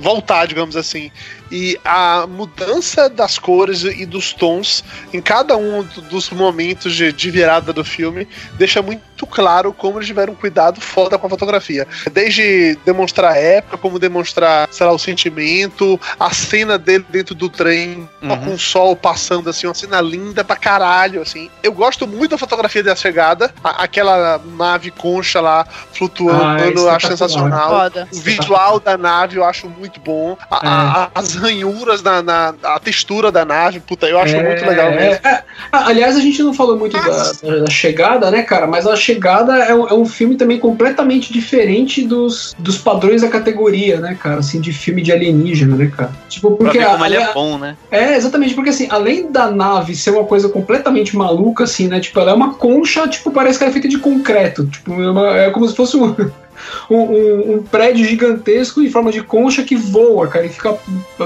voltar, 0.00 0.46
digamos 0.46 0.76
assim. 0.76 1.10
E 1.50 1.78
a 1.84 2.26
mudança 2.28 3.08
das 3.08 3.38
cores 3.38 3.82
e 3.84 4.06
dos 4.06 4.32
tons 4.32 4.84
em 5.12 5.20
cada 5.20 5.56
um 5.56 5.82
do- 5.82 6.00
dos 6.02 6.30
momentos 6.30 6.94
de, 6.94 7.12
de 7.12 7.30
virada 7.30 7.72
do 7.72 7.84
filme 7.84 8.28
deixa 8.54 8.80
muito 8.80 9.26
claro 9.26 9.72
como 9.72 9.98
eles 9.98 10.06
tiveram 10.06 10.32
um 10.32 10.36
cuidado 10.36 10.80
foda 10.80 11.18
com 11.18 11.26
a 11.26 11.30
fotografia. 11.30 11.86
Desde 12.12 12.78
demonstrar 12.86 13.32
a 13.32 13.36
época, 13.36 13.76
como 13.76 13.98
demonstrar, 13.98 14.68
sei 14.70 14.86
lá, 14.86 14.92
o 14.92 14.98
sentimento, 14.98 16.00
a 16.18 16.30
cena 16.32 16.78
dele 16.78 17.04
dentro 17.08 17.34
do 17.34 17.48
trem, 17.48 18.08
Uhum. 18.22 18.36
com 18.44 18.54
o 18.54 18.58
sol 18.58 18.94
passando, 18.96 19.50
assim, 19.50 19.66
uma 19.66 19.74
cena 19.74 20.00
linda 20.00 20.44
pra 20.44 20.56
caralho, 20.56 21.20
assim. 21.22 21.50
Eu 21.62 21.72
gosto 21.72 22.06
muito 22.06 22.30
da 22.32 22.38
fotografia 22.38 22.82
da 22.82 22.94
chegada, 22.96 23.52
a- 23.62 23.82
aquela 23.82 24.38
nave 24.56 24.90
concha 24.90 25.40
lá 25.40 25.66
flutuando, 25.92 26.42
Ah, 26.42 26.58
eu 26.60 26.90
acho 26.90 27.06
espetacular. 27.12 27.18
sensacional. 27.18 27.68
Foda. 27.70 28.08
O 28.12 28.16
visual 28.20 28.80
da 28.80 28.96
nave 28.96 29.36
eu 29.36 29.44
acho 29.44 29.68
muito 29.68 30.00
bom. 30.00 30.36
A- 30.50 31.04
a- 31.04 31.10
as 31.14 31.34
ranhuras 31.40 32.02
na, 32.02 32.22
na- 32.22 32.54
a 32.62 32.78
textura 32.78 33.32
da 33.32 33.44
nave, 33.44 33.80
puta, 33.80 34.06
eu 34.06 34.18
acho 34.18 34.36
É, 34.36 34.42
muito 34.42 34.64
legal 34.66 34.90
mesmo. 34.94 35.20
é, 35.24 35.28
é. 35.28 35.42
Ah, 35.72 35.86
aliás, 35.88 36.16
a 36.16 36.20
gente 36.20 36.42
não 36.42 36.52
falou 36.52 36.76
muito 36.78 36.96
da, 36.96 37.32
da 37.64 37.70
chegada, 37.70 38.30
né, 38.30 38.42
cara? 38.42 38.66
Mas 38.66 38.86
a 38.86 38.96
chegada 38.96 39.56
é 39.56 39.74
um, 39.74 39.88
é 39.88 39.94
um 39.94 40.04
filme 40.04 40.36
também 40.36 40.58
completamente 40.58 41.32
diferente 41.32 42.02
dos, 42.06 42.54
dos 42.58 42.78
padrões 42.78 43.22
da 43.22 43.28
categoria, 43.28 44.00
né, 44.00 44.16
cara? 44.20 44.40
Assim, 44.40 44.60
de 44.60 44.72
filme 44.72 45.02
de 45.02 45.12
alienígena, 45.12 45.76
né, 45.76 45.90
cara? 45.96 46.12
Tipo, 46.28 46.50
Pra 46.56 46.66
porque. 46.66 46.78
ver 46.78 46.86
como 46.86 47.04
a- 47.04 47.06
ele 47.06 47.16
é 47.16 47.32
bom, 47.32 47.58
né? 47.58 47.76
É, 47.90 48.16
exatamente, 48.16 48.54
porque 48.54 48.70
assim, 48.70 48.88
além 48.90 49.30
da 49.30 49.50
nave 49.50 49.94
ser 49.94 50.10
uma 50.10 50.24
coisa 50.24 50.48
completamente 50.48 51.16
maluca, 51.16 51.64
assim, 51.64 51.88
né? 51.88 52.00
Tipo, 52.00 52.20
ela 52.20 52.32
é 52.32 52.34
uma 52.34 52.54
concha, 52.54 53.06
tipo, 53.08 53.30
parece 53.30 53.58
que 53.58 53.64
ela 53.64 53.70
é 53.70 53.72
feita 53.72 53.88
de 53.88 53.98
concreto. 53.98 54.66
Tipo, 54.66 54.92
é, 55.00 55.10
uma- 55.10 55.36
é 55.36 55.50
como 55.50 55.68
se 55.68 55.76
fosse 55.76 55.96
um, 55.96 56.14
um, 56.90 56.96
um- 56.96 57.54
um 57.56 57.62
prédio 57.62 58.04
gigantesco 58.04 58.80
em 58.82 58.90
forma 58.90 59.10
de 59.12 59.22
concha 59.22 59.62
que 59.62 59.76
voa, 59.76 60.28
cara, 60.28 60.46
e 60.46 60.50
fica 60.50 60.76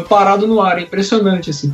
parado 0.08 0.46
no 0.46 0.60
ar. 0.60 0.78
É 0.78 0.82
impressionante, 0.82 1.50
assim. 1.50 1.72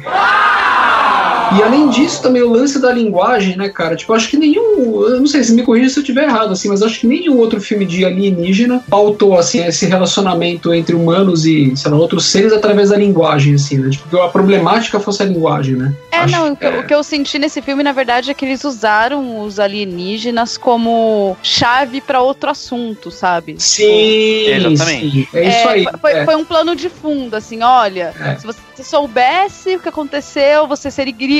E 1.58 1.62
além 1.62 1.88
disso, 1.88 2.22
também 2.22 2.42
o 2.42 2.48
lance 2.50 2.80
da 2.80 2.92
linguagem, 2.92 3.56
né, 3.56 3.68
cara? 3.68 3.96
Tipo, 3.96 4.12
acho 4.12 4.28
que 4.28 4.36
nenhum. 4.36 5.02
Eu 5.02 5.18
não 5.20 5.26
sei 5.26 5.42
se 5.42 5.52
me 5.52 5.62
corrija 5.62 5.88
se 5.90 5.98
eu 5.98 6.02
estiver 6.02 6.24
errado, 6.24 6.52
assim, 6.52 6.68
mas 6.68 6.82
acho 6.82 7.00
que 7.00 7.06
nenhum 7.06 7.38
outro 7.38 7.60
filme 7.60 7.84
de 7.84 8.04
alienígena 8.04 8.82
pautou, 8.88 9.36
assim, 9.38 9.64
esse 9.64 9.86
relacionamento 9.86 10.72
entre 10.72 10.94
humanos 10.94 11.44
e, 11.46 11.72
sei 11.76 11.90
lá, 11.90 11.96
outros 11.96 12.26
seres 12.26 12.52
através 12.52 12.90
da 12.90 12.96
linguagem, 12.96 13.54
assim, 13.54 13.78
né? 13.78 13.90
Tipo, 13.90 14.08
que 14.08 14.18
a 14.18 14.28
problemática 14.28 15.00
fosse 15.00 15.22
a 15.22 15.26
linguagem, 15.26 15.74
né? 15.76 15.92
É, 16.12 16.18
Acho- 16.18 16.32
não, 16.36 16.52
o 16.52 16.56
que, 16.56 16.66
o 16.66 16.86
que 16.86 16.94
eu 16.94 17.02
senti 17.02 17.38
nesse 17.38 17.60
filme, 17.62 17.82
na 17.82 17.92
verdade, 17.92 18.30
é 18.30 18.34
que 18.34 18.44
eles 18.44 18.62
usaram 18.64 19.40
os 19.44 19.58
alienígenas 19.58 20.56
como 20.56 21.36
chave 21.42 22.00
pra 22.00 22.20
outro 22.20 22.50
assunto, 22.50 23.10
sabe? 23.10 23.56
Sim, 23.58 24.46
Exatamente. 24.46 25.10
sim, 25.10 25.26
é 25.34 25.48
isso 25.48 25.68
aí. 25.68 25.84
foi- 25.84 25.98
Foi, 26.00 26.12
é. 26.12 26.24
foi 26.24 26.36
um 26.36 26.44
plano 26.44 26.74
de 26.76 26.88
fundo, 26.88 27.34
assim, 27.34 27.62
olha, 27.62 28.12
É. 28.20 28.36
se 28.36 28.46
você 28.46 28.60
soubesse 28.82 29.76
o 29.76 29.80
que 29.80 29.88
aconteceu, 29.88 30.66
você 30.66 30.90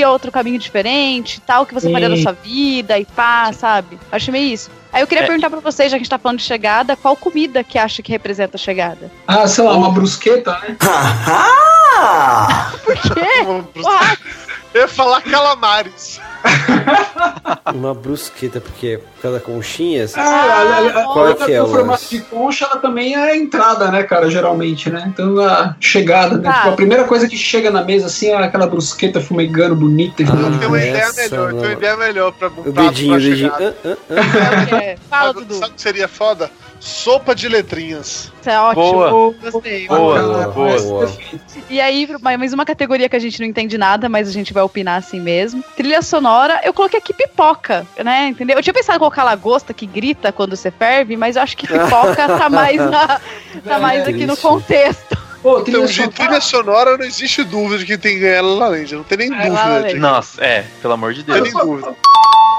outro 0.09 0.31
caminho 0.31 0.59
diferente, 0.59 1.39
tal, 1.41 1.65
que 1.65 1.73
você 1.73 1.87
Sim. 1.87 1.93
faria 1.93 2.09
da 2.09 2.17
sua 2.17 2.31
vida 2.33 2.97
e 2.97 3.05
pá, 3.05 3.51
sabe? 3.53 3.97
Achei 4.11 4.31
meio 4.31 4.53
isso. 4.53 4.69
Aí 4.93 5.01
eu 5.01 5.07
queria 5.07 5.23
É. 5.23 5.27
perguntar 5.27 5.49
pra 5.49 5.59
vocês, 5.59 5.89
já 5.89 5.97
que 5.97 6.01
a 6.01 6.03
gente 6.03 6.09
tá 6.09 6.17
falando 6.17 6.39
de 6.39 6.43
chegada, 6.43 6.95
qual 6.97 7.15
comida 7.15 7.63
que 7.63 7.77
acha 7.77 8.01
que 8.01 8.11
representa 8.11 8.57
a 8.57 8.59
chegada? 8.59 9.09
Ah, 9.27 9.47
sei 9.47 9.63
lá, 9.63 9.75
uma 9.77 9.91
brusqueta, 9.91 10.51
né? 10.59 10.75
Por 12.83 12.97
quê? 12.97 13.45
Eu 14.73 14.81
ia 14.81 14.87
falar 14.87 15.21
calamares. 15.21 16.19
Uma 17.73 17.93
brusqueta, 17.93 18.59
porque 18.59 18.99
por 19.15 19.21
causa 19.21 19.39
da 19.39 19.43
conchinhas. 19.43 20.15
É, 20.15 20.19
a- 20.19 20.23
a- 20.25 20.87
a- 20.87 21.03
qual 21.05 21.29
é 21.29 21.33
que 21.35 21.51
é 21.51 21.61
o 21.61 21.67
formato 21.67 22.05
de 22.09 22.19
concha, 22.21 22.65
ela 22.65 22.77
também 22.77 23.13
é 23.15 23.31
a 23.31 23.35
entrada, 23.37 23.89
né, 23.91 24.03
cara, 24.03 24.29
geralmente, 24.29 24.89
né? 24.89 25.05
Então 25.07 25.39
a 25.39 25.75
chegada, 25.79 26.37
né? 26.37 26.49
Ah. 26.49 26.53
Tipo, 26.53 26.69
a 26.69 26.71
primeira 26.73 27.03
coisa 27.05 27.27
que 27.27 27.37
chega 27.37 27.69
na 27.71 27.83
mesa, 27.83 28.07
assim, 28.07 28.29
é 28.29 28.35
aquela 28.35 28.67
brusqueta 28.67 29.21
fumegando 29.21 29.75
bonita. 29.75 30.21
e 30.21 30.25
Ah, 30.25 30.57
Tem 30.59 30.67
uma 30.67 30.77
ideia 30.77 30.97
essa 31.03 31.21
melhor, 31.29 31.49
tem 31.51 31.59
uma 31.59 31.71
ideia 31.73 31.97
melhor 31.97 32.31
pra 32.33 32.47
O 32.47 32.71
dedinho, 32.71 33.15
o 33.15 33.19
dedinho. 33.19 33.51
Ah, 33.53 33.73
ah, 33.85 33.97
ah. 34.09 34.75
É, 34.81 34.97
Fala, 35.09 35.33
Dudu. 35.33 35.55
sabe 35.55 35.71
o 35.71 35.75
que 35.75 35.81
seria 35.81 36.07
foda? 36.07 36.49
Sopa 36.79 37.35
de 37.35 37.47
letrinhas. 37.47 38.31
Isso 38.41 38.49
é 38.49 38.59
ótimo. 38.59 38.91
Boa. 38.91 39.35
Gostei. 39.51 39.87
Boa, 39.87 40.15
Bacana, 40.19 40.47
boa, 40.47 40.81
boa. 40.81 40.99
perfeito. 41.05 41.45
E 41.69 41.79
aí, 41.79 42.09
mais 42.19 42.53
uma 42.53 42.65
categoria 42.65 43.07
que 43.07 43.15
a 43.15 43.19
gente 43.19 43.39
não 43.39 43.45
entende 43.45 43.77
nada, 43.77 44.09
mas 44.09 44.27
a 44.27 44.31
gente 44.31 44.51
vai 44.51 44.63
opinar 44.63 44.97
assim 44.97 45.19
mesmo. 45.19 45.63
Trilha 45.77 46.01
sonora, 46.01 46.30
eu 46.63 46.73
coloquei 46.73 46.99
aqui 46.99 47.13
pipoca, 47.13 47.85
né? 48.03 48.27
Entendeu? 48.27 48.57
Eu 48.57 48.63
tinha 48.63 48.73
pensado 48.73 48.95
em 48.95 48.99
colocar 48.99 49.23
lagosta 49.23 49.73
que 49.73 49.85
grita 49.85 50.31
quando 50.31 50.55
você 50.55 50.69
ferve, 50.71 51.15
mas 51.17 51.35
eu 51.35 51.41
acho 51.41 51.55
que 51.57 51.67
pipoca 51.67 52.27
tá 52.27 52.49
mais, 52.49 52.77
na- 52.77 53.19
tá 53.65 53.77
mais 53.79 54.07
aqui 54.07 54.25
no 54.25 54.37
contexto. 54.37 55.17
Pô, 55.41 55.61
trilha 55.61 55.77
Então, 55.77 55.85
de 55.87 55.93
sonora- 55.95 56.11
trilha 56.13 56.41
sonora 56.41 56.97
não 56.97 57.05
existe 57.05 57.43
dúvida 57.43 57.79
de 57.79 57.85
que 57.85 57.97
tem 57.97 58.13
que 58.15 58.19
ganhar 58.21 58.41
La 58.43 58.55
La 58.65 58.67
Land. 58.69 58.95
Não 58.95 59.03
tem 59.03 59.17
nem 59.17 59.33
É, 59.33 59.49
La 59.49 59.65
La 59.67 59.79
dúvida. 59.79 59.99
Nossa, 59.99 60.43
é, 60.43 60.65
pelo 60.81 60.93
amor 60.93 61.13
de 61.13 61.19
Não 61.27 61.33
tem 61.33 61.43
Deus. 61.43 61.53
nem 61.55 61.65
dúvida. 61.65 61.95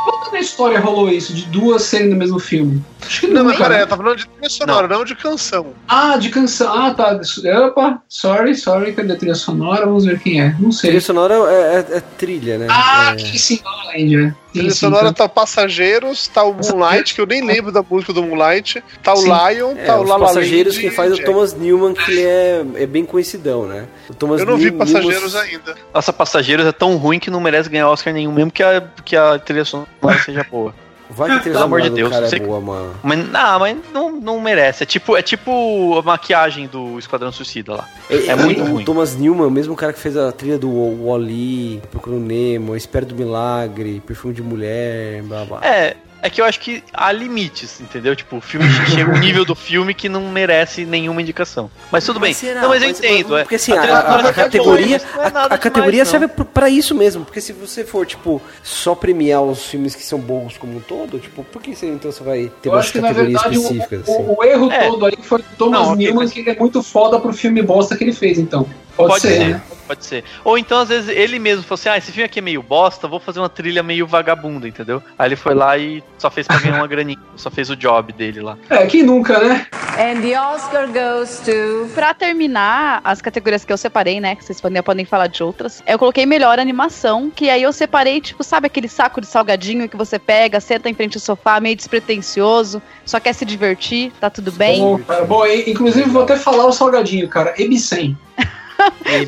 Quando 0.05 0.33
na 0.33 0.41
história 0.41 0.81
rolou 0.81 1.09
isso, 1.11 1.33
de 1.35 1.45
duas 1.47 1.83
serem 1.83 2.09
no 2.09 2.17
mesmo 2.17 2.39
filme? 2.39 2.83
Acho 3.01 3.21
que 3.21 3.27
Não, 3.29 3.35
não, 3.37 3.45
mas 3.45 3.59
cara. 3.59 3.71
peraí, 3.71 3.87
tá 3.87 3.97
falando 3.97 4.17
de 4.17 4.27
trilha 4.29 4.51
sonora, 4.51 4.89
não, 4.89 5.05
de 5.05 5.15
canção. 5.15 5.67
Ah, 5.89 6.17
de 6.17 6.31
canção. 6.31 6.73
Ah, 6.73 6.95
tá. 6.95 7.21
Opa, 7.67 8.03
sorry, 8.09 8.55
sorry, 8.55 8.93
cadê 8.93 9.13
a 9.13 9.17
trilha 9.17 9.35
sonora? 9.35 9.85
Vamos 9.87 10.05
ver 10.05 10.19
quem 10.21 10.41
é. 10.41 10.55
Não 10.59 10.73
sei. 10.73 10.91
Trilha 10.91 11.01
sonora 11.01 11.35
é, 11.35 11.75
é- 11.95 11.97
é 11.99 12.01
trilha, 12.19 12.59
né? 12.59 12.67
Ah, 12.71 13.13
É. 13.13 13.17
que 13.17 13.39
sim, 13.39 13.61
La 13.65 13.71
La 13.71 13.85
Land, 13.93 14.17
é. 14.17 14.35
Trilha 14.53 14.71
Sim, 14.71 14.75
sim, 14.75 14.81
sonora 14.81 15.07
tá. 15.13 15.25
tá 15.25 15.29
Passageiros, 15.29 16.29
tá 16.29 16.45
o 16.45 16.53
Moonlight, 16.55 17.15
que 17.15 17.21
eu 17.21 17.27
nem 17.27 17.43
lembro 17.45 17.73
da 17.73 17.83
música 17.83 18.13
do 18.13 18.23
Moonlight, 18.23 18.83
tá 19.03 19.13
o 19.15 19.17
Sim. 19.17 19.25
Lion, 19.31 19.73
É, 19.77 19.85
tá 19.87 19.97
o 19.99 20.03
os 20.03 20.09
La 20.09 20.17
La 20.17 20.27
passageiros 20.27 20.77
quem 20.79 20.91
faz 20.91 21.13
é 21.13 21.15
o. 21.15 21.25
Thomas 21.25 21.55
Newman, 21.55 21.95
que 21.95 22.11
ele 22.11 22.23
é, 22.23 22.65
é 22.77 22.87
bem 22.87 23.05
conhecidão, 23.05 23.67
né? 23.67 23.87
O 24.11 24.15
Thomas 24.15 24.41
Eu 24.41 24.47
não 24.47 24.57
vi 24.57 24.65
New- 24.71 24.79
Passageiros 24.79 25.33
Newman- 25.35 25.49
ainda. 25.51 25.75
Nossa, 25.95 26.13
Passageiros 26.13 26.67
é 26.67 26.73
tão 26.73 26.97
ruim 26.97 27.19
que 27.19 27.31
não 27.31 27.41
merece 27.41 27.69
ganhar 27.69 27.89
Oscar 27.89 28.13
nenhum, 28.13 28.33
mesmo 28.33 28.51
que 28.51 28.63
a, 28.63 28.83
que 29.05 29.17
a 29.17 29.39
trilha 29.39 29.65
sonora 29.65 29.89
seja 30.25 30.45
boa. 30.51 30.75
Vai 31.13 31.39
que 31.41 31.45
Pelo 31.51 31.65
amor 31.65 31.81
de 31.83 31.91
Deus, 31.91 32.11
cara 32.11 32.29
você- 32.29 32.37
é 32.37 32.41
boa, 32.41 32.61
mano. 32.61 32.95
Mas, 33.03 33.29
não, 33.29 33.59
mas 33.59 33.77
não, 33.93 34.13
não 34.21 34.41
merece. 34.41 34.83
É 34.83 34.87
tipo, 34.87 35.17
é 35.17 35.23
tipo 35.23 35.99
a 35.99 36.03
maquiagem 36.03 36.67
do 36.67 36.99
Esquadrão 36.99 37.31
Suicida 37.31 37.75
lá. 37.75 37.89
É 38.11 38.35
muito 38.35 38.63
o 38.63 38.67
ruim. 38.67 38.85
Thomas 38.85 39.15
Newman, 39.17 39.47
o 39.47 39.51
mesmo 39.51 39.77
cara 39.77 39.93
que 39.93 40.01
fez 40.01 40.17
a 40.17 40.33
trilha 40.33 40.59
do 40.59 40.71
Wally, 41.07 41.83
Procura 41.91 42.17
o 42.17 42.21
Nemo, 42.21 42.75
Espera 42.77 43.05
do 43.07 43.15
Milagre, 43.15 44.03
Perfume 44.07 44.35
de 44.35 44.43
Mulher, 44.43 45.23
blá 45.23 45.45
blá. 45.45 45.61
É, 45.65 45.97
é 46.23 46.31
que 46.31 46.41
eu 46.41 46.45
acho 46.45 46.61
que 46.61 46.83
há 46.95 47.11
limites, 47.13 47.81
entendeu? 47.81 48.15
Tipo, 48.17 48.37
o 48.37 48.41
filme 48.41 48.67
chega 48.89 49.11
um 49.11 49.19
nível 49.19 49.45
do 49.45 49.55
filme 49.55 49.93
que 49.93 50.09
não 50.09 50.23
merece 50.31 50.85
nenhuma 50.87 51.21
indicação. 51.21 51.71
Mas 51.91 52.05
tudo 52.07 52.21
bem. 52.21 52.31
Mas 52.31 52.37
será? 52.39 52.63
Não, 52.63 52.69
mas 52.69 52.81
eu 52.83 52.89
Mas- 52.89 52.99
entendo. 52.99 53.37
é. 53.37 53.43
Porque 53.43 53.57
assim, 53.57 53.73
A 53.73 53.83
a, 53.83 54.29
a- 54.29 54.33
categoria, 54.33 54.99
boa, 54.99 55.25
é 55.25 55.27
a, 55.27 55.45
a 55.47 55.59
categoria 55.59 56.05
demais, 56.05 56.09
serve 56.09 56.29
pra 56.29 56.71
isso 56.71 56.95
mesmo. 56.95 57.25
Porque 57.25 57.41
se 57.41 57.53
você 57.53 57.85
for, 57.85 58.07
tipo, 58.07 58.41
só 58.63 58.95
premiar 58.95 59.43
os 59.43 59.67
filmes 59.67 59.95
que 59.95 60.03
são 60.05 60.19
bons 60.19 60.57
como 60.57 60.77
um 60.77 60.81
todo, 60.81 61.19
tipo, 61.19 61.43
por 61.45 61.61
que 61.61 61.75
você, 61.75 61.87
então 61.87 62.11
você 62.13 62.23
vai 62.23 62.51
ter 62.63 62.69
Eu 62.69 62.73
umas 62.75 62.91
categorias 62.91 63.43
verdade, 63.43 63.59
o, 63.59 63.61
específicas? 63.63 64.03
assim? 64.09 64.13
o- 64.23 64.37
o 64.39 64.45
erro 64.45 64.71
É. 64.73 64.89
todo 64.89 65.07
aí 65.07 65.19
foi 65.23 65.39
do 65.39 65.45
Thomas 65.59 65.81
Não, 65.89 65.95
Newman, 65.97 66.15
mas- 66.25 66.33
que 66.33 66.41
ele 66.41 66.51
é 66.51 66.57
muito 66.57 66.83
foda 66.83 67.19
pro 67.19 67.33
filme 67.33 67.61
bosta 67.63 67.97
que 67.97 68.05
ele 68.05 68.13
fez, 68.13 68.39
então. 68.39 68.67
Pode, 68.97 69.09
Pode 69.09 69.23
ser, 69.23 69.39
ser, 69.39 69.49
né? 69.55 69.63
pode 69.87 70.05
ser. 70.05 70.25
Ou 70.45 70.59
então, 70.59 70.81
às 70.81 70.89
vezes, 70.89 71.09
ele 71.09 71.39
mesmo 71.39 71.63
falou 71.63 71.75
assim: 71.75 71.89
ah, 71.89 71.97
esse 71.97 72.13
filme 72.13 72.25
aqui 72.25 72.39
é 72.39 72.43
meio 72.43 72.63
bosta, 72.63 73.09
vou 73.09 73.19
fazer 73.19 73.39
uma 73.39 73.49
trilha 73.49 73.83
meio 73.83 74.07
vagabunda, 74.07 74.69
entendeu? 74.69 75.03
Aí 75.19 75.29
ele 75.29 75.37
foi 75.37 75.55
lá 75.55 75.77
e 75.79 76.03
só 76.19 76.31
fez 76.31 76.47
pra 76.47 76.59
ganhar 76.59 76.77
uma 76.77 76.87
graninha, 76.87 77.19
só 77.37 77.51
fez 77.51 77.71
o 77.71 77.77
job 77.77 78.13
dele 78.13 78.41
lá. 78.41 78.57
É, 78.69 78.87
quem 78.87 79.03
nunca, 79.03 79.39
né? 79.39 79.67
And 79.99 80.21
the 80.23 80.39
Oscar 80.39 80.89
goes 80.89 81.41
to. 81.41 81.89
Pra 81.95 82.15
terminar, 82.15 83.01
as 83.05 83.21
categorias 83.21 83.65
que 83.65 83.73
eu 83.73 83.77
separei, 83.77 84.21
né? 84.21 84.37
Que 84.37 84.45
vocês 84.45 84.61
podem, 84.61 84.83
podem 84.83 85.05
falar 85.05 85.27
de 85.27 85.43
outras. 85.43 85.83
Eu 85.87 85.99
coloquei 85.99 86.25
melhor 86.27 86.59
animação, 86.59 87.31
que 87.31 87.51
aí 87.51 87.63
eu 87.63 87.73
separei, 87.73 88.21
tipo, 88.21 88.45
sabe 88.45 88.67
aquele 88.67 88.89
saco 88.89 89.21
de 89.21 89.27
salgadinho 89.27 89.89
que 89.89 89.97
você 89.97 90.19
pega, 90.19 90.61
senta 90.61 90.89
em 90.89 90.95
frente 90.95 91.17
ao 91.17 91.21
sofá, 91.21 91.61
meio 91.61 91.77
despretensioso, 91.77 92.81
só 93.05 93.19
quer 93.21 93.35
se 93.35 93.45
divertir, 93.45 94.13
tá 94.21 94.31
tudo 94.31 94.53
bem? 94.53 94.81
Bom, 94.81 94.99
cara, 94.99 95.25
bom, 95.25 95.47
inclusive 95.47 96.09
vou 96.09 96.23
até 96.23 96.37
falar 96.37 96.67
o 96.67 96.73
salgadinho, 96.73 97.29
cara. 97.29 97.55
Ebicem. 97.59 98.17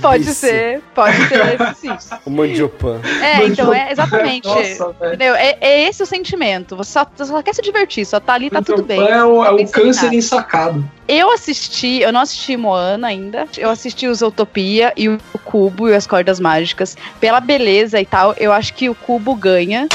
Pode 0.00 0.24
ser, 0.26 0.82
pode 0.94 1.16
ser 1.28 1.74
sim. 1.76 1.96
O 2.24 2.30
Mandiopan. 2.30 3.00
É, 3.22 3.44
então 3.46 3.72
é 3.72 3.90
exatamente. 3.90 4.46
Nossa, 4.46 4.92
velho. 4.92 5.14
Entendeu? 5.14 5.34
É, 5.34 5.56
é 5.60 5.88
esse 5.88 6.02
o 6.02 6.06
sentimento. 6.06 6.76
Você 6.76 6.92
só, 6.92 7.06
você 7.14 7.24
só 7.26 7.42
quer 7.42 7.54
se 7.54 7.62
divertir, 7.62 8.04
só 8.06 8.20
tá 8.20 8.34
ali, 8.34 8.50
tá 8.50 8.62
tudo 8.62 8.82
bem. 8.82 9.00
É 9.00 9.24
o, 9.24 9.44
é 9.44 9.50
Não 9.50 9.56
o 9.56 9.70
câncer 9.70 10.04
nada. 10.04 10.16
ensacado. 10.16 10.84
Eu 11.06 11.30
assisti, 11.32 12.00
eu 12.00 12.12
não 12.12 12.20
assisti 12.20 12.56
Moana 12.56 13.08
ainda. 13.08 13.46
Eu 13.56 13.70
assisti 13.70 14.06
o 14.06 14.14
Zootopia 14.14 14.92
e 14.96 15.08
o 15.08 15.18
Cubo 15.44 15.88
e 15.88 15.94
as 15.94 16.06
Cordas 16.06 16.40
Mágicas. 16.40 16.96
Pela 17.20 17.40
beleza 17.40 18.00
e 18.00 18.06
tal, 18.06 18.34
eu 18.38 18.52
acho 18.52 18.72
que 18.74 18.88
o 18.88 18.94
Cubo 18.94 19.34
ganha. 19.34 19.86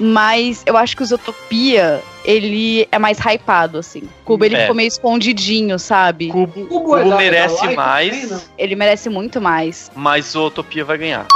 Mas 0.00 0.62
eu 0.66 0.76
acho 0.76 0.96
que 0.96 1.02
o 1.02 1.06
Zootopia, 1.06 2.02
ele 2.24 2.88
é 2.90 2.98
mais 2.98 3.18
hypado, 3.18 3.78
assim. 3.78 4.00
O 4.00 4.24
Cubo, 4.24 4.44
ele 4.44 4.56
É. 4.56 4.60
ficou 4.62 4.74
meio 4.74 4.88
escondidinho, 4.88 5.78
sabe? 5.78 6.28
Cubo, 6.28 6.66
Cubo 6.66 6.96
é 6.98 7.02
Cubo 7.04 7.16
merece 7.16 7.74
mais? 7.76 8.48
Ele 8.58 8.74
merece 8.74 9.08
muito 9.08 9.40
mais. 9.40 9.90
mas 9.94 10.34
o 10.34 10.46
Utopia 10.46 10.84
vai 10.84 10.98
ganhar. 10.98 11.26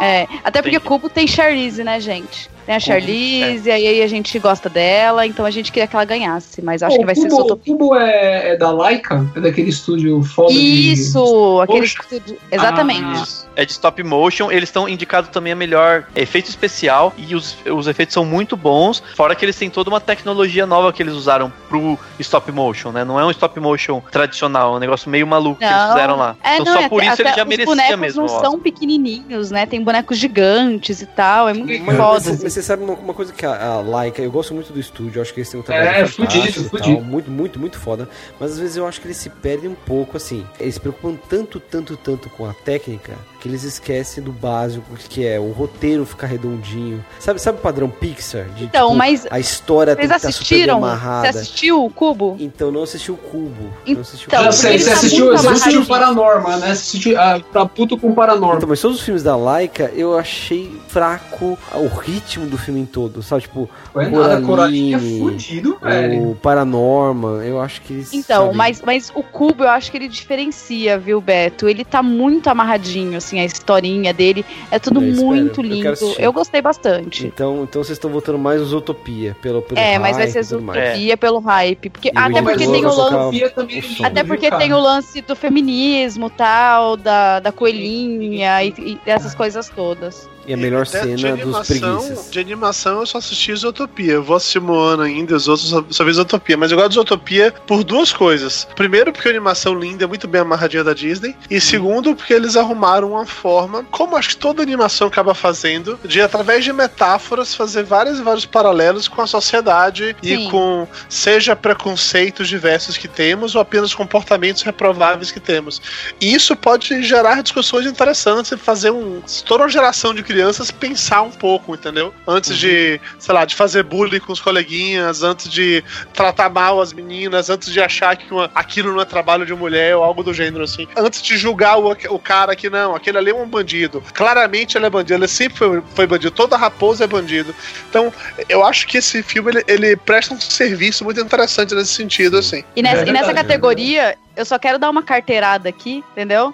É, 0.00 0.26
até 0.44 0.60
porque 0.60 0.76
Entendi. 0.76 0.80
Cubo 0.80 1.08
tem 1.08 1.26
Charlize, 1.26 1.82
né, 1.82 1.98
gente? 2.00 2.50
Tem 2.66 2.74
a 2.74 2.78
Cubo, 2.80 2.86
Charlize, 2.90 3.68
e 3.68 3.72
aí 3.72 4.02
a 4.02 4.06
gente 4.08 4.38
gosta 4.38 4.68
dela, 4.68 5.24
então 5.24 5.46
a 5.46 5.50
gente 5.50 5.70
queria 5.70 5.86
que 5.86 5.94
ela 5.94 6.04
ganhasse. 6.04 6.60
Mas 6.60 6.82
acho 6.82 6.96
Pô, 6.96 7.00
que 7.00 7.06
vai 7.06 7.14
o 7.14 7.16
ser 7.16 7.28
Cubo, 7.28 7.36
Zootopia. 7.36 7.74
O 7.74 7.78
Cubo 7.78 7.94
é, 7.96 8.50
é 8.50 8.56
da 8.56 8.70
Laika? 8.70 9.24
É 9.36 9.40
daquele 9.40 9.70
estúdio 9.70 10.22
foda 10.24 10.52
de... 10.52 10.92
Isso, 10.92 11.60
aquele 11.62 11.80
Poxa. 11.80 12.02
estúdio. 12.02 12.38
Exatamente. 12.50 13.02
Ah. 13.04 13.46
É 13.56 13.64
de 13.64 13.72
stop 13.72 14.02
motion, 14.02 14.50
eles 14.50 14.68
estão 14.68 14.86
indicados 14.86 15.30
também 15.30 15.52
a 15.52 15.56
melhor 15.56 16.04
efeito 16.14 16.50
especial 16.50 17.14
e 17.16 17.34
os, 17.34 17.56
os 17.64 17.86
efeitos 17.86 18.12
são 18.12 18.24
muito 18.24 18.54
bons, 18.54 19.02
fora 19.14 19.34
que 19.34 19.44
eles 19.44 19.56
têm 19.56 19.70
toda 19.70 19.88
uma 19.88 20.00
tecnologia 20.00 20.66
nova 20.66 20.92
que 20.92 21.02
eles 21.02 21.14
usaram 21.14 21.50
pro 21.68 21.98
stop 22.18 22.52
motion, 22.52 22.92
né? 22.92 23.02
Não 23.04 23.18
é 23.18 23.24
um 23.24 23.30
stop 23.30 23.58
motion 23.58 24.02
tradicional, 24.12 24.74
é 24.74 24.76
um 24.76 24.80
negócio 24.80 25.08
meio 25.08 25.26
maluco 25.26 25.58
que 25.58 25.64
eles 25.64 25.74
Não. 25.76 25.88
fizeram 25.92 26.16
lá. 26.16 26.36
É, 26.44 26.54
então 26.58 26.66
não, 26.66 26.80
só 26.80 26.86
é 26.86 26.88
por 26.88 27.02
isso 27.02 27.22
ele 27.22 27.32
já 27.32 27.42
os 27.42 27.48
merecia 27.48 27.66
bonecos 27.66 27.96
mesmo. 27.98 28.18
não 28.18 28.26
o 28.26 28.28
são 28.28 28.38
Oscar. 28.38 28.60
pequenininhos, 28.60 29.50
né? 29.50 29.64
Tem 29.64 29.82
bonecos 29.82 30.18
gigantes 30.18 31.00
e 31.00 31.06
tal, 31.06 31.48
é 31.48 31.54
muito 31.54 31.84
foda. 31.96 32.55
Você 32.56 32.62
sabe 32.62 32.82
uma, 32.84 32.94
uma 32.94 33.12
coisa 33.14 33.32
que 33.32 33.44
a, 33.44 33.64
a 33.66 33.80
Laika, 33.80 34.22
eu 34.22 34.30
gosto 34.30 34.54
muito 34.54 34.72
do 34.72 34.80
estúdio, 34.80 35.20
acho 35.20 35.32
que 35.34 35.40
eles 35.40 35.50
têm 35.50 35.60
um 35.60 35.62
trabalho 35.62 35.88
É, 35.88 36.06
fudido, 36.06 36.64
fudido. 36.70 37.00
muito, 37.02 37.30
muito, 37.30 37.58
muito 37.58 37.78
foda, 37.78 38.08
mas 38.40 38.52
às 38.52 38.58
vezes 38.58 38.76
eu 38.76 38.86
acho 38.86 39.00
que 39.00 39.06
eles 39.06 39.18
se 39.18 39.28
perdem 39.28 39.68
um 39.70 39.74
pouco, 39.74 40.16
assim, 40.16 40.46
eles 40.58 40.74
se 40.74 40.80
preocupam 40.80 41.16
tanto, 41.28 41.60
tanto, 41.60 41.96
tanto 41.98 42.30
com 42.30 42.46
a 42.48 42.54
técnica, 42.54 43.12
que 43.46 43.52
eles 43.52 43.62
esquecem 43.62 44.22
do 44.22 44.32
básico, 44.32 44.84
que 45.08 45.24
é 45.24 45.38
o 45.38 45.52
roteiro 45.52 46.04
ficar 46.04 46.26
redondinho, 46.26 47.04
sabe, 47.18 47.40
sabe 47.40 47.58
o 47.58 47.60
padrão 47.60 47.88
Pixar? 47.88 48.44
De, 48.56 48.64
Então, 48.64 48.88
tipo, 48.88 48.98
mas 48.98 49.26
a 49.30 49.38
história 49.38 49.94
tem 49.94 50.08
que 50.08 50.14
estar 50.14 50.18
super 50.18 50.36
assistiram? 50.36 50.80
Você 50.80 50.86
amarrada. 50.86 51.28
assistiu 51.28 51.84
o 51.84 51.90
Cubo? 51.90 52.36
Então 52.40 52.72
não 52.72 52.82
assisti 52.82 53.12
o 53.12 53.16
Cubo. 53.16 53.72
Então, 53.86 53.94
não 53.94 54.00
assisti 54.00 54.26
o 54.26 54.30
Cubo. 54.30 54.42
ele 54.42 54.78
você 54.78 54.90
tá 54.90 54.96
assistiu, 54.96 55.26
você 55.26 55.48
assistiu 55.48 55.50
amarradinho. 55.50 55.86
Paranorma, 55.86 56.56
né? 56.56 56.66
Você 56.66 56.72
assistiu, 56.72 57.20
ah, 57.20 57.40
tá 57.52 57.66
puto 57.66 57.96
com 57.96 58.12
Paranorma. 58.12 58.56
Então, 58.56 58.68
mas 58.68 58.80
todos 58.80 58.98
os 58.98 59.04
filmes 59.04 59.22
da 59.22 59.36
Laika, 59.36 59.90
eu 59.94 60.18
achei 60.18 60.80
fraco 60.88 61.56
o 61.74 61.86
ritmo 61.86 62.46
do 62.46 62.58
filme 62.58 62.80
em 62.80 62.86
todo, 62.86 63.22
sabe? 63.22 63.42
Tipo, 63.42 63.68
é 63.94 64.08
nada, 64.08 64.40
Coraline, 64.40 64.94
é 64.94 65.18
fudido, 65.18 65.78
velho. 65.80 66.30
o 66.30 66.34
Paranorman, 66.36 67.44
eu 67.44 67.60
acho 67.60 67.80
que 67.82 67.92
eles. 67.92 68.12
Então, 68.12 68.46
sabe, 68.46 68.56
mas, 68.56 68.82
mas 68.82 69.12
o 69.14 69.22
Cubo 69.22 69.64
eu 69.64 69.70
acho 69.70 69.90
que 69.90 69.96
ele 69.96 70.08
diferencia, 70.08 70.98
viu, 70.98 71.20
Beto? 71.20 71.68
Ele 71.68 71.84
tá 71.84 72.02
muito 72.02 72.48
amarradinho, 72.48 73.16
assim, 73.16 73.35
a 73.40 73.44
historinha 73.44 74.12
dele. 74.12 74.44
É 74.70 74.78
tudo 74.78 75.02
Eu 75.02 75.14
muito 75.24 75.60
eu 75.60 75.64
lindo. 75.64 75.88
assistir. 75.90 76.22
Eu 76.22 76.32
gostei 76.32 76.60
bastante. 76.62 77.26
Então, 77.26 77.62
então 77.62 77.82
vocês 77.82 77.96
estão 77.96 78.10
votando 78.10 78.38
mais 78.38 78.60
nos 78.60 78.72
Utopia, 78.72 79.36
pelo, 79.40 79.62
pelo 79.62 79.78
É, 79.78 79.98
mas 79.98 80.16
vai 80.16 80.26
hype 80.26 80.44
ser 80.44 80.60
mais. 80.60 80.78
Zootopia 80.78 81.16
pelo 81.16 81.38
hype. 81.38 81.90
Porque, 81.90 82.08
E 82.08 82.12
até 82.14 82.42
porque 82.42 82.66
tem 82.66 82.84
o 82.86 82.94
lance. 82.94 83.42
É. 83.44 84.06
Até 84.06 84.24
porque 84.24 84.50
tem 84.50 84.72
o 84.72 84.78
lance 84.78 85.20
do 85.20 85.36
feminismo 85.36 86.30
tal, 86.30 86.96
da, 86.96 87.40
da 87.40 87.52
coelhinha 87.52 88.62
e, 88.64 88.74
e 88.78 88.98
dessas 89.04 89.34
coisas 89.34 89.68
todas. 89.68 90.28
E 90.46 90.54
a 90.54 90.56
melhor 90.56 90.84
de- 90.84 90.90
cena 90.90 91.06
de 91.06 91.12
dos 91.14 91.24
animação, 91.24 91.98
preguiças. 91.98 92.30
De 92.30 92.38
animação 92.40 93.00
eu 93.00 93.06
só 93.06 93.18
assisti 93.18 93.50
Isotopia. 93.52 94.12
Eu 94.12 94.22
vou 94.22 94.36
assistir 94.36 94.60
Moana 94.60 95.04
ainda, 95.04 95.34
os 95.36 95.48
outros 95.48 95.68
só, 95.68 95.84
só 95.90 96.04
vi 96.04 96.10
Isotopia. 96.10 96.56
Mas 96.56 96.70
eu 96.70 96.76
gosto 96.76 96.90
de 96.90 96.94
Isotopia 96.94 97.52
por 97.66 97.82
duas 97.82 98.12
coisas. 98.12 98.66
Primeiro, 98.76 99.12
porque 99.12 99.28
a 99.28 99.30
animação 99.30 99.74
linda 99.74 100.04
é 100.04 100.06
muito 100.06 100.28
bem 100.28 100.40
amarradinha 100.40 100.84
da 100.84 100.94
Disney. 100.94 101.34
E 101.50 101.60
segundo, 101.60 102.14
porque 102.14 102.32
eles 102.32 102.56
arrumaram 102.56 103.10
uma 103.12 103.26
forma, 103.26 103.84
como 103.90 104.16
acho 104.16 104.28
que 104.30 104.36
toda 104.36 104.62
animação 104.62 105.08
acaba 105.08 105.34
fazendo, 105.34 105.98
de 106.04 106.20
através 106.20 106.64
de 106.64 106.72
metáforas 106.72 107.54
fazer 107.54 107.82
vários 107.82 108.18
e 108.20 108.22
vários 108.22 108.46
paralelos 108.46 109.08
com 109.08 109.20
a 109.22 109.26
sociedade 109.26 110.14
Sim. 110.22 110.46
e 110.46 110.50
com 110.50 110.86
seja 111.08 111.56
preconceitos 111.56 112.46
diversos 112.48 112.96
que 112.96 113.08
temos 113.08 113.54
ou 113.56 113.60
apenas 113.60 113.92
comportamentos 113.94 114.62
reprováveis 114.62 115.30
que 115.32 115.40
temos. 115.40 115.82
E 116.20 116.32
isso 116.32 116.54
pode 116.54 117.02
gerar 117.02 117.42
discussões 117.42 117.84
interessantes 117.86 118.52
e 118.52 118.56
fazer 118.56 118.90
um, 118.92 119.20
toda 119.44 119.64
uma 119.64 119.68
geração 119.68 120.14
de 120.14 120.22
crianças 120.22 120.35
crianças 120.36 120.70
pensar 120.70 121.22
um 121.22 121.30
pouco, 121.30 121.74
entendeu? 121.74 122.12
Antes 122.28 122.58
de, 122.58 123.00
sei 123.18 123.34
lá, 123.34 123.46
de 123.46 123.54
fazer 123.54 123.82
bullying 123.82 124.20
com 124.20 124.32
os 124.34 124.40
coleguinhas, 124.40 125.22
antes 125.22 125.50
de 125.50 125.82
tratar 126.12 126.50
mal 126.50 126.78
as 126.78 126.92
meninas, 126.92 127.48
antes 127.48 127.72
de 127.72 127.80
achar 127.80 128.14
que 128.16 128.30
uma- 128.30 128.50
aquilo 128.54 128.92
não 128.92 129.00
é 129.00 129.04
trabalho 129.06 129.46
de 129.46 129.54
mulher 129.54 129.96
ou 129.96 130.04
algo 130.04 130.22
do 130.22 130.34
gênero 130.34 130.64
assim. 130.64 130.86
Antes 130.94 131.22
de 131.22 131.38
julgar 131.38 131.78
o, 131.78 131.90
o 131.90 132.18
cara 132.18 132.54
que 132.54 132.68
não, 132.68 132.94
aquele 132.94 133.16
ali 133.16 133.30
é 133.30 133.34
um 133.34 133.48
bandido. 133.48 134.02
Claramente 134.12 134.76
ele 134.76 134.84
é 134.84 134.90
bandido, 134.90 135.14
ele 135.14 135.28
sempre 135.28 135.56
foi, 135.56 135.82
foi 135.94 136.06
bandido. 136.06 136.30
Toda 136.32 136.54
raposa 136.56 137.04
é 137.04 137.06
bandido. 137.06 137.54
Então, 137.88 138.12
eu 138.46 138.62
acho 138.62 138.86
que 138.86 138.98
esse 138.98 139.22
filme 139.22 139.52
ele, 139.52 139.64
ele 139.66 139.96
presta 139.96 140.34
um 140.34 140.40
serviço 140.40 141.02
muito 141.02 141.18
interessante 141.18 141.74
nesse 141.74 141.94
sentido, 141.94 142.36
assim. 142.36 142.62
E 142.76 142.82
nessa, 142.82 143.04
É 143.04 143.08
e 143.08 143.12
nessa 143.12 143.32
categoria, 143.32 144.18
eu 144.36 144.44
só 144.44 144.58
quero 144.58 144.78
dar 144.78 144.90
uma 144.90 145.02
carteirada 145.02 145.66
aqui, 145.66 146.04
entendeu? 146.12 146.52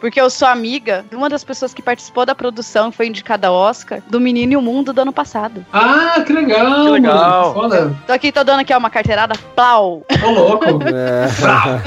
Porque 0.00 0.20
eu 0.20 0.30
sou 0.30 0.48
amiga 0.48 1.04
de 1.08 1.14
uma 1.14 1.28
das 1.28 1.44
pessoas 1.44 1.74
que 1.74 1.82
participou 1.82 2.24
da 2.24 2.34
produção 2.34 2.88
e 2.88 2.92
foi 2.92 3.06
indicada 3.06 3.48
ao 3.48 3.54
Oscar 3.54 4.00
do 4.08 4.18
Menino 4.18 4.54
e 4.54 4.56
o 4.56 4.62
Mundo 4.62 4.92
do 4.92 5.00
ano 5.02 5.12
passado. 5.12 5.64
Ah, 5.72 6.22
que 6.26 6.32
legal, 6.32 6.84
Que 6.84 6.90
legal. 6.90 7.52
Foda. 7.54 7.94
Tô 8.06 8.12
aqui, 8.12 8.32
tô 8.32 8.42
dando 8.42 8.60
aqui 8.60 8.74
uma 8.74 8.90
carteirada, 8.90 9.34
plau. 9.54 10.02
Ô, 10.24 10.30
louco. 10.30 10.64
É. 10.90 11.26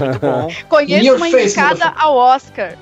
Muito 0.04 0.20
bom. 0.20 0.48
Conheço 0.70 1.06
Your 1.06 1.18
uma 1.18 1.30
face, 1.30 1.60
indicada 1.60 1.94
ao 1.98 2.16
Oscar. 2.16 2.74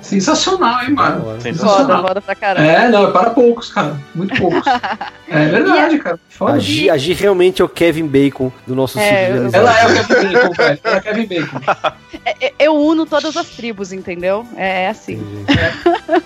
Sensacional, 0.00 0.82
hein, 0.82 0.90
mano. 0.90 1.40
Sensacional. 1.40 2.02
foda 2.06 2.20
pra 2.20 2.34
caramba. 2.34 2.66
É, 2.66 2.88
não, 2.88 3.08
é 3.08 3.12
para 3.12 3.30
poucos, 3.30 3.70
cara. 3.72 3.96
Muito 4.14 4.34
poucos. 4.36 4.62
É 5.32 5.46
verdade, 5.46 5.96
cara. 5.98 6.16
A 6.16 6.32
Foda. 6.32 6.58
Gi, 6.58 6.90
a 6.90 6.96
Gi 6.96 7.12
realmente 7.12 7.62
é 7.62 7.64
o 7.64 7.68
Kevin 7.68 8.08
Bacon 8.08 8.50
do 8.66 8.74
nosso 8.74 8.98
É, 8.98 9.30
eu-. 9.30 9.48
Ela 9.52 9.78
é 9.78 9.86
o 9.86 10.06
Kevin 10.08 10.32
Bacon, 10.32 10.50
velho. 10.54 10.80
Ela 10.82 10.96
é 10.96 10.98
o 10.98 11.02
Kevin 11.02 11.26
Bacon. 11.26 11.60
É, 12.24 12.46
é, 12.46 12.52
Eu 12.58 12.74
uno 12.74 13.06
todas 13.06 13.36
as 13.36 13.48
tribos, 13.50 13.92
entendeu? 13.92 14.44
É 14.56 14.88
assim. 14.88 15.22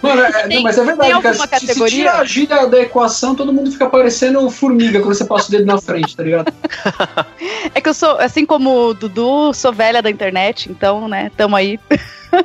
Mano, 0.01 0.23
é, 0.23 0.33
Tem- 0.49 0.57
não, 0.57 0.63
mas 0.63 0.79
é 0.79 0.85
verdade, 0.85 1.21
cara. 1.21 1.35
Se, 1.59 1.67
se 1.67 1.85
tira 1.85 2.15
a 2.15 2.25
Gi 2.25 2.47
da, 2.47 2.65
da 2.65 2.81
equação, 2.81 3.35
todo 3.35 3.53
mundo 3.53 3.71
fica 3.71 3.91
parecendo 3.91 4.49
formiga 4.49 5.01
quando 5.01 5.15
você 5.15 5.27
passa 5.27 5.49
o 5.49 5.51
dedo 5.51 5.67
na 5.67 5.79
frente, 5.79 6.17
tá 6.17 6.23
ligado? 6.23 6.51
É 7.75 7.81
que 7.81 7.89
eu 7.89 7.95
sou, 7.95 8.19
assim 8.19 8.47
como 8.47 8.89
o 8.89 8.95
Dudu, 8.95 9.53
sou 9.53 9.73
velha 9.73 10.01
da 10.01 10.09
internet, 10.11 10.71
então, 10.71 11.09
né, 11.09 11.31
tamo 11.37 11.57
aí. 11.57 11.79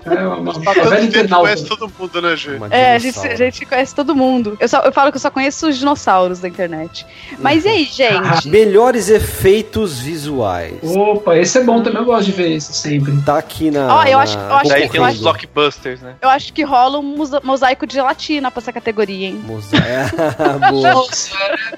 É 0.05 0.27
uma, 0.27 0.37
uma, 0.37 0.73
velha 0.73 1.03
internauta. 1.03 1.41
conhece 1.41 1.65
todo 1.65 1.91
mundo, 1.97 2.21
né, 2.21 2.35
Gê? 2.35 2.51
É, 2.71 2.95
a 2.95 2.99
gente, 2.99 3.19
a 3.19 3.35
gente 3.35 3.65
conhece 3.65 3.95
todo 3.95 4.15
mundo. 4.15 4.57
Eu, 4.59 4.67
só, 4.67 4.81
eu 4.81 4.91
falo 4.91 5.11
que 5.11 5.17
eu 5.17 5.21
só 5.21 5.29
conheço 5.31 5.67
os 5.67 5.77
dinossauros 5.77 6.39
da 6.39 6.47
internet. 6.47 7.05
Mas 7.39 7.65
e 7.65 7.69
aí, 7.69 7.83
gente? 7.91 8.47
Melhores 8.49 9.09
efeitos 9.09 9.99
visuais. 9.99 10.75
Opa, 10.83 11.37
esse 11.37 11.57
é 11.57 11.63
bom 11.63 11.81
também, 11.81 11.99
eu 11.99 12.05
gosto 12.05 12.25
de 12.25 12.31
ver 12.31 12.51
esse 12.55 12.73
sempre. 12.73 13.15
Tá 13.23 13.37
aqui 13.37 13.71
na. 13.71 13.95
Ó, 13.95 14.03
eu 14.03 14.17
na 14.17 14.23
acho- 14.23 14.37
eu 14.37 14.53
acho 14.55 14.69
Daí 14.69 14.81
que- 14.83 14.89
tem 14.89 15.01
uns 15.01 15.07
acho- 15.07 15.19
blockbusters, 15.21 16.01
né? 16.01 16.15
Eu 16.21 16.29
acho 16.29 16.53
que 16.53 16.63
rola 16.63 16.99
um 16.99 17.15
mosaico 17.43 17.85
de 17.87 17.93
gelatina 17.95 18.51
pra 18.51 18.61
essa 18.61 18.71
categoria, 18.73 19.27
hein? 19.27 19.41
Moza- 19.45 19.77
É, 19.89 20.69
boa. 20.71 20.93
Nossa, 20.93 21.29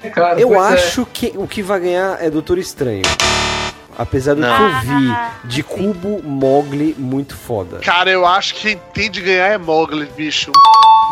é, 0.02 0.10
cara. 0.10 0.40
Eu 0.40 0.54
é. 0.54 0.58
acho 0.74 1.06
que 1.06 1.32
o 1.36 1.46
que 1.46 1.62
vai 1.62 1.80
ganhar 1.80 2.18
é 2.20 2.28
Doutor 2.30 2.58
Estranho. 2.58 3.02
Apesar 3.96 4.34
do 4.34 4.40
Não. 4.40 4.56
que 4.56 4.62
eu 4.62 4.80
vi 4.80 5.14
de 5.44 5.62
cubo 5.62 6.22
Mogli 6.22 6.94
muito 6.98 7.36
foda. 7.36 7.78
Cara, 7.78 8.10
eu 8.10 8.26
acho 8.26 8.54
que 8.54 8.60
quem 8.74 8.80
tem 8.94 9.10
de 9.10 9.20
ganhar 9.20 9.48
é 9.48 9.58
Mogli, 9.58 10.06
bicho. 10.16 10.50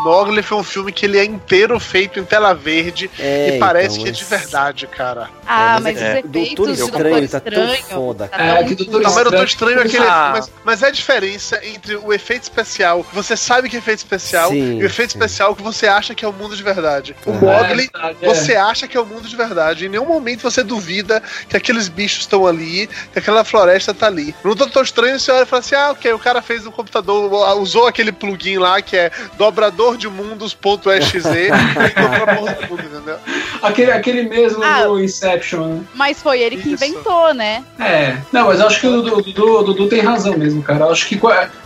Mogli 0.03 0.41
foi 0.41 0.57
um 0.57 0.63
filme 0.63 0.91
que 0.91 1.05
ele 1.05 1.17
é 1.17 1.23
inteiro 1.25 1.79
feito 1.79 2.19
em 2.19 2.23
tela 2.23 2.53
verde 2.53 3.09
É, 3.19 3.55
e 3.55 3.59
parece 3.59 3.95
então, 3.95 4.03
que 4.03 4.09
é 4.09 4.11
de 4.11 4.23
verdade, 4.23 4.87
cara. 4.87 5.29
Ah, 5.45 5.77
É, 5.77 5.79
mas 5.79 5.83
mas 5.83 5.95
os 5.97 6.01
é- 6.01 6.19
efeitos 6.19 6.31
Doutor 6.55 6.65
do 6.65 6.73
Estranho 6.73 7.29
tá 7.29 7.39
tão 7.39 7.51
Estranho 7.73 7.83
foda, 7.85 8.27
tá 8.27 8.37
É, 8.43 8.55
tão- 8.55 8.67
que 8.67 8.75
Doutor 8.75 9.01
Não, 9.01 9.11
mas 9.13 9.17
Estranho- 9.23 9.43
estranho 9.45 9.79
aquele. 9.81 10.05
Ah. 10.05 10.29
Mas, 10.33 10.51
mas 10.63 10.83
é 10.83 10.87
a 10.87 10.91
diferença 10.91 11.59
entre 11.65 11.95
o 11.97 12.13
efeito 12.13 12.43
especial, 12.43 13.03
que 13.03 13.13
você 13.13 13.35
sabe 13.35 13.69
que 13.69 13.75
é 13.75 13.79
efeito 13.79 13.99
especial, 13.99 14.49
Sim, 14.49 14.79
e 14.79 14.83
o 14.83 14.85
efeito 14.85 15.11
sim. 15.11 15.17
especial 15.17 15.55
que 15.55 15.61
você 15.61 15.87
acha 15.87 16.15
que 16.15 16.23
é 16.23 16.27
o 16.27 16.33
mundo 16.33 16.55
de 16.55 16.63
verdade. 16.63 17.15
O. 17.25 17.31
Mogli, 17.33 17.89
É 17.95 18.09
é. 18.21 18.33
você 18.33 18.55
acha 18.55 18.87
que 18.87 18.95
é 18.97 19.01
o 19.01 19.05
mundo 19.05 19.27
de 19.27 19.35
verdade. 19.35 19.85
Em 19.85 19.89
nenhum 19.89 20.05
momento 20.05 20.41
você 20.41 20.63
duvida 20.63 21.21
que 21.49 21.57
aqueles 21.57 21.87
bichos 21.87 22.21
estão 22.21 22.47
ali, 22.47 22.87
que 23.11 23.19
aquela 23.19 23.43
floresta 23.43 23.93
tá 23.93 24.07
ali. 24.07 24.33
No 24.43 24.55
Doutor 24.55 24.83
Estranho, 24.83 25.19
você 25.19 25.31
olha 25.31 25.43
e 25.43 25.45
fala 25.45 25.59
assim: 25.59 25.75
ah, 25.75 25.91
ok, 25.91 26.13
o 26.13 26.19
cara 26.19 26.41
fez 26.41 26.63
no 26.63 26.71
computador, 26.71 27.31
usou 27.59 27.87
aquele 27.87 28.11
plugin 28.11 28.57
lá 28.57 28.81
que 28.81 28.95
é 28.95 29.11
dobrador 29.37 29.90
de 29.97 30.07
mundos.exe 30.09 31.17
e 31.17 31.21
dobrou 31.21 32.23
a 32.23 32.35
porra 32.35 32.53
do 32.53 32.67
mundo, 32.69 32.83
entendeu? 32.85 33.17
Aquele, 33.61 33.91
aquele 33.91 34.23
mesmo 34.23 34.63
Ah. 34.63 34.83
do 34.85 35.01
Inception, 35.03 35.65
né? 35.67 35.81
Mas 35.93 36.21
foi 36.21 36.39
ele 36.41 36.57
que 36.57 36.73
Isso. 36.73 36.83
inventou, 36.83 37.33
né? 37.33 37.63
É. 37.79 38.17
Não, 38.31 38.47
mas 38.47 38.59
eu 38.59 38.67
acho 38.67 38.79
que 38.79 38.87
o 38.87 39.01
Dudu, 39.01 39.63
Dudu, 39.63 39.87
tem 39.87 40.01
razão 40.01 40.37
mesmo, 40.37 40.61
cara. 40.63 40.85
Eu 40.85 40.91
acho 40.91 41.07
que 41.07 41.19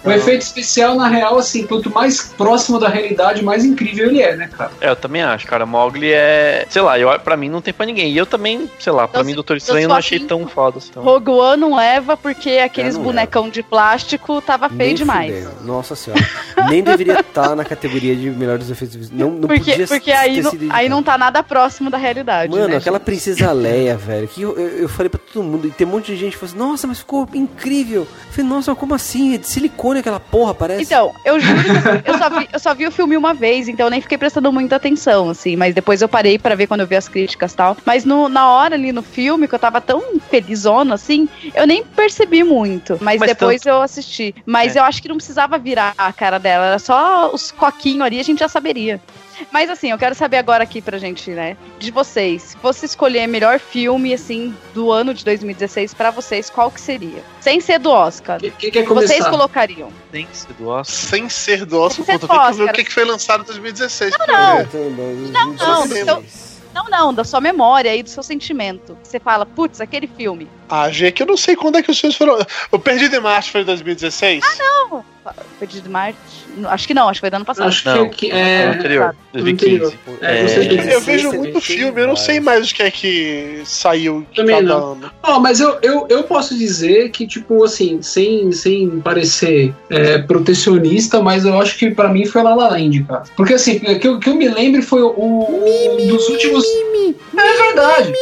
o 0.03 0.11
efeito 0.11 0.41
especial, 0.41 0.95
na 0.95 1.07
real, 1.07 1.38
assim, 1.38 1.65
quanto 1.65 1.89
mais 1.89 2.21
próximo 2.38 2.80
da 2.80 2.89
realidade, 2.89 3.43
mais 3.43 3.63
incrível 3.63 4.07
ele 4.07 4.21
é, 4.21 4.36
né, 4.36 4.49
cara? 4.55 4.71
É, 4.82 4.89
eu 4.89 4.95
também 4.95 5.21
acho, 5.23 5.45
cara. 5.47 5.65
Mogli 5.65 6.11
é. 6.13 6.65
Sei 6.69 6.82
lá, 6.82 6.99
eu, 6.99 7.17
pra 7.19 7.38
mim 7.38 7.49
não 7.49 7.61
tem 7.61 7.73
pra 7.73 7.86
ninguém. 7.86 8.11
E 8.11 8.17
eu 8.17 8.26
também, 8.26 8.69
sei 8.80 8.91
lá, 8.93 9.07
pra 9.07 9.21
Eu 9.21 9.26
mim, 9.26 9.34
Doutor 9.34 9.57
Estranho 9.57 9.88
não 9.88 9.95
achei 9.95 10.17
assim, 10.17 10.28
tão 10.28 10.47
foda. 10.47 10.80
Então. 10.89 11.03
Rogue 11.03 11.30
One 11.32 11.61
não 11.61 11.76
leva 11.76 12.15
porque 12.17 12.51
aqueles 12.63 12.95
É, 12.95 12.99
bonecão 12.99 13.49
de 13.49 13.61
plástico 13.63 14.41
tava 14.41 14.67
feio 14.69 14.80
Nem 14.80 14.95
demais. 14.95 15.34
fudendo. 15.45 15.63
Nossa 15.65 15.95
senhora. 15.95 16.26
Nem 16.69 16.84
deveria 16.84 17.19
estar 17.19 17.55
na 17.55 17.63
categoria 17.65 18.14
de 18.18 18.30
melhores 18.32 18.70
efeitos 18.70 18.95
visuais. 18.95 19.20
Não, 19.20 19.32
não 19.32 19.47
Porque, 19.47 19.72
podia 19.72 19.88
porque 19.88 20.11
aí, 20.11 20.41
não, 20.41 20.51
aí 20.70 20.89
não 20.89 21.03
tá 21.03 21.18
nada 21.18 21.41
próximo 21.43 21.89
da 21.89 21.97
realidade. 21.97 22.51
Mano, 22.51 22.68
né, 22.68 22.78
aquela 22.78 22.97
gente? 22.97 23.05
princesa 23.05 23.51
Leia, 23.51 23.95
velho, 23.97 24.28
que 24.28 24.41
eu, 24.41 24.57
eu, 24.57 24.68
eu 24.80 24.89
falei 24.89 25.09
pra 25.09 25.20
todo 25.32 25.43
mundo, 25.43 25.68
e 25.68 25.72
tem 25.72 25.86
um 25.86 25.91
monte 25.91 26.07
de 26.07 26.18
gente 26.18 26.34
que 26.34 26.38
falou 26.38 26.49
assim, 26.53 26.57
nossa, 26.72 26.88
mas 26.88 26.99
ficou 26.99 27.28
incrível. 27.34 28.01
Eu 28.01 28.32
falei, 28.32 28.49
nossa, 28.49 28.72
mas 28.72 28.80
como 28.80 28.93
assim? 28.93 29.36
É 29.36 29.38
de 29.38 29.47
silicone 29.47 29.99
aquela 29.99 30.20
porra, 30.20 30.53
parece. 30.53 30.84
Então, 30.84 31.13
eu 31.26 31.39
juro 31.39 31.59
que 31.63 32.09
eu 32.09 32.18
só, 32.18 32.30
vi, 32.30 32.49
eu 32.51 32.59
só 32.59 32.74
vi 32.74 32.88
o 32.88 32.91
filme 32.91 33.16
uma 33.18 33.34
vez, 33.34 33.68
então 33.68 33.88
eu 33.88 33.89
nem 33.91 34.01
fiquei 34.01 34.18
prestando 34.18 34.51
muita 34.51 34.76
atenção, 34.76 35.30
assim. 35.30 35.55
Mas 35.55 35.74
depois 35.76 36.01
eu 36.01 36.07
parei 36.09 36.38
pra 36.38 36.55
ver 36.55 36.68
quando 36.68 36.82
eu 36.82 36.88
vi 36.88 36.95
as 36.95 37.07
críticas 37.07 37.53
e 37.53 37.55
tal. 37.55 37.78
Mas 37.86 38.05
no, 38.05 38.28
na 38.30 38.49
hora 38.49 38.76
ali 38.76 38.91
no 38.91 39.01
filme, 39.01 39.47
que 39.47 39.55
eu 39.55 39.59
tava 39.59 39.80
tão 39.82 40.01
felizona, 40.30 40.95
assim, 40.95 41.28
eu 41.53 41.66
nem 41.66 41.84
percebi 41.84 42.43
muito. 42.43 42.97
Mas, 43.01 43.20
Mas 43.20 43.30
depois 43.30 43.66
eu 43.66 43.82
assisti. 43.82 44.36
Mas 44.45 44.76
É. 44.76 44.80
eu 44.80 44.84
acho 44.84 45.01
que 45.01 45.07
não 45.07 45.18
precisava 45.18 45.57
virar 45.57 45.93
a 45.97 46.11
cara 46.11 46.38
dela, 46.38 46.66
era 46.66 46.80
só 46.80 47.32
os 47.34 47.51
coquinhos 47.51 48.05
ali, 48.06 48.20
a 48.20 48.24
gente 48.24 48.39
já 48.39 48.47
saberia. 48.47 49.01
Mas 49.51 49.70
assim, 49.70 49.91
eu 49.91 49.97
quero 49.97 50.16
saber 50.16 50.38
agora 50.38 50.64
aqui 50.64 50.82
pra 50.82 50.97
gente, 50.97 51.30
né? 51.32 51.58
De 51.78 51.91
vocês. 51.91 52.41
Se 52.43 52.58
fosse 52.58 52.86
escolher 52.86 53.28
melhor 53.28 53.60
filme, 53.60 54.14
assim, 54.14 54.56
do 54.74 54.91
ano 54.91 55.14
de 55.14 55.26
2016 55.26 55.93
pra 55.93 56.10
vocês, 56.12 56.49
qual 56.49 56.72
que 56.72 56.80
seria? 56.80 57.22
Sem 57.41 57.60
ser 57.60 57.80
do 57.80 57.89
Oscar. 57.89 58.39
Quem 58.39 58.51
quem 58.51 58.72
quer 58.72 58.84
Vocês 58.86 59.10
começar? 59.12 59.30
colocariam. 59.30 59.89
Que 60.12 60.28
ser 60.32 60.53
do 60.53 60.68
Oscar. 60.70 60.86
Sem 61.10 61.30
ser 61.30 61.66
do 61.66 61.80
Oscar, 61.80 62.06
Sem 62.06 62.06
ser 62.06 62.20
do 62.20 62.28
tem 62.28 62.38
que 62.38 62.43
ver 62.43 62.47
o 62.47 62.64
Oscar. 62.64 62.76
que, 62.76 62.84
que 62.86 62.93
foi 62.93 63.03
lançado 63.03 63.41
em 63.41 63.45
2016. 63.45 64.16
pra 64.16 64.28
não. 64.28 64.58
Não, 64.64 64.89
não, 64.91 65.16
do 65.16 65.32
Não, 65.32 65.88
seu- 65.88 66.24
não, 66.74 66.86
não, 66.89 67.14
da 67.14 67.24
sua 67.24 67.39
memória 67.41 67.95
e 67.95 68.03
do 68.03 68.10
seu 68.10 68.22
sentimento. 68.24 68.97
Você 69.03 69.20
fala, 69.20 69.45
putz, 69.45 69.80
aquele 69.82 70.08
filme. 70.08 70.47
Ah, 70.68 70.89
G, 70.89 71.11
que 71.11 71.22
eu 71.24 71.28
não 71.28 71.38
sei 71.38 71.55
quando 71.55 71.78
é 71.78 71.84
que 71.84 71.91
os 71.91 71.99
filmes 71.99 72.18
foram. 72.18 72.38
O 72.72 72.80
Perdido 72.80 73.16
em 73.16 73.20
Marte 73.20 73.51
foi 73.51 73.61
em 73.61 73.66
2016? 73.66 74.43
Ah, 74.43 74.55
não! 74.57 75.05
Perdido 75.59 75.84
de 75.86 75.89
Marte? 75.89 76.18
Acho 76.68 76.88
que 76.88 76.93
não, 76.93 77.09
acho 77.09 77.18
que 77.18 77.22
foi 77.22 77.30
do 77.32 77.36
ano 77.38 77.45
passado. 77.45 77.68
Acho 77.68 77.88
Não, 77.89 78.07
que 78.09 78.32
é. 78.32 78.38
é 78.61 78.66
anterior, 78.68 79.16
2015. 79.34 79.97
É, 80.22 80.41
É. 80.41 80.95
Eu 80.95 81.01
vejo 81.01 81.32
muito 81.34 81.59
filme, 81.59 81.99
eu 81.99 82.07
não 82.07 82.16
sei 82.16 82.39
mais 82.39 82.70
o 82.70 82.74
que 82.76 82.84
é 82.84 82.91
que 82.91 83.61
saiu 83.66 84.22
de 84.30 84.36
Também 84.38 84.55
cada 84.57 84.68
não. 84.68 84.91
ano. 84.93 85.11
Ó, 85.24 85.39
mas 85.39 85.59
eu, 85.59 85.78
eu, 85.82 86.05
eu 86.09 86.24
posso 86.24 86.55
dizer 86.55 87.09
que, 87.09 87.26
tipo, 87.28 87.63
assim, 87.63 88.01
sem, 88.03 88.51
sem 88.51 88.99
parecer 89.01 89.74
é, 89.89 90.20
protecionista, 90.20 91.20
mas 91.22 91.43
eu 91.43 91.59
acho 91.59 91.76
que 91.78 91.89
pra 91.91 92.07
mim 92.07 92.26
foi 92.28 92.43
La 92.43 92.53
La 92.55 92.70
Land, 92.70 93.03
cara. 93.03 93.24
Porque, 93.36 93.55
assim, 93.55 93.78
o 93.78 93.99
que, 93.99 94.07
eu- 94.07 94.20
que 94.20 94.30
eu 94.30 94.36
me 94.36 94.47
lembro 94.47 94.82
foi 94.84 95.01
o, 95.01 95.07
o 95.18 95.97
dos 96.07 96.30
últimos... 96.30 96.63
É 97.38 97.63
verdade. 97.63 98.13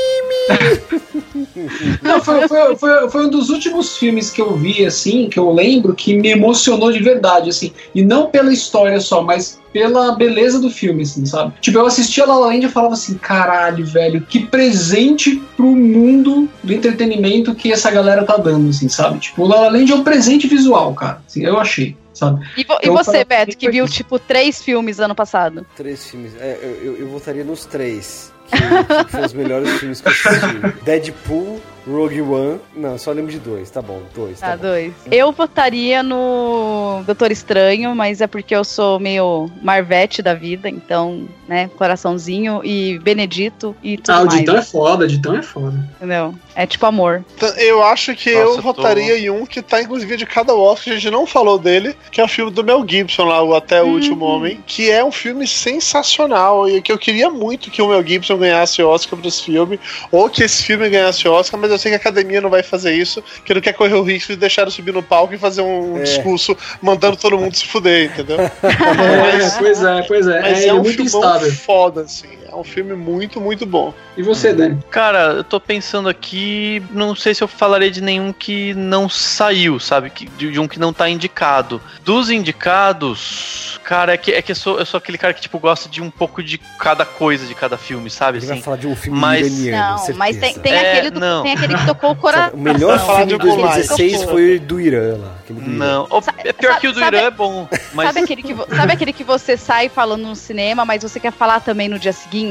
Não, 2.02 2.22
foi, 2.24 2.33
foi, 2.48 2.76
foi, 2.76 3.10
foi 3.10 3.26
um 3.26 3.30
dos 3.30 3.50
últimos 3.50 3.98
filmes 3.98 4.30
que 4.30 4.42
eu 4.42 4.56
vi, 4.56 4.86
assim, 4.86 5.30
que 5.30 5.40
eu 5.40 5.52
lembro, 5.52 5.94
que 5.94 6.14
me 6.16 6.30
emocionou 6.30 6.92
de 6.92 7.00
verdade, 7.00 7.50
assim. 7.50 7.72
E 7.94 8.04
não 8.04 8.28
pela 8.28 8.52
história 8.54 9.00
só, 9.00 9.22
mas 9.22 9.60
pela 9.72 10.16
beleza 10.16 10.60
do 10.60 10.70
filme, 10.70 11.02
assim, 11.04 11.26
sabe? 11.26 11.54
Tipo, 11.60 11.80
eu 11.80 11.86
assistia 11.88 12.26
La 12.26 12.38
La 12.38 12.48
Land 12.48 12.66
e 12.66 12.70
falava 12.70 12.94
assim, 12.94 13.16
caralho, 13.18 13.86
velho, 13.86 14.22
que 14.22 14.46
presente 14.46 15.42
pro 15.58 15.66
mundo 15.76 16.48
do 16.64 16.72
entretenimento 16.74 17.56
que 17.56 17.72
essa 17.72 17.90
galera 17.90 18.24
tá 18.24 18.38
dando, 18.38 18.70
assim, 18.70 18.88
sabe? 18.88 19.20
Tipo, 19.20 19.44
o 19.44 19.48
La 19.48 19.62
La 19.62 19.70
Land 19.70 19.92
é 19.92 19.96
um 19.96 20.04
presente 20.04 20.48
visual, 20.48 20.94
cara. 20.94 21.22
Assim, 21.28 21.44
eu 21.44 21.60
achei, 21.60 21.98
sabe? 22.14 22.46
E, 22.56 22.64
vo- 22.64 22.74
e 22.76 22.78
Então, 22.84 22.96
você, 22.96 23.26
pra- 23.26 23.38
Beto, 23.46 23.58
que 23.58 23.70
viu, 23.72 23.88
tipo, 23.88 24.20
três 24.20 24.62
filmes 24.62 25.00
ano 25.00 25.16
passado? 25.16 25.66
Três 25.76 26.06
filmes. 26.08 26.34
É, 26.40 26.60
eu, 26.62 26.86
eu, 26.92 26.98
eu 27.00 27.08
votaria 27.08 27.44
nos 27.44 27.66
três. 27.66 28.32
Que, 28.52 28.58
que 29.06 29.12
foram 29.12 29.26
os 29.26 29.34
melhores 29.34 29.72
filmes 29.80 30.02
que 30.02 30.08
eu 30.08 30.12
assisti. 30.12 30.60
Deadpool, 30.86 31.60
Rogue 31.88 32.22
One. 32.22 32.60
Não, 32.76 32.98
só 32.98 33.12
lembro 33.12 33.32
de 33.32 33.40
dois. 33.40 33.70
Tá 33.70 33.82
bom, 33.82 34.02
dois. 34.16 34.40
Tá 34.40 34.52
Tá, 34.52 34.56
bom. 34.58 34.64
dois. 34.64 34.94
Eu 35.12 35.32
votaria 35.32 36.02
no 36.02 37.04
Doutor 37.06 37.32
Estranho, 37.32 37.94
mas 37.96 38.22
é 38.22 38.28
porque 38.28 38.56
eu 38.56 38.64
sou 38.64 39.00
meio 39.00 39.50
Marvete 39.62 40.22
da 40.22 40.34
vida, 40.34 40.70
então, 40.70 41.28
né, 41.48 41.70
coraçãozinho 41.78 42.62
e 42.64 43.00
Benedito 43.00 43.76
e 43.84 43.98
tudo 43.98 44.12
Ah, 44.16 44.22
o 44.22 44.26
mais. 44.26 44.40
Ditão 44.40 44.58
é 44.58 44.62
foda, 44.62 45.06
o 45.06 45.08
Ditão 45.08 45.36
é 45.36 45.42
foda. 45.42 45.78
Entendeu? 45.98 46.34
É 46.56 46.66
tipo 46.68 46.86
amor. 46.86 47.24
Então, 47.36 47.49
Eu 47.58 47.84
acho 47.84 48.16
que 48.16 48.32
Nossa, 48.32 48.58
eu 48.58 48.62
votaria 48.62 49.18
em 49.18 49.30
um 49.30 49.45
que 49.45 49.62
tá, 49.62 49.82
inclusive, 49.82 50.16
de 50.18 50.26
cada 50.26 50.54
Oscar, 50.54 50.93
a 50.93 50.97
gente 50.97 51.12
não 51.12 51.26
falou 51.26 51.58
dele, 51.58 51.95
que 52.12 52.22
é 52.22 52.24
o 52.24 52.28
filme 52.28 52.51
do 52.51 52.64
Mel 52.64 52.86
Gibson 52.88 53.24
lá, 53.26 53.41
o 53.41 53.56
Até 53.56 53.82
o 53.82 53.88
Último 53.88 54.26
Homem, 54.26 54.64
que 54.68 54.89
é 54.91 55.04
um 55.04 55.12
filme 55.12 55.47
sensacional 55.47 56.70
e 56.70 56.82
que 56.82 56.91
eu 56.91 56.97
queria 56.97 57.30
muito 57.30 57.72
que 57.72 57.82
o 57.82 57.88
Mel 57.88 58.06
Gibson 58.06 58.38
ganhasse 58.38 58.82
Oscar 58.84 59.18
por 59.20 59.28
esse 59.28 59.43
filme, 59.43 59.80
ou 60.12 60.30
que 60.30 60.43
esse 60.43 60.64
filme 60.64 60.89
ganhasse 60.89 61.28
Oscar, 61.28 61.60
mas 61.60 61.72
eu 61.72 61.78
sei 61.78 61.91
que 61.91 61.95
a 61.95 61.99
academia 61.99 62.41
não 62.41 62.49
vai 62.49 62.64
fazer 62.64 62.93
isso, 62.93 63.24
que 63.43 63.54
não 63.54 63.62
quer 63.62 63.74
correr 63.74 63.95
o 63.95 64.04
risco 64.04 64.34
de 64.34 64.39
deixar 64.39 64.64
ele 64.64 64.72
subir 64.72 64.93
no 64.93 65.01
palco 65.04 65.34
e 65.34 65.38
fazer 65.38 65.62
um 65.62 65.97
É. 65.97 66.04
discurso 66.04 66.56
mandando 66.82 67.18
todo 67.18 67.38
mundo 67.38 67.56
se 67.56 67.66
fuder, 67.66 68.12
entendeu? 68.12 68.38
É, 68.64 69.60
pois 69.60 69.84
é, 69.84 70.01
pois 70.04 70.28
é. 70.28 70.41
Mas 70.41 70.60
é, 70.60 70.62
é, 70.62 70.64
ele 70.70 70.72
um 70.74 70.84
muito 70.84 71.04
filmão 71.04 71.22
instável. 71.22 71.51
foda, 71.54 72.01
assim. 72.01 72.28
É 72.54 72.56
um 72.56 72.64
filme 72.64 72.93
muito, 72.93 73.41
muito 73.41 73.66
bom. 73.66 73.91
E 74.16 74.22
você, 74.22 74.54
Dani? 74.54 74.78
Cara, 74.91 75.34
eu 75.38 75.43
tô 75.43 75.60
pensando 75.60 76.08
aqui, 76.08 76.84
não 76.91 77.16
sei 77.16 77.34
se 77.34 77.43
eu 77.43 77.47
falaria 77.47 77.89
de 77.89 77.99
nenhum 77.99 78.32
que 78.32 78.76
não 78.76 79.10
saiu, 79.10 79.80
sabe? 79.80 80.12
De, 80.38 80.51
de 80.51 80.60
um 80.60 80.68
que 80.68 80.80
não 80.80 80.93
tá 80.93 81.10
indicado. 81.10 81.82
Dos 82.06 82.30
indicados, 82.30 83.80
cara, 83.84 84.14
é 84.14 84.18
que, 84.18 84.32
é 84.32 84.41
que 84.41 84.51
eu, 84.51 84.56
sou, 84.56 84.80
eu 84.80 84.86
sou 84.86 84.97
aquele 84.97 85.18
cara 85.18 85.34
que, 85.34 85.41
tipo, 85.41 85.58
gosta 85.60 85.89
de 85.89 86.01
um 86.01 86.10
pouco 86.10 86.43
de 86.43 86.58
cada 86.80 87.06
coisa 87.06 87.45
de 87.45 87.56
cada 87.56 87.78
filme, 87.78 88.10
sabe? 88.10 88.38
Ele 88.38 88.45
vai 88.45 88.56
Assim, 88.58 88.64
falar 88.64 88.78
de 88.78 88.88
um 88.88 88.95
filme 88.95 89.20
mas- 89.20 89.47
iraniano, 89.47 89.97
Não, 90.10 90.16
mas 90.18 90.38
tem, 90.38 90.54
certeza. 90.54 90.62
tem, 90.62 90.74
É, 90.74 90.91
aquele 90.91 91.10
do- 91.12 91.20
não. 91.20 91.43
tem 91.43 91.54
aquele 91.54 91.76
que 91.76 91.86
tocou 91.86 92.12
o 92.12 92.16
coração. 92.16 92.58
O 92.58 92.62
melhor 92.62 92.97
Não, 92.97 93.06
filme 93.06 93.26
de 93.26 93.38
de 93.38 93.45
Moonlight. 93.45 93.88
2016 93.88 94.24
foi 94.26 94.56
o 94.56 94.60
do 94.60 94.80
Irã 94.80 95.18
lá. 95.18 95.32
Do 95.47 95.54
não. 95.62 96.04
O- 96.10 96.24
é 96.38 96.54
pior 96.54 96.70
sabe- 96.70 96.82
que 96.82 96.88
o 96.88 96.93
do 96.93 96.99
sabe- 96.99 97.18
Irã 97.18 97.26
é 97.28 97.32
bom, 97.32 97.68
mas 97.93 98.08
Sabe, 98.08 98.20
aquele 98.22 98.43
que, 98.43 98.56
sabe 98.76 98.93
aquele 98.93 99.14
que 99.14 99.24
você 99.24 99.58
sai 99.58 99.89
falando 99.89 100.22
no 100.24 100.36
cinema, 100.36 100.86
mas 100.86 101.01
você 101.04 101.20
quer 101.20 101.32
falar 101.32 101.60
também 101.62 101.89
no 101.89 101.97
dia 101.97 102.14
seguinte? 102.14 102.43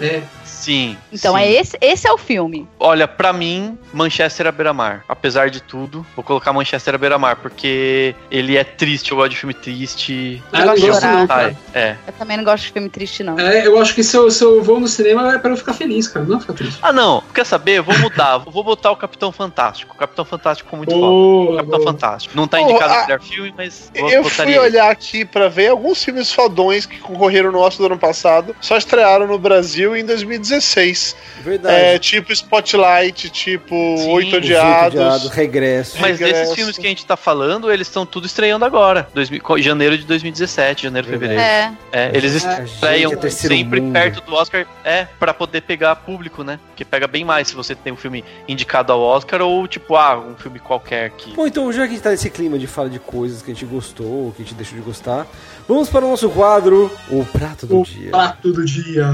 É. 0.00 0.22
sim. 0.44 0.96
Então 1.12 1.34
sim. 1.36 1.40
é 1.42 1.52
esse, 1.52 1.76
esse 1.80 2.06
é 2.08 2.12
o 2.12 2.18
filme. 2.18 2.66
Olha, 2.80 3.06
pra 3.06 3.32
mim, 3.32 3.78
Manchester 3.92 4.46
à 4.46 4.52
beira-mar. 4.52 5.04
Apesar 5.08 5.50
de 5.50 5.60
tudo, 5.62 6.04
vou 6.16 6.24
colocar 6.24 6.52
Manchester 6.52 6.94
à 6.94 6.98
beira-mar, 6.98 7.36
porque 7.36 8.14
ele 8.30 8.56
é 8.56 8.64
triste, 8.64 9.10
eu 9.12 9.16
gosto 9.18 9.30
de 9.30 9.36
filme 9.36 9.54
triste. 9.54 10.42
Ah, 10.52 10.60
eu 10.60 10.66
não 10.66 10.78
gosto 10.78 11.06
não, 11.06 11.26
cara. 11.26 11.56
é. 11.74 11.96
Eu 12.06 12.12
também 12.14 12.36
não 12.36 12.44
gosto 12.44 12.64
de 12.64 12.72
filme 12.72 12.88
triste, 12.88 13.22
não. 13.22 13.38
É, 13.38 13.66
eu 13.66 13.78
acho 13.80 13.94
que 13.94 14.02
se 14.02 14.16
eu, 14.16 14.30
se 14.30 14.42
eu 14.42 14.62
vou 14.62 14.80
no 14.80 14.88
cinema 14.88 15.34
é 15.34 15.38
pra 15.38 15.50
eu 15.50 15.56
ficar 15.56 15.72
feliz, 15.74 16.08
cara. 16.08 16.24
Não 16.26 16.40
ficar 16.40 16.54
triste. 16.54 16.78
Ah, 16.82 16.92
não. 16.92 17.22
Quer 17.34 17.44
saber? 17.44 17.78
Eu 17.78 17.84
vou 17.84 17.96
mudar. 17.98 18.38
vou 18.46 18.64
botar 18.64 18.90
o 18.90 18.96
Capitão 18.96 19.30
Fantástico. 19.30 19.94
O 19.94 19.98
Capitão 19.98 20.24
Fantástico 20.24 20.66
ficou 20.68 20.78
muito 20.78 20.90
foda. 20.90 21.00
Boa, 21.06 21.56
Capitão 21.58 21.78
boa. 21.78 21.92
Fantástico. 21.92 22.36
Não 22.36 22.48
tá 22.48 22.60
indicado 22.60 22.92
a- 22.92 22.96
no 22.96 23.02
melhor 23.06 23.20
filme, 23.20 23.54
mas 23.56 23.90
vou- 23.96 24.10
Eu 24.10 24.24
fui 24.24 24.44
ele. 24.46 24.58
olhar 24.58 24.90
aqui 24.90 25.24
pra 25.24 25.48
ver 25.48 25.68
alguns 25.68 26.02
filmes 26.02 26.32
fodões 26.32 26.86
que 26.86 26.98
concorreram 26.98 27.52
no 27.52 27.58
Oscar 27.58 27.86
do 27.88 27.92
ano 27.92 28.00
passado, 28.00 28.54
só 28.60 28.76
estrearam 28.76 29.26
no 29.26 29.35
Brasil 29.38 29.96
em 29.96 30.04
2016. 30.04 31.16
Verdade. 31.42 31.74
É, 31.74 31.98
tipo 31.98 32.32
Spotlight, 32.32 33.30
tipo 33.30 33.74
Sim, 33.74 34.08
Oito 34.10 34.28
Os 34.28 34.34
Oito 34.34 34.36
Odiados. 34.36 34.94
Odiados, 35.00 35.28
Regresso. 35.30 35.96
Mas 36.00 36.18
Regresso. 36.18 36.40
desses 36.40 36.54
filmes 36.54 36.78
que 36.78 36.86
a 36.86 36.88
gente 36.88 37.04
tá 37.06 37.16
falando, 37.16 37.70
eles 37.72 37.86
estão 37.86 38.04
tudo 38.06 38.26
estreando 38.26 38.64
agora. 38.64 39.08
2000 39.14 39.40
co- 39.42 39.58
janeiro 39.58 39.96
de 39.98 40.04
2017, 40.04 40.84
janeiro, 40.84 41.08
Verdade. 41.08 41.34
fevereiro. 41.34 41.76
É. 41.92 42.06
É, 42.06 42.10
eles 42.16 42.32
estreiam 42.34 43.10
gente 43.12 43.26
é 43.26 43.30
sempre 43.30 43.80
mundo. 43.80 43.92
perto 43.92 44.20
do 44.22 44.34
Oscar, 44.34 44.66
é, 44.84 45.06
pra 45.18 45.32
poder 45.32 45.62
pegar 45.62 45.94
público, 45.96 46.42
né? 46.42 46.58
Que 46.74 46.84
pega 46.84 47.06
bem 47.06 47.24
mais 47.24 47.48
se 47.48 47.54
você 47.54 47.74
tem 47.74 47.92
um 47.92 47.96
filme 47.96 48.24
indicado 48.48 48.92
ao 48.92 49.00
Oscar 49.00 49.40
ou, 49.42 49.66
tipo, 49.68 49.96
ah, 49.96 50.18
um 50.18 50.34
filme 50.36 50.58
qualquer 50.58 51.10
que. 51.10 51.32
Bom, 51.34 51.46
então 51.46 51.72
já 51.72 51.82
que 51.82 51.88
a 51.88 51.92
gente 51.94 52.02
tá 52.02 52.10
nesse 52.10 52.30
clima 52.30 52.58
de 52.58 52.66
fala 52.66 52.88
de 52.88 52.98
coisas 52.98 53.42
que 53.42 53.50
a 53.50 53.54
gente 53.54 53.64
gostou, 53.66 54.06
ou 54.26 54.32
que 54.32 54.42
a 54.42 54.44
gente 54.44 54.54
deixou 54.54 54.76
de 54.78 54.84
gostar, 54.84 55.26
vamos 55.68 55.88
para 55.88 56.04
o 56.04 56.08
nosso 56.10 56.28
quadro, 56.30 56.90
o 57.10 57.24
Prato 57.24 57.66
do 57.66 57.80
O 57.80 57.84
Dia. 57.84 58.10
prato 58.10 58.52
do 58.52 58.64
dia. 58.64 59.08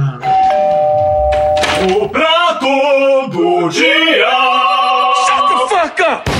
O 2.00 2.08
prato 2.08 3.28
do 3.30 3.68
dia. 3.68 4.30
Shut 5.26 5.48
the 5.48 5.68
fuck 5.68 6.02
up. 6.02 6.30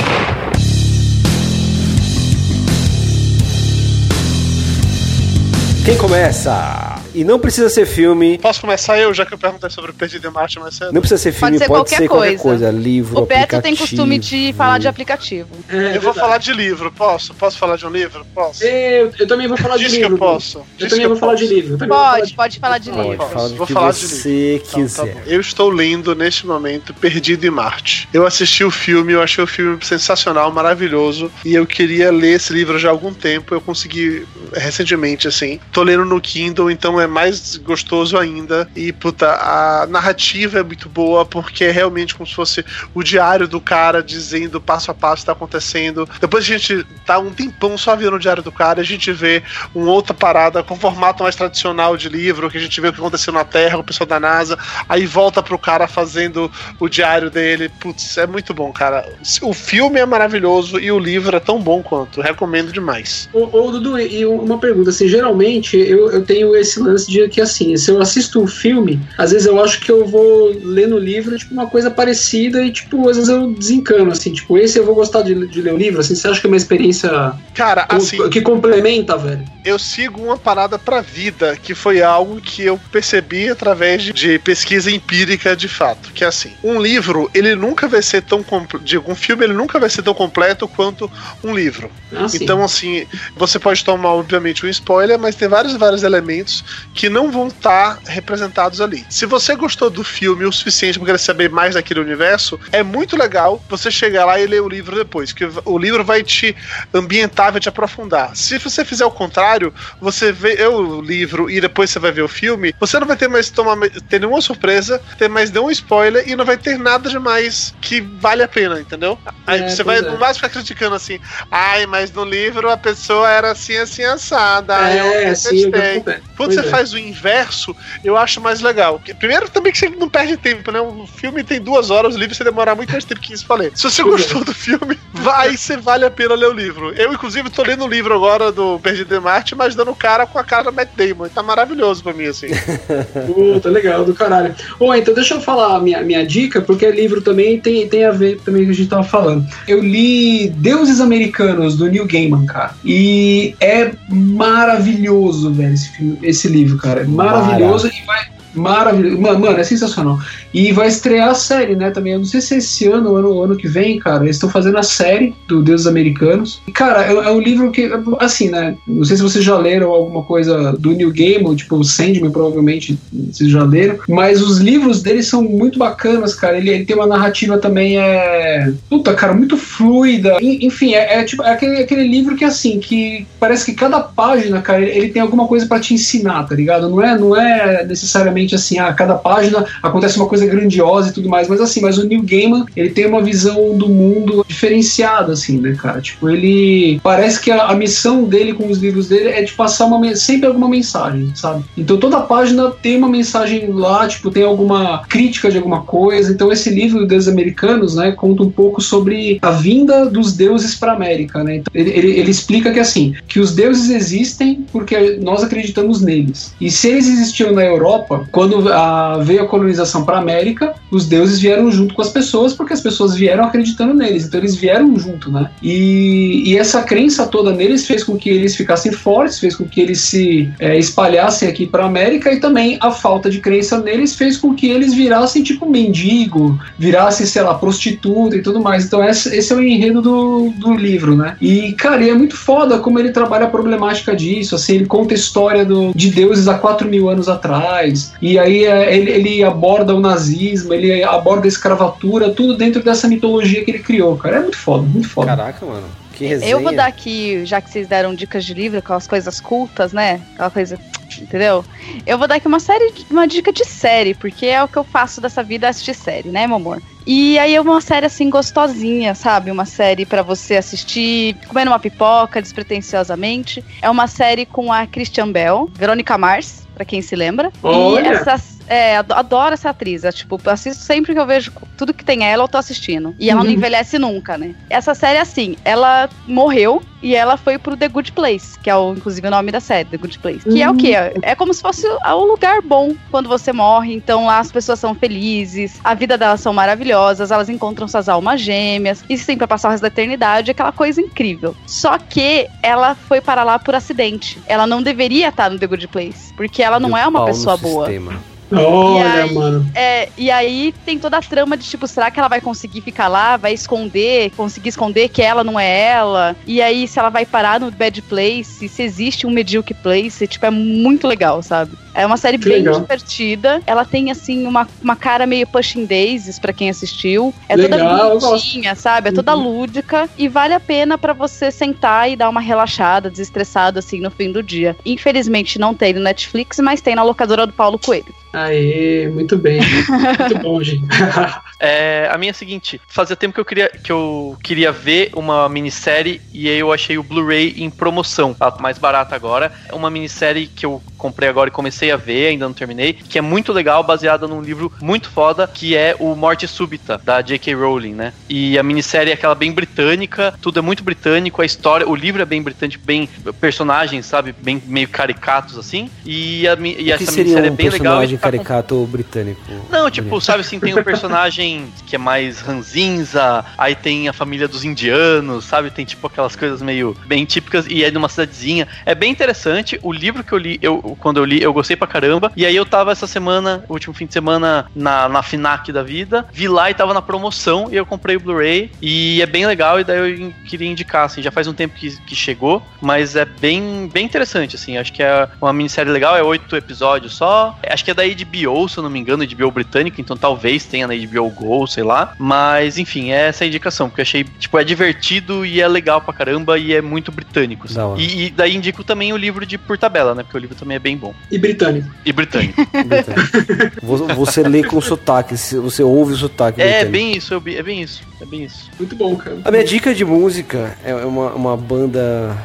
Quem 5.85 5.97
começa? 5.99 7.01
E 7.13 7.25
não 7.25 7.39
precisa 7.41 7.69
ser 7.69 7.85
filme, 7.87 8.39
Posso 8.39 8.61
começar 8.61 8.99
eu, 8.99 9.13
já 9.13 9.27
que 9.27 9.35
eu 9.35 9.39
perguntei 9.39 9.69
sobre 9.69 9.91
o 9.91 9.95
Perdido 9.95 10.29
em 10.29 10.31
Marte 10.31 10.59
mais 10.61 10.77
cedo? 10.77 10.93
não 10.93 11.01
precisa 11.01 11.21
ser 11.21 11.33
filme, 11.33 11.59
ser 11.59 11.67
pode 11.67 11.81
qualquer 11.81 11.97
ser 11.97 12.09
qualquer 12.09 12.27
coisa. 12.39 12.43
coisa, 12.43 12.71
livro, 12.71 13.19
O 13.21 13.27
Beto 13.27 13.61
tem 13.61 13.75
costume 13.77 14.19
de 14.19 14.55
falar 14.55 14.79
de 14.79 14.87
aplicativo. 14.89 15.49
É, 15.69 15.75
Eu 15.75 15.81
vou 15.81 16.13
verdade. 16.13 16.19
falar 16.21 16.39
de 16.39 16.53
livro, 16.55 16.91
posso? 16.93 17.35
Posso 17.35 17.59
falar 17.59 17.77
de 17.77 17.85
um 17.87 17.91
livro? 17.91 18.25
Posso? 18.35 18.65
Eu, 18.65 19.13
eu 19.19 19.27
também 19.27 19.47
vou 19.49 19.57
falar 19.59 19.77
de 19.77 19.83
Diz 19.85 19.93
que 19.93 19.99
livro. 19.99 20.15
eu 20.15 20.19
posso. 20.19 20.59
Eu 20.59 20.65
Diz 20.79 20.89
também 20.89 21.01
que 21.01 21.05
eu 21.05 21.09
vou 21.11 21.19
falar 21.19 21.35
de 21.35 21.43
posso. 21.43 21.55
livro. 21.55 21.73
eu 21.73 21.79
vou 21.79 21.89
falar 21.89 22.13
Pode, 22.19 22.35
pode 22.35 22.59
falar 22.61 22.79
de 22.79 22.91
Pode, 22.91 23.09
livro. 23.11 23.27
fala 23.29 23.49
do 23.51 23.55
Vou 23.57 23.67
falar 23.67 23.91
de 23.93 23.99
você 24.07 24.63
Então, 24.75 24.89
tá. 25.07 25.21
Eu 25.27 25.41
estou 25.41 25.69
lendo 25.69 26.15
neste 26.15 26.47
momento 26.47 26.95
Perdido 26.95 27.45
em 27.47 27.51
Marte. 27.51 28.09
Eu 28.15 28.27
assisti 28.27 28.65
o 28.65 28.71
filme, 28.71 29.13
eu 29.13 29.21
achei 29.23 29.43
o 29.45 29.47
filme 29.47 29.79
sensacional, 29.85 30.51
maravilhoso, 30.51 31.31
e 31.45 31.55
eu 31.55 31.67
queria 31.67 32.11
ler 32.11 32.37
esse 32.37 32.53
livro 32.53 32.79
já 32.79 32.89
há 32.89 32.93
algum 32.93 33.13
tempo. 33.13 33.55
Eu 33.55 33.61
consegui 33.61 34.27
recentemente, 34.55 35.29
assim. 35.29 35.61
Tô 35.73 35.83
lendo 35.83 36.05
no 36.05 36.21
Kindle, 36.21 36.71
então 36.71 37.01
é 37.01 37.07
mais 37.07 37.57
gostoso 37.57 38.19
ainda. 38.19 38.69
E, 38.77 38.93
puta, 38.93 39.27
a 39.27 39.87
narrativa 39.87 40.59
é 40.59 40.63
muito 40.63 40.87
boa, 40.87 41.25
porque 41.25 41.65
é 41.65 41.71
realmente 41.71 42.15
como 42.15 42.27
se 42.27 42.35
fosse 42.35 42.65
o 42.93 43.03
diário 43.03 43.49
do 43.49 43.59
cara 43.59 44.03
dizendo 44.03 44.61
passo 44.61 44.91
a 44.91 44.95
passo 44.95 45.15
o 45.15 45.19
que 45.21 45.27
tá 45.27 45.33
acontecendo. 45.33 46.07
Depois 46.21 46.45
a 46.45 46.47
gente 46.47 46.85
tá 47.07 47.19
um 47.19 47.31
tempão 47.31 47.79
só 47.79 47.97
vendo 47.97 48.17
o 48.17 48.19
diário 48.19 48.43
do 48.43 48.53
cara, 48.53 48.83
a 48.83 48.85
gente 48.85 49.11
vê 49.13 49.43
uma 49.75 49.91
outra 49.91 50.13
parada 50.13 50.63
com 50.63 50.77
formato 50.77 51.23
mais 51.23 51.35
tradicional 51.35 51.97
de 51.97 52.11
livro, 52.11 52.51
que 52.51 52.59
a 52.59 52.61
gente 52.61 52.79
vê 52.79 52.89
o 52.89 52.93
que 52.93 53.01
aconteceu 53.01 53.33
na 53.33 53.45
Terra, 53.45 53.79
o 53.79 53.85
pessoal 53.85 54.07
da 54.07 54.21
NASA, 54.21 54.59
aí 54.87 55.07
volta 55.07 55.43
pro 55.43 55.59
cara 55.59 55.89
fazendo 55.89 56.51
o 56.79 56.87
diário 56.87 57.31
dele. 57.31 57.71
Putz, 57.81 58.19
é 58.19 58.27
muito 58.27 58.53
bom, 58.53 58.71
cara. 58.73 59.09
O 59.41 59.55
filme 59.55 59.99
é 59.99 60.05
maravilhoso 60.05 60.79
e 60.79 60.93
o 60.93 60.99
livro 60.99 61.35
é 61.35 61.41
tão 61.41 61.59
bom 61.59 61.83
quanto. 61.83 62.21
Recomendo 62.21 62.73
demais. 62.73 63.29
Ô, 63.33 63.49
ô, 63.59 63.71
Dudu, 63.71 63.99
e 63.99 64.27
uma 64.27 64.59
pergunta, 64.59 64.91
assim, 64.91 65.09
geralmente 65.09 65.62
eu, 65.77 66.11
eu 66.11 66.23
tenho 66.25 66.55
esse 66.57 66.81
lance 66.81 67.11
de 67.11 67.27
que, 67.29 67.41
assim, 67.41 67.77
se 67.77 67.91
eu 67.91 68.01
assisto 68.01 68.43
o 68.43 68.47
filme, 68.47 69.01
às 69.17 69.33
vezes 69.33 69.47
eu 69.47 69.63
acho 69.63 69.81
que 69.81 69.91
eu 69.91 70.07
vou 70.07 70.53
ler 70.63 70.89
no 70.89 70.99
livro, 70.99 71.37
tipo, 71.37 71.53
uma 71.55 71.67
coisa 71.67 71.91
parecida 71.91 72.63
e, 72.65 72.71
tipo, 72.71 73.09
às 73.09 73.17
vezes 73.17 73.31
eu 73.31 73.49
desencano, 73.53 74.11
assim, 74.11 74.33
tipo, 74.33 74.57
esse 74.59 74.79
eu 74.79 74.85
vou 74.85 74.95
gostar 74.95 75.23
de, 75.23 75.47
de 75.47 75.63
ler 75.63 75.75
o 75.75 75.77
livro, 75.77 76.01
assim, 76.01 76.15
você 76.15 76.29
acha 76.29 76.41
que 76.41 76.47
é 76.47 76.51
uma 76.51 76.57
experiência 76.57 77.33
Cara, 77.55 77.85
com- 77.87 77.97
assim, 77.97 78.29
que 78.31 78.41
complementa, 78.41 79.17
velho? 79.17 79.45
eu 79.65 79.79
sigo 79.79 80.21
uma 80.21 80.37
parada 80.37 80.79
pra 80.79 81.01
vida, 81.01 81.57
que 81.57 81.75
foi 81.75 82.03
algo 82.03 82.41
que 82.41 82.63
eu 82.63 82.79
percebi 82.91 83.49
através 83.49 84.03
de, 84.03 84.13
de 84.13 84.39
pesquisa 84.39 84.91
empírica 84.91 85.55
de 85.55 85.69
fato. 85.69 86.11
Que 86.13 86.25
é 86.25 86.27
assim, 86.27 86.51
um 86.65 86.81
livro, 86.81 87.31
ele 87.33 87.55
nunca 87.55 87.87
vai 87.87 88.03
ser 88.03 88.23
tão 88.23 88.43
completo. 88.43 88.85
Digo, 88.85 89.11
um 89.11 89.15
filme, 89.15 89.45
ele 89.45 89.53
nunca 89.53 89.79
vai 89.79 89.89
ser 89.89 90.03
tão 90.03 90.15
completo 90.15 90.67
quanto 90.67 91.09
um 91.45 91.55
livro. 91.55 91.91
Ah. 92.13 92.27
Então, 92.35 92.63
assim, 92.63 93.07
você 93.37 93.59
pode 93.59 93.85
tomar, 93.85 94.11
obviamente, 94.11 94.67
um 94.67 94.69
spoiler, 94.69 95.19
mas 95.19 95.37
tem 95.37 95.49
vários 95.53 95.77
vários 95.77 96.03
elementos 96.03 96.65
que 96.95 97.09
não 97.11 97.31
vão 97.31 97.49
estar 97.49 97.99
representados 98.07 98.81
ali. 98.81 99.05
Se 99.11 99.27
você 99.27 99.55
gostou 99.55 99.91
do 99.91 100.03
filme 100.03 100.47
o 100.47 100.53
suficiente 100.53 100.99
para 100.99 101.07
querer 101.07 101.19
saber 101.19 101.51
mais 101.51 101.75
daquele 101.75 102.01
universo, 102.01 102.59
é 102.73 102.83
muito 102.83 103.17
legal 103.17 103.63
você 103.69 103.91
chegar 103.91 104.25
lá 104.25 104.41
e 104.41 104.47
ler 104.47 104.63
o 104.63 104.69
livro 104.69 104.97
depois, 104.97 105.33
que 105.33 105.45
o 105.65 105.79
livro 105.79 106.03
vai 106.03 106.23
te 106.23 106.57
ambientar, 106.95 107.53
vai 107.53 107.61
te 107.61 107.69
aprofundar. 107.69 108.35
Se 108.35 108.59
você 108.59 108.83
fizer 108.85 109.05
o 109.05 109.11
contrário, 109.11 109.73
você 110.01 110.33
vê 110.33 110.67
o 110.67 111.03
livro 111.03 111.51
e 111.51 111.61
depois 111.61 111.91
você 111.91 111.99
vai 111.99 112.13
ver 112.13 112.23
o 112.23 112.29
filme, 112.29 112.75
você 112.81 112.99
não 112.99 113.07
vai 113.07 113.17
ter 113.17 113.29
mais 113.29 113.51
tomar, 113.51 113.77
ter 114.09 114.19
nenhuma 114.21 114.41
surpresa, 114.41 115.01
ter 115.19 115.29
mais 115.29 115.51
nenhum 115.51 115.71
spoiler 115.71 116.27
e 116.27 116.35
não 116.35 116.45
vai 116.47 116.57
ter 116.57 116.79
nada 116.79 117.11
demais 117.11 117.75
que 117.81 118.01
vale 118.01 118.43
a 118.43 118.49
pena, 118.49 118.81
entendeu? 118.81 119.19
Aí 119.47 119.61
É, 119.61 119.69
você 119.69 119.83
vai 119.83 119.99
é. 119.99 120.01
no 120.03 120.19
mais 120.19 120.37
ficar 120.37 120.49
criticando 120.49 120.95
assim, 120.95 121.19
ai, 121.51 121.85
mas 121.87 122.11
no 122.13 122.25
livro 122.25 122.71
a 122.71 122.77
pessoa 122.77 123.29
era 123.29 123.51
assim, 123.51 123.77
assim, 123.77 124.05
assada. 124.05 124.75
É, 124.91 125.31
eu 125.31 125.37
já- 125.51 125.71
Quando 125.71 126.23
pois 126.37 126.55
você 126.55 126.61
é. 126.61 126.65
faz 126.65 126.93
o 126.93 126.99
inverso, 126.99 127.75
eu 128.05 128.17
acho 128.17 128.41
mais 128.41 128.61
legal. 128.61 129.01
Primeiro, 129.19 129.49
também 129.51 129.73
que 129.73 129.79
você 129.79 129.89
não 129.89 130.09
perde 130.09 130.37
tempo, 130.37 130.71
né? 130.71 130.81
O 130.81 131.07
filme 131.07 131.43
tem 131.45 131.61
duas 131.61 131.91
horas, 131.91 132.15
o 132.15 132.19
livro 132.19 132.35
você 132.35 132.45
demorar 132.45 132.75
muito 132.75 132.93
mais 132.93 133.05
tempo 133.05 133.21
que 133.21 133.33
isso, 133.33 133.47
falei. 133.47 133.71
Se 133.75 133.83
você 133.85 134.03
Pois 134.03 134.23
gostou 134.23 134.45
do 134.45 134.55
filme, 134.55 134.99
vai, 135.13 135.57
você 135.57 135.77
vale 135.77 136.05
a 136.05 136.11
pena 136.11 136.35
ler 136.35 136.47
o 136.49 136.53
livro. 136.53 136.93
Eu, 136.95 137.13
inclusive, 137.13 137.49
tô 137.51 137.63
lendo 137.63 137.85
o 137.85 137.89
livro 137.89 138.15
agora 138.15 138.51
do 138.53 138.79
Perdido 138.81 139.15
em 139.15 139.21
Marte, 139.21 139.55
mas 139.55 139.75
dando 139.75 139.95
cara 139.95 140.27
com 140.27 140.39
a 140.39 140.45
cara 140.45 140.65
do 140.65 140.73
Matt 140.73 140.91
Damon. 140.97 141.29
Tá 141.29 141.43
maravilhoso 141.43 142.03
pra 142.03 142.13
mim, 142.13 142.27
assim. 142.27 142.49
Puta, 143.27 143.69
legal, 143.69 144.05
do 144.05 144.15
caralho. 144.15 144.55
Ô, 144.79 144.93
então 144.95 145.15
deixa 145.15 145.35
eu 145.35 145.41
falar 145.41 145.77
a 145.77 145.81
minha, 145.81 146.03
minha 146.03 146.27
dica, 146.27 146.61
porque 146.61 146.91
livro 146.91 147.21
também 147.23 147.61
tem, 147.61 147.89
tem 147.89 148.05
a 148.05 148.11
ver 148.11 148.41
também 148.41 148.65
com 148.65 148.71
o 148.71 148.75
que 148.75 148.81
a 148.81 148.83
gente 148.83 148.91
tava 148.91 149.05
falando. 149.05 149.47
Eu 149.67 149.81
li 149.83 150.49
Deuses 150.51 151.01
Americanos, 151.01 151.77
do 151.77 151.87
Neil 151.89 152.07
Gaiman, 152.07 152.47
cara. 152.47 152.75
E 152.85 153.55
é 153.61 153.93
maravilhoso, 154.09 155.32
velho, 155.33 155.75
esse, 155.75 155.89
filme, 155.91 156.19
esse 156.23 156.49
livro, 156.49 156.79
cara. 156.79 157.03
É 157.03 157.05
maravilhoso 157.05 157.89
e 157.89 158.05
vai, 158.05 158.27
Maravilhoso. 158.55 159.21
Mano, 159.21 159.47
é 159.47 159.65
sensacional. 159.65 160.19
E 160.53 160.73
vai 160.73 160.89
estrear 160.89 161.31
a 161.31 161.35
série, 161.35 161.75
né? 161.75 161.91
Também. 161.91 162.13
Eu 162.13 162.21
não 162.21 162.27
sei 162.27 162.41
se 162.41 162.55
é 162.55 162.59
esse 162.59 162.87
ano 162.87 163.11
ou 163.11 163.17
ano, 163.17 163.43
ano 163.43 163.57
que 163.57 163.69
vem, 163.69 163.99
cara. 163.99 164.25
Eles 164.25 164.37
estão 164.37 164.51
fazendo 164.51 164.79
a 164.79 164.83
série 164.83 165.35
do 165.49 165.63
Deuses 165.63 165.87
Americanos. 165.87 166.61
E, 166.67 166.73
cara, 166.73 167.05
é, 167.05 167.13
é 167.13 167.31
um 167.31 167.41
livro 167.41 167.71
que, 167.71 167.91
assim, 168.19 168.51
né? 168.51 168.77
Não 168.87 169.05
sei 169.05 169.17
se 169.17 169.23
vocês 169.23 169.45
já 169.45 169.57
leram 169.57 169.91
alguma 169.91 170.23
coisa 170.23 170.73
do 170.79 170.93
New 170.93 171.11
Game, 171.11 171.57
tipo 171.57 171.77
o 171.77 171.85
Sandman, 171.85 172.31
provavelmente 172.31 172.99
vocês 173.13 173.51
já 173.51 173.65
leram. 173.65 173.99
Mas 174.09 174.43
os 174.43 174.59
livros 174.59 175.03
dele 175.03 175.23
são 175.23 175.43
muito 175.43 175.79
bacanas, 175.79 176.35
cara. 176.35 176.59
Ele, 176.59 176.71
ele 176.71 176.85
tem 176.85 176.97
uma 176.97 177.07
narrativa 177.07 177.59
também, 177.59 177.99
é. 177.99 178.73
Puta, 178.89 179.15
cara, 179.15 179.33
muito 179.33 179.57
fluida. 179.57 180.39
Enfim, 180.41 180.95
é, 180.95 181.21
é 181.21 181.25
tipo 181.25 181.43
é 181.43 181.53
aquele, 181.53 181.79
aquele 181.79 182.07
livro 182.07 182.37
que, 182.37 182.45
assim, 182.45 182.79
que 182.79 183.27
parece 183.41 183.65
que 183.65 183.73
cada 183.73 184.01
página, 184.01 184.61
cara, 184.61 184.83
ele, 184.83 184.91
ele 184.91 185.09
tem 185.09 185.23
alguma 185.23 185.47
coisa 185.47 185.67
para 185.67 185.81
te 185.81 185.95
ensinar, 185.95 186.45
tá 186.45 186.55
ligado? 186.55 186.89
Não 186.89 187.03
é, 187.03 187.19
não 187.19 187.37
é 187.37 187.85
necessariamente 187.85 188.42
assim, 188.55 188.79
a 188.79 188.93
cada 188.93 189.15
página 189.15 189.65
acontece 189.83 190.17
uma 190.17 190.29
coisa 190.29 190.47
grandiosa 190.47 191.11
e 191.11 191.13
tudo 191.13 191.29
mais, 191.29 191.49
mas 191.49 191.61
assim, 191.61 191.81
mas 191.81 191.99
o 191.99 192.07
Neil 192.07 192.23
Gaiman, 192.23 192.65
ele 192.77 192.91
tem 192.91 193.07
uma 193.07 193.23
visão 193.23 193.77
do 193.77 193.89
mundo 193.89 194.45
diferenciada, 194.49 195.33
assim, 195.33 195.59
né, 195.59 195.77
cara? 195.81 196.01
Tipo, 196.01 196.29
ele 196.29 197.01
parece 197.03 197.41
que 197.41 197.51
a, 197.51 197.67
a 197.67 197.75
missão 197.75 198.25
dele 198.25 198.55
com 198.55 198.69
os 198.69 198.79
livros 198.79 199.09
dele 199.09 199.29
é 199.29 199.43
de 199.43 199.53
passar 199.53 199.87
uma, 199.87 200.15
sempre 200.15 200.47
alguma 200.47 200.69
mensagem, 200.69 201.33
sabe? 201.35 201.65
Então 201.77 201.97
toda 201.97 202.21
página 202.21 202.71
tem 202.71 202.97
uma 202.97 203.09
mensagem 203.09 203.71
lá, 203.73 204.07
tipo, 204.07 204.31
tem 204.31 204.45
alguma 204.45 205.03
crítica 205.09 205.51
de 205.51 205.59
alguma 205.59 205.83
coisa. 205.83 206.33
Então 206.33 206.53
esse 206.53 206.71
livro 206.71 207.07
dos 207.07 207.29
americanos, 207.29 207.97
né, 207.97 208.13
conta 208.13 208.43
um 208.43 208.51
pouco 208.51 208.81
sobre 208.81 209.39
a 209.43 209.51
vinda 209.51 210.07
dos 210.07 210.37
deuses 210.37 210.75
para 210.75 210.93
América, 210.93 211.43
né? 211.43 211.57
Então, 211.57 211.73
ele, 211.75 211.91
ele, 211.91 212.11
ele 212.13 212.31
explica 212.31 212.73
que 212.73 212.81
assim, 212.81 213.15
que 213.29 213.41
os 213.41 213.55
deuses 213.55 213.91
existem 213.91 214.65
porque 214.73 215.19
nós 215.21 215.43
acreditamos 215.43 216.01
neles. 216.01 216.55
E 216.61 216.71
se 216.71 216.89
eles 216.89 217.09
existiam 217.09 217.53
na 217.53 217.65
Europa, 217.65 218.27
quando 218.33 218.73
a, 218.73 219.19
veio 219.19 219.43
a 219.43 219.47
colonização 219.47 220.05
para 220.05 220.19
América, 220.19 220.75
os 220.91 221.07
deuses 221.07 221.39
vieram 221.39 221.71
junto 221.71 221.95
com 221.95 222.03
as 222.03 222.09
pessoas 222.09 222.55
porque 222.55 222.73
as 222.73 222.81
pessoas 222.81 223.15
vieram 223.15 223.45
acreditando 223.45 223.95
neles. 223.95 224.27
Então 224.27 224.41
eles 224.41 224.57
vieram 224.57 224.99
junto, 224.99 225.31
né? 225.31 225.51
E, 225.63 226.43
e 226.47 226.57
essa 226.57 226.83
crença 226.83 227.27
toda 227.27 227.53
neles 227.53 227.87
fez 227.87 228.03
com 228.03 228.17
que 228.17 228.31
eles 228.31 228.57
ficassem 228.57 228.91
fortes, 228.91 229.39
fez 229.39 229.55
com 229.55 229.65
que 229.65 229.81
eles 229.81 230.01
se 230.01 230.51
é, 230.59 230.79
espalhassem 230.79 231.49
aqui 231.49 231.67
para 231.67 231.85
América 231.85 232.33
e 232.33 232.41
também 232.41 232.79
a 232.81 232.91
falta 232.91 233.31
de 233.31 233.39
crença 233.39 233.79
neles 233.79 234.15
fez 234.15 234.37
com 234.39 234.55
que 234.55 234.69
eles 234.69 234.95
virassem 234.95 235.43
tipo 235.43 235.69
mendigo, 235.69 236.59
virassem, 236.79 237.27
sei 237.27 237.43
lá, 237.43 237.55
prostituta 237.55 238.37
e 238.37 238.43
tudo 238.43 238.61
mais. 238.61 238.87
Então 238.87 239.05
esse, 239.05 239.35
esse 239.37 239.53
é 239.53 239.57
o 239.57 239.63
enredo 239.63 240.01
do, 240.01 240.51
do 240.57 240.75
livro, 240.75 241.15
né? 241.15 241.37
E, 241.41 241.73
cara, 241.73 242.03
e 242.03 242.09
é 242.09 242.15
muito 242.15 242.37
foda 242.37 242.79
como 242.79 242.99
ele 242.99 243.11
trabalha 243.11 243.45
a 243.45 243.51
problemática 243.51 244.17
disso, 244.17 244.55
assim, 244.55 244.77
ele 244.77 244.87
conta 244.87 245.13
a 245.13 245.17
história 245.17 245.65
do, 245.65 245.93
de 245.95 246.11
deuses 246.11 246.49
há 246.49 246.55
4 246.55 246.89
mil 246.89 247.11
anos 247.11 247.29
atrás, 247.29 248.13
e 248.23 248.39
aí 248.39 248.65
é, 248.65 248.97
ele, 248.97 249.11
ele 249.11 249.45
aborda 249.45 249.93
o 249.93 249.99
nazismo, 249.99 250.73
ele 250.73 251.03
aborda 251.03 251.45
a 251.45 251.49
escravatura, 251.49 252.31
tudo 252.31 252.57
dentro 252.57 252.81
dessa 252.81 253.09
mitologia 253.09 253.65
que 253.65 253.73
ele 253.73 253.81
criou, 253.81 254.17
cara. 254.17 254.37
É 254.37 254.41
muito 254.41 254.57
foda, 254.57 254.85
muito 254.85 255.09
foda. 255.09 255.27
Caraca, 255.27 255.67
mano. 255.67 255.89
Que 256.13 256.27
resenha. 256.27 256.53
Eu 256.53 256.61
vou 256.61 256.73
dar 256.73 256.87
aqui, 256.87 257.45
já 257.45 257.61
que 257.61 257.69
vocês 257.69 257.89
deram 257.89 258.15
dicas 258.15 258.45
de 258.45 258.55
livro, 258.55 258.79
aquelas 258.79 259.09
coisas 259.09 259.41
cultas, 259.41 259.93
né? 259.93 260.21
Aquela 260.35 260.51
coisa. 260.51 260.79
Entendeu? 261.21 261.65
Eu 262.07 262.17
vou 262.17 262.29
dar 262.29 262.37
aqui 262.37 262.47
uma 262.47 262.61
série, 262.61 262.93
uma 263.11 263.27
dica 263.27 263.53
de 263.53 263.65
série, 263.65 264.15
porque 264.15 264.47
é 264.47 264.63
o 264.63 264.69
que 264.69 264.77
eu 264.77 264.85
faço 264.85 265.21
dessa 265.21 265.43
vida 265.43 265.69
assistir 265.69 265.95
série, 265.95 266.29
né, 266.29 266.47
meu 266.47 266.57
amor? 266.57 266.81
E 267.05 267.37
aí 267.41 267.57
é 267.57 267.61
uma 267.61 267.81
série 267.81 268.07
assim 268.07 268.31
gostosinha, 268.31 269.15
sabe? 269.17 269.51
Uma 269.51 269.65
série 269.65 270.07
para 270.07 270.23
você 270.23 270.57
assistir 270.57 271.37
comendo 271.49 271.73
uma 271.73 271.79
pipoca 271.81 272.41
despretensiosamente. 272.41 273.65
É 273.83 273.91
uma 273.91 274.07
série 274.07 274.47
com 274.47 274.73
a 274.73 274.87
Christian 274.87 275.33
Bell, 275.33 275.69
Verônica 275.75 276.17
Mars, 276.17 276.62
para 276.75 276.85
quem 276.85 277.03
se 277.03 277.15
lembra. 277.17 277.53
Olha. 277.63 278.09
E 278.09 278.13
essa 278.13 278.39
é, 278.73 278.97
ado- 278.97 279.13
adoro 279.15 279.55
essa 279.55 279.71
atriz. 279.71 280.05
É, 280.05 280.11
tipo, 280.13 280.41
eu 280.45 280.51
assisto 280.53 280.83
sempre 280.83 281.13
que 281.15 281.21
eu 281.21 281.27
vejo 281.27 281.53
tudo 281.77 281.93
que 281.95 282.05
tem 282.05 282.25
ela, 282.25 282.45
eu 282.45 282.49
tô 282.49 282.59
assistindo. 282.59 283.15
E 283.19 283.29
ela 283.31 283.41
não 283.43 283.51
Uhum. 283.51 283.57
envelhece 283.57 283.99
nunca, 283.99 284.39
né? 284.39 284.55
Essa 284.71 284.95
série, 284.95 285.19
assim, 285.19 285.57
ela 285.65 286.09
morreu 286.27 286.83
e 287.03 287.15
ela 287.17 287.37
foi 287.37 287.59
pro 287.59 287.77
The 287.77 287.89
Good 287.89 288.13
Place, 288.13 288.59
que 288.61 288.71
é 288.71 288.77
o, 288.77 288.93
inclusive 288.95 289.27
o 289.27 289.31
nome 289.31 289.51
da 289.51 289.59
série, 289.61 289.89
The 289.89 289.97
Good 289.97 290.19
Place. 290.21 290.49
Que 290.49 290.63
é 290.63 290.71
o 290.71 290.75
quê? 290.75 290.93
É 291.23 291.35
como 291.35 291.53
se 291.53 291.61
fosse 291.61 291.85
o 291.87 292.25
lugar 292.25 292.63
bom 292.63 292.95
quando 293.11 293.29
você 293.29 293.53
morre. 293.53 293.93
Então 293.95 294.27
lá 294.27 294.39
as 294.39 294.51
pessoas 294.53 294.79
são 294.79 294.95
felizes, 294.95 295.81
a 295.85 295.95
vida 295.95 296.17
delas 296.17 296.41
são 296.41 296.53
maravilhosas, 296.55 297.31
elas 297.31 297.49
encontram 297.49 297.87
suas 297.89 298.09
almas 298.09 298.41
gêmeas, 298.41 299.05
e 299.11 299.19
sempre 299.19 299.39
pra 299.39 299.49
passar 299.49 299.69
o 299.69 299.71
resto 299.73 299.83
da 299.83 299.89
eternidade, 299.89 300.51
aquela 300.51 300.73
coisa 300.73 301.01
incrível. 301.01 301.55
Só 301.67 301.99
que 301.99 302.47
ela 302.63 302.95
foi 302.95 303.21
para 303.21 303.43
lá 303.43 303.59
por 303.59 303.75
acidente. 303.75 304.41
Ela 304.47 304.67
não 304.67 304.81
deveria 304.83 305.29
estar 305.29 305.51
no 305.51 305.59
The 305.59 305.67
Good 305.67 305.89
Place, 305.89 306.33
porque 306.35 306.63
ela 306.63 306.79
não 306.79 306.91
Deu 306.91 306.99
é 306.99 307.07
uma 307.09 307.25
pessoa 307.25 307.57
boa. 307.57 307.87
sistema. 307.87 308.32
Olha, 308.61 309.25
aí- 309.25 309.33
mano. 309.35 309.71
É, 309.75 310.09
e 310.17 310.31
aí 310.31 310.75
tem 310.85 310.99
toda 310.99 311.19
a 311.19 311.23
trama 311.23 311.57
de 311.57 311.65
tipo, 311.65 311.87
será 311.87 312.11
que 312.11 312.19
ela 312.19 312.29
vai 312.29 312.41
conseguir 312.41 312.81
ficar 312.81 313.09
lá? 313.09 313.37
Vai 313.37 313.53
esconder, 313.53 314.31
conseguir 314.37 314.69
esconder 314.71 315.09
que 315.09 315.23
ela 315.23 315.43
não 315.45 315.59
é 315.59 315.83
ela? 315.91 316.37
E 316.47 316.61
aí, 316.61 316.87
se 316.87 316.99
ela 316.99 317.09
vai 317.09 317.25
parar 317.27 317.61
no 317.61 317.71
bad 317.71 318.01
place, 318.03 318.69
se 318.69 318.83
existe 318.83 319.27
um 319.27 319.31
medíocre 319.31 319.75
place, 319.75 320.27
tipo, 320.27 320.45
é 320.47 320.51
muito 320.51 321.07
legal, 321.07 321.43
sabe? 321.43 321.73
É 321.95 322.07
uma 322.07 322.17
série 322.17 322.39
Que 322.39 322.49
bem 322.49 322.59
legal. 322.59 322.81
divertida. 322.81 323.61
Ela 323.67 323.85
tem, 323.85 324.11
assim, 324.11 324.47
uma, 324.47 324.67
uma 324.83 324.97
cara 324.97 325.27
meio 325.27 325.47
pushing 325.47 325.85
daisies 325.85 326.39
pra 326.39 326.53
quem 326.53 326.71
assistiu. 326.71 327.35
É 327.49 327.55
Legal, 327.57 328.13
toda 328.13 328.21
bonitinha, 328.29 328.75
sabe? 328.75 329.11
É 329.11 329.13
toda 329.13 329.35
lúdica. 329.35 330.09
E 330.17 330.27
vale 330.29 330.55
a 330.55 330.61
pena 330.61 330.97
pra 330.97 331.13
você 331.13 331.51
sentar 331.51 332.11
e 332.11 332.17
dar 332.17 332.31
uma 332.31 332.41
relaxada, 332.41 333.11
desestressada, 333.11 333.81
assim, 333.81 334.01
no 334.01 334.11
fim 334.11 334.33
do 334.33 334.43
dia. 334.43 334.75
Infelizmente 334.87 335.59
não 335.59 335.75
tem 335.75 335.93
no 335.93 336.01
Netflix, 336.01 336.59
mas 336.61 336.81
tem 336.81 336.95
na 336.95 337.03
locadora 337.03 337.47
do 337.47 337.53
Paulo 337.53 337.79
Coelho. 337.79 338.15
Aê, 338.33 339.09
muito 339.09 339.37
bem. 339.37 339.61
Muito 339.61 340.39
bom, 340.39 340.63
gente. 340.63 340.87
É, 341.65 342.09
a 342.11 342.19
minha 342.19 342.31
é 342.31 342.33
a 342.33 342.35
seguinte: 342.35 342.81
fazia 342.89 343.15
tempo 343.15 343.33
que 343.33 343.39
eu 343.39 343.45
queria, 343.45 343.69
que 343.69 343.93
eu 343.93 344.37
queria 344.43 344.73
ver 344.73 345.13
uma 345.15 345.49
minissérie 345.49 346.21
e 346.33 346.49
aí 346.49 346.59
eu 346.59 346.73
achei 346.73 346.99
o 346.99 347.05
Blu-ray 347.05 347.55
em 347.57 347.71
promoção. 347.71 348.35
Tá 348.35 348.53
mais 348.59 348.79
barata 348.79 349.15
agora. 349.15 349.53
É 349.69 349.73
uma 349.73 349.89
minissérie 349.89 350.49
que 350.49 350.67
eu 350.67 350.83
comprei 350.99 351.29
agora 351.29 351.49
e 351.49 351.53
comecei 351.53 351.93
a 351.93 351.97
ver, 351.97 352.29
ainda 352.29 352.47
não 352.47 352.53
terminei, 352.53 352.93
que 352.93 353.19
é 353.19 353.21
muito 353.21 353.53
legal, 353.53 353.83
baseada 353.83 354.29
num 354.29 354.41
livro 354.41 354.73
muito 354.81 355.11
foda, 355.11 355.49
que 355.53 355.77
é 355.77 355.97
o 355.99 356.15
Morte 356.15 356.47
Súbita, 356.47 356.97
da 356.97 357.21
J.K. 357.21 357.55
Rowling, 357.55 357.95
né? 357.95 358.13
E 358.29 358.57
a 358.57 358.63
minissérie 358.63 359.11
é 359.11 359.15
aquela 359.15 359.35
bem 359.35 359.53
britânica, 359.53 360.33
tudo 360.41 360.61
é 360.61 360.63
muito 360.63 360.85
britânico, 360.85 361.43
a 361.43 361.45
história, 361.45 361.89
o 361.89 361.95
livro 361.95 362.23
é 362.23 362.25
bem 362.25 362.41
britânico, 362.41 362.85
bem 362.85 363.09
personagens, 363.41 364.07
sabe? 364.07 364.33
Bem 364.33 364.63
meio 364.67 364.89
caricatos 364.89 365.59
assim. 365.59 365.91
E, 366.05 366.47
a, 366.47 366.57
e 366.61 366.93
essa 366.93 367.11
minissérie 367.11 367.51
um 367.51 367.53
é 367.53 367.57
bem 367.57 367.69
legal. 367.69 368.01
Tá 368.23 368.31
com- 368.31 368.37
caricato 368.37 368.87
britânico? 368.87 369.41
não, 369.71 369.91
tipo, 369.91 370.21
sabe 370.21 370.41
assim, 370.41 370.59
tem 370.59 370.79
um 370.79 370.83
personagem 370.83 371.73
que 371.87 371.97
é 371.97 371.99
mais 371.99 372.41
ranzinza, 372.41 373.45
aí 373.57 373.75
tem 373.75 374.09
a 374.09 374.13
família 374.13 374.49
dos 374.49 374.65
indianos, 374.65 375.45
sabe? 375.45 375.71
Tem 375.71 375.85
tipo 375.85 376.07
aquelas 376.07 376.37
coisas 376.37 376.63
meio 376.63 376.97
bem 377.07 377.25
típicas 377.25 377.67
e 377.69 377.85
é 377.85 377.91
numa 377.91 378.09
cidadezinha. 378.09 378.67
É 378.87 378.95
bem 378.95 379.11
interessante. 379.11 379.79
O 379.83 379.93
livro 379.93 380.25
que 380.25 380.33
eu 380.33 380.39
li, 380.39 380.59
eu 380.63 380.97
quando 380.99 381.19
eu 381.19 381.25
li, 381.25 381.43
eu 381.43 381.53
gostei 381.53 381.77
pra 381.77 381.87
caramba. 381.87 382.33
E 382.37 382.47
aí 382.47 382.55
eu 382.55 382.65
tava 382.65 382.93
essa 382.93 383.07
semana, 383.07 383.65
o 383.69 383.75
último 383.75 383.95
fim 383.95 384.07
de 384.07 384.13
semana, 384.13 384.67
na, 384.75 385.09
na 385.09 385.23
FINAC 385.23 385.73
da 385.73 385.83
vida, 385.83 386.25
vi 386.33 386.49
lá 386.49 386.71
e 386.71 386.75
tava 386.75 386.95
na 386.95 387.03
promoção 387.03 387.69
e 387.71 387.77
eu 387.77 387.85
comprei 387.87 388.17
o 388.17 388.21
Blu-ray 388.21 388.71
e 388.81 389.21
é 389.21 389.27
bem 389.27 389.47
legal 389.47 389.81
e 389.81 389.85
daí 389.85 390.23
eu 390.23 390.33
queria 390.47 390.69
indicar, 390.69 391.05
assim, 391.07 391.23
já 391.23 391.31
faz 391.31 391.47
um 391.47 391.53
tempo 391.55 391.75
que, 391.75 391.97
que 392.03 392.15
chegou, 392.15 392.63
mas 392.81 393.17
é 393.17 393.25
bem, 393.25 393.89
bem 393.93 394.05
interessante, 394.05 394.57
assim, 394.57 394.77
acho 394.77 394.93
que 394.93 395.03
é 395.03 395.29
uma 395.41 395.53
minissérie 395.53 395.93
legal, 395.93 396.17
é 396.17 396.23
oito 396.23 396.57
episódios 396.57 397.15
só, 397.15 397.59
acho 397.69 397.85
que 397.85 397.91
é 397.91 397.95
da 397.95 398.07
HBO, 398.15 398.69
se 398.69 398.79
eu 398.79 398.83
não 398.83 398.91
me 398.91 398.99
engano, 398.99 399.25
HBO 399.27 399.51
britânica, 399.51 400.01
então 400.01 400.17
talvez 400.17 400.65
tenha 400.65 400.87
na 400.87 400.95
HBO 400.95 401.31
Go, 401.31 401.67
sei 401.67 401.83
lá, 401.83 402.15
mas 402.19 402.79
enfim, 402.79 403.11
é 403.11 403.29
essa 403.29 403.45
a 403.45 403.47
indicação, 403.47 403.89
porque 403.89 404.01
eu 404.01 404.05
achei, 404.05 404.25
tipo, 404.39 404.59
é 404.59 404.65
divertido 404.65 405.45
e 405.47 405.61
é 405.61 405.69
legal 405.69 406.01
pra 406.01 406.13
caramba 406.13 406.59
e 406.59 406.73
é 406.75 406.81
muito 406.83 407.11
britânico, 407.13 407.67
assim. 407.67 407.79
E, 407.99 408.27
e 408.27 408.31
daí 408.31 408.55
indico 408.57 408.83
também 408.85 409.13
o 409.13 409.17
livro 409.17 409.45
de 409.47 409.57
Por 409.59 409.77
Tabela, 409.79 410.15
né, 410.15 410.23
porque 410.23 410.37
o 410.37 410.41
livro 410.41 410.55
também 410.57 410.77
é 410.77 410.81
bem 410.81 410.97
bom. 410.97 411.15
E 411.31 411.39
britânico. 411.39 411.89
E 412.05 412.13
britânico. 412.13 412.55
Vo- 413.83 414.07
Você 414.15 414.43
lê 414.43 414.63
com 414.63 414.81
sotaque, 414.81 415.37
se- 415.37 415.59
você 415.59 415.83
ouve 415.83 416.13
o 416.13 416.17
sotaque 416.17 416.61
é 416.61 416.65
britânico. 416.85 416.93
bem 416.93 417.17
isso, 417.17 417.35
eu 417.35 417.43
é 417.47 417.63
bem 417.63 417.83
isso, 417.83 418.03
é 418.21 418.25
bem 418.25 418.45
isso. 418.45 418.71
Muito 418.79 418.95
bom, 418.97 419.17
cara. 419.17 419.39
A 419.45 419.51
minha 419.51 419.65
dica 419.65 419.95
de 419.95 420.05
música 420.05 420.77
é 420.85 420.95
uma, 420.95 421.31
uma 421.33 421.57
banda. 421.57 422.37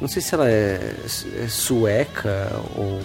Não 0.00 0.08
sei 0.08 0.20
se 0.20 0.34
ela 0.34 0.48
é, 0.50 0.94
é 1.42 1.48
sueca 1.48 2.52
ou 2.74 3.00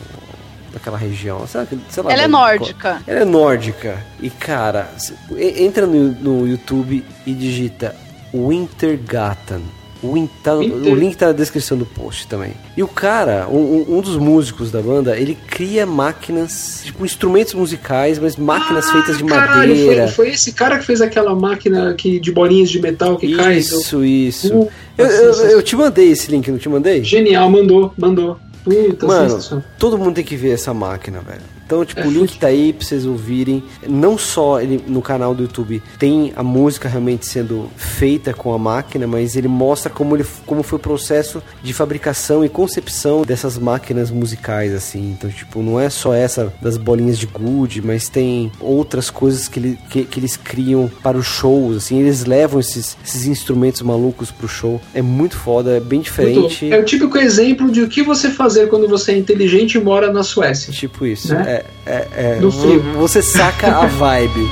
daquela 0.73 0.98
região. 0.98 1.45
Sei 1.48 1.61
lá, 1.61 1.68
sei 1.89 2.03
lá, 2.03 2.11
Ela 2.14 2.22
é 2.23 2.27
nórdica. 2.27 3.02
Ela 3.07 3.19
é 3.22 3.26
nórdica. 3.26 3.98
E 4.22 4.30
cara, 4.30 4.89
entra 5.38 5.85
no, 5.85 6.11
no 6.11 6.48
YouTube 6.48 7.03
e 7.26 7.34
digita 7.34 7.95
Wintergatan. 8.34 9.61
Win- 10.03 10.27
Winter- 10.43 10.91
O 10.91 10.95
link 10.95 11.15
tá 11.15 11.27
na 11.27 11.31
descrição 11.31 11.77
do 11.77 11.85
post 11.85 12.26
também. 12.26 12.53
E 12.76 12.81
o 12.81 12.88
cara, 12.88 13.48
um, 13.48 13.85
um- 13.98 14.02
dos 14.02 14.18
músicos 14.18 14.72
da 14.72 14.81
banda, 14.81 15.15
ele 15.15 15.38
cria 15.48 15.85
máquinas, 15.85 16.81
tipo 16.84 17.06
instrumentos 17.06 17.53
musicais, 17.53 18.18
mas 18.18 18.35
máquinas 18.35 18.89
feitas 18.89 19.19
de 19.19 19.23
Caralho, 19.26 19.69
madeira. 19.76 20.07
foi, 20.07 20.26
foi 20.26 20.34
esse 20.34 20.53
cara 20.53 20.80
que 20.80 20.85
fez 20.85 21.02
aquela 21.02 21.35
máquina 21.35 21.93
que, 21.93 22.19
de 22.19 22.31
bolinhas 22.31 22.72
de 22.72 22.81
metal 22.81 23.15
que 23.15 23.35
cai. 23.35 23.57
Isso, 23.57 24.03
isso. 24.03 24.52
Uh, 24.57 24.72
eu, 24.98 25.06
eu, 25.06 25.34
eu 25.52 25.61
te 25.61 25.76
mandei 25.76 26.10
esse 26.10 26.31
link, 26.31 26.49
não 26.49 26.57
te 26.57 26.68
mandei? 26.68 27.03
Genial, 27.03 27.48
mandou, 27.52 27.93
mandou. 27.95 28.39
Puta, 28.63 29.07
Mano, 29.07 29.63
todo 29.77 29.97
mundo 29.97 30.15
tem 30.15 30.23
que 30.23 30.35
ver 30.35 30.51
essa 30.51 30.73
máquina, 30.73 31.19
velho. 31.19 31.41
Então, 31.72 31.85
tipo, 31.85 32.02
o 32.06 32.11
link 32.11 32.38
tá 32.38 32.48
aí 32.48 32.73
pra 32.73 32.85
vocês 32.85 33.06
ouvirem. 33.06 33.64
Não 33.88 34.18
só 34.18 34.60
ele 34.60 34.84
no 34.88 35.02
canal 35.02 35.34
do 35.34 35.43
YouTube 35.43 35.81
tem 35.98 36.34
a 36.35 36.43
música 36.43 36.89
realmente 36.89 37.26
sendo 37.26 37.69
feita 37.77 38.34
com 38.34 38.53
a 38.53 38.57
máquina, 38.60 39.07
mas 39.07 39.38
ele 39.38 39.48
mostra 39.48 39.89
como, 39.89 40.18
ele, 40.18 40.26
como 40.45 40.64
foi 40.64 40.77
o 40.77 40.81
processo 40.81 41.41
de 41.64 41.73
fabricação 41.73 42.43
e 42.43 42.49
concepção 42.49 43.22
dessas 43.22 43.57
máquinas 43.57 44.11
musicais, 44.11 44.73
assim. 44.73 45.11
Então, 45.18 45.30
tipo, 45.30 45.61
não 45.61 45.80
é 45.80 45.89
só 45.89 46.14
essa 46.14 46.52
das 46.61 46.76
bolinhas 46.76 47.18
de 47.18 47.26
gude, 47.26 47.81
mas 47.81 48.10
tem 48.10 48.52
outras 48.60 49.10
coisas 49.10 49.48
que, 49.48 49.57
ele, 49.60 49.80
que, 49.89 50.03
que 50.03 50.19
eles 50.19 50.35
criam 50.35 50.91
para 51.02 51.18
os 51.18 51.26
shows, 51.26 51.77
assim. 51.77 51.99
Eles 51.99 52.26
levam 52.26 52.60
esses, 52.60 52.98
esses 53.06 53.26
instrumentos 53.27 53.81
malucos 53.81 54.30
pro 54.30 54.48
show. 54.48 54.81
É 54.93 55.02
muito 55.02 55.38
foda, 55.38 55.77
é 55.77 55.80
bem 55.80 56.02
diferente. 56.02 56.65
Muito- 56.65 56.65
É 56.76 56.77
o 56.77 56.84
típico 56.84 57.18
exemplo 57.18 57.72
de 57.72 57.81
o 57.81 57.88
que 57.88 58.03
você 58.03 58.30
fazer 58.30 58.68
quando 58.68 58.89
você 58.89 59.14
é 59.14 59.18
inteligente 59.18 59.76
e 59.76 59.80
mora 59.81 60.11
na 60.11 60.22
Suécia. 60.23 60.73
Tipo 60.73 61.06
isso. 61.06 61.34
Né? 61.34 61.43
É, 61.48 61.60
é, 61.85 62.07
é, 62.15 62.38
frio. 62.51 62.81
vo- 62.81 62.99
Você 62.99 63.21
saca 63.21 63.67
a 63.77 63.85
vibe. 63.85 64.43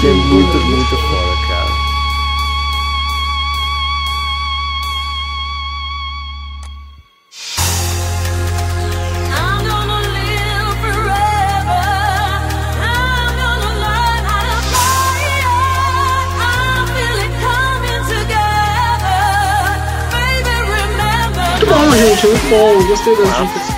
que 0.00 0.06
é 0.06 0.12
muito, 0.12 0.56
muito 0.58 0.96
foda, 0.96 1.36
cara. 1.48 1.74
Muito 21.50 21.66
bom, 21.66 21.90
gente, 21.92 22.26
muito 22.26 22.48
bom. 22.50 22.86
Gostei 22.88 23.16
das 23.16 23.28
dicas. 23.28 23.73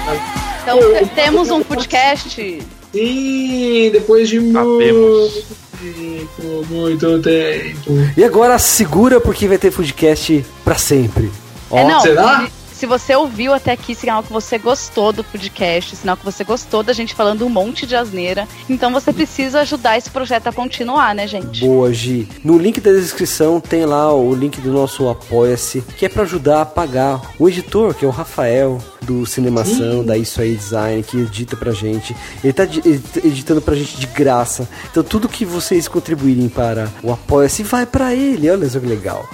Então, 0.66 0.78
te- 0.80 1.14
temos 1.14 1.51
um 1.51 1.62
podcast. 1.62 2.62
Sim, 2.93 3.90
depois 3.93 4.28
de 4.28 4.40
muito 4.40 4.78
tempo, 4.78 6.64
muito 6.70 7.22
tempo. 7.22 7.90
E 8.16 8.24
agora 8.24 8.59
segura 8.59 9.20
porque 9.20 9.47
vai 9.47 9.59
ter 9.59 9.72
podcast 9.72 10.44
pra 10.64 10.76
sempre. 10.76 11.30
Ó, 11.70 11.78
é, 11.78 11.84
não, 11.88 12.01
será? 12.01 12.47
Se, 12.72 12.80
se 12.80 12.86
você 12.86 13.14
ouviu 13.14 13.52
até 13.55 13.72
aqui, 13.72 13.94
sinal 13.94 14.22
que 14.22 14.32
você 14.32 14.56
gostou 14.59 15.12
do 15.12 15.22
podcast, 15.22 15.94
sinal 15.97 16.16
que 16.16 16.24
você 16.24 16.43
gostou 16.43 16.82
da 16.82 16.93
gente 16.93 17.14
falando 17.14 17.44
um 17.44 17.48
monte 17.51 17.86
de 17.86 17.94
asneira. 17.94 18.48
Então 18.68 18.93
você 18.93 19.12
precisa 19.12 19.60
ajudar 19.60 19.98
esse 19.98 20.10
projeto 20.10 20.47
a 20.48 20.52
continuar, 20.52 21.14
né, 21.14 21.26
gente? 21.26 21.60
Boa, 21.60 21.93
Gi. 21.93 22.28
No 22.43 22.56
link 22.59 22.80
da 22.80 22.93
descrição 22.93 23.60
tem 23.60 23.84
lá 23.84 24.12
o 24.14 24.34
link 24.34 24.60
do 24.60 24.72
nosso 24.72 25.09
Apoia-se, 25.09 25.82
que 25.97 26.06
é 26.06 26.09
pra 26.09 26.22
ajudar 26.22 26.62
a 26.62 26.66
pagar 26.66 27.20
o 27.38 27.48
editor, 27.48 27.94
que 27.94 28.05
é 28.05 28.09
o 28.09 28.10
Rafael, 28.10 28.78
do 29.02 29.24
Cinemação, 29.27 30.05
da 30.05 30.16
Isso 30.16 30.40
Aí 30.40 30.55
Design, 30.55 31.02
que 31.02 31.18
edita 31.18 31.56
pra 31.56 31.73
gente. 31.73 32.14
Ele 32.43 32.52
tá 32.52 32.64
di- 32.64 32.81
edit- 32.85 33.20
editando 33.27 33.60
pra 33.60 33.74
gente 33.74 33.97
de 33.98 34.06
graça. 34.06 34.68
Então 34.90 35.02
tudo 35.02 35.28
que 35.28 35.44
vocês 35.44 35.86
contribuírem 35.89 36.48
para 36.48 36.89
o 37.02 37.12
Apoia-se 37.12 37.62
vai 37.62 37.86
pra 37.86 38.14
ele. 38.14 38.51
Olha 38.51 38.68
só 38.68 38.78
que 38.81 38.86
legal. 38.86 39.28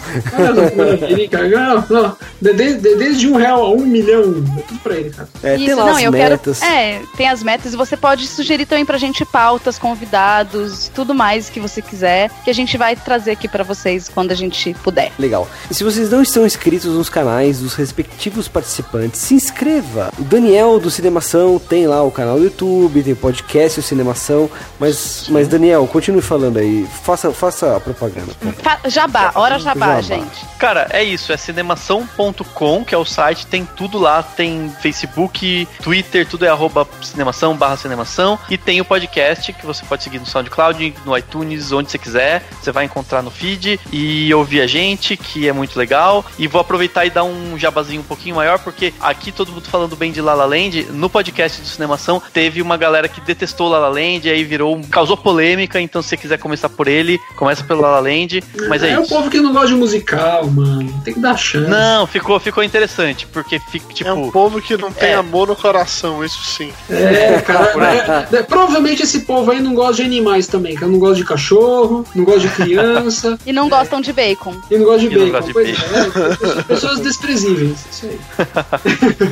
Ele, 2.43 2.75
desde 2.97 3.29
um 3.29 3.37
real 3.37 3.63
a 3.65 3.71
um 3.71 3.85
milhão, 3.87 4.23
é 4.59 4.63
tudo 4.63 4.81
pra 4.83 4.95
ele, 4.97 5.11
cara. 5.11 5.29
É, 5.43 5.57
tem 5.57 5.67
Isso, 5.67 5.77
lá 5.77 5.87
não, 5.87 5.97
as 5.97 6.03
eu 6.03 6.13
metas. 6.13 6.59
quero. 6.61 6.73
É, 6.73 7.01
tem 7.17 7.29
as 7.29 7.43
metas 7.43 7.73
e 7.73 7.77
você 7.77 7.97
pode 7.97 8.27
sugerir 8.27 8.67
também 8.67 8.85
pra 8.85 8.99
gente 8.99 9.25
pautas, 9.25 9.79
convidados, 9.79 10.91
tudo 10.95 11.15
mais 11.15 11.49
que 11.49 11.61
você 11.61 11.81
quiser, 11.81 12.31
que 12.45 12.51
a 12.51 12.55
gente 12.55 12.77
vai 12.77 12.97
trazer 12.97 13.33
aqui 13.33 13.49
pra 13.49 13.65
vocês 13.65 14.09
quando 14.09 14.33
a 14.33 14.35
gente 14.35 14.75
puder. 14.83 15.13
Legal. 15.19 15.49
E 15.71 15.75
se 15.75 15.85
vocês 15.85 16.11
não 16.11 16.23
estão 16.23 16.45
inscritos 16.47 16.93
nos 16.95 17.09
canais 17.09 17.61
dos 17.61 17.75
respectivos 17.75 18.49
participantes, 18.49 19.21
se 19.21 19.35
inscreva. 19.53 20.11
O 20.19 20.23
Daniel 20.23 20.79
do 20.81 20.91
Cinemação 20.91 21.59
tem 21.59 21.87
lá 21.87 22.03
o 22.03 22.11
canal 22.11 22.39
do 22.39 22.45
YouTube, 22.45 23.03
tem 23.03 23.15
podcast 23.15 23.79
o 23.81 23.83
Cinemação. 23.83 24.51
Mas, 24.81 25.27
mas 25.29 25.47
Daniel, 25.47 25.87
continue 25.87 26.23
falando 26.23 26.59
aí. 26.59 26.87
Faça, 27.05 27.31
faça 27.33 27.77
a 27.77 27.81
propaganda. 27.81 28.33
Fa- 28.63 28.81
Jabá, 28.89 29.33
hora 29.35 29.59
jabá, 29.59 30.01
Jabá. 30.01 30.01
gente. 30.01 30.47
Cara, 30.59 30.87
é 30.91 31.03
isso, 31.05 31.33
é 31.33 31.37
cinemação.com, 31.37 32.85
que 32.85 32.95
é 32.95 32.99
o 32.99 33.05
site, 33.05 33.47
tem 33.47 33.65
tudo 33.77 33.99
lá, 33.99 34.23
tem 34.23 34.73
Facebook, 34.81 35.67
Twitter, 35.83 36.27
tudo 36.27 36.45
é 36.45 36.49
arroba 36.49 36.87
cinemação, 37.03 37.57
barra 37.57 37.77
cinemação, 37.77 38.39
e 38.49 38.57
tem 38.57 38.81
o 38.81 38.85
podcast 38.85 39.53
que 39.53 39.67
você 39.67 39.85
pode 39.85 40.05
seguir 40.05 40.19
no 40.21 40.27
SoundCloud, 40.27 40.95
no 41.05 41.17
iTunes, 41.17 41.73
onde 41.73 41.91
você 41.91 41.99
quiser, 41.99 42.45
você 42.61 42.71
vai 42.71 42.85
encontrar 42.85 43.23
no 43.23 43.31
feed 43.31 43.79
e 43.93 44.33
ouvir 44.35 44.61
a 44.61 44.67
gente, 44.67 45.17
que 45.17 45.49
é 45.49 45.53
muito 45.53 45.77
legal, 45.77 46.25
e 46.39 46.47
vou 46.47 46.61
aproveitar 46.61 47.05
e 47.05 47.11
dar 47.11 47.25
um 47.25 47.59
jabazinho 47.59 48.01
um 48.01 48.05
pouquinho 48.05 48.37
maior, 48.37 48.59
porque 48.61 48.95
aqui 49.01 49.33
todo 49.33 49.42
mundo 49.51 49.65
falando 49.69 49.97
bem 49.97 50.13
de 50.13 50.21
La 50.21 50.35
La 50.35 50.45
Land, 50.45 50.87
no 50.93 51.09
podcast 51.11 51.61
do 51.61 51.67
Cinemação 51.67 52.23
teve 52.33 52.63
uma 52.63 52.77
galera 52.77 53.09
que 53.09 53.21
detestou 53.21 53.69
La 53.69 53.79
La 53.79 53.89
Land, 53.89 54.29
aí 54.29 54.45
virou, 54.45 54.77
um- 54.77 54.83
causou 54.83 55.17
polêmica, 55.17 55.81
então 55.81 56.01
se 56.03 56.11
você 56.11 56.17
quiser 56.17 56.39
começar 56.39 56.69
por 56.69 56.87
ele, 56.87 57.19
começa 57.37 57.65
pelo 57.65 57.81
La 57.81 57.91
La 57.93 58.01
Land, 58.01 58.45
mas 58.69 58.83
é, 58.83 58.91
é 58.91 58.99
o 58.99 59.03
isso. 59.03 59.09
povo 59.15 59.31
que 59.31 59.41
não 59.41 59.53
gosta 59.53 59.69
de 59.69 59.75
musical, 59.75 60.47
mano. 60.47 61.01
Tem 61.05 61.15
que 61.15 61.21
dar 61.21 61.37
chance. 61.37 61.69
Não, 61.71 62.07
ficou, 62.07 62.39
ficou 62.39 62.63
interessante, 62.63 63.27
porque 63.27 63.59
fica, 63.59 63.93
tipo. 63.93 64.09
É 64.11 64.13
um 64.13 64.31
povo 64.31 64.61
que 64.61 64.77
não 64.77 64.93
tem 64.93 65.11
É. 65.11 65.15
amor 65.15 65.49
no 65.49 65.57
coração, 65.57 66.25
isso 66.25 66.43
sim. 66.45 66.71
É, 66.91 67.41
cara. 67.47 68.29
é- 68.33 68.37
é- 68.37 68.43
provavelmente 68.43 69.03
esse 69.03 69.21
povo 69.21 69.51
aí 69.51 69.61
não 69.61 69.75
gosta 69.75 69.95
de 69.97 70.03
animais 70.03 70.47
também, 70.47 70.77
que 70.77 70.85
não 70.85 70.99
gosta 70.99 71.17
de 71.17 71.25
cachorro, 71.25 72.05
não 72.15 72.25
gosta 72.25 72.41
de 72.41 72.49
criança. 72.51 73.39
E 73.47 73.53
não 73.53 73.69
gostam 73.69 74.01
de 74.01 74.13
bacon. 74.13 74.55
E 74.71 74.77
não 74.77 74.85
gosta 74.85 75.01
de 75.09 75.15
E 75.15 75.19
não 75.19 75.31
bacon. 75.31 75.33
gosta 75.33 75.47
de 75.47 75.53
Pois 75.53 75.69
é, 75.69 76.29
pessoas- 76.29 76.65
pessoas 76.65 77.01
desprezíveis. 77.01 77.85
Isso 77.91 78.07
aí. 78.07 78.19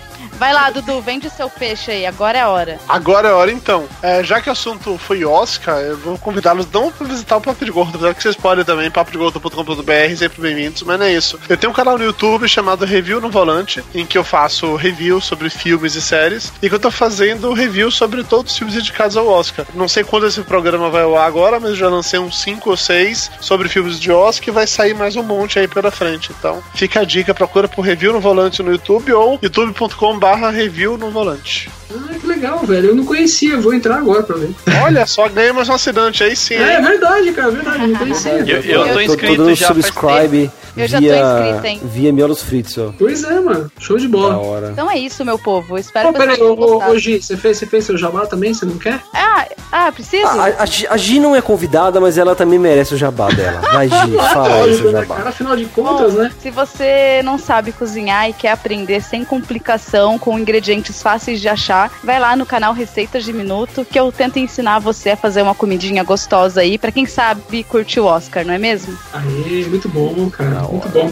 Vai 0.41 0.53
lá, 0.53 0.71
Dudu, 0.71 0.99
vende 1.01 1.29
seu 1.29 1.47
peixe 1.47 1.91
aí, 1.91 2.03
agora 2.03 2.35
é 2.35 2.41
a 2.41 2.49
hora. 2.49 2.79
Agora 2.89 3.27
é 3.27 3.31
hora 3.31 3.51
então. 3.51 3.87
É, 4.01 4.23
já 4.23 4.41
que 4.41 4.49
o 4.49 4.51
assunto 4.51 4.97
foi 4.97 5.23
Oscar, 5.23 5.77
eu 5.77 5.95
vou 5.95 6.17
convidá-los 6.17 6.65
não 6.71 6.91
para 6.91 7.05
visitar 7.05 7.37
o 7.37 7.41
Papo 7.41 7.63
de 7.63 7.69
Gordo, 7.69 7.97
apesar 7.97 8.15
que 8.15 8.23
vocês 8.23 8.35
podem 8.35 8.65
também, 8.65 8.89
papodegordo.com.br, 8.89 10.15
sempre 10.17 10.41
bem-vindos, 10.41 10.81
mas 10.81 10.97
não 10.97 11.05
é 11.05 11.13
isso. 11.13 11.39
Eu 11.47 11.55
tenho 11.55 11.69
um 11.69 11.75
canal 11.75 11.95
no 11.95 12.03
YouTube 12.03 12.49
chamado 12.49 12.85
Review 12.85 13.21
no 13.21 13.29
Volante, 13.29 13.83
em 13.93 14.03
que 14.03 14.17
eu 14.17 14.23
faço 14.23 14.75
review 14.75 15.21
sobre 15.21 15.47
filmes 15.47 15.93
e 15.93 16.01
séries, 16.01 16.51
e 16.59 16.67
que 16.67 16.73
eu 16.73 16.79
tô 16.79 16.89
fazendo 16.89 17.53
review 17.53 17.91
sobre 17.91 18.23
todos 18.23 18.51
os 18.51 18.57
filmes 18.57 18.75
indicados 18.75 19.15
ao 19.15 19.27
Oscar. 19.27 19.67
Não 19.75 19.87
sei 19.87 20.03
quando 20.03 20.25
esse 20.25 20.41
programa 20.41 20.89
vai 20.89 21.03
ao 21.03 21.19
ar 21.19 21.27
agora, 21.27 21.59
mas 21.59 21.69
eu 21.69 21.75
já 21.75 21.87
lancei 21.87 22.17
uns 22.19 22.41
5 22.41 22.67
ou 22.67 22.75
6 22.75 23.29
sobre 23.39 23.69
filmes 23.69 23.99
de 23.99 24.11
Oscar 24.11 24.49
e 24.49 24.51
vai 24.51 24.65
sair 24.65 24.95
mais 24.95 25.15
um 25.15 25.21
monte 25.21 25.59
aí 25.59 25.67
pela 25.67 25.91
frente. 25.91 26.31
Então, 26.35 26.63
fica 26.73 27.01
a 27.01 27.05
dica, 27.05 27.31
procura 27.31 27.67
por 27.67 27.85
Review 27.85 28.11
no 28.11 28.19
Volante 28.19 28.63
no 28.63 28.71
YouTube 28.71 29.13
ou 29.13 29.37
youtube.com.br 29.39 30.30
review 30.35 30.97
no 30.97 31.11
volante. 31.11 31.69
Ah, 31.93 32.13
que 32.19 32.25
legal, 32.25 32.59
velho. 32.59 32.89
Eu 32.89 32.95
não 32.95 33.05
conhecia, 33.05 33.57
vou 33.59 33.73
entrar 33.73 33.97
agora 33.97 34.23
pra 34.23 34.37
ver. 34.37 34.51
Olha 34.83 35.05
só, 35.05 35.27
ganhei 35.27 35.51
mais 35.51 35.67
um 35.67 35.73
assinante 35.73 36.23
aí 36.23 36.35
sim. 36.35 36.55
É 36.55 36.77
hein? 36.77 36.81
verdade, 36.83 37.31
cara, 37.33 37.51
verdade, 37.51 37.81
eu 37.81 37.87
não 37.89 37.95
conhecia. 37.99 38.31
Eu, 38.31 38.61
eu 38.61 38.87
tô 38.87 38.93
tô, 38.93 39.01
inscrito 39.01 39.35
tô 39.35 39.43
dando 39.43 39.55
já 39.55 39.67
subscribe 39.67 40.49
Eu 40.77 40.87
já 40.87 40.97
tô 40.99 41.03
via, 41.03 41.15
inscrita, 41.19 41.67
hein? 41.67 41.81
via 41.83 42.13
Miolos 42.13 42.41
Fritos, 42.41 42.77
ó. 42.77 42.93
Pois 42.97 43.23
é, 43.25 43.39
mano. 43.41 43.69
Show 43.77 43.97
de 43.97 44.07
bola. 44.07 44.37
hora. 44.37 44.69
Então 44.71 44.89
é 44.89 44.97
isso, 44.97 45.25
meu 45.25 45.37
povo. 45.37 45.77
Espero 45.77 46.09
Ô, 46.09 46.13
que 46.13 46.17
vocês 46.19 46.29
peraí, 46.37 46.39
tenham 46.41 46.55
gostado. 46.55 46.91
ô, 46.93 46.97
Gi, 46.97 47.21
você 47.21 47.35
fez, 47.35 47.57
você 47.57 47.65
fez 47.65 47.83
seu 47.85 47.97
jabá 47.97 48.25
também? 48.25 48.53
Você 48.53 48.65
não 48.65 48.77
quer? 48.77 49.01
Ah, 49.13 49.45
ah, 49.69 49.91
preciso? 49.91 50.27
Ah, 50.27 50.45
a, 50.59 50.63
a, 50.63 50.65
Gi- 50.65 50.87
a 50.87 50.95
Gi 50.95 51.19
não 51.19 51.35
é 51.35 51.41
convidada, 51.41 51.99
mas 51.99 52.17
ela 52.17 52.35
também 52.35 52.57
merece 52.57 52.93
o 52.93 52.97
jabá 52.97 53.27
dela. 53.29 53.59
Vai, 53.73 53.89
Gi, 53.89 54.11
fala 54.33 54.63
aí 54.63 54.75
seu 54.77 54.91
né, 54.93 55.01
jabá. 55.01 55.15
cara? 55.17 55.29
Afinal 55.29 55.57
de 55.57 55.65
contas, 55.65 56.13
né? 56.13 56.31
Se 56.41 56.49
você 56.49 57.21
não 57.25 57.37
sabe 57.37 57.73
cozinhar 57.73 58.29
e 58.29 58.33
quer 58.33 58.51
aprender 58.51 59.01
sem 59.01 59.25
complicação, 59.25 60.17
com 60.21 60.39
ingredientes 60.39 61.01
fáceis 61.01 61.41
de 61.41 61.49
achar, 61.49 61.91
vai 62.03 62.19
lá 62.19 62.35
no 62.35 62.45
canal 62.45 62.73
Receitas 62.73 63.25
de 63.25 63.33
Minuto, 63.33 63.83
que 63.83 63.99
eu 63.99 64.11
tento 64.11 64.37
ensinar 64.37 64.79
você 64.79 65.09
a 65.09 65.17
fazer 65.17 65.41
uma 65.41 65.55
comidinha 65.55 66.03
gostosa 66.03 66.61
aí, 66.61 66.77
pra 66.77 66.91
quem 66.91 67.05
sabe 67.05 67.63
curtir 67.63 67.99
o 67.99 68.05
Oscar, 68.05 68.45
não 68.45 68.53
é 68.53 68.57
mesmo? 68.59 68.97
Aê, 69.11 69.65
muito 69.65 69.89
bom, 69.89 70.29
cara. 70.29 70.61
muito 70.61 70.87
bom. 70.89 71.11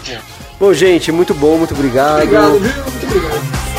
Bom, 0.59 0.73
gente, 0.73 1.11
muito 1.11 1.33
bom, 1.33 1.57
muito 1.57 1.73
obrigado. 1.73 2.21
Obrigado, 2.21 2.59
viu? 2.59 2.83
Muito 2.83 3.05
obrigado. 3.05 3.78